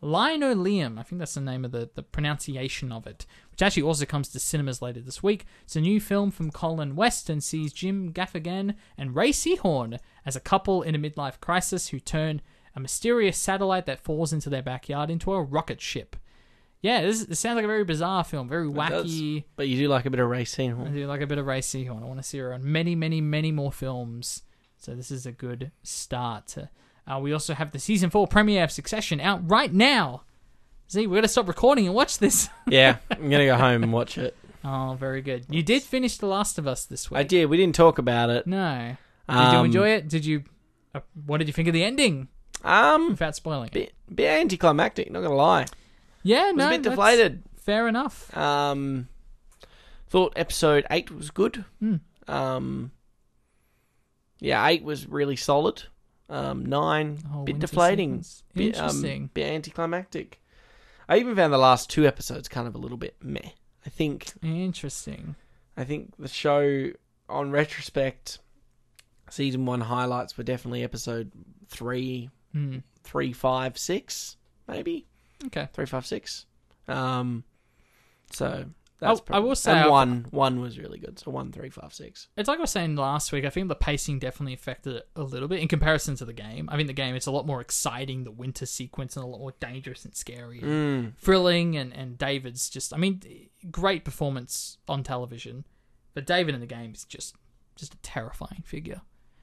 Lino 0.00 0.54
Liam. 0.54 0.98
I 0.98 1.02
think 1.02 1.18
that's 1.18 1.34
the 1.34 1.40
name 1.40 1.64
of 1.64 1.72
the, 1.72 1.90
the 1.94 2.02
pronunciation 2.02 2.92
of 2.92 3.06
it, 3.06 3.26
which 3.50 3.62
actually 3.62 3.82
also 3.82 4.04
comes 4.04 4.28
to 4.28 4.38
cinemas 4.38 4.80
later 4.80 5.00
this 5.00 5.22
week. 5.22 5.44
It's 5.64 5.76
a 5.76 5.80
new 5.80 6.00
film 6.00 6.30
from 6.30 6.50
Colin 6.50 6.94
West 6.94 7.28
and 7.28 7.42
sees 7.42 7.72
Jim 7.72 8.12
Gaffigan 8.12 8.74
and 8.96 9.14
Rhea 9.14 9.32
Seehorn 9.32 9.98
as 10.24 10.36
a 10.36 10.40
couple 10.40 10.82
in 10.82 10.94
a 10.94 10.98
midlife 10.98 11.40
crisis 11.40 11.88
who 11.88 12.00
turn 12.00 12.40
a 12.76 12.80
mysterious 12.80 13.36
satellite 13.36 13.86
that 13.86 14.00
falls 14.00 14.32
into 14.32 14.48
their 14.48 14.62
backyard 14.62 15.10
into 15.10 15.32
a 15.32 15.42
rocket 15.42 15.80
ship. 15.80 16.16
Yeah, 16.80 17.02
this, 17.02 17.24
this 17.24 17.40
sounds 17.40 17.56
like 17.56 17.64
a 17.64 17.68
very 17.68 17.84
bizarre 17.84 18.22
film, 18.22 18.48
very 18.48 18.68
It 18.68 18.74
does. 18.74 19.06
wacky. 19.10 19.44
But 19.56 19.66
you 19.68 19.76
do 19.78 19.88
like 19.88 20.06
a 20.06 20.10
bit 20.10 20.20
of 20.20 20.26
I 20.26 20.30
racing. 20.30 20.92
do 20.92 21.06
like 21.06 21.20
a 21.20 21.26
bit 21.26 21.38
of 21.38 21.46
Rhea 21.46 21.60
Seehorn. 21.60 22.02
I 22.02 22.06
want 22.06 22.18
to 22.20 22.22
see 22.22 22.38
her 22.38 22.52
on 22.54 22.70
many, 22.70 22.94
many, 22.94 23.20
many 23.20 23.50
more 23.50 23.72
films. 23.72 24.42
So 24.76 24.94
this 24.94 25.10
is 25.10 25.26
a 25.26 25.32
good 25.32 25.72
start. 25.82 26.54
Uh, 27.06 27.18
we 27.20 27.32
also 27.32 27.54
have 27.54 27.72
the 27.72 27.78
season 27.80 28.10
four 28.10 28.28
premiere 28.28 28.62
of 28.64 28.70
Succession 28.70 29.20
out 29.20 29.40
right 29.50 29.72
now. 29.72 30.22
Z, 30.90 31.06
we're 31.06 31.16
gonna 31.16 31.28
stop 31.28 31.48
recording 31.48 31.86
and 31.86 31.94
watch 31.94 32.18
this. 32.18 32.48
Yeah, 32.68 32.98
I'm 33.10 33.28
gonna 33.28 33.46
go 33.46 33.56
home 33.56 33.82
and 33.82 33.92
watch 33.92 34.16
it. 34.16 34.36
oh, 34.64 34.96
very 35.00 35.20
good. 35.20 35.46
You 35.50 35.62
did 35.62 35.82
finish 35.82 36.16
The 36.18 36.26
Last 36.26 36.58
of 36.58 36.66
Us 36.68 36.84
this 36.84 37.10
week. 37.10 37.18
I 37.18 37.22
did. 37.24 37.46
We 37.46 37.56
didn't 37.56 37.74
talk 37.74 37.98
about 37.98 38.30
it. 38.30 38.46
No. 38.46 38.96
Did 39.28 39.34
you 39.34 39.40
Um, 39.40 39.66
enjoy 39.66 39.88
it? 39.90 40.08
Did 40.08 40.24
you? 40.24 40.44
Uh, 40.94 41.00
what 41.26 41.38
did 41.38 41.46
you 41.48 41.52
think 41.52 41.66
of 41.68 41.74
the 41.74 41.82
ending? 41.84 42.28
Um, 42.64 43.10
Without 43.10 43.34
spoiling 43.36 43.66
it. 43.68 43.72
bit, 43.72 43.92
bit 44.14 44.40
anticlimactic. 44.40 45.10
Not 45.10 45.22
gonna 45.22 45.34
lie. 45.34 45.66
Yeah, 46.22 46.46
was 46.52 46.56
no, 46.56 46.66
a 46.66 46.70
bit 46.70 46.82
that's 46.82 46.94
deflated. 46.96 47.42
Fair 47.56 47.88
enough. 47.88 48.36
Um, 48.36 49.08
thought 50.08 50.32
episode 50.36 50.86
eight 50.90 51.10
was 51.10 51.30
good. 51.30 51.64
Hmm. 51.80 51.96
Um, 52.26 52.92
yeah, 54.40 54.66
eight 54.66 54.82
was 54.84 55.06
really 55.06 55.36
solid. 55.36 55.84
Um, 56.30 56.66
nine 56.66 57.18
Oh, 57.32 57.44
bit 57.44 57.54
winter 57.54 57.66
deflating, 57.66 58.22
sequence. 58.22 58.42
bit 58.54 58.66
Interesting. 58.76 59.22
um, 59.24 59.30
bit 59.34 59.46
anticlimactic. 59.52 60.40
I 61.08 61.16
even 61.18 61.34
found 61.34 61.52
the 61.54 61.58
last 61.58 61.88
two 61.88 62.06
episodes 62.06 62.48
kind 62.48 62.68
of 62.68 62.74
a 62.74 62.78
little 62.78 62.98
bit 62.98 63.16
meh. 63.22 63.40
I 63.86 63.88
think 63.88 64.32
Interesting. 64.42 65.36
I 65.76 65.84
think 65.84 66.12
the 66.18 66.28
show, 66.28 66.90
on 67.30 67.50
retrospect, 67.50 68.40
season 69.30 69.64
one 69.64 69.80
highlights 69.80 70.36
were 70.36 70.44
definitely 70.44 70.82
episode 70.84 71.32
three, 71.68 72.28
Hmm. 72.52 72.78
three, 73.04 73.32
five, 73.32 73.78
six, 73.78 74.36
maybe 74.66 75.06
Okay. 75.46 75.68
three, 75.72 75.86
five, 75.86 76.06
six. 76.06 76.46
Um, 76.88 77.44
so 78.32 78.66
that's 79.00 79.20
I 79.20 79.24
probably, 79.24 79.48
will 79.48 79.54
say 79.56 79.70
and 79.70 79.80
I've- 79.80 79.90
one, 79.90 80.26
one 80.30 80.60
was 80.60 80.78
really 80.78 80.98
good. 80.98 81.18
So 81.18 81.30
one, 81.30 81.52
three, 81.52 81.70
five, 81.70 81.94
six. 81.94 82.28
It's 82.36 82.48
like 82.48 82.58
I 82.58 82.62
was 82.62 82.70
saying 82.70 82.96
last 82.96 83.30
week. 83.30 83.44
I 83.44 83.50
think 83.50 83.68
the 83.68 83.74
pacing 83.76 84.18
definitely 84.18 84.54
affected 84.54 84.96
it 84.96 85.08
a 85.14 85.22
little 85.22 85.48
bit 85.48 85.60
in 85.60 85.68
comparison 85.68 86.16
to 86.16 86.24
the 86.24 86.32
game. 86.32 86.68
I 86.72 86.76
think 86.76 86.88
the 86.88 86.92
game 86.94 87.14
it's 87.14 87.26
a 87.26 87.30
lot 87.30 87.46
more 87.46 87.60
exciting. 87.60 88.24
The 88.24 88.30
winter 88.32 88.66
sequence 88.66 89.16
and 89.16 89.24
a 89.24 89.28
lot 89.28 89.38
more 89.38 89.52
dangerous 89.60 90.04
and 90.04 90.16
scary, 90.16 90.60
and 90.60 90.66
Mm. 90.68 91.16
thrilling. 91.18 91.76
And 91.76 91.92
and 91.94 92.18
David's 92.18 92.68
just, 92.68 92.92
I 92.92 92.96
mean, 92.96 93.22
great 93.70 94.04
performance 94.04 94.78
on 94.88 95.02
television, 95.04 95.64
but 96.14 96.26
David 96.26 96.54
in 96.54 96.60
the 96.60 96.66
game 96.66 96.92
is 96.92 97.04
just 97.04 97.36
just 97.76 97.94
a 97.94 97.98
terrifying 97.98 98.62
figure. 98.66 99.02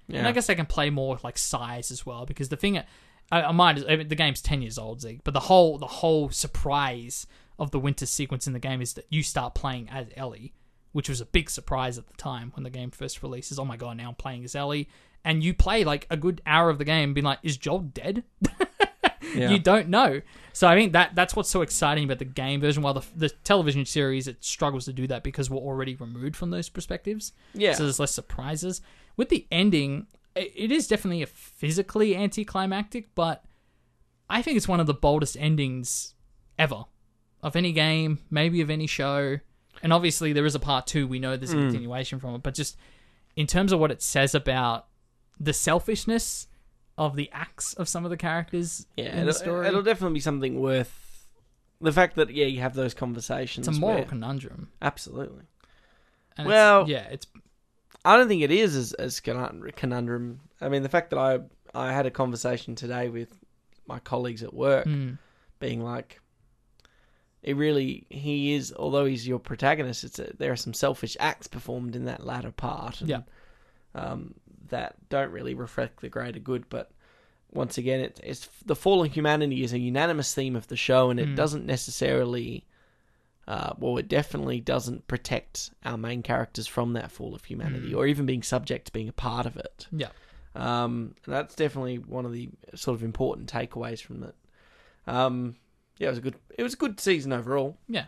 And 0.10 0.28
I 0.28 0.34
guess 0.34 0.46
they 0.48 0.54
can 0.56 0.66
play 0.68 0.90
more 0.92 1.16
with 1.16 1.24
like 1.24 1.38
size 1.38 1.90
as 1.90 2.06
well 2.06 2.26
because 2.28 2.50
the 2.50 2.58
thing 2.58 2.80
I, 3.32 3.44
I 3.44 3.52
might 3.52 3.90
I 3.90 3.96
mean, 3.96 4.08
the 4.08 4.16
game's 4.16 4.42
ten 4.42 4.62
years 4.62 4.78
old, 4.78 5.02
Zeke, 5.02 5.24
but 5.24 5.34
the 5.34 5.42
whole 5.42 5.78
the 5.78 5.88
whole 5.88 6.30
surprise 6.30 7.28
of 7.58 7.72
the 7.72 7.80
winter 7.80 8.06
sequence 8.06 8.48
in 8.48 8.54
the 8.54 8.60
game 8.60 8.82
is 8.82 8.94
that 8.94 9.06
you 9.10 9.24
start 9.24 9.56
playing 9.56 9.90
as 9.90 10.08
Ellie, 10.16 10.54
which 10.92 11.10
was 11.10 11.22
a 11.22 11.26
big 11.26 11.50
surprise 11.50 11.98
at 11.98 12.08
the 12.08 12.18
time 12.18 12.52
when 12.56 12.64
the 12.64 12.70
game 12.70 12.92
first 12.92 13.24
releases. 13.24 13.58
Oh 13.58 13.66
my 13.66 13.78
god, 13.78 13.98
now 13.98 14.10
I'm 14.10 14.16
playing 14.16 14.44
as 14.44 14.56
Ellie, 14.56 14.90
and 15.24 15.44
you 15.44 15.54
play 15.54 15.84
like 15.84 16.06
a 16.10 16.18
good 16.18 16.42
hour 16.46 16.70
of 16.70 16.78
the 16.78 16.86
game, 16.86 17.14
being 17.14 17.26
like, 17.26 17.40
is 17.44 17.58
Joel 17.58 17.80
dead? 17.80 18.24
Yeah. 19.36 19.50
You 19.50 19.60
don't 19.60 19.90
know. 19.90 20.22
So 20.54 20.68
I 20.68 20.76
think 20.76 20.94
that 20.94 21.16
that's 21.16 21.36
what's 21.36 21.50
so 21.50 21.62
exciting 21.62 22.06
about 22.06 22.20
the 22.20 22.26
game 22.26 22.62
version. 22.62 22.84
While 22.84 22.94
the 22.94 23.06
the 23.16 23.30
television 23.30 23.86
series 23.86 24.28
it 24.28 24.44
struggles 24.44 24.86
to 24.86 24.94
do 24.94 25.08
that 25.08 25.24
because 25.24 25.50
we're 25.50 25.58
already 25.58 25.96
removed 25.96 26.36
from 26.36 26.52
those 26.52 26.70
perspectives. 26.70 27.34
Yeah. 27.54 27.74
So 27.74 27.84
there's 27.84 28.00
less 28.00 28.12
surprises. 28.12 28.82
With 29.18 29.30
the 29.30 29.46
ending, 29.52 30.08
it 30.36 30.72
is 30.72 30.88
definitely 30.88 31.22
a 31.22 31.28
physically 31.28 32.16
anticlimactic, 32.16 33.14
but 33.16 33.44
I 34.30 34.42
think 34.42 34.58
it's 34.58 34.68
one 34.68 34.80
of 34.80 34.88
the 34.88 34.94
boldest 34.94 35.38
endings 35.40 36.14
ever 36.58 36.86
of 37.42 37.56
any 37.56 37.72
game, 37.72 38.20
maybe 38.30 38.62
of 38.62 38.70
any 38.70 38.88
show. 38.88 39.40
And 39.84 39.94
obviously, 39.94 40.34
there 40.34 40.46
is 40.46 40.56
a 40.56 40.60
part 40.60 40.88
two. 40.88 41.08
We 41.08 41.20
know 41.20 41.38
there's 41.38 41.54
a 41.54 41.56
hmm. 41.56 41.70
continuation 41.70 42.20
from 42.20 42.36
it, 42.36 42.44
but 42.44 42.54
just 42.54 42.78
in 43.36 43.48
terms 43.48 43.72
of 43.72 43.80
what 43.80 43.92
it 43.92 44.02
says 44.02 44.34
about 44.34 44.88
the 45.40 45.54
selfishness 45.54 46.48
of 46.98 47.16
the 47.16 47.30
acts 47.34 47.74
of 47.74 47.90
some 47.90 48.06
of 48.06 48.10
the 48.10 48.18
characters 48.18 48.88
yeah, 48.96 49.18
in 49.18 49.26
the 49.26 49.34
story, 49.34 49.68
it'll 49.68 49.82
definitely 49.82 50.14
be 50.14 50.22
something 50.22 50.60
worth 50.60 51.28
the 51.82 51.92
fact 51.92 52.16
that 52.16 52.30
yeah 52.34 52.46
you 52.46 52.62
have 52.62 52.74
those 52.74 52.94
conversations. 52.94 53.68
it's 53.68 53.78
a 53.78 53.80
moral 53.80 53.98
where- 53.98 54.06
conundrum. 54.06 54.70
absolutely. 54.82 55.46
And 56.38 56.48
Well- 56.48 56.82
it's, 56.82 56.90
yeah, 56.90 57.08
it's 57.12 57.28
I 58.06 58.16
don't 58.18 58.28
think 58.28 58.42
it 58.44 58.52
is 58.52 58.76
as 58.76 58.94
as 58.94 59.20
conundrum. 59.20 60.40
I 60.62 60.70
mean, 60.70 60.84
the 60.84 60.90
fact 60.90 61.10
that 61.10 61.20
I 61.20 61.40
I 61.74 61.92
had 61.92 62.06
a 62.06 62.12
conversation 62.12 62.76
today 62.76 63.10
with 63.10 63.30
my 63.88 64.00
colleagues 64.00 64.44
at 64.44 64.54
work, 64.54 64.86
Mm. 64.88 65.18
being 65.60 65.82
like, 65.84 66.20
it 67.44 67.56
really 67.56 68.06
he 68.10 68.54
is. 68.54 68.74
Although 68.78 69.06
he's 69.06 69.28
your 69.28 69.40
protagonist, 69.40 70.04
it's 70.04 70.20
a, 70.20 70.32
there 70.38 70.52
are 70.52 70.56
some 70.56 70.74
selfish 70.74 71.16
acts 71.20 71.48
performed 71.48 71.96
in 71.96 72.06
that 72.06 72.26
latter 72.26 72.52
part. 72.52 73.02
and, 73.02 73.10
Yeah. 73.10 73.22
Um, 73.94 74.34
that 74.70 74.96
don't 75.10 75.32
really 75.32 75.54
reflect 75.54 76.02
the 76.02 76.10
greater 76.10 76.40
good, 76.40 76.70
but. 76.70 76.92
Once 77.54 77.78
again, 77.78 78.02
it, 78.02 78.20
it's 78.22 78.50
the 78.66 78.76
fall 78.76 79.06
of 79.06 79.14
humanity 79.14 79.64
is 79.64 79.72
a 79.72 79.80
unanimous 79.80 80.34
theme 80.34 80.58
of 80.58 80.68
the 80.68 80.76
show, 80.76 81.10
and 81.10 81.22
it 81.22 81.30
Mm. 81.30 81.36
doesn't 81.38 81.66
necessarily 81.66 82.66
uh, 83.48 83.74
well, 83.78 83.98
it 83.98 84.08
definitely 84.08 84.60
doesn't 84.60 85.08
protect 85.08 85.70
our 85.84 85.98
main 85.98 86.24
characters 86.24 86.66
from 86.68 86.94
that 86.94 87.12
fall 87.12 87.36
of 87.36 87.46
humanity, 87.46 87.92
Mm. 87.92 87.98
or 87.98 88.08
even 88.08 88.26
being 88.26 88.42
subject 88.44 88.88
to 88.88 88.92
being 88.92 89.08
a 89.10 89.14
part 89.14 89.46
of 89.46 89.56
it. 89.58 89.88
Yeah. 89.92 90.10
Um, 90.56 91.16
that's 91.28 91.54
definitely 91.56 91.98
one 91.98 92.26
of 92.26 92.32
the 92.32 92.50
sort 92.76 92.96
of 92.96 93.04
important 93.04 93.52
takeaways 93.52 94.02
from 94.02 94.24
it. 94.24 94.36
Um, 95.08 95.58
yeah, 95.98 96.08
it 96.08 96.12
was 96.12 96.18
a 96.20 96.22
good. 96.22 96.36
It 96.58 96.64
was 96.64 96.74
a 96.74 96.78
good 96.78 97.00
season 97.00 97.32
overall. 97.34 97.78
Yeah. 97.88 98.06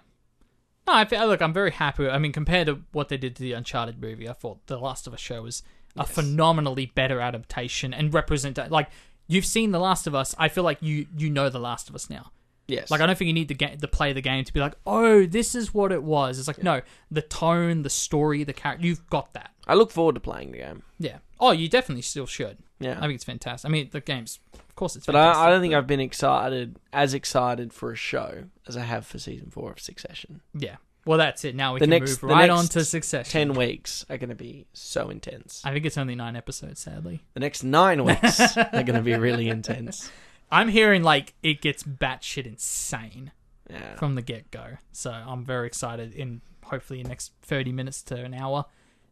No, 0.87 0.93
I 0.93 1.03
feel, 1.05 1.27
look, 1.27 1.41
I'm 1.41 1.53
very 1.53 1.71
happy. 1.71 2.07
I 2.07 2.17
mean, 2.17 2.31
compared 2.31 2.67
to 2.67 2.81
what 2.93 3.09
they 3.09 3.17
did 3.17 3.35
to 3.35 3.41
the 3.43 3.51
Uncharted 3.53 4.01
movie, 4.01 4.29
I 4.29 4.33
thought 4.33 4.65
The 4.67 4.77
Last 4.79 5.05
of 5.05 5.13
Us 5.13 5.19
show 5.19 5.41
was 5.43 5.61
a 5.97 5.99
Yes. 5.99 6.11
phenomenally 6.11 6.85
better 6.85 7.19
adaptation 7.19 7.93
and 7.93 8.13
represent. 8.13 8.57
Like 8.71 8.89
you've 9.27 9.45
seen 9.45 9.71
The 9.71 9.79
Last 9.79 10.07
of 10.07 10.15
Us, 10.15 10.33
I 10.37 10.47
feel 10.47 10.63
like 10.63 10.81
you 10.81 11.07
you 11.17 11.29
know 11.29 11.49
The 11.49 11.59
Last 11.59 11.89
of 11.89 11.95
Us 11.95 12.09
now. 12.09 12.31
Yes, 12.67 12.91
Like 12.91 12.99
I 13.01 13.05
don't 13.05 13.17
think 13.17 13.27
you 13.27 13.33
need 13.33 13.47
to 13.47 13.53
get 13.53 13.79
to 13.79 13.87
play 13.87 14.11
the 14.11 14.21
game 14.21 14.43
to 14.43 14.51
be 14.53 14.59
like, 14.59 14.75
oh, 14.85 15.25
this 15.25 15.55
is 15.55 15.73
what 15.73 15.91
it 15.93 16.03
was. 16.03 16.37
It's 16.37 16.47
like 16.49 16.61
no, 16.63 16.81
the 17.09 17.21
tone, 17.21 17.83
the 17.83 17.89
story, 17.89 18.43
the 18.43 18.51
character, 18.53 18.85
you've 18.85 19.09
got 19.09 19.33
that. 19.33 19.51
I 19.65 19.73
look 19.75 19.89
forward 19.91 20.15
to 20.15 20.21
playing 20.21 20.51
the 20.51 20.57
game. 20.59 20.83
Yeah. 20.99 21.17
Oh, 21.39 21.51
you 21.51 21.69
definitely 21.69 22.01
still 22.01 22.25
should. 22.25 22.57
Yeah, 22.79 22.97
I 22.97 23.01
think 23.01 23.13
it's 23.13 23.23
fantastic. 23.23 23.67
I 23.67 23.71
mean, 23.71 23.89
the 23.91 24.01
game's, 24.01 24.39
of 24.53 24.75
course, 24.75 24.95
it's. 24.95 25.05
but 25.05 25.13
fantastic, 25.13 25.41
I, 25.41 25.47
I 25.47 25.49
don't 25.49 25.61
think 25.61 25.73
I've 25.73 25.87
been 25.87 25.99
excited 25.99 26.77
as 26.93 27.13
excited 27.13 27.73
for 27.73 27.91
a 27.91 27.95
show 27.95 28.43
as 28.67 28.75
I 28.77 28.81
have 28.81 29.05
for 29.07 29.17
season 29.17 29.49
four 29.49 29.71
of 29.71 29.79
Succession. 29.79 30.41
Yeah. 30.53 30.75
Well, 31.05 31.17
that's 31.17 31.45
it. 31.45 31.55
Now 31.55 31.73
we 31.73 31.79
The 31.79 31.83
can 31.85 31.89
next- 31.91 32.09
move 32.09 32.19
the 32.21 32.27
right 32.27 32.49
on 32.49 32.65
to 32.65 32.83
Succession. 32.83 33.31
Ten 33.31 33.53
weeks 33.53 34.05
are 34.09 34.17
going 34.17 34.29
to 34.29 34.35
be 34.35 34.67
so 34.73 35.09
intense. 35.09 35.61
I 35.63 35.71
think 35.71 35.85
it's 35.85 35.97
only 35.97 36.15
nine 36.15 36.35
episodes, 36.35 36.81
sadly. 36.81 37.23
The 37.33 37.39
next 37.39 37.63
nine 37.63 38.03
weeks 38.03 38.39
are 38.57 38.69
going 38.83 38.93
to 38.95 39.01
be 39.01 39.15
really 39.15 39.47
intense. 39.47 40.11
I'm 40.51 40.69
hearing 40.69 41.03
like 41.03 41.33
it 41.43 41.61
gets 41.61 41.83
batshit 41.83 42.45
insane 42.45 43.31
Yeah. 43.69 43.95
from 43.95 44.15
the 44.15 44.21
get 44.21 44.49
go. 44.51 44.77
So 44.91 45.11
I'm 45.11 45.43
very 45.45 45.67
excited 45.67 46.13
in 46.13 46.41
hopefully 46.65 47.01
the 47.03 47.09
next 47.09 47.33
30 47.41 47.71
minutes 47.71 48.01
to 48.03 48.15
an 48.23 48.33
hour 48.33 48.65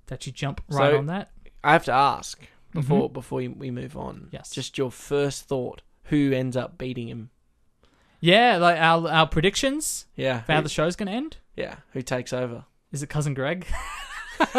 that 0.08 0.26
you 0.26 0.32
jump 0.32 0.62
right 0.70 0.92
So- 0.92 0.98
on 0.98 1.06
that. 1.08 1.32
I 1.64 1.72
have 1.74 1.86
to 1.86 1.92
ask 1.94 2.40
before 2.74 3.10
before 3.10 3.38
we 3.40 3.72
move 3.72 3.98
on. 3.98 4.16
Mm-hmm. 4.16 4.28
Yes. 4.32 4.52
Just 4.52 4.78
your 4.78 4.92
first 4.92 5.46
thought: 5.48 5.82
who 6.06 6.32
ends 6.32 6.56
up 6.56 6.78
beating 6.78 7.08
him? 7.08 7.32
Yeah, 8.20 8.58
like 8.58 8.78
our 8.80 9.08
our 9.10 9.28
predictions 9.28 10.06
Yeah. 10.16 10.44
how 10.48 10.62
the 10.62 10.70
show's 10.70 10.96
going 10.96 11.08
to 11.08 11.14
end. 11.14 11.38
yeah. 11.56 11.78
Who 11.94 12.02
takes 12.02 12.32
over? 12.34 12.66
Is 12.92 13.02
it 13.04 13.08
cousin 13.08 13.34
Greg? 13.34 13.66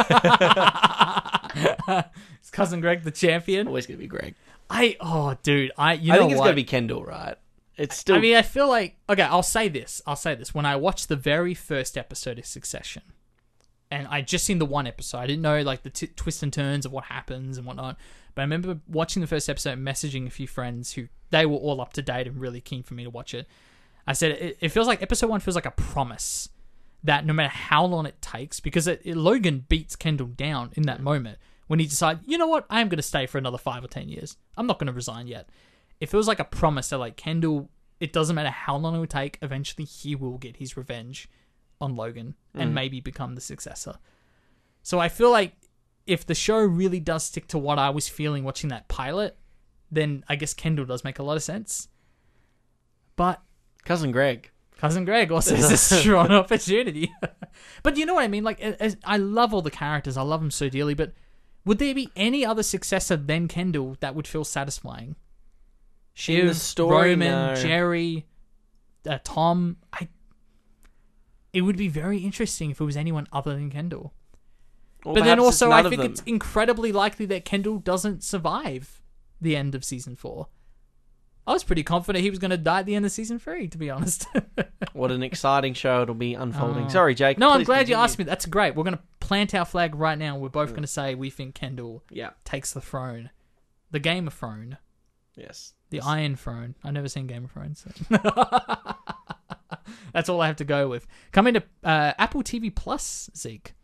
Is 2.43 2.51
cousin 2.51 2.81
Greg 2.81 3.03
the 3.03 3.11
champion? 3.11 3.66
Always 3.66 3.86
gonna 3.86 3.98
be 3.98 4.07
Greg. 4.07 4.35
I 4.68 4.97
oh 5.01 5.36
dude, 5.43 5.72
I 5.78 5.94
you 5.94 6.09
know. 6.09 6.14
I 6.14 6.16
know 6.16 6.20
think 6.22 6.32
it's 6.32 6.38
what? 6.38 6.44
gonna 6.47 6.56
be 6.56 6.64
Kendall, 6.64 7.05
right? 7.05 7.36
It's 7.76 7.97
still. 7.97 8.16
I 8.16 8.20
mean, 8.20 8.36
I 8.36 8.43
feel 8.43 8.68
like 8.68 8.97
okay. 9.09 9.22
I'll 9.22 9.43
say 9.43 9.68
this. 9.68 10.01
I'll 10.06 10.16
say 10.16 10.34
this. 10.34 10.55
When 10.55 10.66
I 10.66 10.76
watched 10.76 11.09
the 11.09 11.16
very 11.16 11.55
first 11.55 11.97
episode 11.98 12.38
of 12.38 12.47
Succession, 12.47 13.02
and 13.90 14.06
I 14.09 14.22
just 14.22 14.44
seen 14.44 14.59
the 14.59 14.66
one 14.66 14.86
episode, 14.86 15.18
I 15.18 15.26
didn't 15.26 15.43
know 15.43 15.60
like 15.62 15.82
the 15.82 15.90
t- 15.90 16.06
twists 16.09 16.43
and 16.43 16.52
turns 16.52 16.84
of 16.86 16.93
what 16.93 17.05
happens 17.05 17.59
and 17.59 17.66
whatnot. 17.66 17.97
But 18.34 18.43
I 18.43 18.44
remember 18.44 18.78
watching 18.88 19.20
the 19.20 19.26
first 19.26 19.48
episode, 19.48 19.72
and 19.74 19.86
messaging 19.86 20.26
a 20.26 20.30
few 20.30 20.47
friends 20.48 20.93
who 20.94 21.09
they 21.30 21.47
were 21.47 21.56
all 21.59 21.80
up 21.80 21.93
to 21.94 22.02
date 22.02 22.26
and 22.26 22.40
really 22.40 22.60
keen 22.60 22.82
for 22.82 22.94
me 22.94 23.05
to 23.05 23.10
watch 23.10 23.34
it. 23.34 23.47
I 24.06 24.12
said 24.14 24.32
it, 24.32 24.59
it 24.60 24.68
feels 24.70 24.86
like 24.86 25.02
episode 25.02 25.28
one 25.28 25.40
feels 25.40 25.55
like 25.56 25.66
a 25.66 25.70
promise 25.72 26.48
that 27.05 27.24
no 27.26 27.32
matter 27.32 27.48
how 27.51 27.84
long 27.84 28.06
it 28.06 28.20
takes, 28.22 28.59
because 28.59 28.86
it, 28.88 29.01
it- 29.05 29.16
Logan 29.16 29.64
beats 29.68 29.97
Kendall 29.97 30.28
down 30.28 30.70
in 30.74 30.84
that 30.84 31.01
moment 31.01 31.38
when 31.66 31.80
he 31.80 31.86
decides, 31.86 32.20
you 32.26 32.38
know 32.38 32.47
what, 32.47 32.66
I 32.70 32.80
am 32.80 32.88
going 32.88 32.98
to 32.98 33.02
stay 33.02 33.26
for 33.26 33.38
another 33.38 33.59
five 33.59 33.84
or 33.84 33.88
ten 33.88 34.09
years. 34.09 34.36
I'm 34.56 34.66
not 34.66 34.78
going 34.78 34.86
to 34.86 34.93
resign 34.93 35.26
yet. 35.26 35.48
If 36.01 36.12
it 36.12 36.16
was 36.16 36.28
like 36.28 36.40
a 36.40 36.44
promise 36.44 36.90
that 36.90 36.98
like 36.98 37.16
Kendall, 37.16 37.70
it 38.01 38.12
doesn't 38.12 38.36
matter 38.36 38.51
how 38.51 38.76
long 38.76 38.94
it 38.94 38.98
will 38.98 39.06
take, 39.06 39.38
eventually 39.43 39.84
he 39.84 40.14
will 40.14 40.38
get 40.38 40.56
his 40.56 40.76
revenge 40.76 41.28
on 41.80 41.97
Logan 41.97 42.34
and 42.55 42.70
mm. 42.70 42.74
maybe 42.74 43.01
become 43.01 43.34
the 43.34 43.40
successor. 43.40 43.97
So 44.82 44.98
I 44.98 45.09
feel 45.09 45.30
like 45.30 45.52
if 46.06 46.24
the 46.24 46.34
show 46.34 46.59
really 46.59 47.01
does 47.01 47.24
stick 47.24 47.48
to 47.48 47.59
what 47.59 47.78
I 47.78 47.90
was 47.90 48.09
feeling 48.09 48.44
watching 48.44 48.70
that 48.70 48.88
pilot, 48.88 49.36
then 49.90 50.24
I 50.28 50.36
guess 50.36 50.55
Kendall 50.55 50.84
does 50.84 51.05
make 51.05 51.18
a 51.18 51.22
lot 51.22 51.36
of 51.36 51.43
sense. 51.43 51.88
But 53.16 53.43
cousin 53.84 54.12
Greg. 54.12 54.51
Cousin 54.78 55.05
Greg 55.05 55.32
also 55.32 55.55
is 55.55 55.70
a 55.70 55.76
strong 56.01 56.30
opportunity. 56.30 57.10
but 57.82 57.97
you 57.97 58.05
know 58.05 58.14
what 58.14 58.24
I 58.24 58.28
mean? 58.28 58.44
Like, 58.44 58.60
as, 58.60 58.97
I 59.05 59.16
love 59.16 59.55
all 59.55 59.62
the 59.62 59.70
characters. 59.70 60.16
I 60.16 60.22
love 60.22 60.40
them 60.40 60.51
so 60.51 60.68
dearly. 60.68 60.94
But 60.94 61.12
would 61.66 61.78
there 61.78 61.94
be 61.94 62.10
any 62.16 62.47
other 62.47 62.62
successor 62.62 63.16
than 63.16 63.48
Kendall 63.48 63.97
that 64.01 64.14
would 64.14 64.26
feel 64.26 64.44
satisfying? 64.44 65.16
Shiv, 66.14 66.56
story, 66.56 67.10
Roman, 67.10 67.28
no. 67.28 67.55
Jerry, 67.56 68.24
uh, 69.06 69.18
Tom. 69.22 69.76
I. 69.93 70.09
It 71.52 71.62
would 71.62 71.76
be 71.76 71.88
very 71.88 72.18
interesting 72.18 72.70
if 72.70 72.80
it 72.80 72.84
was 72.84 72.97
anyone 72.97 73.26
other 73.32 73.55
than 73.55 73.70
Kendall. 73.70 74.14
Or 75.05 75.14
but 75.14 75.24
then 75.24 75.38
also, 75.38 75.70
I 75.70 75.82
think 75.88 76.05
it's 76.05 76.22
incredibly 76.22 76.93
likely 76.93 77.26
that 77.26 77.44
Kendall 77.44 77.78
doesn't 77.78 78.22
survive 78.22 79.02
the 79.40 79.56
end 79.56 79.74
of 79.74 79.84
season 79.84 80.16
four. 80.16 80.48
I 81.47 81.52
was 81.52 81.62
pretty 81.64 81.82
confident 81.85 82.23
he 82.24 82.31
was 82.31 82.39
going 82.40 82.51
to 82.51 82.56
die 82.56 82.81
at 82.81 82.86
the 82.86 82.94
end 82.97 83.05
of 83.06 83.12
season 83.12 83.39
three, 83.39 83.68
to 83.68 83.78
be 83.78 83.90
honest. 83.90 84.27
What 84.93 85.12
an 85.12 85.23
exciting 85.23 85.74
show 85.74 86.01
it'll 86.02 86.14
be 86.14 86.32
unfolding. 86.32 86.86
Oh. 86.86 86.89
Sorry, 86.89 87.14
Jake. 87.14 87.36
No, 87.39 87.51
I'm 87.51 87.64
glad 87.64 87.86
you 87.90 87.97
asked 87.97 88.18
me. 88.18 88.24
That's 88.24 88.47
great. 88.47 88.74
We're 88.74 88.82
going 88.85 88.97
to 88.97 89.02
plant 89.20 89.55
our 89.55 89.66
flag 89.66 89.94
right 89.94 90.16
now. 90.16 90.39
We're 90.39 90.48
both 90.48 90.70
going 90.70 90.82
to 90.85 90.86
say 90.89 91.14
we 91.14 91.28
think 91.28 91.55
Kendall 91.55 92.02
Yeah. 92.10 92.31
takes 92.47 92.73
the 92.73 92.81
throne. 92.81 93.28
The 93.90 93.98
Game 93.98 94.27
of 94.27 94.32
Throne. 94.32 94.78
Yes. 95.36 95.74
The 95.90 96.01
Iron 96.01 96.35
Throne. 96.35 96.77
I've 96.82 96.94
never 96.94 97.10
seen 97.10 97.27
Game 97.27 97.44
of 97.44 97.51
Thrones. 97.52 97.85
so- 97.85 98.16
That's 100.14 100.31
all 100.31 100.40
I 100.40 100.47
have 100.47 100.56
to 100.56 100.64
go 100.64 100.89
with. 100.89 101.06
Coming 101.32 101.55
to 101.55 101.62
uh, 101.85 102.12
Apple 102.18 102.43
TV 102.43 102.74
Plus, 102.74 103.28
Zeke. 103.36 103.74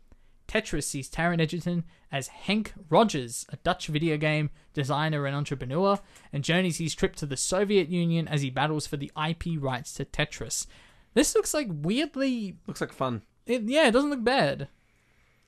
Tetris 0.53 0.83
sees 0.83 1.09
Taron 1.09 1.41
Egerton 1.41 1.83
as 2.11 2.29
Henk 2.45 2.73
Rogers, 2.89 3.45
a 3.49 3.55
Dutch 3.57 3.87
video 3.87 4.17
game 4.17 4.51
designer 4.73 5.25
and 5.25 5.35
entrepreneur, 5.35 5.99
and 6.31 6.43
journeys 6.43 6.77
his 6.77 6.93
trip 6.93 7.15
to 7.17 7.25
the 7.25 7.37
Soviet 7.37 7.89
Union 7.89 8.27
as 8.27 8.43
he 8.43 8.51
battles 8.51 8.85
for 8.85 8.97
the 8.97 9.11
IP 9.17 9.45
rights 9.57 9.93
to 9.95 10.05
Tetris. 10.05 10.67
This 11.15 11.33
looks 11.33 11.55
like 11.55 11.69
weirdly 11.71 12.57
Looks 12.67 12.81
like 12.81 12.93
fun. 12.93 13.23
it, 13.47 13.63
yeah, 13.63 13.87
it 13.87 13.91
doesn't 13.91 14.11
look 14.11 14.23
bad. 14.23 14.67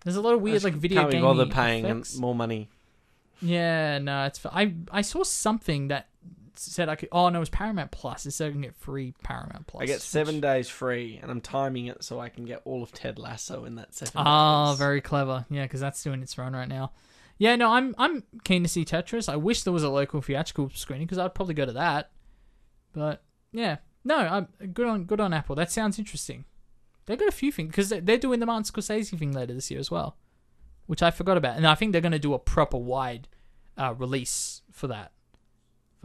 There's 0.03 0.15
a 0.15 0.21
lot 0.21 0.33
of 0.33 0.41
weird 0.41 0.63
like 0.63 0.73
video 0.73 1.01
Can't 1.01 1.11
game 1.11 1.21
bothered 1.21 1.51
paying 1.51 1.85
effects. 1.85 2.17
more 2.17 2.35
money. 2.35 2.69
Yeah, 3.41 3.99
no, 3.99 4.25
it's. 4.25 4.43
I 4.45 4.73
I 4.91 5.01
saw 5.01 5.23
something 5.23 5.89
that 5.89 6.07
said 6.59 6.89
I 6.89 6.95
could. 6.95 7.09
Oh 7.11 7.29
no, 7.29 7.37
it 7.37 7.39
was 7.39 7.49
Paramount 7.49 7.91
Plus. 7.91 8.25
It 8.25 8.31
said 8.31 8.49
I 8.49 8.51
can 8.51 8.61
get 8.61 8.75
free 8.75 9.13
Paramount 9.23 9.67
Plus. 9.67 9.83
I 9.83 9.85
get 9.85 10.01
seven 10.01 10.35
which- 10.35 10.41
days 10.41 10.69
free, 10.69 11.19
and 11.21 11.31
I'm 11.31 11.41
timing 11.41 11.87
it 11.87 12.03
so 12.03 12.19
I 12.19 12.29
can 12.29 12.45
get 12.45 12.61
all 12.65 12.83
of 12.83 12.91
Ted 12.91 13.17
Lasso 13.19 13.65
in 13.65 13.75
that 13.75 13.93
seven. 13.93 14.13
Oh, 14.25 14.75
very 14.77 15.01
clever. 15.01 15.45
Yeah, 15.49 15.63
because 15.63 15.79
that's 15.79 16.01
doing 16.03 16.21
its 16.21 16.37
run 16.37 16.53
right 16.53 16.67
now. 16.67 16.91
Yeah, 17.37 17.55
no, 17.55 17.71
I'm 17.71 17.93
I'm 17.97 18.23
keen 18.43 18.63
to 18.63 18.69
see 18.69 18.85
Tetris. 18.85 19.27
I 19.27 19.35
wish 19.35 19.63
there 19.63 19.73
was 19.73 19.83
a 19.83 19.89
local 19.89 20.21
theatrical 20.21 20.69
screening 20.73 21.05
because 21.05 21.17
I'd 21.17 21.35
probably 21.35 21.53
go 21.53 21.65
to 21.65 21.73
that. 21.73 22.11
But 22.93 23.23
yeah, 23.51 23.77
no, 24.03 24.17
I'm 24.17 24.47
good 24.73 24.87
on 24.87 25.03
good 25.03 25.19
on 25.19 25.33
Apple. 25.33 25.55
That 25.55 25.71
sounds 25.71 25.99
interesting. 25.99 26.45
They've 27.05 27.19
got 27.19 27.27
a 27.27 27.31
few 27.33 27.51
things 27.51 27.67
because 27.69 27.89
they're 27.89 28.17
doing 28.17 28.39
the 28.39 28.45
Martin 28.45 28.63
Scorsese 28.63 29.17
thing 29.19 29.31
later 29.31 29.53
this 29.53 29.69
year 29.69 29.79
as 29.79 29.91
well, 29.91 30.17
which 30.87 31.03
I 31.03 31.11
forgot 31.11 31.37
about. 31.37 31.57
And 31.57 31.67
I 31.67 31.75
think 31.75 31.91
they're 31.91 32.01
going 32.01 32.13
to 32.13 32.19
do 32.19 32.33
a 32.33 32.39
proper 32.39 32.77
wide 32.77 33.27
uh, 33.77 33.93
release 33.97 34.61
for 34.71 34.87
that, 34.87 35.11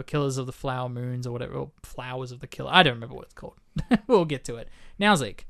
for 0.01 0.05
Killers 0.05 0.39
of 0.39 0.47
the 0.47 0.53
Flower 0.53 0.89
Moons 0.89 1.27
or 1.27 1.31
whatever, 1.31 1.53
or 1.53 1.73
Flowers 1.83 2.33
of 2.33 2.41
the 2.41 2.47
Killer. 2.47 2.71
I 2.73 2.83
don't 2.83 2.95
remember 2.95 3.17
what 3.17 3.27
it's 3.27 3.35
called. 3.35 3.59
we'll 4.07 4.25
get 4.25 4.45
to 4.45 4.57
it. 4.57 4.67
Now, 4.99 5.15
Zeke, 5.15 5.47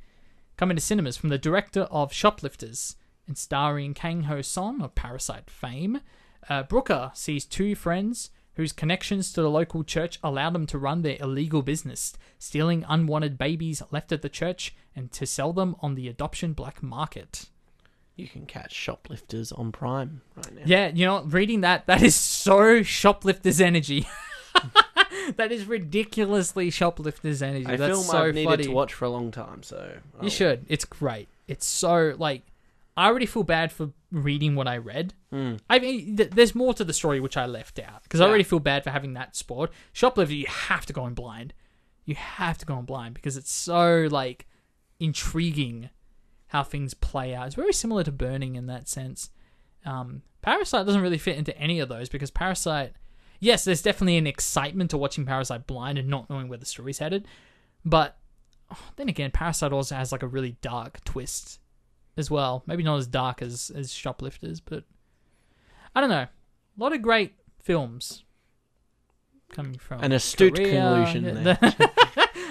coming 0.56 0.77
to 0.77 0.82
cinemas 0.82 1.16
from 1.16 1.28
the 1.28 1.39
director 1.39 1.82
of 1.82 2.12
Shoplifters 2.12 2.97
and 3.28 3.39
starring 3.39 3.94
Kang 3.94 4.24
Ho 4.24 4.43
Song 4.43 4.82
of 4.82 4.97
Parasite 4.97 5.48
fame. 5.48 6.01
Uh, 6.48 6.64
Broker 6.64 7.12
sees 7.14 7.44
two 7.44 7.77
friends 7.77 8.31
whose 8.55 8.72
connections 8.72 9.32
to 9.32 9.40
the 9.40 9.48
local 9.48 9.85
church 9.85 10.18
allow 10.20 10.51
them 10.51 10.66
to 10.66 10.78
run 10.78 11.02
their 11.02 11.16
illegal 11.20 11.62
business, 11.62 12.14
stealing 12.40 12.85
unwanted 12.89 13.39
babies 13.39 13.85
left 13.93 14.10
at 14.10 14.20
the 14.20 14.28
church 14.28 14.74
and 14.97 15.12
to 15.12 15.27
sell 15.27 15.52
them 15.52 15.77
on 15.78 15.94
the 15.94 16.09
adoption 16.09 16.55
black 16.55 16.82
market. 16.82 17.44
You 18.16 18.27
can 18.27 18.47
catch 18.47 18.72
shoplifters 18.72 19.52
on 19.52 19.70
Prime 19.70 20.22
right 20.35 20.55
now. 20.56 20.62
Yeah, 20.64 20.90
you 20.93 21.06
know, 21.06 21.22
reading 21.22 21.60
that, 21.60 21.86
that 21.86 22.02
is 22.02 22.16
so 22.16 22.82
shoplifters 22.82 23.60
energy. 23.60 24.09
that 25.36 25.52
is 25.52 25.65
ridiculously 25.66 26.70
shoplifters 26.70 27.43
energy. 27.43 27.65
A 27.65 27.77
That's 27.77 27.93
film 27.93 28.05
so 28.05 28.19
I've 28.19 28.35
needed 28.35 28.48
funny. 28.51 28.65
to 28.65 28.70
watch 28.70 28.93
for 28.94 29.05
a 29.05 29.11
long 29.11 29.31
time, 29.31 29.62
so 29.62 29.93
You 29.94 30.23
I'll- 30.23 30.28
should. 30.28 30.66
It's 30.69 30.85
great. 30.85 31.28
It's 31.48 31.66
so 31.66 32.15
like 32.19 32.43
I 32.97 33.07
already 33.07 33.27
feel 33.27 33.44
bad 33.44 33.73
for 33.73 33.90
reading 34.12 34.55
what 34.57 34.66
I 34.69 34.77
read. 34.77 35.15
Hmm. 35.31 35.55
I 35.70 35.78
mean, 35.78 36.16
th- 36.16 36.31
there's 36.31 36.55
more 36.55 36.74
to 36.74 36.85
the 36.85 36.93
story 36.93 37.20
which 37.20 37.36
I 37.36 37.47
left 37.47 37.78
out 37.78 38.02
because 38.02 38.20
I 38.20 38.27
already 38.27 38.44
feel 38.44 38.59
bad 38.61 38.85
for 38.85 38.90
having 38.90 39.15
that 39.15 39.36
spoiled. 39.36 39.70
Shoplifter, 39.93 40.35
you 40.35 40.47
have 40.47 40.85
to 40.86 40.93
go 40.93 41.07
in 41.07 41.15
blind. 41.15 41.55
You 42.05 42.16
have 42.16 42.59
to 42.59 42.66
go 42.66 42.78
in 42.78 42.85
blind 42.85 43.15
because 43.15 43.36
it's 43.36 43.52
so 43.52 44.09
like 44.11 44.47
intriguing 44.98 45.90
how 46.48 46.62
things 46.62 46.94
play 46.94 47.35
out. 47.35 47.47
It's 47.47 47.55
very 47.55 47.73
similar 47.73 48.02
to 48.05 48.12
Burning 48.12 48.57
in 48.57 48.66
that 48.66 48.89
sense. 48.89 49.31
Um, 49.86 50.23
Parasite 50.43 50.85
doesn't 50.86 51.01
really 51.01 51.19
fit 51.19 51.39
into 51.39 51.57
any 51.57 51.81
of 51.81 51.89
those 51.89 52.09
because 52.09 52.31
Parasite, 52.31 52.93
yes, 53.41 53.65
there's 53.65 53.83
definitely 53.83 54.17
an 54.17 54.27
excitement 54.27 54.91
to 54.91 54.99
watching 54.99 55.27
Parasite 55.27 55.67
blind 55.67 55.99
and 55.99 56.09
not 56.09 56.31
knowing 56.31 56.49
where 56.49 56.59
the 56.59 56.67
story's 56.67 56.99
headed, 56.99 57.27
but 57.85 58.17
oh, 58.71 58.79
then 58.97 59.09
again, 59.09 59.31
Parasite 59.33 59.73
also 59.73 59.97
has 59.97 60.12
like 60.12 60.23
a 60.23 60.29
really 60.29 60.57
dark 60.62 61.03
twist 61.05 61.59
as 62.17 62.31
well. 62.31 62.62
Maybe 62.67 62.83
not 62.83 62.99
as 62.99 63.07
dark 63.07 63.43
as 63.43 63.71
as 63.75 63.93
Shoplifters, 63.93 64.61
but 64.61 64.85
I 65.95 66.01
don't 66.01 66.11
know. 66.11 66.27
A 66.27 66.29
lot 66.77 66.93
of 66.95 67.03
great 67.03 67.35
films 67.62 68.25
coming 69.53 69.75
from 69.79 70.03
An 70.03 70.12
astute 70.12 70.55
Korea. 70.55 70.71
conclusion 70.81 71.25
Yeah, 71.25 71.57
there. 71.59 71.91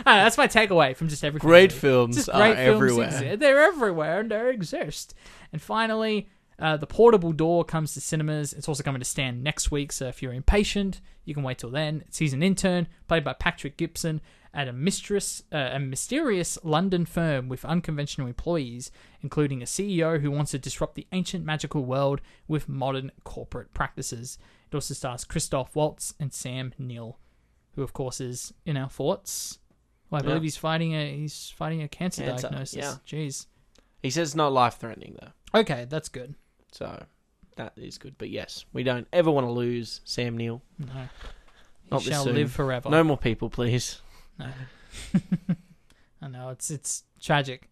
Ah, 0.06 0.24
that's 0.24 0.38
my 0.38 0.48
takeaway 0.48 0.96
from 0.96 1.10
just 1.10 1.24
everything. 1.26 1.48
Great 1.48 1.72
Just 1.72 1.82
films 1.82 2.30
are 2.30 2.40
great 2.40 2.56
films 2.56 2.76
everywhere. 2.78 3.06
exist. 3.08 3.40
They're 3.40 3.60
everywhere 3.62 4.20
and 4.22 4.32
they 4.32 4.50
exist. 4.50 5.14
And 5.52 5.62
finally, 5.62 6.30
uh, 6.60 6.78
the 6.78 6.88
portable 6.88 7.32
door 7.32 7.64
comes 7.64 7.94
to 7.94 8.02
cinemas. 8.02 8.54
It's 8.54 8.68
also 8.68 8.84
coming 8.84 9.00
to 9.02 9.06
Stan 9.06 9.42
next 9.44 9.72
week. 9.72 9.92
So 9.92 10.08
if 10.08 10.22
you're 10.22 10.34
impatient, 10.34 11.02
you 11.26 11.34
can 11.34 11.44
wait 11.44 11.58
till 11.60 11.70
then. 11.72 12.04
It's 12.08 12.18
he's 12.18 12.34
an 12.34 12.44
intern 12.44 12.88
played 13.08 13.24
by 13.24 13.34
Patrick 13.34 13.78
Gibson 13.78 14.22
at 14.54 14.68
a 14.68 14.74
mistress, 14.74 15.44
uh, 15.54 15.70
a 15.74 15.80
mysterious 15.80 16.58
London 16.64 17.06
firm 17.06 17.50
with 17.50 17.64
unconventional 17.66 18.28
employees, 18.28 18.92
including 19.22 19.62
a 19.62 19.66
CEO 19.66 20.20
who 20.20 20.32
wants 20.32 20.52
to 20.52 20.58
disrupt 20.60 20.96
the 20.96 21.08
ancient 21.12 21.46
magical 21.46 21.86
world 21.86 22.20
with 22.48 22.68
modern 22.68 23.12
corporate 23.24 23.74
practices. 23.74 24.38
It 24.72 24.76
also 24.76 24.94
stars 24.96 25.24
Christoph 25.24 25.76
Waltz 25.76 26.14
and 26.20 26.34
Sam 26.34 26.74
Neill, 26.80 27.20
who 27.76 27.84
of 27.84 27.94
course 27.94 28.20
is 28.20 28.54
in 28.66 28.76
our 28.76 28.90
thoughts. 28.90 29.60
Well, 30.10 30.20
I 30.20 30.24
believe 30.24 30.38
Yeah. 30.38 30.44
he's 30.44 30.58
fighting 30.58 30.94
a 30.96 31.16
he's 31.18 31.52
fighting 31.56 31.84
a 31.84 31.88
cancer, 31.88 32.24
Cancer, 32.24 32.48
diagnosis. 32.50 32.76
yeah. 32.76 32.96
Jeez. 33.08 33.46
He 34.02 34.10
says 34.10 34.30
it's 34.30 34.36
not 34.36 34.52
life 34.52 34.78
threatening 34.78 35.16
though, 35.22 35.60
Okay, 35.60 35.86
that's 35.88 36.10
good. 36.10 36.34
So 36.72 37.04
that 37.56 37.74
is 37.78 37.98
good. 37.98 38.16
But 38.18 38.30
yes, 38.30 38.66
we 38.74 38.84
don't 38.84 39.08
ever 39.14 39.30
want 39.32 39.48
to 39.48 39.52
lose 39.52 40.02
Sam 40.06 40.38
Neill. 40.38 40.62
No. 40.78 40.88
He 41.84 41.90
Not 41.92 42.04
this 42.04 42.10
shall 42.14 42.24
soon. 42.26 42.36
live 42.36 42.52
forever. 42.52 42.90
No 42.90 43.04
more 43.04 43.18
people, 43.18 43.50
please. 43.50 44.02
No. 44.38 44.48
I 46.22 46.28
know 46.28 46.50
it's 46.50 46.70
it's 46.70 47.04
tragic. 47.22 47.70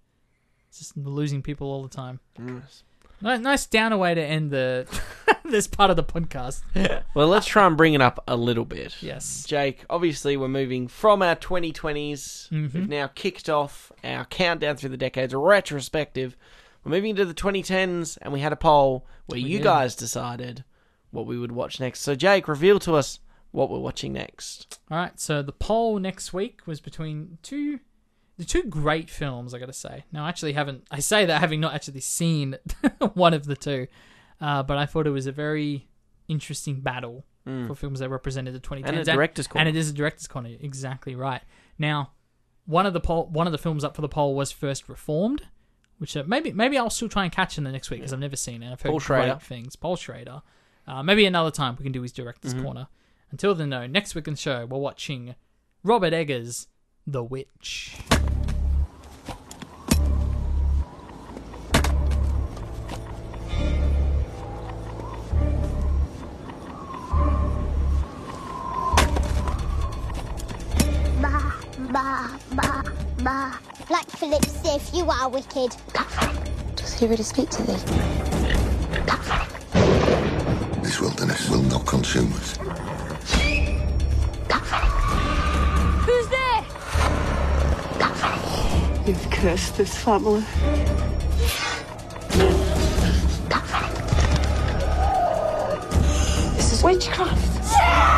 It's 0.69 0.79
just 0.79 0.97
losing 0.97 1.41
people 1.41 1.67
all 1.67 1.83
the 1.83 1.89
time. 1.89 2.19
Ni- 2.39 3.37
Nice 3.39 3.65
downer 3.65 3.97
way 3.97 4.13
to 4.13 4.21
end 4.21 4.51
the 4.51 4.85
this 5.45 5.67
part 5.67 5.89
of 5.89 5.95
the 5.95 6.03
podcast. 6.03 6.61
Well, 7.15 7.29
let's 7.29 7.47
try 7.47 7.65
and 7.65 7.75
bring 7.75 7.95
it 7.95 8.01
up 8.01 8.23
a 8.27 8.35
little 8.35 8.63
bit. 8.65 8.95
Yes. 9.01 9.43
Jake, 9.47 9.83
obviously, 9.89 10.37
we're 10.37 10.47
moving 10.47 10.87
from 10.87 11.23
our 11.23 11.35
2020s. 11.35 12.47
Mhm. 12.51 12.73
We've 12.73 12.87
now 12.89 13.07
kicked 13.07 13.49
off 13.49 13.91
our 14.03 14.23
countdown 14.25 14.77
through 14.77 14.89
the 14.89 14.97
decades, 14.97 15.33
retrospective. 15.33 16.37
We're 16.87 16.95
moving 16.97 17.09
into 17.11 17.25
the 17.25 17.33
2010s, 17.33 18.17
and 18.21 18.31
we 18.31 18.39
had 18.39 18.53
a 18.53 18.57
poll 18.57 19.05
where 19.25 19.41
We 19.41 19.47
you 19.49 19.57
did. 19.57 19.63
guys 19.65 19.95
decided 19.95 20.63
what 21.11 21.25
we 21.25 21.37
would 21.37 21.51
watch 21.51 21.79
next. 21.79 22.01
So, 22.01 22.15
Jake, 22.15 22.47
reveal 22.47 22.79
to 22.79 22.95
us 22.95 23.19
what 23.51 23.69
we're 23.69 23.79
watching 23.79 24.13
next. 24.13 24.79
All 24.89 24.97
right. 24.97 25.19
So 25.19 25.41
the 25.41 25.51
poll 25.51 25.99
next 25.99 26.33
week 26.33 26.61
was 26.65 26.79
between 26.79 27.37
two, 27.43 27.79
the 28.37 28.45
two 28.45 28.63
great 28.63 29.09
films. 29.09 29.53
I 29.53 29.59
got 29.59 29.65
to 29.65 29.73
say. 29.73 30.05
Now, 30.11 30.25
I 30.25 30.29
actually 30.29 30.53
haven't. 30.53 30.85
I 30.91 30.99
say 30.99 31.25
that 31.25 31.39
having 31.41 31.59
not 31.59 31.73
actually 31.73 31.99
seen 32.01 32.55
one 33.13 33.33
of 33.33 33.45
the 33.45 33.55
two, 33.55 33.87
uh, 34.39 34.63
but 34.63 34.77
I 34.77 34.85
thought 34.85 35.07
it 35.07 35.11
was 35.11 35.27
a 35.27 35.31
very 35.31 35.87
interesting 36.27 36.79
battle 36.81 37.25
for 37.67 37.75
films 37.75 37.99
that 38.01 38.09
represented 38.09 38.53
the 38.53 38.59
2010s 38.59 38.81
Hmm. 38.81 38.87
And 38.89 38.97
a 38.97 39.03
director's 39.05 39.47
corner. 39.47 39.65
And 39.67 39.75
it 39.75 39.79
is 39.79 39.89
a 39.89 39.93
director's 39.93 40.27
corner. 40.27 40.49
Exactly 40.59 41.15
right. 41.15 41.41
Now, 41.79 42.11
one 42.65 42.85
of 42.85 42.91
the 42.91 42.99
poll, 42.99 43.27
one 43.31 43.47
of 43.47 43.51
the 43.53 43.57
films 43.57 43.85
up 43.85 43.95
for 43.95 44.01
the 44.01 44.09
poll 44.09 44.35
was 44.35 44.51
First 44.51 44.89
Reformed, 44.89 45.43
which 45.97 46.15
uh, 46.17 46.23
maybe 46.27 46.51
maybe 46.51 46.77
I'll 46.77 46.89
still 46.89 47.09
try 47.09 47.23
and 47.23 47.31
catch 47.31 47.57
in 47.57 47.63
the 47.63 47.71
next 47.71 47.89
week 47.89 47.99
because 48.01 48.13
I've 48.13 48.19
never 48.19 48.35
seen 48.35 48.61
it. 48.63 48.71
I've 48.71 48.81
heard 48.81 48.89
Paul 48.91 48.99
Schrader. 48.99 49.33
great 49.33 49.41
things. 49.43 49.75
Paul 49.75 49.95
Schrader. 49.95 50.41
Uh, 50.87 51.03
maybe 51.03 51.25
another 51.25 51.51
time 51.51 51.75
we 51.77 51.83
can 51.83 51.91
do 51.91 52.01
his 52.01 52.11
director's 52.11 52.53
Mm-hmm. 52.53 52.63
corner. 52.63 52.87
Until 53.31 53.53
then, 53.55 53.69
though, 53.71 53.87
next 53.87 54.15
week 54.15 54.27
on 54.27 54.35
the 54.35 54.39
show 54.39 54.65
we're 54.65 54.77
watching 54.77 55.35
Robert 55.83 56.13
Eggers' 56.13 56.67
The 57.05 57.23
Witch. 57.23 57.95
Bah, 71.21 71.51
bah, 71.91 72.37
bah, 72.55 72.83
bah. 73.23 73.59
Black 73.87 74.05
Phillip 74.09 74.43
Stiff, 74.43 74.89
you 74.93 75.09
are 75.09 75.29
wicked. 75.29 75.73
Does 76.75 76.93
he 76.99 77.07
really 77.07 77.23
speak 77.23 77.49
to 77.51 77.63
thee? 77.63 77.77
This 80.81 80.99
wilderness 80.99 81.49
will 81.49 81.61
not 81.63 81.85
consume 81.85 82.33
us. 82.33 82.57
Who's 86.05 86.27
there? 86.27 86.65
You've 89.05 89.29
cursed 89.31 89.77
this 89.77 89.97
family. 89.97 90.43
This 96.57 96.73
is 96.73 96.83
witchcraft. 96.83 97.53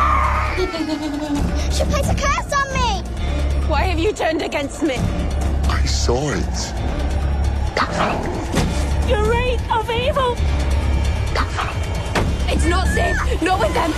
She 1.72 1.84
put 1.84 2.04
a 2.04 2.14
curse 2.14 2.52
on 2.52 2.72
me! 2.74 3.02
Why 3.68 3.84
have 3.84 3.98
you 4.00 4.12
turned 4.12 4.42
against 4.42 4.82
me? 4.82 4.96
I 5.80 5.86
saw 5.86 6.30
it. 6.32 6.56
The 9.08 9.16
reign 9.30 9.58
of 9.70 9.88
evil! 9.90 10.36
It's 12.52 12.66
not 12.66 12.86
safe, 12.88 13.16
not 13.40 13.58
with 13.60 13.72
them. 13.72 13.90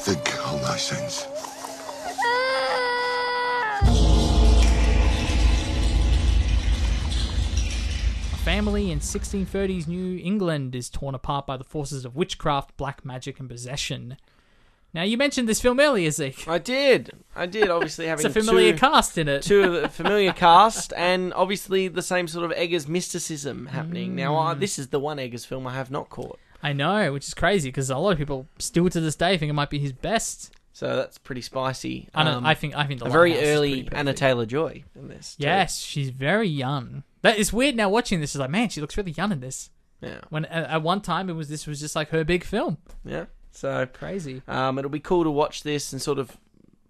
Think 0.00 0.46
on 0.46 0.62
thy 0.62 0.76
sins. 0.78 1.26
A 8.32 8.36
family 8.38 8.90
in 8.90 9.00
1630s 9.00 9.86
New 9.86 10.18
England 10.22 10.74
is 10.74 10.88
torn 10.88 11.14
apart 11.14 11.46
by 11.46 11.58
the 11.58 11.64
forces 11.64 12.06
of 12.06 12.16
witchcraft, 12.16 12.78
black 12.78 13.04
magic, 13.04 13.38
and 13.38 13.50
possession. 13.50 14.16
Now, 14.94 15.02
you 15.02 15.18
mentioned 15.18 15.48
this 15.48 15.60
film 15.60 15.78
earlier, 15.80 16.10
Zeke. 16.10 16.48
I 16.48 16.58
did. 16.58 17.10
I 17.36 17.46
did, 17.46 17.68
obviously, 17.70 18.06
having 18.06 18.24
It's 18.26 18.34
a 18.36 18.40
familiar 18.40 18.72
two, 18.72 18.78
cast 18.78 19.18
in 19.18 19.28
it. 19.28 19.42
two 19.42 19.62
of 19.62 19.82
the 19.82 19.88
familiar 19.90 20.32
cast, 20.32 20.92
and 20.96 21.32
obviously 21.34 21.88
the 21.88 22.02
same 22.02 22.26
sort 22.26 22.44
of 22.50 22.56
Eggers 22.56 22.88
mysticism 22.88 23.66
happening. 23.66 24.14
Now, 24.16 24.36
uh, 24.36 24.54
this 24.54 24.78
is 24.78 24.88
the 24.88 24.98
one 24.98 25.18
Eggers 25.18 25.44
film 25.44 25.66
I 25.66 25.74
have 25.74 25.90
not 25.90 26.08
caught. 26.08 26.38
I 26.62 26.72
know, 26.72 27.12
which 27.12 27.28
is 27.28 27.34
crazy 27.34 27.68
because 27.68 27.90
a 27.90 27.98
lot 27.98 28.12
of 28.12 28.18
people 28.18 28.46
still 28.58 28.88
to 28.88 29.00
this 29.00 29.14
day 29.14 29.36
think 29.38 29.50
it 29.50 29.52
might 29.54 29.70
be 29.70 29.78
his 29.78 29.92
best. 29.92 30.52
So 30.72 30.96
that's 30.96 31.18
pretty 31.18 31.42
spicy. 31.42 32.08
I, 32.14 32.24
don't, 32.24 32.34
Um, 32.36 32.46
I 32.46 32.54
think 32.54 32.76
I 32.76 32.84
think 32.86 33.00
the 33.00 33.06
a 33.06 33.10
very 33.10 33.30
Lighthouse 33.30 33.48
is 33.48 33.56
early 33.56 33.88
Anna. 33.92 34.14
Taylor 34.14 34.46
Joy 34.46 34.84
in 34.96 35.08
this. 35.08 35.34
too. 35.36 35.44
Yes, 35.44 35.80
she's 35.80 36.10
very 36.10 36.48
young. 36.48 37.02
That 37.22 37.36
is 37.36 37.52
weird 37.52 37.74
now 37.76 37.88
watching 37.88 38.20
this. 38.20 38.34
Is 38.34 38.40
like, 38.40 38.50
man, 38.50 38.68
she 38.68 38.80
looks 38.80 38.96
really 38.96 39.10
young 39.12 39.32
in 39.32 39.40
this. 39.40 39.70
Yeah. 40.00 40.20
When 40.30 40.44
at, 40.46 40.70
at 40.70 40.82
one 40.82 41.00
time 41.00 41.28
it 41.28 41.32
was 41.34 41.48
this 41.48 41.66
was 41.66 41.80
just 41.80 41.94
like 41.96 42.10
her 42.10 42.24
big 42.24 42.44
film. 42.44 42.78
Yeah. 43.04 43.26
So 43.52 43.86
Crazy. 43.92 44.42
um, 44.46 44.78
it'll 44.78 44.90
be 44.90 45.00
cool 45.00 45.24
to 45.24 45.30
watch 45.30 45.62
this 45.62 45.92
and 45.92 46.00
sort 46.00 46.18
of. 46.18 46.36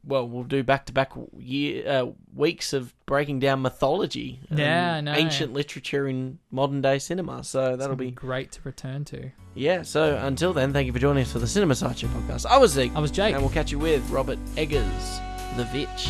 Well, 0.04 0.26
we'll 0.26 0.44
do 0.44 0.62
back 0.62 0.86
to 0.86 0.92
back 0.92 1.12
year 1.38 1.86
uh, 1.86 2.06
weeks 2.34 2.72
of 2.72 2.94
breaking 3.04 3.40
down 3.40 3.60
mythology, 3.60 4.40
and 4.48 4.58
Yeah, 4.58 5.02
ancient 5.14 5.52
literature 5.52 6.06
in 6.08 6.38
modern 6.50 6.80
day 6.80 6.98
cinema. 6.98 7.44
So 7.44 7.76
that'll 7.76 7.96
be 7.96 8.10
great 8.10 8.52
to 8.52 8.60
return 8.64 9.04
to. 9.06 9.30
yeah. 9.54 9.82
So 9.82 10.16
until 10.16 10.52
then, 10.54 10.72
thank 10.72 10.86
you 10.86 10.92
for 10.94 10.98
joining 10.98 11.24
us 11.24 11.32
for 11.32 11.40
the 11.40 11.46
Cinema 11.48 11.74
Sideshow 11.74 12.06
podcast. 12.08 12.46
I 12.46 12.56
was 12.58 12.72
Zeke. 12.72 12.92
I 12.94 13.00
was 13.00 13.10
Jake. 13.10 13.34
and 13.34 13.42
we'll 13.42 13.52
catch 13.52 13.70
you 13.72 13.78
with 13.78 14.08
Robert 14.08 14.38
Eggers, 14.56 15.18
The 15.56 15.64
Vitch. 15.64 16.08